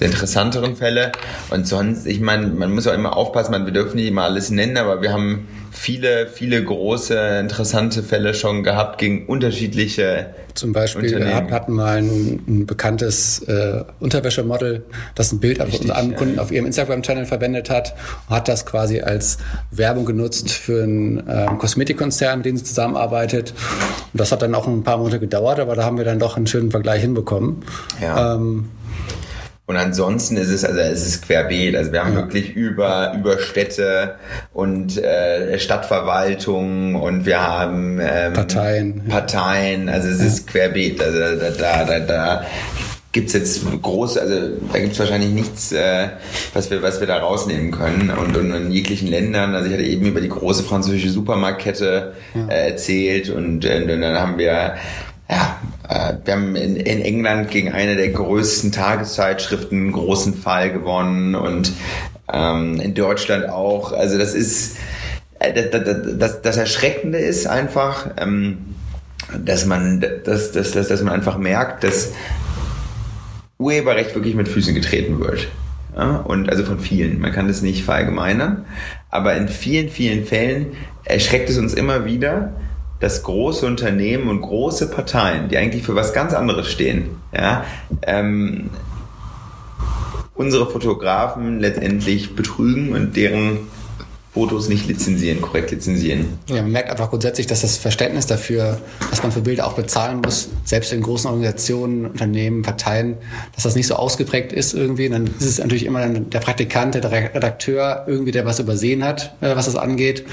der 0.00 0.08
interessanteren 0.08 0.76
Fälle. 0.76 1.12
Und 1.50 1.66
sonst, 1.66 2.06
ich 2.06 2.20
meine, 2.20 2.48
man 2.48 2.72
muss 2.72 2.86
auch 2.86 2.94
immer 2.94 3.16
aufpassen, 3.16 3.52
man, 3.52 3.64
wir 3.64 3.72
dürfen 3.72 3.96
nicht 3.96 4.08
immer 4.08 4.24
alles 4.24 4.50
nennen, 4.50 4.76
aber 4.76 5.00
wir 5.02 5.12
haben 5.12 5.48
viele, 5.76 6.26
viele 6.26 6.62
große, 6.62 7.38
interessante 7.40 8.02
Fälle 8.02 8.34
schon 8.34 8.62
gehabt 8.62 8.98
gegen 8.98 9.26
unterschiedliche 9.26 10.34
Zum 10.54 10.72
Beispiel, 10.72 11.18
wir 11.18 11.34
hatten 11.34 11.72
mal 11.72 11.98
ein, 11.98 12.42
ein 12.48 12.66
bekanntes 12.66 13.40
äh, 13.42 13.84
Unterwäschemodel, 14.00 14.84
das 15.14 15.32
ein 15.32 15.40
Bild 15.40 15.60
Richtig, 15.60 15.82
von 15.82 15.90
einem 15.90 16.12
ja. 16.12 16.16
Kunden 16.16 16.38
auf 16.38 16.50
ihrem 16.50 16.66
Instagram-Channel 16.66 17.26
verwendet 17.26 17.68
hat, 17.68 17.94
hat 18.28 18.48
das 18.48 18.64
quasi 18.64 19.00
als 19.00 19.38
Werbung 19.70 20.06
genutzt 20.06 20.50
für 20.50 20.82
einen 20.82 21.26
äh, 21.28 21.46
Kosmetikkonzern, 21.58 22.38
mit 22.38 22.46
dem 22.46 22.56
sie 22.56 22.64
zusammenarbeitet. 22.64 23.52
Und 24.12 24.20
das 24.20 24.32
hat 24.32 24.42
dann 24.42 24.54
auch 24.54 24.66
ein 24.66 24.82
paar 24.82 24.96
Monate 24.96 25.20
gedauert, 25.20 25.60
aber 25.60 25.74
da 25.74 25.84
haben 25.84 25.98
wir 25.98 26.04
dann 26.04 26.18
doch 26.18 26.36
einen 26.36 26.46
schönen 26.46 26.70
Vergleich 26.70 27.02
hinbekommen. 27.02 27.62
Ja. 28.00 28.34
Ähm, 28.34 28.70
und 29.66 29.76
ansonsten 29.76 30.36
ist 30.36 30.50
es, 30.50 30.64
also 30.64 30.78
es 30.78 31.04
ist 31.04 31.26
querbeet. 31.26 31.74
Also 31.74 31.90
wir 31.90 32.04
haben 32.04 32.12
ja. 32.12 32.20
wirklich 32.20 32.54
über, 32.54 33.14
über 33.18 33.38
Städte 33.38 34.14
und 34.52 34.96
äh, 34.96 35.58
Stadtverwaltung 35.58 36.94
und 36.94 37.26
wir 37.26 37.42
haben 37.42 37.98
ähm, 38.00 38.32
Parteien. 38.32 39.02
Parteien, 39.08 39.88
also 39.88 40.08
es 40.08 40.20
ja. 40.20 40.26
ist 40.26 40.46
querbeet. 40.46 41.02
Also 41.02 41.18
da, 41.18 41.50
da, 41.50 41.84
da, 41.84 42.00
da 42.00 42.46
gibt's 43.10 43.32
jetzt 43.32 43.64
große, 43.82 44.20
also 44.20 44.34
da 44.72 44.78
gibt's 44.78 45.00
wahrscheinlich 45.00 45.30
nichts, 45.30 45.72
äh, 45.72 46.10
was 46.54 46.70
wir, 46.70 46.82
was 46.82 47.00
wir 47.00 47.08
da 47.08 47.18
rausnehmen 47.18 47.72
können. 47.72 48.10
Und, 48.10 48.36
und 48.36 48.52
in 48.52 48.70
jeglichen 48.70 49.08
Ländern, 49.08 49.56
also 49.56 49.66
ich 49.66 49.72
hatte 49.72 49.84
eben 49.84 50.06
über 50.06 50.20
die 50.20 50.28
große 50.28 50.62
französische 50.62 51.10
Supermarktkette 51.10 52.12
äh, 52.48 52.68
erzählt 52.68 53.30
und, 53.30 53.64
äh, 53.64 53.82
und 53.82 54.00
dann 54.00 54.16
haben 54.16 54.38
wir 54.38 54.76
ja, 55.28 55.60
äh, 55.88 56.14
wir 56.24 56.34
haben 56.34 56.56
in, 56.56 56.76
in, 56.76 57.00
England 57.00 57.50
gegen 57.50 57.72
eine 57.72 57.96
der 57.96 58.08
größten 58.10 58.72
Tageszeitschriften 58.72 59.78
einen 59.78 59.92
großen 59.92 60.34
Fall 60.34 60.72
gewonnen 60.72 61.34
und 61.34 61.72
ähm, 62.32 62.80
in 62.80 62.94
Deutschland 62.94 63.48
auch. 63.48 63.92
Also 63.92 64.18
das 64.18 64.34
ist 64.34 64.76
äh, 65.38 65.52
das, 65.52 66.18
das, 66.18 66.42
das 66.42 66.56
Erschreckende 66.56 67.18
ist 67.18 67.46
einfach, 67.46 68.10
ähm, 68.18 68.74
dass 69.44 69.66
man 69.66 70.04
dass, 70.24 70.52
dass, 70.52 70.72
dass, 70.72 70.88
dass 70.88 71.02
man 71.02 71.12
einfach 71.12 71.38
merkt, 71.38 71.82
dass 71.84 72.12
Urheberrecht 73.58 74.14
wirklich 74.14 74.34
mit 74.34 74.48
Füßen 74.48 74.74
getreten 74.74 75.18
wird. 75.20 75.48
Ja, 75.96 76.16
und 76.16 76.50
also 76.50 76.64
von 76.64 76.78
vielen. 76.78 77.20
Man 77.20 77.32
kann 77.32 77.48
das 77.48 77.62
nicht 77.62 77.84
verallgemeinern. 77.84 78.66
Aber 79.10 79.34
in 79.34 79.48
vielen, 79.48 79.88
vielen 79.88 80.26
Fällen 80.26 80.72
erschreckt 81.04 81.48
es 81.48 81.56
uns 81.56 81.72
immer 81.72 82.04
wieder, 82.04 82.52
dass 83.00 83.22
große 83.22 83.66
Unternehmen 83.66 84.28
und 84.28 84.40
große 84.40 84.90
Parteien, 84.90 85.48
die 85.48 85.58
eigentlich 85.58 85.82
für 85.82 85.94
was 85.94 86.12
ganz 86.12 86.32
anderes 86.32 86.70
stehen, 86.70 87.10
ja, 87.34 87.64
ähm, 88.02 88.70
unsere 90.34 90.68
Fotografen 90.70 91.60
letztendlich 91.60 92.36
betrügen 92.36 92.92
und 92.92 93.16
deren 93.16 93.58
Fotos 94.36 94.68
nicht 94.68 94.86
lizenzieren, 94.86 95.40
korrekt 95.40 95.70
lizenzieren. 95.70 96.38
Ja, 96.50 96.56
man 96.56 96.70
merkt 96.70 96.90
einfach 96.90 97.08
grundsätzlich, 97.08 97.46
dass 97.46 97.62
das 97.62 97.78
Verständnis 97.78 98.26
dafür, 98.26 98.78
dass 99.08 99.22
man 99.22 99.32
für 99.32 99.40
Bilder 99.40 99.66
auch 99.66 99.72
bezahlen 99.72 100.20
muss, 100.20 100.50
selbst 100.62 100.92
in 100.92 101.00
großen 101.00 101.30
Organisationen, 101.30 102.04
Unternehmen, 102.04 102.60
Parteien, 102.60 103.16
dass 103.54 103.62
das 103.62 103.74
nicht 103.76 103.86
so 103.86 103.94
ausgeprägt 103.94 104.52
ist 104.52 104.74
irgendwie. 104.74 105.06
Und 105.06 105.12
dann 105.12 105.26
ist 105.38 105.46
es 105.46 105.58
natürlich 105.58 105.86
immer 105.86 106.06
der 106.06 106.40
Praktikant, 106.40 106.94
der 106.96 107.10
Redakteur 107.10 108.04
irgendwie, 108.06 108.30
der 108.30 108.44
was 108.44 108.58
übersehen 108.58 109.04
hat, 109.04 109.34
äh, 109.40 109.56
was 109.56 109.64
das 109.64 109.76
angeht. 109.76 110.26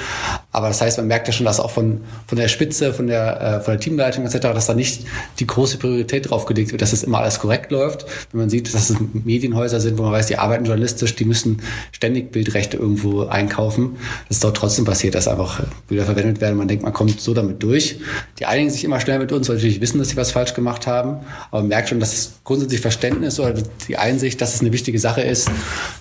Aber 0.52 0.68
das 0.68 0.82
heißt, 0.82 0.98
man 0.98 1.08
merkt 1.08 1.28
ja 1.28 1.34
schon, 1.34 1.46
dass 1.46 1.62
auch 1.62 1.72
von, 1.72 2.02
von 2.28 2.38
der 2.38 2.50
Spitze, 2.50 2.94
von 2.94 3.08
der, 3.08 3.40
äh, 3.40 3.62
von 3.62 3.72
der 3.76 3.80
Teamleitung 3.80 4.26
etc., 4.26 4.40
dass 4.40 4.66
da 4.66 4.74
nicht 4.74 5.06
die 5.40 5.48
große 5.48 5.78
Priorität 5.78 6.30
drauf 6.30 6.44
gelegt 6.44 6.74
wird, 6.74 6.82
dass 6.82 6.92
es 6.92 7.04
immer 7.04 7.20
alles 7.20 7.40
korrekt 7.40 7.72
läuft. 7.72 8.06
Wenn 8.34 8.42
man 8.42 8.50
sieht, 8.50 8.74
dass 8.74 8.90
es 8.90 8.98
Medienhäuser 9.14 9.80
sind, 9.80 9.98
wo 9.98 10.04
man 10.04 10.12
weiß, 10.12 10.28
die 10.28 10.38
arbeiten 10.38 10.66
journalistisch, 10.66 11.16
die 11.16 11.24
müssen 11.24 11.62
ständig 11.94 12.34
Bildrechte 12.34 12.76
irgendwo 12.76 13.28
einkaufen 13.28 13.93
dass 14.28 14.38
es 14.38 14.40
dort 14.40 14.58
trotzdem 14.58 14.86
passiert, 14.86 15.16
dass 15.16 15.28
einfach 15.28 15.64
Bilder 15.88 16.06
verwendet 16.06 16.42
werden. 16.42 16.58
Man 16.58 16.68
denkt, 16.68 16.84
man 16.84 16.94
kommt 16.94 17.20
so 17.20 17.34
damit 17.34 17.62
durch. 17.64 18.00
Die 18.40 18.46
einigen 18.46 18.70
sich 18.70 18.84
immer 18.84 19.00
schnell 19.00 19.20
mit 19.20 19.32
uns, 19.32 19.50
weil 19.50 19.58
sie 19.58 19.64
natürlich 19.64 19.82
wissen, 19.82 20.00
dass 20.00 20.10
sie 20.10 20.18
was 20.18 20.32
falsch 20.32 20.54
gemacht 20.54 20.88
haben. 20.88 21.20
Aber 21.52 21.62
man 21.62 21.70
merkt 21.70 21.90
schon, 21.90 22.00
dass 22.00 22.12
das 22.12 22.32
grundsätzlich 22.44 22.82
Verständnis 22.82 23.40
oder 23.40 23.56
die 23.88 23.98
Einsicht, 23.98 24.42
dass 24.42 24.56
es 24.56 24.62
eine 24.62 24.72
wichtige 24.74 25.00
Sache 25.00 25.22
ist, 25.22 25.50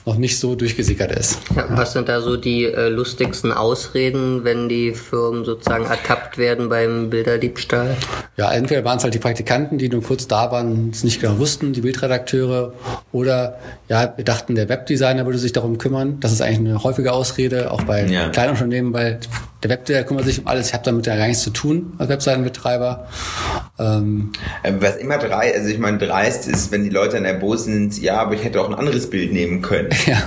noch 0.06 0.16
nicht 0.16 0.38
so 0.38 0.54
durchgesickert 0.54 1.12
ist. 1.12 1.38
Ja, 1.56 1.66
was 1.70 1.92
sind 1.92 2.08
da 2.08 2.20
so 2.20 2.36
die 2.36 2.64
äh, 2.64 2.88
lustigsten 2.88 3.52
Ausreden, 3.52 4.44
wenn 4.44 4.68
die 4.68 4.92
Firmen 4.92 5.44
sozusagen 5.44 5.84
ertappt 5.84 6.38
werden 6.38 6.68
beim 6.68 7.10
Bilderdiebstahl? 7.10 7.96
Ja, 8.36 8.52
entweder 8.52 8.84
waren 8.84 8.98
es 8.98 9.04
halt 9.04 9.14
die 9.14 9.18
Praktikanten, 9.18 9.78
die 9.78 9.88
nur 9.88 10.02
kurz 10.02 10.26
da 10.26 10.50
waren, 10.50 10.90
es 10.90 11.04
nicht 11.04 11.20
genau 11.20 11.38
wussten, 11.38 11.72
die 11.72 11.82
Bildredakteure, 11.82 12.72
oder 13.12 13.58
ja, 13.88 14.12
wir 14.16 14.24
dachten, 14.24 14.54
der 14.54 14.68
Webdesigner 14.68 15.26
würde 15.26 15.38
sich 15.38 15.52
darum 15.52 15.78
kümmern. 15.78 16.18
Das 16.20 16.32
ist 16.32 16.40
eigentlich 16.40 16.70
eine 16.70 16.82
häufige 16.82 17.12
Ausrede, 17.12 17.70
auch 17.70 17.81
bei 17.84 18.04
ja. 18.06 18.28
kleinen 18.28 18.52
Unternehmen, 18.52 18.92
weil 18.92 19.20
der 19.62 19.70
Webdesigner 19.70 20.04
kümmert 20.04 20.24
sich 20.24 20.40
um 20.40 20.48
alles. 20.48 20.68
Ich 20.68 20.74
habe 20.74 20.84
damit 20.84 21.06
ja 21.06 21.16
gar 21.16 21.28
nichts 21.28 21.42
zu 21.42 21.50
tun 21.50 21.92
als 21.98 22.08
Webseitenbetreiber. 22.08 23.06
Ähm, 23.78 24.32
ähm 24.64 24.76
Was 24.80 24.96
immer 24.96 25.18
drei, 25.18 25.54
also 25.54 25.68
ich 25.68 25.78
meine, 25.78 25.98
dreist 25.98 26.48
ist, 26.48 26.72
wenn 26.72 26.82
die 26.82 26.90
Leute 26.90 27.16
an 27.16 27.22
der 27.22 27.34
Bose 27.34 27.64
sind, 27.64 28.00
ja, 28.00 28.20
aber 28.20 28.34
ich 28.34 28.42
hätte 28.42 28.60
auch 28.60 28.68
ein 28.68 28.74
anderes 28.74 29.08
Bild 29.08 29.32
nehmen 29.32 29.62
können. 29.62 29.90
Ja. 30.04 30.18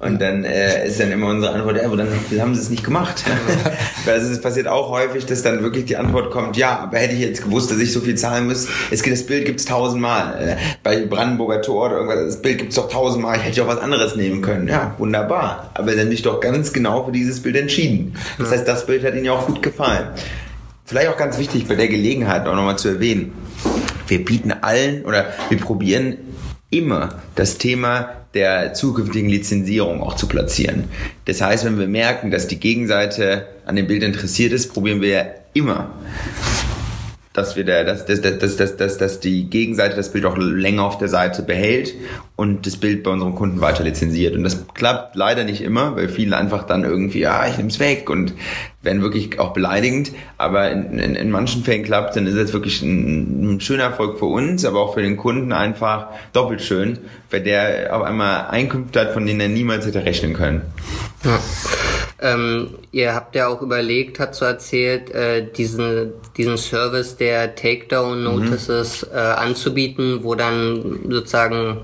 Und 0.00 0.20
dann 0.20 0.44
äh, 0.44 0.86
ist 0.86 1.00
dann 1.00 1.10
immer 1.10 1.28
unsere 1.28 1.54
Antwort, 1.54 1.76
ja, 1.76 1.86
aber 1.86 1.96
dann 1.96 2.08
haben 2.38 2.54
sie 2.54 2.60
es 2.60 2.70
nicht 2.70 2.84
gemacht. 2.84 3.24
also 4.06 4.30
es 4.32 4.40
passiert 4.40 4.68
auch 4.68 4.90
häufig, 4.90 5.24
dass 5.24 5.42
dann 5.42 5.62
wirklich 5.62 5.86
die 5.86 5.96
Antwort 5.96 6.30
kommt, 6.30 6.56
ja, 6.56 6.78
aber 6.78 6.98
hätte 6.98 7.14
ich 7.14 7.20
jetzt 7.20 7.42
gewusst, 7.42 7.70
dass 7.70 7.78
ich 7.78 7.92
so 7.92 8.00
viel 8.00 8.16
zahlen 8.16 8.46
muss. 8.46 8.68
Es 8.90 9.02
geht, 9.02 9.14
das 9.14 9.24
Bild 9.24 9.46
gibt's 9.46 9.64
tausendmal. 9.64 10.38
Äh, 10.38 10.56
bei 10.82 11.06
Brandenburger 11.06 11.62
Tor 11.62 11.86
oder 11.86 11.96
irgendwas, 11.96 12.34
das 12.34 12.42
Bild 12.42 12.58
gibt's 12.58 12.76
doch 12.76 12.88
tausendmal. 12.88 13.38
Ich 13.38 13.44
hätte 13.44 13.62
auch 13.64 13.68
was 13.68 13.78
anderes 13.78 14.14
nehmen 14.14 14.42
können. 14.42 14.68
Ja, 14.68 14.94
wunderbar. 14.98 15.70
Aber 15.74 15.96
dann 15.96 16.10
nicht 16.10 16.26
doch 16.26 16.40
ganz 16.40 16.72
genau 16.72 17.04
für 17.04 17.12
dieses 17.12 17.42
Bild 17.42 17.56
entschieden. 17.56 18.14
Das 18.38 18.50
heißt, 18.50 18.68
das 18.74 18.86
Bild 18.86 19.04
hat 19.04 19.14
Ihnen 19.14 19.24
ja 19.24 19.32
auch 19.32 19.46
gut 19.46 19.62
gefallen. 19.62 20.08
Vielleicht 20.84 21.08
auch 21.08 21.16
ganz 21.16 21.38
wichtig 21.38 21.66
bei 21.66 21.76
der 21.76 21.88
Gelegenheit 21.88 22.46
auch 22.46 22.54
nochmal 22.54 22.76
zu 22.76 22.88
erwähnen. 22.88 23.32
Wir 24.08 24.24
bieten 24.24 24.52
allen 24.52 25.04
oder 25.04 25.32
wir 25.48 25.58
probieren 25.58 26.18
immer 26.70 27.20
das 27.36 27.56
Thema 27.56 28.10
der 28.34 28.74
zukünftigen 28.74 29.28
Lizenzierung 29.28 30.02
auch 30.02 30.14
zu 30.14 30.26
platzieren. 30.26 30.84
Das 31.24 31.40
heißt, 31.40 31.64
wenn 31.64 31.78
wir 31.78 31.86
merken, 31.86 32.32
dass 32.32 32.48
die 32.48 32.58
Gegenseite 32.58 33.46
an 33.64 33.76
dem 33.76 33.86
Bild 33.86 34.02
interessiert 34.02 34.52
ist, 34.52 34.74
probieren 34.74 35.00
wir 35.00 35.36
immer 35.54 35.92
dass 37.34 37.56
wir 37.56 37.64
der, 37.64 37.82
dass, 37.82 38.06
dass, 38.06 38.20
dass, 38.20 38.56
dass, 38.56 38.76
dass, 38.76 38.96
dass 38.96 39.20
die 39.20 39.50
Gegenseite 39.50 39.96
das 39.96 40.12
Bild 40.12 40.24
auch 40.24 40.36
länger 40.36 40.84
auf 40.84 40.98
der 40.98 41.08
Seite 41.08 41.42
behält 41.42 41.92
und 42.36 42.64
das 42.64 42.76
Bild 42.76 43.02
bei 43.02 43.10
unserem 43.10 43.34
Kunden 43.34 43.60
weiter 43.60 43.82
lizenziert. 43.82 44.36
Und 44.36 44.44
das 44.44 44.64
klappt 44.72 45.16
leider 45.16 45.42
nicht 45.42 45.60
immer, 45.60 45.96
weil 45.96 46.08
viele 46.08 46.36
einfach 46.36 46.62
dann 46.64 46.84
irgendwie, 46.84 47.18
ja, 47.18 47.44
ich 47.48 47.56
nehme 47.56 47.70
es 47.70 47.80
weg 47.80 48.08
und 48.08 48.34
werden 48.82 49.02
wirklich 49.02 49.40
auch 49.40 49.52
beleidigend. 49.52 50.12
Aber 50.38 50.70
in, 50.70 51.00
in, 51.00 51.16
in 51.16 51.30
manchen 51.32 51.64
Fällen 51.64 51.82
klappt, 51.82 52.14
dann 52.14 52.28
ist 52.28 52.36
es 52.36 52.52
wirklich 52.52 52.82
ein, 52.82 53.56
ein 53.56 53.60
schöner 53.60 53.84
Erfolg 53.84 54.20
für 54.20 54.26
uns, 54.26 54.64
aber 54.64 54.80
auch 54.80 54.94
für 54.94 55.02
den 55.02 55.16
Kunden 55.16 55.52
einfach 55.52 56.10
doppelt 56.32 56.62
schön, 56.62 56.98
weil 57.32 57.42
der 57.42 57.96
auf 57.96 58.04
einmal 58.04 58.46
Einkünfte 58.46 59.00
hat, 59.00 59.12
von 59.12 59.26
denen 59.26 59.40
er 59.40 59.48
niemals 59.48 59.86
hätte 59.86 60.04
rechnen 60.04 60.34
können. 60.34 60.62
Ja. 61.24 61.40
Ähm, 62.20 62.78
ihr 62.92 63.14
habt 63.14 63.34
ja 63.34 63.48
auch 63.48 63.60
überlegt, 63.60 64.20
hat 64.20 64.34
so 64.34 64.44
erzählt, 64.44 65.10
äh, 65.10 65.50
diesen, 65.50 66.12
diesen 66.36 66.56
Service 66.56 67.16
der 67.16 67.54
Takedown 67.54 68.22
Notices 68.24 69.06
mhm. 69.06 69.16
äh, 69.16 69.20
anzubieten, 69.20 70.20
wo 70.22 70.34
dann 70.34 71.00
sozusagen 71.08 71.78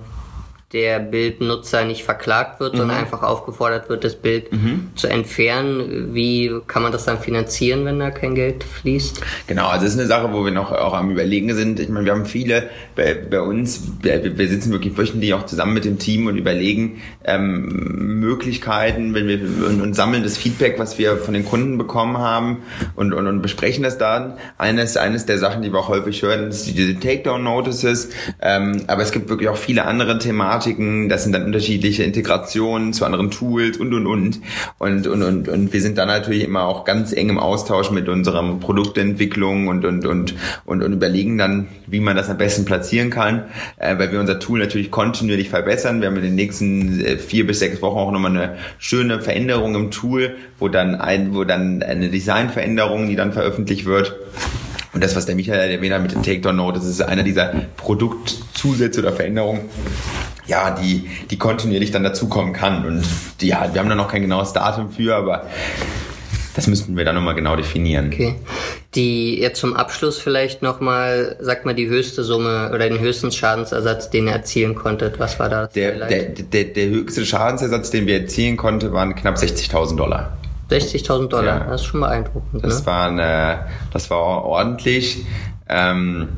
der 0.72 1.00
Bildnutzer 1.00 1.84
nicht 1.84 2.04
verklagt 2.04 2.60
wird, 2.60 2.74
mhm. 2.74 2.78
sondern 2.78 2.98
einfach 2.98 3.24
aufgefordert 3.24 3.88
wird, 3.88 4.04
das 4.04 4.14
Bild 4.14 4.52
mhm. 4.52 4.90
zu 4.94 5.08
entfernen. 5.08 6.14
Wie 6.14 6.52
kann 6.68 6.84
man 6.84 6.92
das 6.92 7.06
dann 7.06 7.18
finanzieren, 7.18 7.84
wenn 7.84 7.98
da 7.98 8.10
kein 8.12 8.36
Geld 8.36 8.62
fließt? 8.62 9.20
Genau, 9.48 9.66
also 9.66 9.84
das 9.84 9.94
ist 9.94 9.98
eine 9.98 10.06
Sache, 10.06 10.32
wo 10.32 10.44
wir 10.44 10.52
noch 10.52 10.70
auch 10.70 10.94
am 10.94 11.10
Überlegen 11.10 11.52
sind. 11.56 11.80
Ich 11.80 11.88
meine, 11.88 12.04
wir 12.04 12.12
haben 12.12 12.24
viele 12.24 12.70
bei, 12.94 13.14
bei 13.14 13.40
uns, 13.40 13.82
wir, 14.00 14.38
wir 14.38 14.48
sitzen 14.48 14.70
wirklich 14.70 14.96
wöchentlich 14.96 15.34
auch 15.34 15.44
zusammen 15.44 15.74
mit 15.74 15.84
dem 15.84 15.98
Team 15.98 16.28
und 16.28 16.36
überlegen 16.36 17.00
ähm, 17.24 18.20
Möglichkeiten, 18.20 19.12
wenn 19.12 19.26
wir 19.26 19.40
und, 19.40 19.80
und, 19.80 19.94
sammeln 19.94 20.22
das 20.22 20.36
Feedback, 20.36 20.78
was 20.78 20.98
wir 20.98 21.16
von 21.16 21.34
den 21.34 21.44
Kunden 21.44 21.78
bekommen 21.78 22.18
haben 22.18 22.58
und, 22.94 23.12
und, 23.12 23.26
und 23.26 23.42
besprechen 23.42 23.82
das 23.82 23.98
dann. 23.98 24.34
Eines, 24.56 24.96
eines 24.96 25.26
der 25.26 25.38
Sachen, 25.38 25.62
die 25.62 25.72
wir 25.72 25.80
auch 25.80 25.88
häufig 25.88 26.22
hören, 26.22 26.48
ist 26.48 26.66
diese 26.66 26.94
Takedown-Notices. 26.94 28.10
Ähm, 28.40 28.84
aber 28.86 29.02
es 29.02 29.10
gibt 29.10 29.28
wirklich 29.28 29.48
auch 29.48 29.56
viele 29.56 29.84
andere 29.84 30.18
Thematiken 30.18 30.59
Thematiken, 30.60 31.08
das 31.08 31.24
sind 31.24 31.32
dann 31.32 31.44
unterschiedliche 31.44 32.04
Integrationen 32.04 32.92
zu 32.92 33.04
anderen 33.04 33.30
Tools 33.30 33.78
und 33.78 33.92
und 33.94 34.06
und. 34.06 34.40
Und, 34.78 35.06
und, 35.06 35.22
und, 35.22 35.48
und 35.48 35.72
wir 35.72 35.80
sind 35.80 35.98
dann 35.98 36.08
natürlich 36.08 36.44
immer 36.44 36.64
auch 36.64 36.84
ganz 36.84 37.12
eng 37.12 37.30
im 37.30 37.38
Austausch 37.38 37.90
mit 37.90 38.08
unserer 38.08 38.42
Produktentwicklung 38.58 39.68
und, 39.68 39.84
und, 39.84 40.06
und, 40.06 40.34
und, 40.64 40.82
und 40.82 40.92
überlegen 40.92 41.38
dann, 41.38 41.68
wie 41.86 42.00
man 42.00 42.16
das 42.16 42.30
am 42.30 42.38
besten 42.38 42.64
platzieren 42.64 43.10
kann, 43.10 43.44
äh, 43.78 43.98
weil 43.98 44.12
wir 44.12 44.20
unser 44.20 44.38
Tool 44.38 44.60
natürlich 44.60 44.90
kontinuierlich 44.90 45.48
verbessern. 45.48 46.00
Wir 46.00 46.08
haben 46.08 46.16
in 46.16 46.22
den 46.22 46.34
nächsten 46.34 47.00
äh, 47.00 47.16
vier 47.16 47.46
bis 47.46 47.58
sechs 47.58 47.82
Wochen 47.82 47.98
auch 47.98 48.12
nochmal 48.12 48.30
eine 48.30 48.56
schöne 48.78 49.20
Veränderung 49.20 49.74
im 49.74 49.90
Tool, 49.90 50.36
wo 50.58 50.68
dann 50.68 50.94
ein, 50.94 51.34
wo 51.34 51.44
dann 51.44 51.82
eine 51.82 52.10
Designveränderung, 52.10 53.08
die 53.08 53.16
dann 53.16 53.32
veröffentlicht 53.32 53.86
wird, 53.86 54.14
und 54.92 55.04
das, 55.04 55.14
was 55.14 55.26
der 55.26 55.36
Michael 55.36 55.70
erwähnt 55.70 55.94
hat 55.94 56.02
mit 56.02 56.12
dem 56.12 56.22
Takedown 56.22 56.56
Note, 56.56 56.80
das 56.80 56.88
ist 56.88 57.00
einer 57.00 57.22
dieser 57.22 57.52
Produktzusätze 57.76 59.00
oder 59.00 59.12
Veränderungen, 59.12 59.68
ja, 60.46 60.70
die, 60.70 61.08
die 61.30 61.38
kontinuierlich 61.38 61.90
dann 61.90 62.04
dazukommen 62.04 62.52
kann. 62.52 62.84
Und 62.84 63.04
die, 63.40 63.48
ja, 63.48 63.68
wir 63.72 63.80
haben 63.80 63.88
da 63.88 63.94
noch 63.94 64.08
kein 64.08 64.22
genaues 64.22 64.52
Datum 64.52 64.90
für, 64.90 65.16
aber 65.16 65.46
das 66.54 66.66
müssten 66.66 66.96
wir 66.96 67.04
dann 67.04 67.14
nochmal 67.14 67.34
genau 67.34 67.54
definieren. 67.56 68.10
Okay. 68.12 68.34
Die 68.94 69.38
jetzt 69.38 69.60
zum 69.60 69.74
Abschluss 69.74 70.18
vielleicht 70.18 70.62
nochmal, 70.62 71.36
sag 71.40 71.64
mal, 71.64 71.74
die 71.74 71.88
höchste 71.88 72.24
Summe 72.24 72.70
oder 72.74 72.88
den 72.88 72.98
höchsten 72.98 73.30
Schadensersatz, 73.30 74.10
den 74.10 74.26
ihr 74.26 74.32
erzielen 74.32 74.74
konntet. 74.74 75.20
Was 75.20 75.38
war 75.38 75.48
da? 75.48 75.68
Der, 75.68 76.06
der, 76.08 76.24
der, 76.24 76.64
der 76.64 76.88
höchste 76.88 77.24
Schadensersatz, 77.24 77.90
den 77.90 78.06
wir 78.06 78.22
erzielen 78.22 78.56
konnten, 78.56 78.92
waren 78.92 79.14
knapp 79.14 79.36
60.000 79.36 79.96
Dollar. 79.96 80.36
60.000 80.70 81.28
Dollar, 81.28 81.60
ja. 81.60 81.70
das 81.70 81.82
ist 81.82 81.86
schon 81.86 82.00
beeindruckend. 82.00 82.64
Das, 82.64 82.80
ne? 82.80 82.86
war, 82.86 83.08
eine, 83.08 83.66
das 83.92 84.10
war 84.10 84.44
ordentlich. 84.44 85.24
Ähm, 85.68 86.28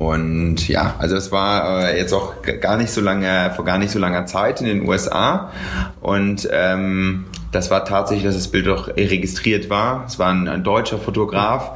und 0.00 0.66
ja, 0.66 0.94
also 0.98 1.14
es 1.14 1.30
war 1.30 1.90
äh, 1.90 1.98
jetzt 1.98 2.14
auch 2.14 2.32
gar 2.62 2.78
nicht 2.78 2.90
so 2.90 3.02
lange, 3.02 3.52
vor 3.54 3.66
gar 3.66 3.76
nicht 3.76 3.90
so 3.90 3.98
langer 3.98 4.24
Zeit 4.24 4.62
in 4.62 4.66
den 4.66 4.88
USA. 4.88 5.52
Und 6.00 6.48
ähm, 6.50 7.26
das 7.52 7.70
war 7.70 7.84
tatsächlich, 7.84 8.24
dass 8.24 8.34
das 8.34 8.48
Bild 8.48 8.66
auch 8.68 8.88
registriert 8.88 9.68
war. 9.68 10.06
Es 10.06 10.18
war 10.18 10.30
ein, 10.32 10.48
ein 10.48 10.64
deutscher 10.64 10.96
Fotograf. 10.96 11.72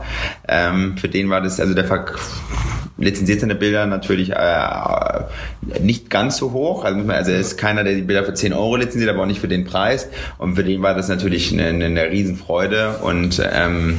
Ähm, 0.49 0.97
für 0.97 1.11
den 1.11 1.29
war 1.29 1.43
das, 1.43 1.61
also 1.61 1.75
der 1.75 1.85
Ver 1.85 2.07
lizenziert 2.97 3.41
seine 3.41 3.57
Bilder 3.57 3.85
natürlich 3.85 4.31
äh, 4.31 5.81
nicht 5.83 6.09
ganz 6.09 6.39
so 6.39 6.53
hoch. 6.53 6.85
Also, 6.85 7.07
also 7.07 7.31
er 7.31 7.41
ist 7.41 7.59
keiner, 7.59 7.85
der 7.85 7.95
die 7.95 8.03
Bilder 8.03 8.25
für 8.25 8.33
10 8.33 8.55
Euro 8.55 8.77
lizenziert, 8.77 9.11
aber 9.11 9.25
auch 9.25 9.27
nicht 9.27 9.41
für 9.41 9.49
den 9.49 9.67
Preis. 9.67 10.09
Und 10.39 10.57
für 10.57 10.65
den 10.65 10.81
war 10.81 10.95
das 10.95 11.09
natürlich 11.09 11.53
eine, 11.53 11.67
eine, 11.67 11.85
eine 11.85 12.11
Riesenfreude 12.11 13.01
und 13.03 13.43
ähm, 13.53 13.99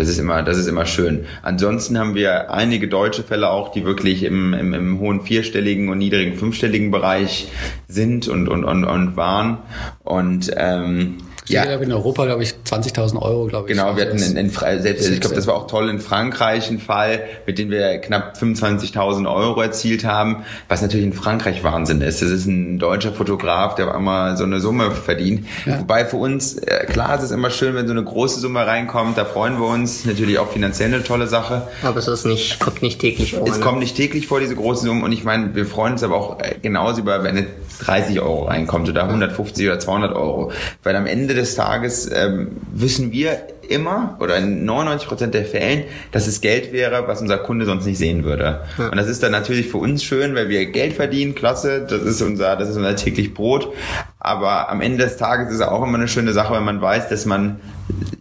das 0.00 0.08
ist 0.08 0.18
immer, 0.18 0.42
das 0.42 0.56
ist 0.56 0.66
immer 0.66 0.86
schön. 0.86 1.26
Ansonsten 1.42 1.98
haben 1.98 2.14
wir 2.14 2.50
einige 2.50 2.88
deutsche 2.88 3.22
Fälle 3.22 3.50
auch, 3.50 3.70
die 3.70 3.84
wirklich 3.84 4.22
im, 4.22 4.54
im, 4.54 4.72
im 4.72 4.98
hohen 4.98 5.20
vierstelligen 5.20 5.90
und 5.90 5.98
niedrigen 5.98 6.36
fünfstelligen 6.36 6.90
Bereich 6.90 7.48
sind 7.86 8.26
und, 8.26 8.48
und, 8.48 8.64
und, 8.64 8.84
und 8.84 9.16
waren. 9.18 9.58
Und 10.02 10.50
ähm, 10.56 11.18
ja. 11.52 11.64
Ich 11.64 11.80
in 11.80 11.92
Europa, 11.92 12.24
glaube 12.24 12.42
ich, 12.42 12.54
20.000 12.66 13.20
Euro, 13.20 13.46
glaube 13.46 13.70
ich. 13.70 13.76
Genau, 13.76 13.96
wir 13.96 14.04
hatten 14.04 14.18
in, 14.18 14.36
in 14.36 14.50
selbst, 14.50 15.08
ich 15.08 15.20
glaube, 15.20 15.36
das 15.36 15.46
war 15.46 15.54
auch 15.54 15.66
toll 15.66 15.88
in 15.88 16.00
Frankreich 16.00 16.70
ein 16.70 16.78
Fall, 16.78 17.20
mit 17.46 17.58
dem 17.58 17.70
wir 17.70 17.98
knapp 17.98 18.36
25.000 18.36 19.32
Euro 19.32 19.60
erzielt 19.60 20.04
haben, 20.04 20.44
was 20.68 20.82
natürlich 20.82 21.06
in 21.06 21.12
Frankreich 21.12 21.62
Wahnsinn 21.64 22.00
ist. 22.00 22.22
Das 22.22 22.30
ist 22.30 22.46
ein 22.46 22.78
deutscher 22.78 23.12
Fotograf, 23.12 23.74
der 23.74 23.94
einmal 23.94 24.36
so 24.36 24.44
eine 24.44 24.60
Summe 24.60 24.90
verdient. 24.90 25.46
Ja. 25.66 25.80
Wobei 25.80 26.04
für 26.04 26.16
uns, 26.16 26.56
äh, 26.56 26.86
klar, 26.86 27.16
es 27.16 27.24
ist 27.24 27.30
immer 27.30 27.50
schön, 27.50 27.74
wenn 27.74 27.86
so 27.86 27.92
eine 27.92 28.04
große 28.04 28.40
Summe 28.40 28.66
reinkommt, 28.66 29.18
da 29.18 29.24
freuen 29.24 29.58
wir 29.58 29.66
uns. 29.66 30.04
Natürlich 30.04 30.38
auch 30.38 30.50
finanziell 30.50 30.92
eine 30.92 31.02
tolle 31.02 31.26
Sache. 31.26 31.68
Aber 31.82 31.98
es 31.98 32.08
ist 32.08 32.26
nicht, 32.26 32.58
kommt 32.60 32.82
nicht 32.82 33.00
täglich 33.00 33.34
vor. 33.34 33.46
Es 33.46 33.58
ne? 33.58 33.64
kommt 33.64 33.80
nicht 33.80 33.96
täglich 33.96 34.26
vor, 34.26 34.40
diese 34.40 34.56
große 34.56 34.86
Summe. 34.86 35.04
Und 35.04 35.12
ich 35.12 35.24
meine, 35.24 35.54
wir 35.54 35.66
freuen 35.66 35.94
uns 35.94 36.02
aber 36.02 36.16
auch 36.16 36.40
äh, 36.40 36.56
genauso 36.60 37.00
über, 37.00 37.22
wenn 37.22 37.36
eine 37.36 37.46
30 37.80 38.20
Euro 38.20 38.44
reinkommt 38.44 38.88
oder 38.88 39.04
150 39.04 39.66
oder 39.66 39.78
200 39.78 40.14
Euro. 40.14 40.52
Weil 40.82 40.96
am 40.96 41.06
Ende 41.06 41.34
des 41.34 41.54
Tages 41.54 42.10
ähm, 42.12 42.56
wissen 42.72 43.12
wir 43.12 43.38
immer 43.70 44.16
oder 44.20 44.36
in 44.36 44.64
99 44.64 45.08
Prozent 45.08 45.34
der 45.34 45.44
Fällen, 45.44 45.84
dass 46.12 46.26
es 46.26 46.40
Geld 46.40 46.72
wäre, 46.72 47.06
was 47.06 47.20
unser 47.20 47.38
Kunde 47.38 47.64
sonst 47.64 47.86
nicht 47.86 47.98
sehen 47.98 48.24
würde. 48.24 48.62
Ja. 48.78 48.88
Und 48.88 48.96
das 48.96 49.08
ist 49.08 49.22
dann 49.22 49.32
natürlich 49.32 49.68
für 49.68 49.78
uns 49.78 50.02
schön, 50.02 50.34
weil 50.34 50.48
wir 50.48 50.66
Geld 50.66 50.94
verdienen, 50.94 51.34
klasse, 51.34 51.86
das 51.88 52.02
ist 52.02 52.20
unser, 52.20 52.56
das 52.56 52.68
ist 52.68 52.76
unser 52.76 52.96
täglich 52.96 53.32
Brot. 53.32 53.72
Aber 54.18 54.68
am 54.68 54.80
Ende 54.80 55.04
des 55.04 55.16
Tages 55.16 55.48
ist 55.48 55.56
es 55.56 55.62
auch 55.62 55.82
immer 55.82 55.96
eine 55.96 56.08
schöne 56.08 56.32
Sache, 56.32 56.54
wenn 56.54 56.64
man 56.64 56.82
weiß, 56.82 57.08
dass 57.08 57.24
man 57.26 57.60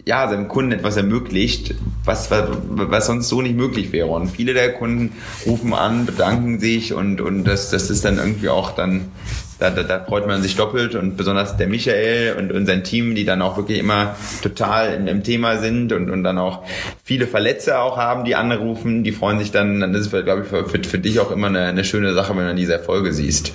ja 0.05 0.30
seinem 0.30 0.47
Kunden 0.47 0.72
etwas 0.72 0.97
ermöglicht, 0.97 1.76
was, 2.05 2.32
was, 2.32 2.47
was 2.70 3.07
sonst 3.07 3.28
so 3.28 3.41
nicht 3.41 3.55
möglich 3.55 3.91
wäre. 3.91 4.07
Und 4.07 4.28
viele 4.28 4.53
der 4.53 4.74
Kunden 4.74 5.12
rufen 5.45 5.74
an, 5.74 6.05
bedanken 6.05 6.60
sich 6.60 6.93
und, 6.93 7.22
und 7.22 7.43
das, 7.43 7.70
das 7.70 7.89
ist 7.89 8.05
dann 8.05 8.18
irgendwie 8.18 8.49
auch 8.49 8.72
dann 8.72 9.12
da, 9.60 9.70
da, 9.70 9.84
da 9.84 9.99
freut 9.99 10.26
man 10.26 10.41
sich 10.41 10.55
doppelt 10.55 10.95
und 10.95 11.18
besonders 11.18 11.57
der 11.57 11.68
Michael 11.68 12.36
und, 12.38 12.51
und 12.51 12.66
sein 12.66 12.84
Team, 12.84 13.14
die 13.14 13.26
dann 13.26 13.41
auch 13.41 13.57
wirklich 13.57 13.80
immer 13.80 14.16
total 14.41 14.93
im, 14.93 15.07
im 15.07 15.24
Thema 15.24 15.57
sind 15.57 15.91
und, 15.91 16.10
und 16.10 16.24
dann 16.24 16.38
auch 16.38 16.64
viele 17.03 17.28
Verletzer 17.28 17.82
auch 17.82 17.97
haben, 17.97 18.24
die 18.24 18.36
anrufen, 18.36 19.03
die 19.03 19.12
freuen 19.12 19.39
sich 19.39 19.51
dann, 19.51 19.82
dann 19.82 19.93
ist 19.93 20.12
es, 20.14 20.24
glaube 20.24 20.43
ich, 20.43 20.47
für, 20.47 20.68
für, 20.68 20.84
für 20.84 20.99
dich 20.99 21.20
auch 21.20 21.32
immer 21.32 21.47
eine, 21.47 21.66
eine 21.66 21.84
schöne 21.84 22.14
Sache, 22.14 22.36
wenn 22.36 22.47
du 22.47 22.55
diese 22.55 22.74
Erfolge 22.74 23.12
siehst. 23.14 23.53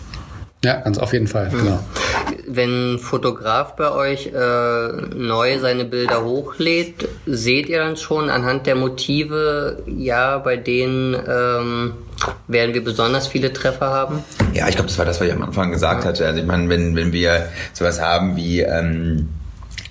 Ja, 0.65 0.81
ganz 0.81 0.97
auf 0.99 1.13
jeden 1.13 1.27
Fall, 1.27 1.51
genau. 1.51 1.79
Wenn 2.47 2.95
ein 2.95 2.99
Fotograf 2.99 3.77
bei 3.77 3.91
euch 3.93 4.29
äh, 4.29 4.89
neu 5.15 5.59
seine 5.59 5.85
Bilder 5.85 6.25
hochlädt, 6.25 7.07
seht 7.27 7.69
ihr 7.69 7.81
dann 7.81 7.99
schon 7.99 8.31
anhand 8.31 8.67
der 8.67 8.75
Motive, 8.75 9.83
ja, 9.87 10.39
bei 10.39 10.57
denen 10.57 11.15
ähm, 11.29 11.93
werden 12.49 12.75
wir 12.75 12.85
besonders 12.85 13.27
viele 13.27 13.53
Treffer 13.53 13.91
haben? 13.91 14.25
Ja, 14.53 14.69
ich 14.69 14.75
glaube, 14.75 14.89
das 14.89 14.99
war 14.99 15.05
das, 15.05 15.21
was 15.21 15.27
ich 15.27 15.33
am 15.33 15.43
Anfang 15.43 15.71
gesagt 15.71 16.05
hatte. 16.05 16.27
Also 16.27 16.41
ich 16.41 16.47
meine, 16.47 16.69
wenn, 16.69 16.97
wenn 16.97 17.13
wir 17.13 17.49
sowas 17.73 18.01
haben 18.01 18.37
wie 18.37 18.61
ähm, 18.61 19.29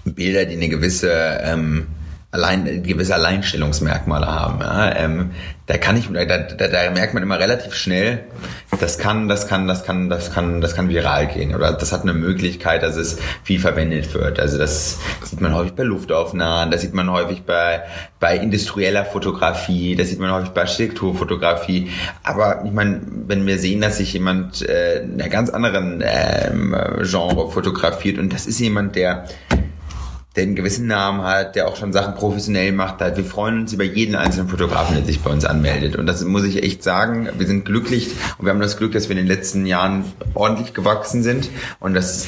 Bilder, 0.06 0.46
die 0.46 0.56
eine 0.56 0.70
gewisse 0.70 1.12
ähm, 1.44 1.88
allein 2.34 2.84
gewisse 2.84 3.14
Alleinstellungsmerkmale 3.14 4.26
haben. 4.26 4.60
Ja, 4.62 4.96
ähm, 4.96 5.32
da 5.66 5.78
kann 5.78 5.96
ich, 5.96 6.10
da, 6.12 6.26
da, 6.26 6.68
da 6.68 6.92
merkt 6.92 7.14
man 7.14 7.24
immer 7.24 7.40
relativ 7.40 7.74
schnell, 7.74 8.26
das 8.82 8.98
kann, 8.98 9.30
das 9.30 9.48
kann, 9.48 9.66
das 9.66 9.86
kann, 9.86 10.10
das 10.10 10.34
kann, 10.34 10.60
das 10.60 10.76
kann 10.76 10.90
viral 10.90 11.28
gehen 11.28 11.56
oder 11.56 11.72
das 11.72 11.94
hat 11.94 12.02
eine 12.02 12.14
Möglichkeit, 12.14 12.84
dass 12.84 12.98
es 12.98 13.18
viel 13.44 13.60
verwendet 13.60 14.14
wird. 14.14 14.40
Also 14.40 14.58
das 14.58 15.00
sieht 15.24 15.40
man 15.40 15.56
häufig 15.56 15.74
bei 15.74 15.84
Luftaufnahmen, 15.84 16.70
das 16.70 16.82
sieht 16.82 16.94
man 16.94 17.10
häufig 17.10 17.44
bei 17.44 17.84
bei 18.20 18.38
industrieller 18.38 19.06
Fotografie, 19.06 19.96
das 19.96 20.10
sieht 20.10 20.20
man 20.20 20.32
häufig 20.32 20.50
bei 20.52 20.62
Architekturfotografie. 20.62 21.92
Aber 22.24 22.64
ich 22.66 22.72
meine, 22.72 23.02
wenn 23.28 23.46
wir 23.46 23.58
sehen, 23.58 23.82
dass 23.82 23.98
sich 23.98 24.14
jemand 24.14 24.68
äh, 24.68 25.04
in 25.04 25.20
einer 25.20 25.30
ganz 25.30 25.50
anderen 25.50 26.04
ähm, 26.06 26.76
Genre 27.02 27.52
fotografiert 27.52 28.18
und 28.18 28.34
das 28.34 28.48
ist 28.48 28.60
jemand, 28.60 28.96
der 28.96 29.26
der 30.36 30.44
einen 30.44 30.56
gewissen 30.56 30.88
Namen 30.88 31.22
hat, 31.22 31.56
der 31.56 31.68
auch 31.68 31.76
schon 31.76 31.94
Sachen 31.94 32.16
professionell 32.16 32.72
macht. 32.72 33.00
Wir 33.00 33.24
freuen 33.24 33.62
uns 33.62 33.74
über 33.74 33.84
jeden 33.84 34.16
einzelnen 34.16 34.48
Fotografen, 34.48 34.96
der 34.96 35.06
sich 35.06 35.20
bei 35.20 35.30
uns 35.30 35.46
anmeldet. 35.46 35.96
Und 35.96 36.08
das 36.08 36.24
muss 36.24 36.44
ich 36.44 36.64
echt 36.64 36.82
sagen. 36.82 37.30
Wir 37.38 37.46
sind 37.46 37.66
glücklich 37.66 38.10
und 38.40 38.46
wir 38.46 38.52
haben 38.52 38.60
das 38.60 38.78
Glück, 38.78 38.94
dass 38.94 39.10
wir 39.10 39.16
in 39.16 39.28
den 39.28 39.28
letzten 39.28 39.68
Jahren 39.68 40.06
ordentlich 40.34 40.74
gewachsen 40.74 41.22
sind. 41.22 41.50
Und 41.80 41.94
das, 41.94 42.26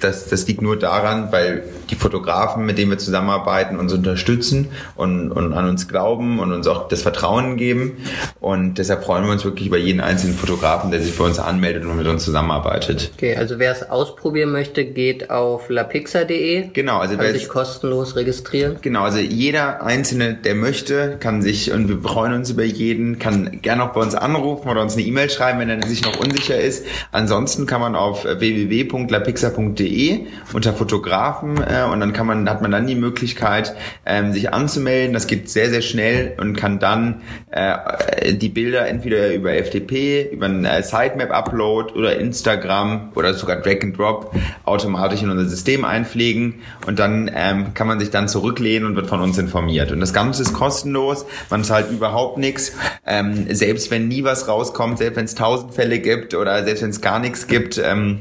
das, 0.00 0.28
das 0.28 0.46
liegt 0.46 0.62
nur 0.62 0.78
daran, 0.78 1.32
weil 1.32 1.64
die 1.90 1.96
Fotografen, 1.96 2.64
mit 2.64 2.78
denen 2.78 2.92
wir 2.92 2.98
zusammenarbeiten, 2.98 3.76
uns 3.76 3.92
unterstützen 3.92 4.68
und, 4.94 5.32
und 5.32 5.52
an 5.52 5.68
uns 5.68 5.88
glauben 5.88 6.38
und 6.38 6.52
uns 6.52 6.68
auch 6.68 6.86
das 6.86 7.02
Vertrauen 7.02 7.56
geben. 7.56 7.96
Und 8.38 8.78
deshalb 8.78 9.02
freuen 9.02 9.24
wir 9.24 9.32
uns 9.32 9.44
wirklich 9.44 9.66
über 9.66 9.78
jeden 9.78 10.00
einzelnen 10.00 10.36
Fotografen, 10.36 10.92
der 10.92 11.00
sich 11.00 11.18
bei 11.18 11.24
uns 11.24 11.40
anmeldet 11.40 11.84
und 11.86 11.96
mit 11.96 12.06
uns 12.06 12.24
zusammenarbeitet. 12.24 13.10
Okay, 13.16 13.36
also 13.36 13.58
wer 13.58 13.72
es 13.72 13.90
ausprobieren 13.90 14.52
möchte, 14.52 14.84
geht 14.84 15.30
auf 15.30 15.68
lapixer.de. 15.68 16.68
Genau, 16.72 16.98
also 16.98 17.18
wer 17.18 17.31
man 17.32 17.40
sich 17.40 17.48
kostenlos 17.48 18.16
registrieren? 18.16 18.76
Genau, 18.82 19.02
also 19.02 19.18
jeder 19.18 19.84
Einzelne, 19.84 20.34
der 20.34 20.54
möchte, 20.54 21.16
kann 21.18 21.42
sich, 21.42 21.72
und 21.72 21.88
wir 21.88 22.00
freuen 22.00 22.34
uns 22.34 22.50
über 22.50 22.64
jeden, 22.64 23.18
kann 23.18 23.60
gerne 23.62 23.84
auch 23.84 23.92
bei 23.92 24.00
uns 24.00 24.14
anrufen 24.14 24.68
oder 24.68 24.82
uns 24.82 24.94
eine 24.94 25.02
E-Mail 25.02 25.30
schreiben, 25.30 25.58
wenn 25.58 25.68
er 25.68 25.86
sich 25.86 26.04
noch 26.04 26.18
unsicher 26.18 26.58
ist. 26.58 26.86
Ansonsten 27.10 27.66
kann 27.66 27.80
man 27.80 27.96
auf 27.96 28.24
www.lapixer.de 28.24 30.26
unter 30.52 30.72
Fotografen 30.72 31.56
äh, 31.58 31.84
und 31.90 32.00
dann 32.00 32.12
kann 32.12 32.26
man, 32.26 32.48
hat 32.48 32.62
man 32.62 32.70
dann 32.70 32.86
die 32.86 32.94
Möglichkeit, 32.94 33.74
ähm, 34.06 34.32
sich 34.32 34.52
anzumelden. 34.52 35.12
Das 35.12 35.26
geht 35.26 35.50
sehr, 35.50 35.70
sehr 35.70 35.82
schnell 35.82 36.34
und 36.38 36.56
kann 36.56 36.78
dann 36.78 37.22
äh, 37.50 38.34
die 38.34 38.48
Bilder 38.48 38.86
entweder 38.86 39.32
über 39.32 39.52
FTP, 39.52 40.30
über 40.32 40.46
einen 40.46 40.64
äh, 40.64 40.82
Sitemap-Upload 40.82 41.94
oder 41.94 42.18
Instagram 42.18 43.12
oder 43.14 43.34
sogar 43.34 43.56
Drag 43.56 43.82
and 43.82 43.98
Drop 43.98 44.34
automatisch 44.64 45.22
in 45.22 45.30
unser 45.30 45.46
System 45.46 45.84
einpflegen 45.84 46.54
und 46.86 46.98
dann 46.98 47.21
ähm, 47.32 47.74
kann 47.74 47.86
man 47.86 48.00
sich 48.00 48.10
dann 48.10 48.28
zurücklehnen 48.28 48.88
und 48.88 48.96
wird 48.96 49.06
von 49.06 49.20
uns 49.20 49.38
informiert. 49.38 49.92
Und 49.92 50.00
das 50.00 50.12
Ganze 50.12 50.42
ist 50.42 50.52
kostenlos, 50.52 51.24
man 51.50 51.64
zahlt 51.64 51.90
überhaupt 51.90 52.38
nichts. 52.38 52.72
Ähm, 53.06 53.46
selbst 53.54 53.90
wenn 53.90 54.08
nie 54.08 54.24
was 54.24 54.48
rauskommt, 54.48 54.98
selbst 54.98 55.16
wenn 55.16 55.24
es 55.24 55.34
tausend 55.34 55.74
Fälle 55.74 55.98
gibt 55.98 56.34
oder 56.34 56.64
selbst 56.64 56.82
wenn 56.82 56.90
es 56.90 57.00
gar 57.00 57.18
nichts 57.18 57.46
gibt, 57.46 57.78
ähm, 57.78 58.20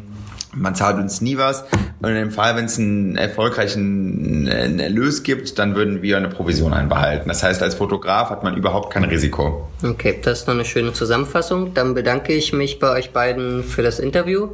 man 0.53 0.75
zahlt 0.75 0.97
uns 0.97 1.21
nie 1.21 1.37
was. 1.37 1.63
Und 2.01 2.09
in 2.09 2.15
dem 2.15 2.31
Fall, 2.31 2.55
wenn 2.55 2.65
es 2.65 2.77
einen 2.77 3.15
erfolgreichen 3.15 4.49
einen 4.49 4.79
Erlös 4.79 5.23
gibt, 5.23 5.59
dann 5.59 5.75
würden 5.75 6.01
wir 6.01 6.17
eine 6.17 6.29
Provision 6.29 6.73
einbehalten. 6.73 7.27
Das 7.27 7.43
heißt, 7.43 7.61
als 7.61 7.75
Fotograf 7.75 8.29
hat 8.29 8.43
man 8.43 8.57
überhaupt 8.57 8.93
kein 8.93 9.03
Risiko. 9.03 9.69
Okay, 9.83 10.19
das 10.21 10.41
ist 10.41 10.47
noch 10.47 10.55
eine 10.55 10.65
schöne 10.65 10.93
Zusammenfassung. 10.93 11.73
Dann 11.73 11.93
bedanke 11.93 12.33
ich 12.33 12.53
mich 12.53 12.79
bei 12.79 12.91
euch 12.91 13.11
beiden 13.11 13.63
für 13.63 13.81
das 13.81 13.99
Interview. 13.99 14.49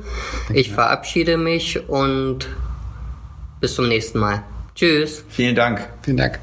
Ich 0.53 0.71
verabschiede 0.71 1.37
mich 1.37 1.89
und 1.89 2.47
bis 3.59 3.75
zum 3.75 3.87
nächsten 3.87 4.19
Mal. 4.19 4.43
Tschüss. 4.75 5.23
Vielen 5.29 5.55
Dank. 5.55 5.87
Vielen 6.03 6.17
Dank. 6.17 6.39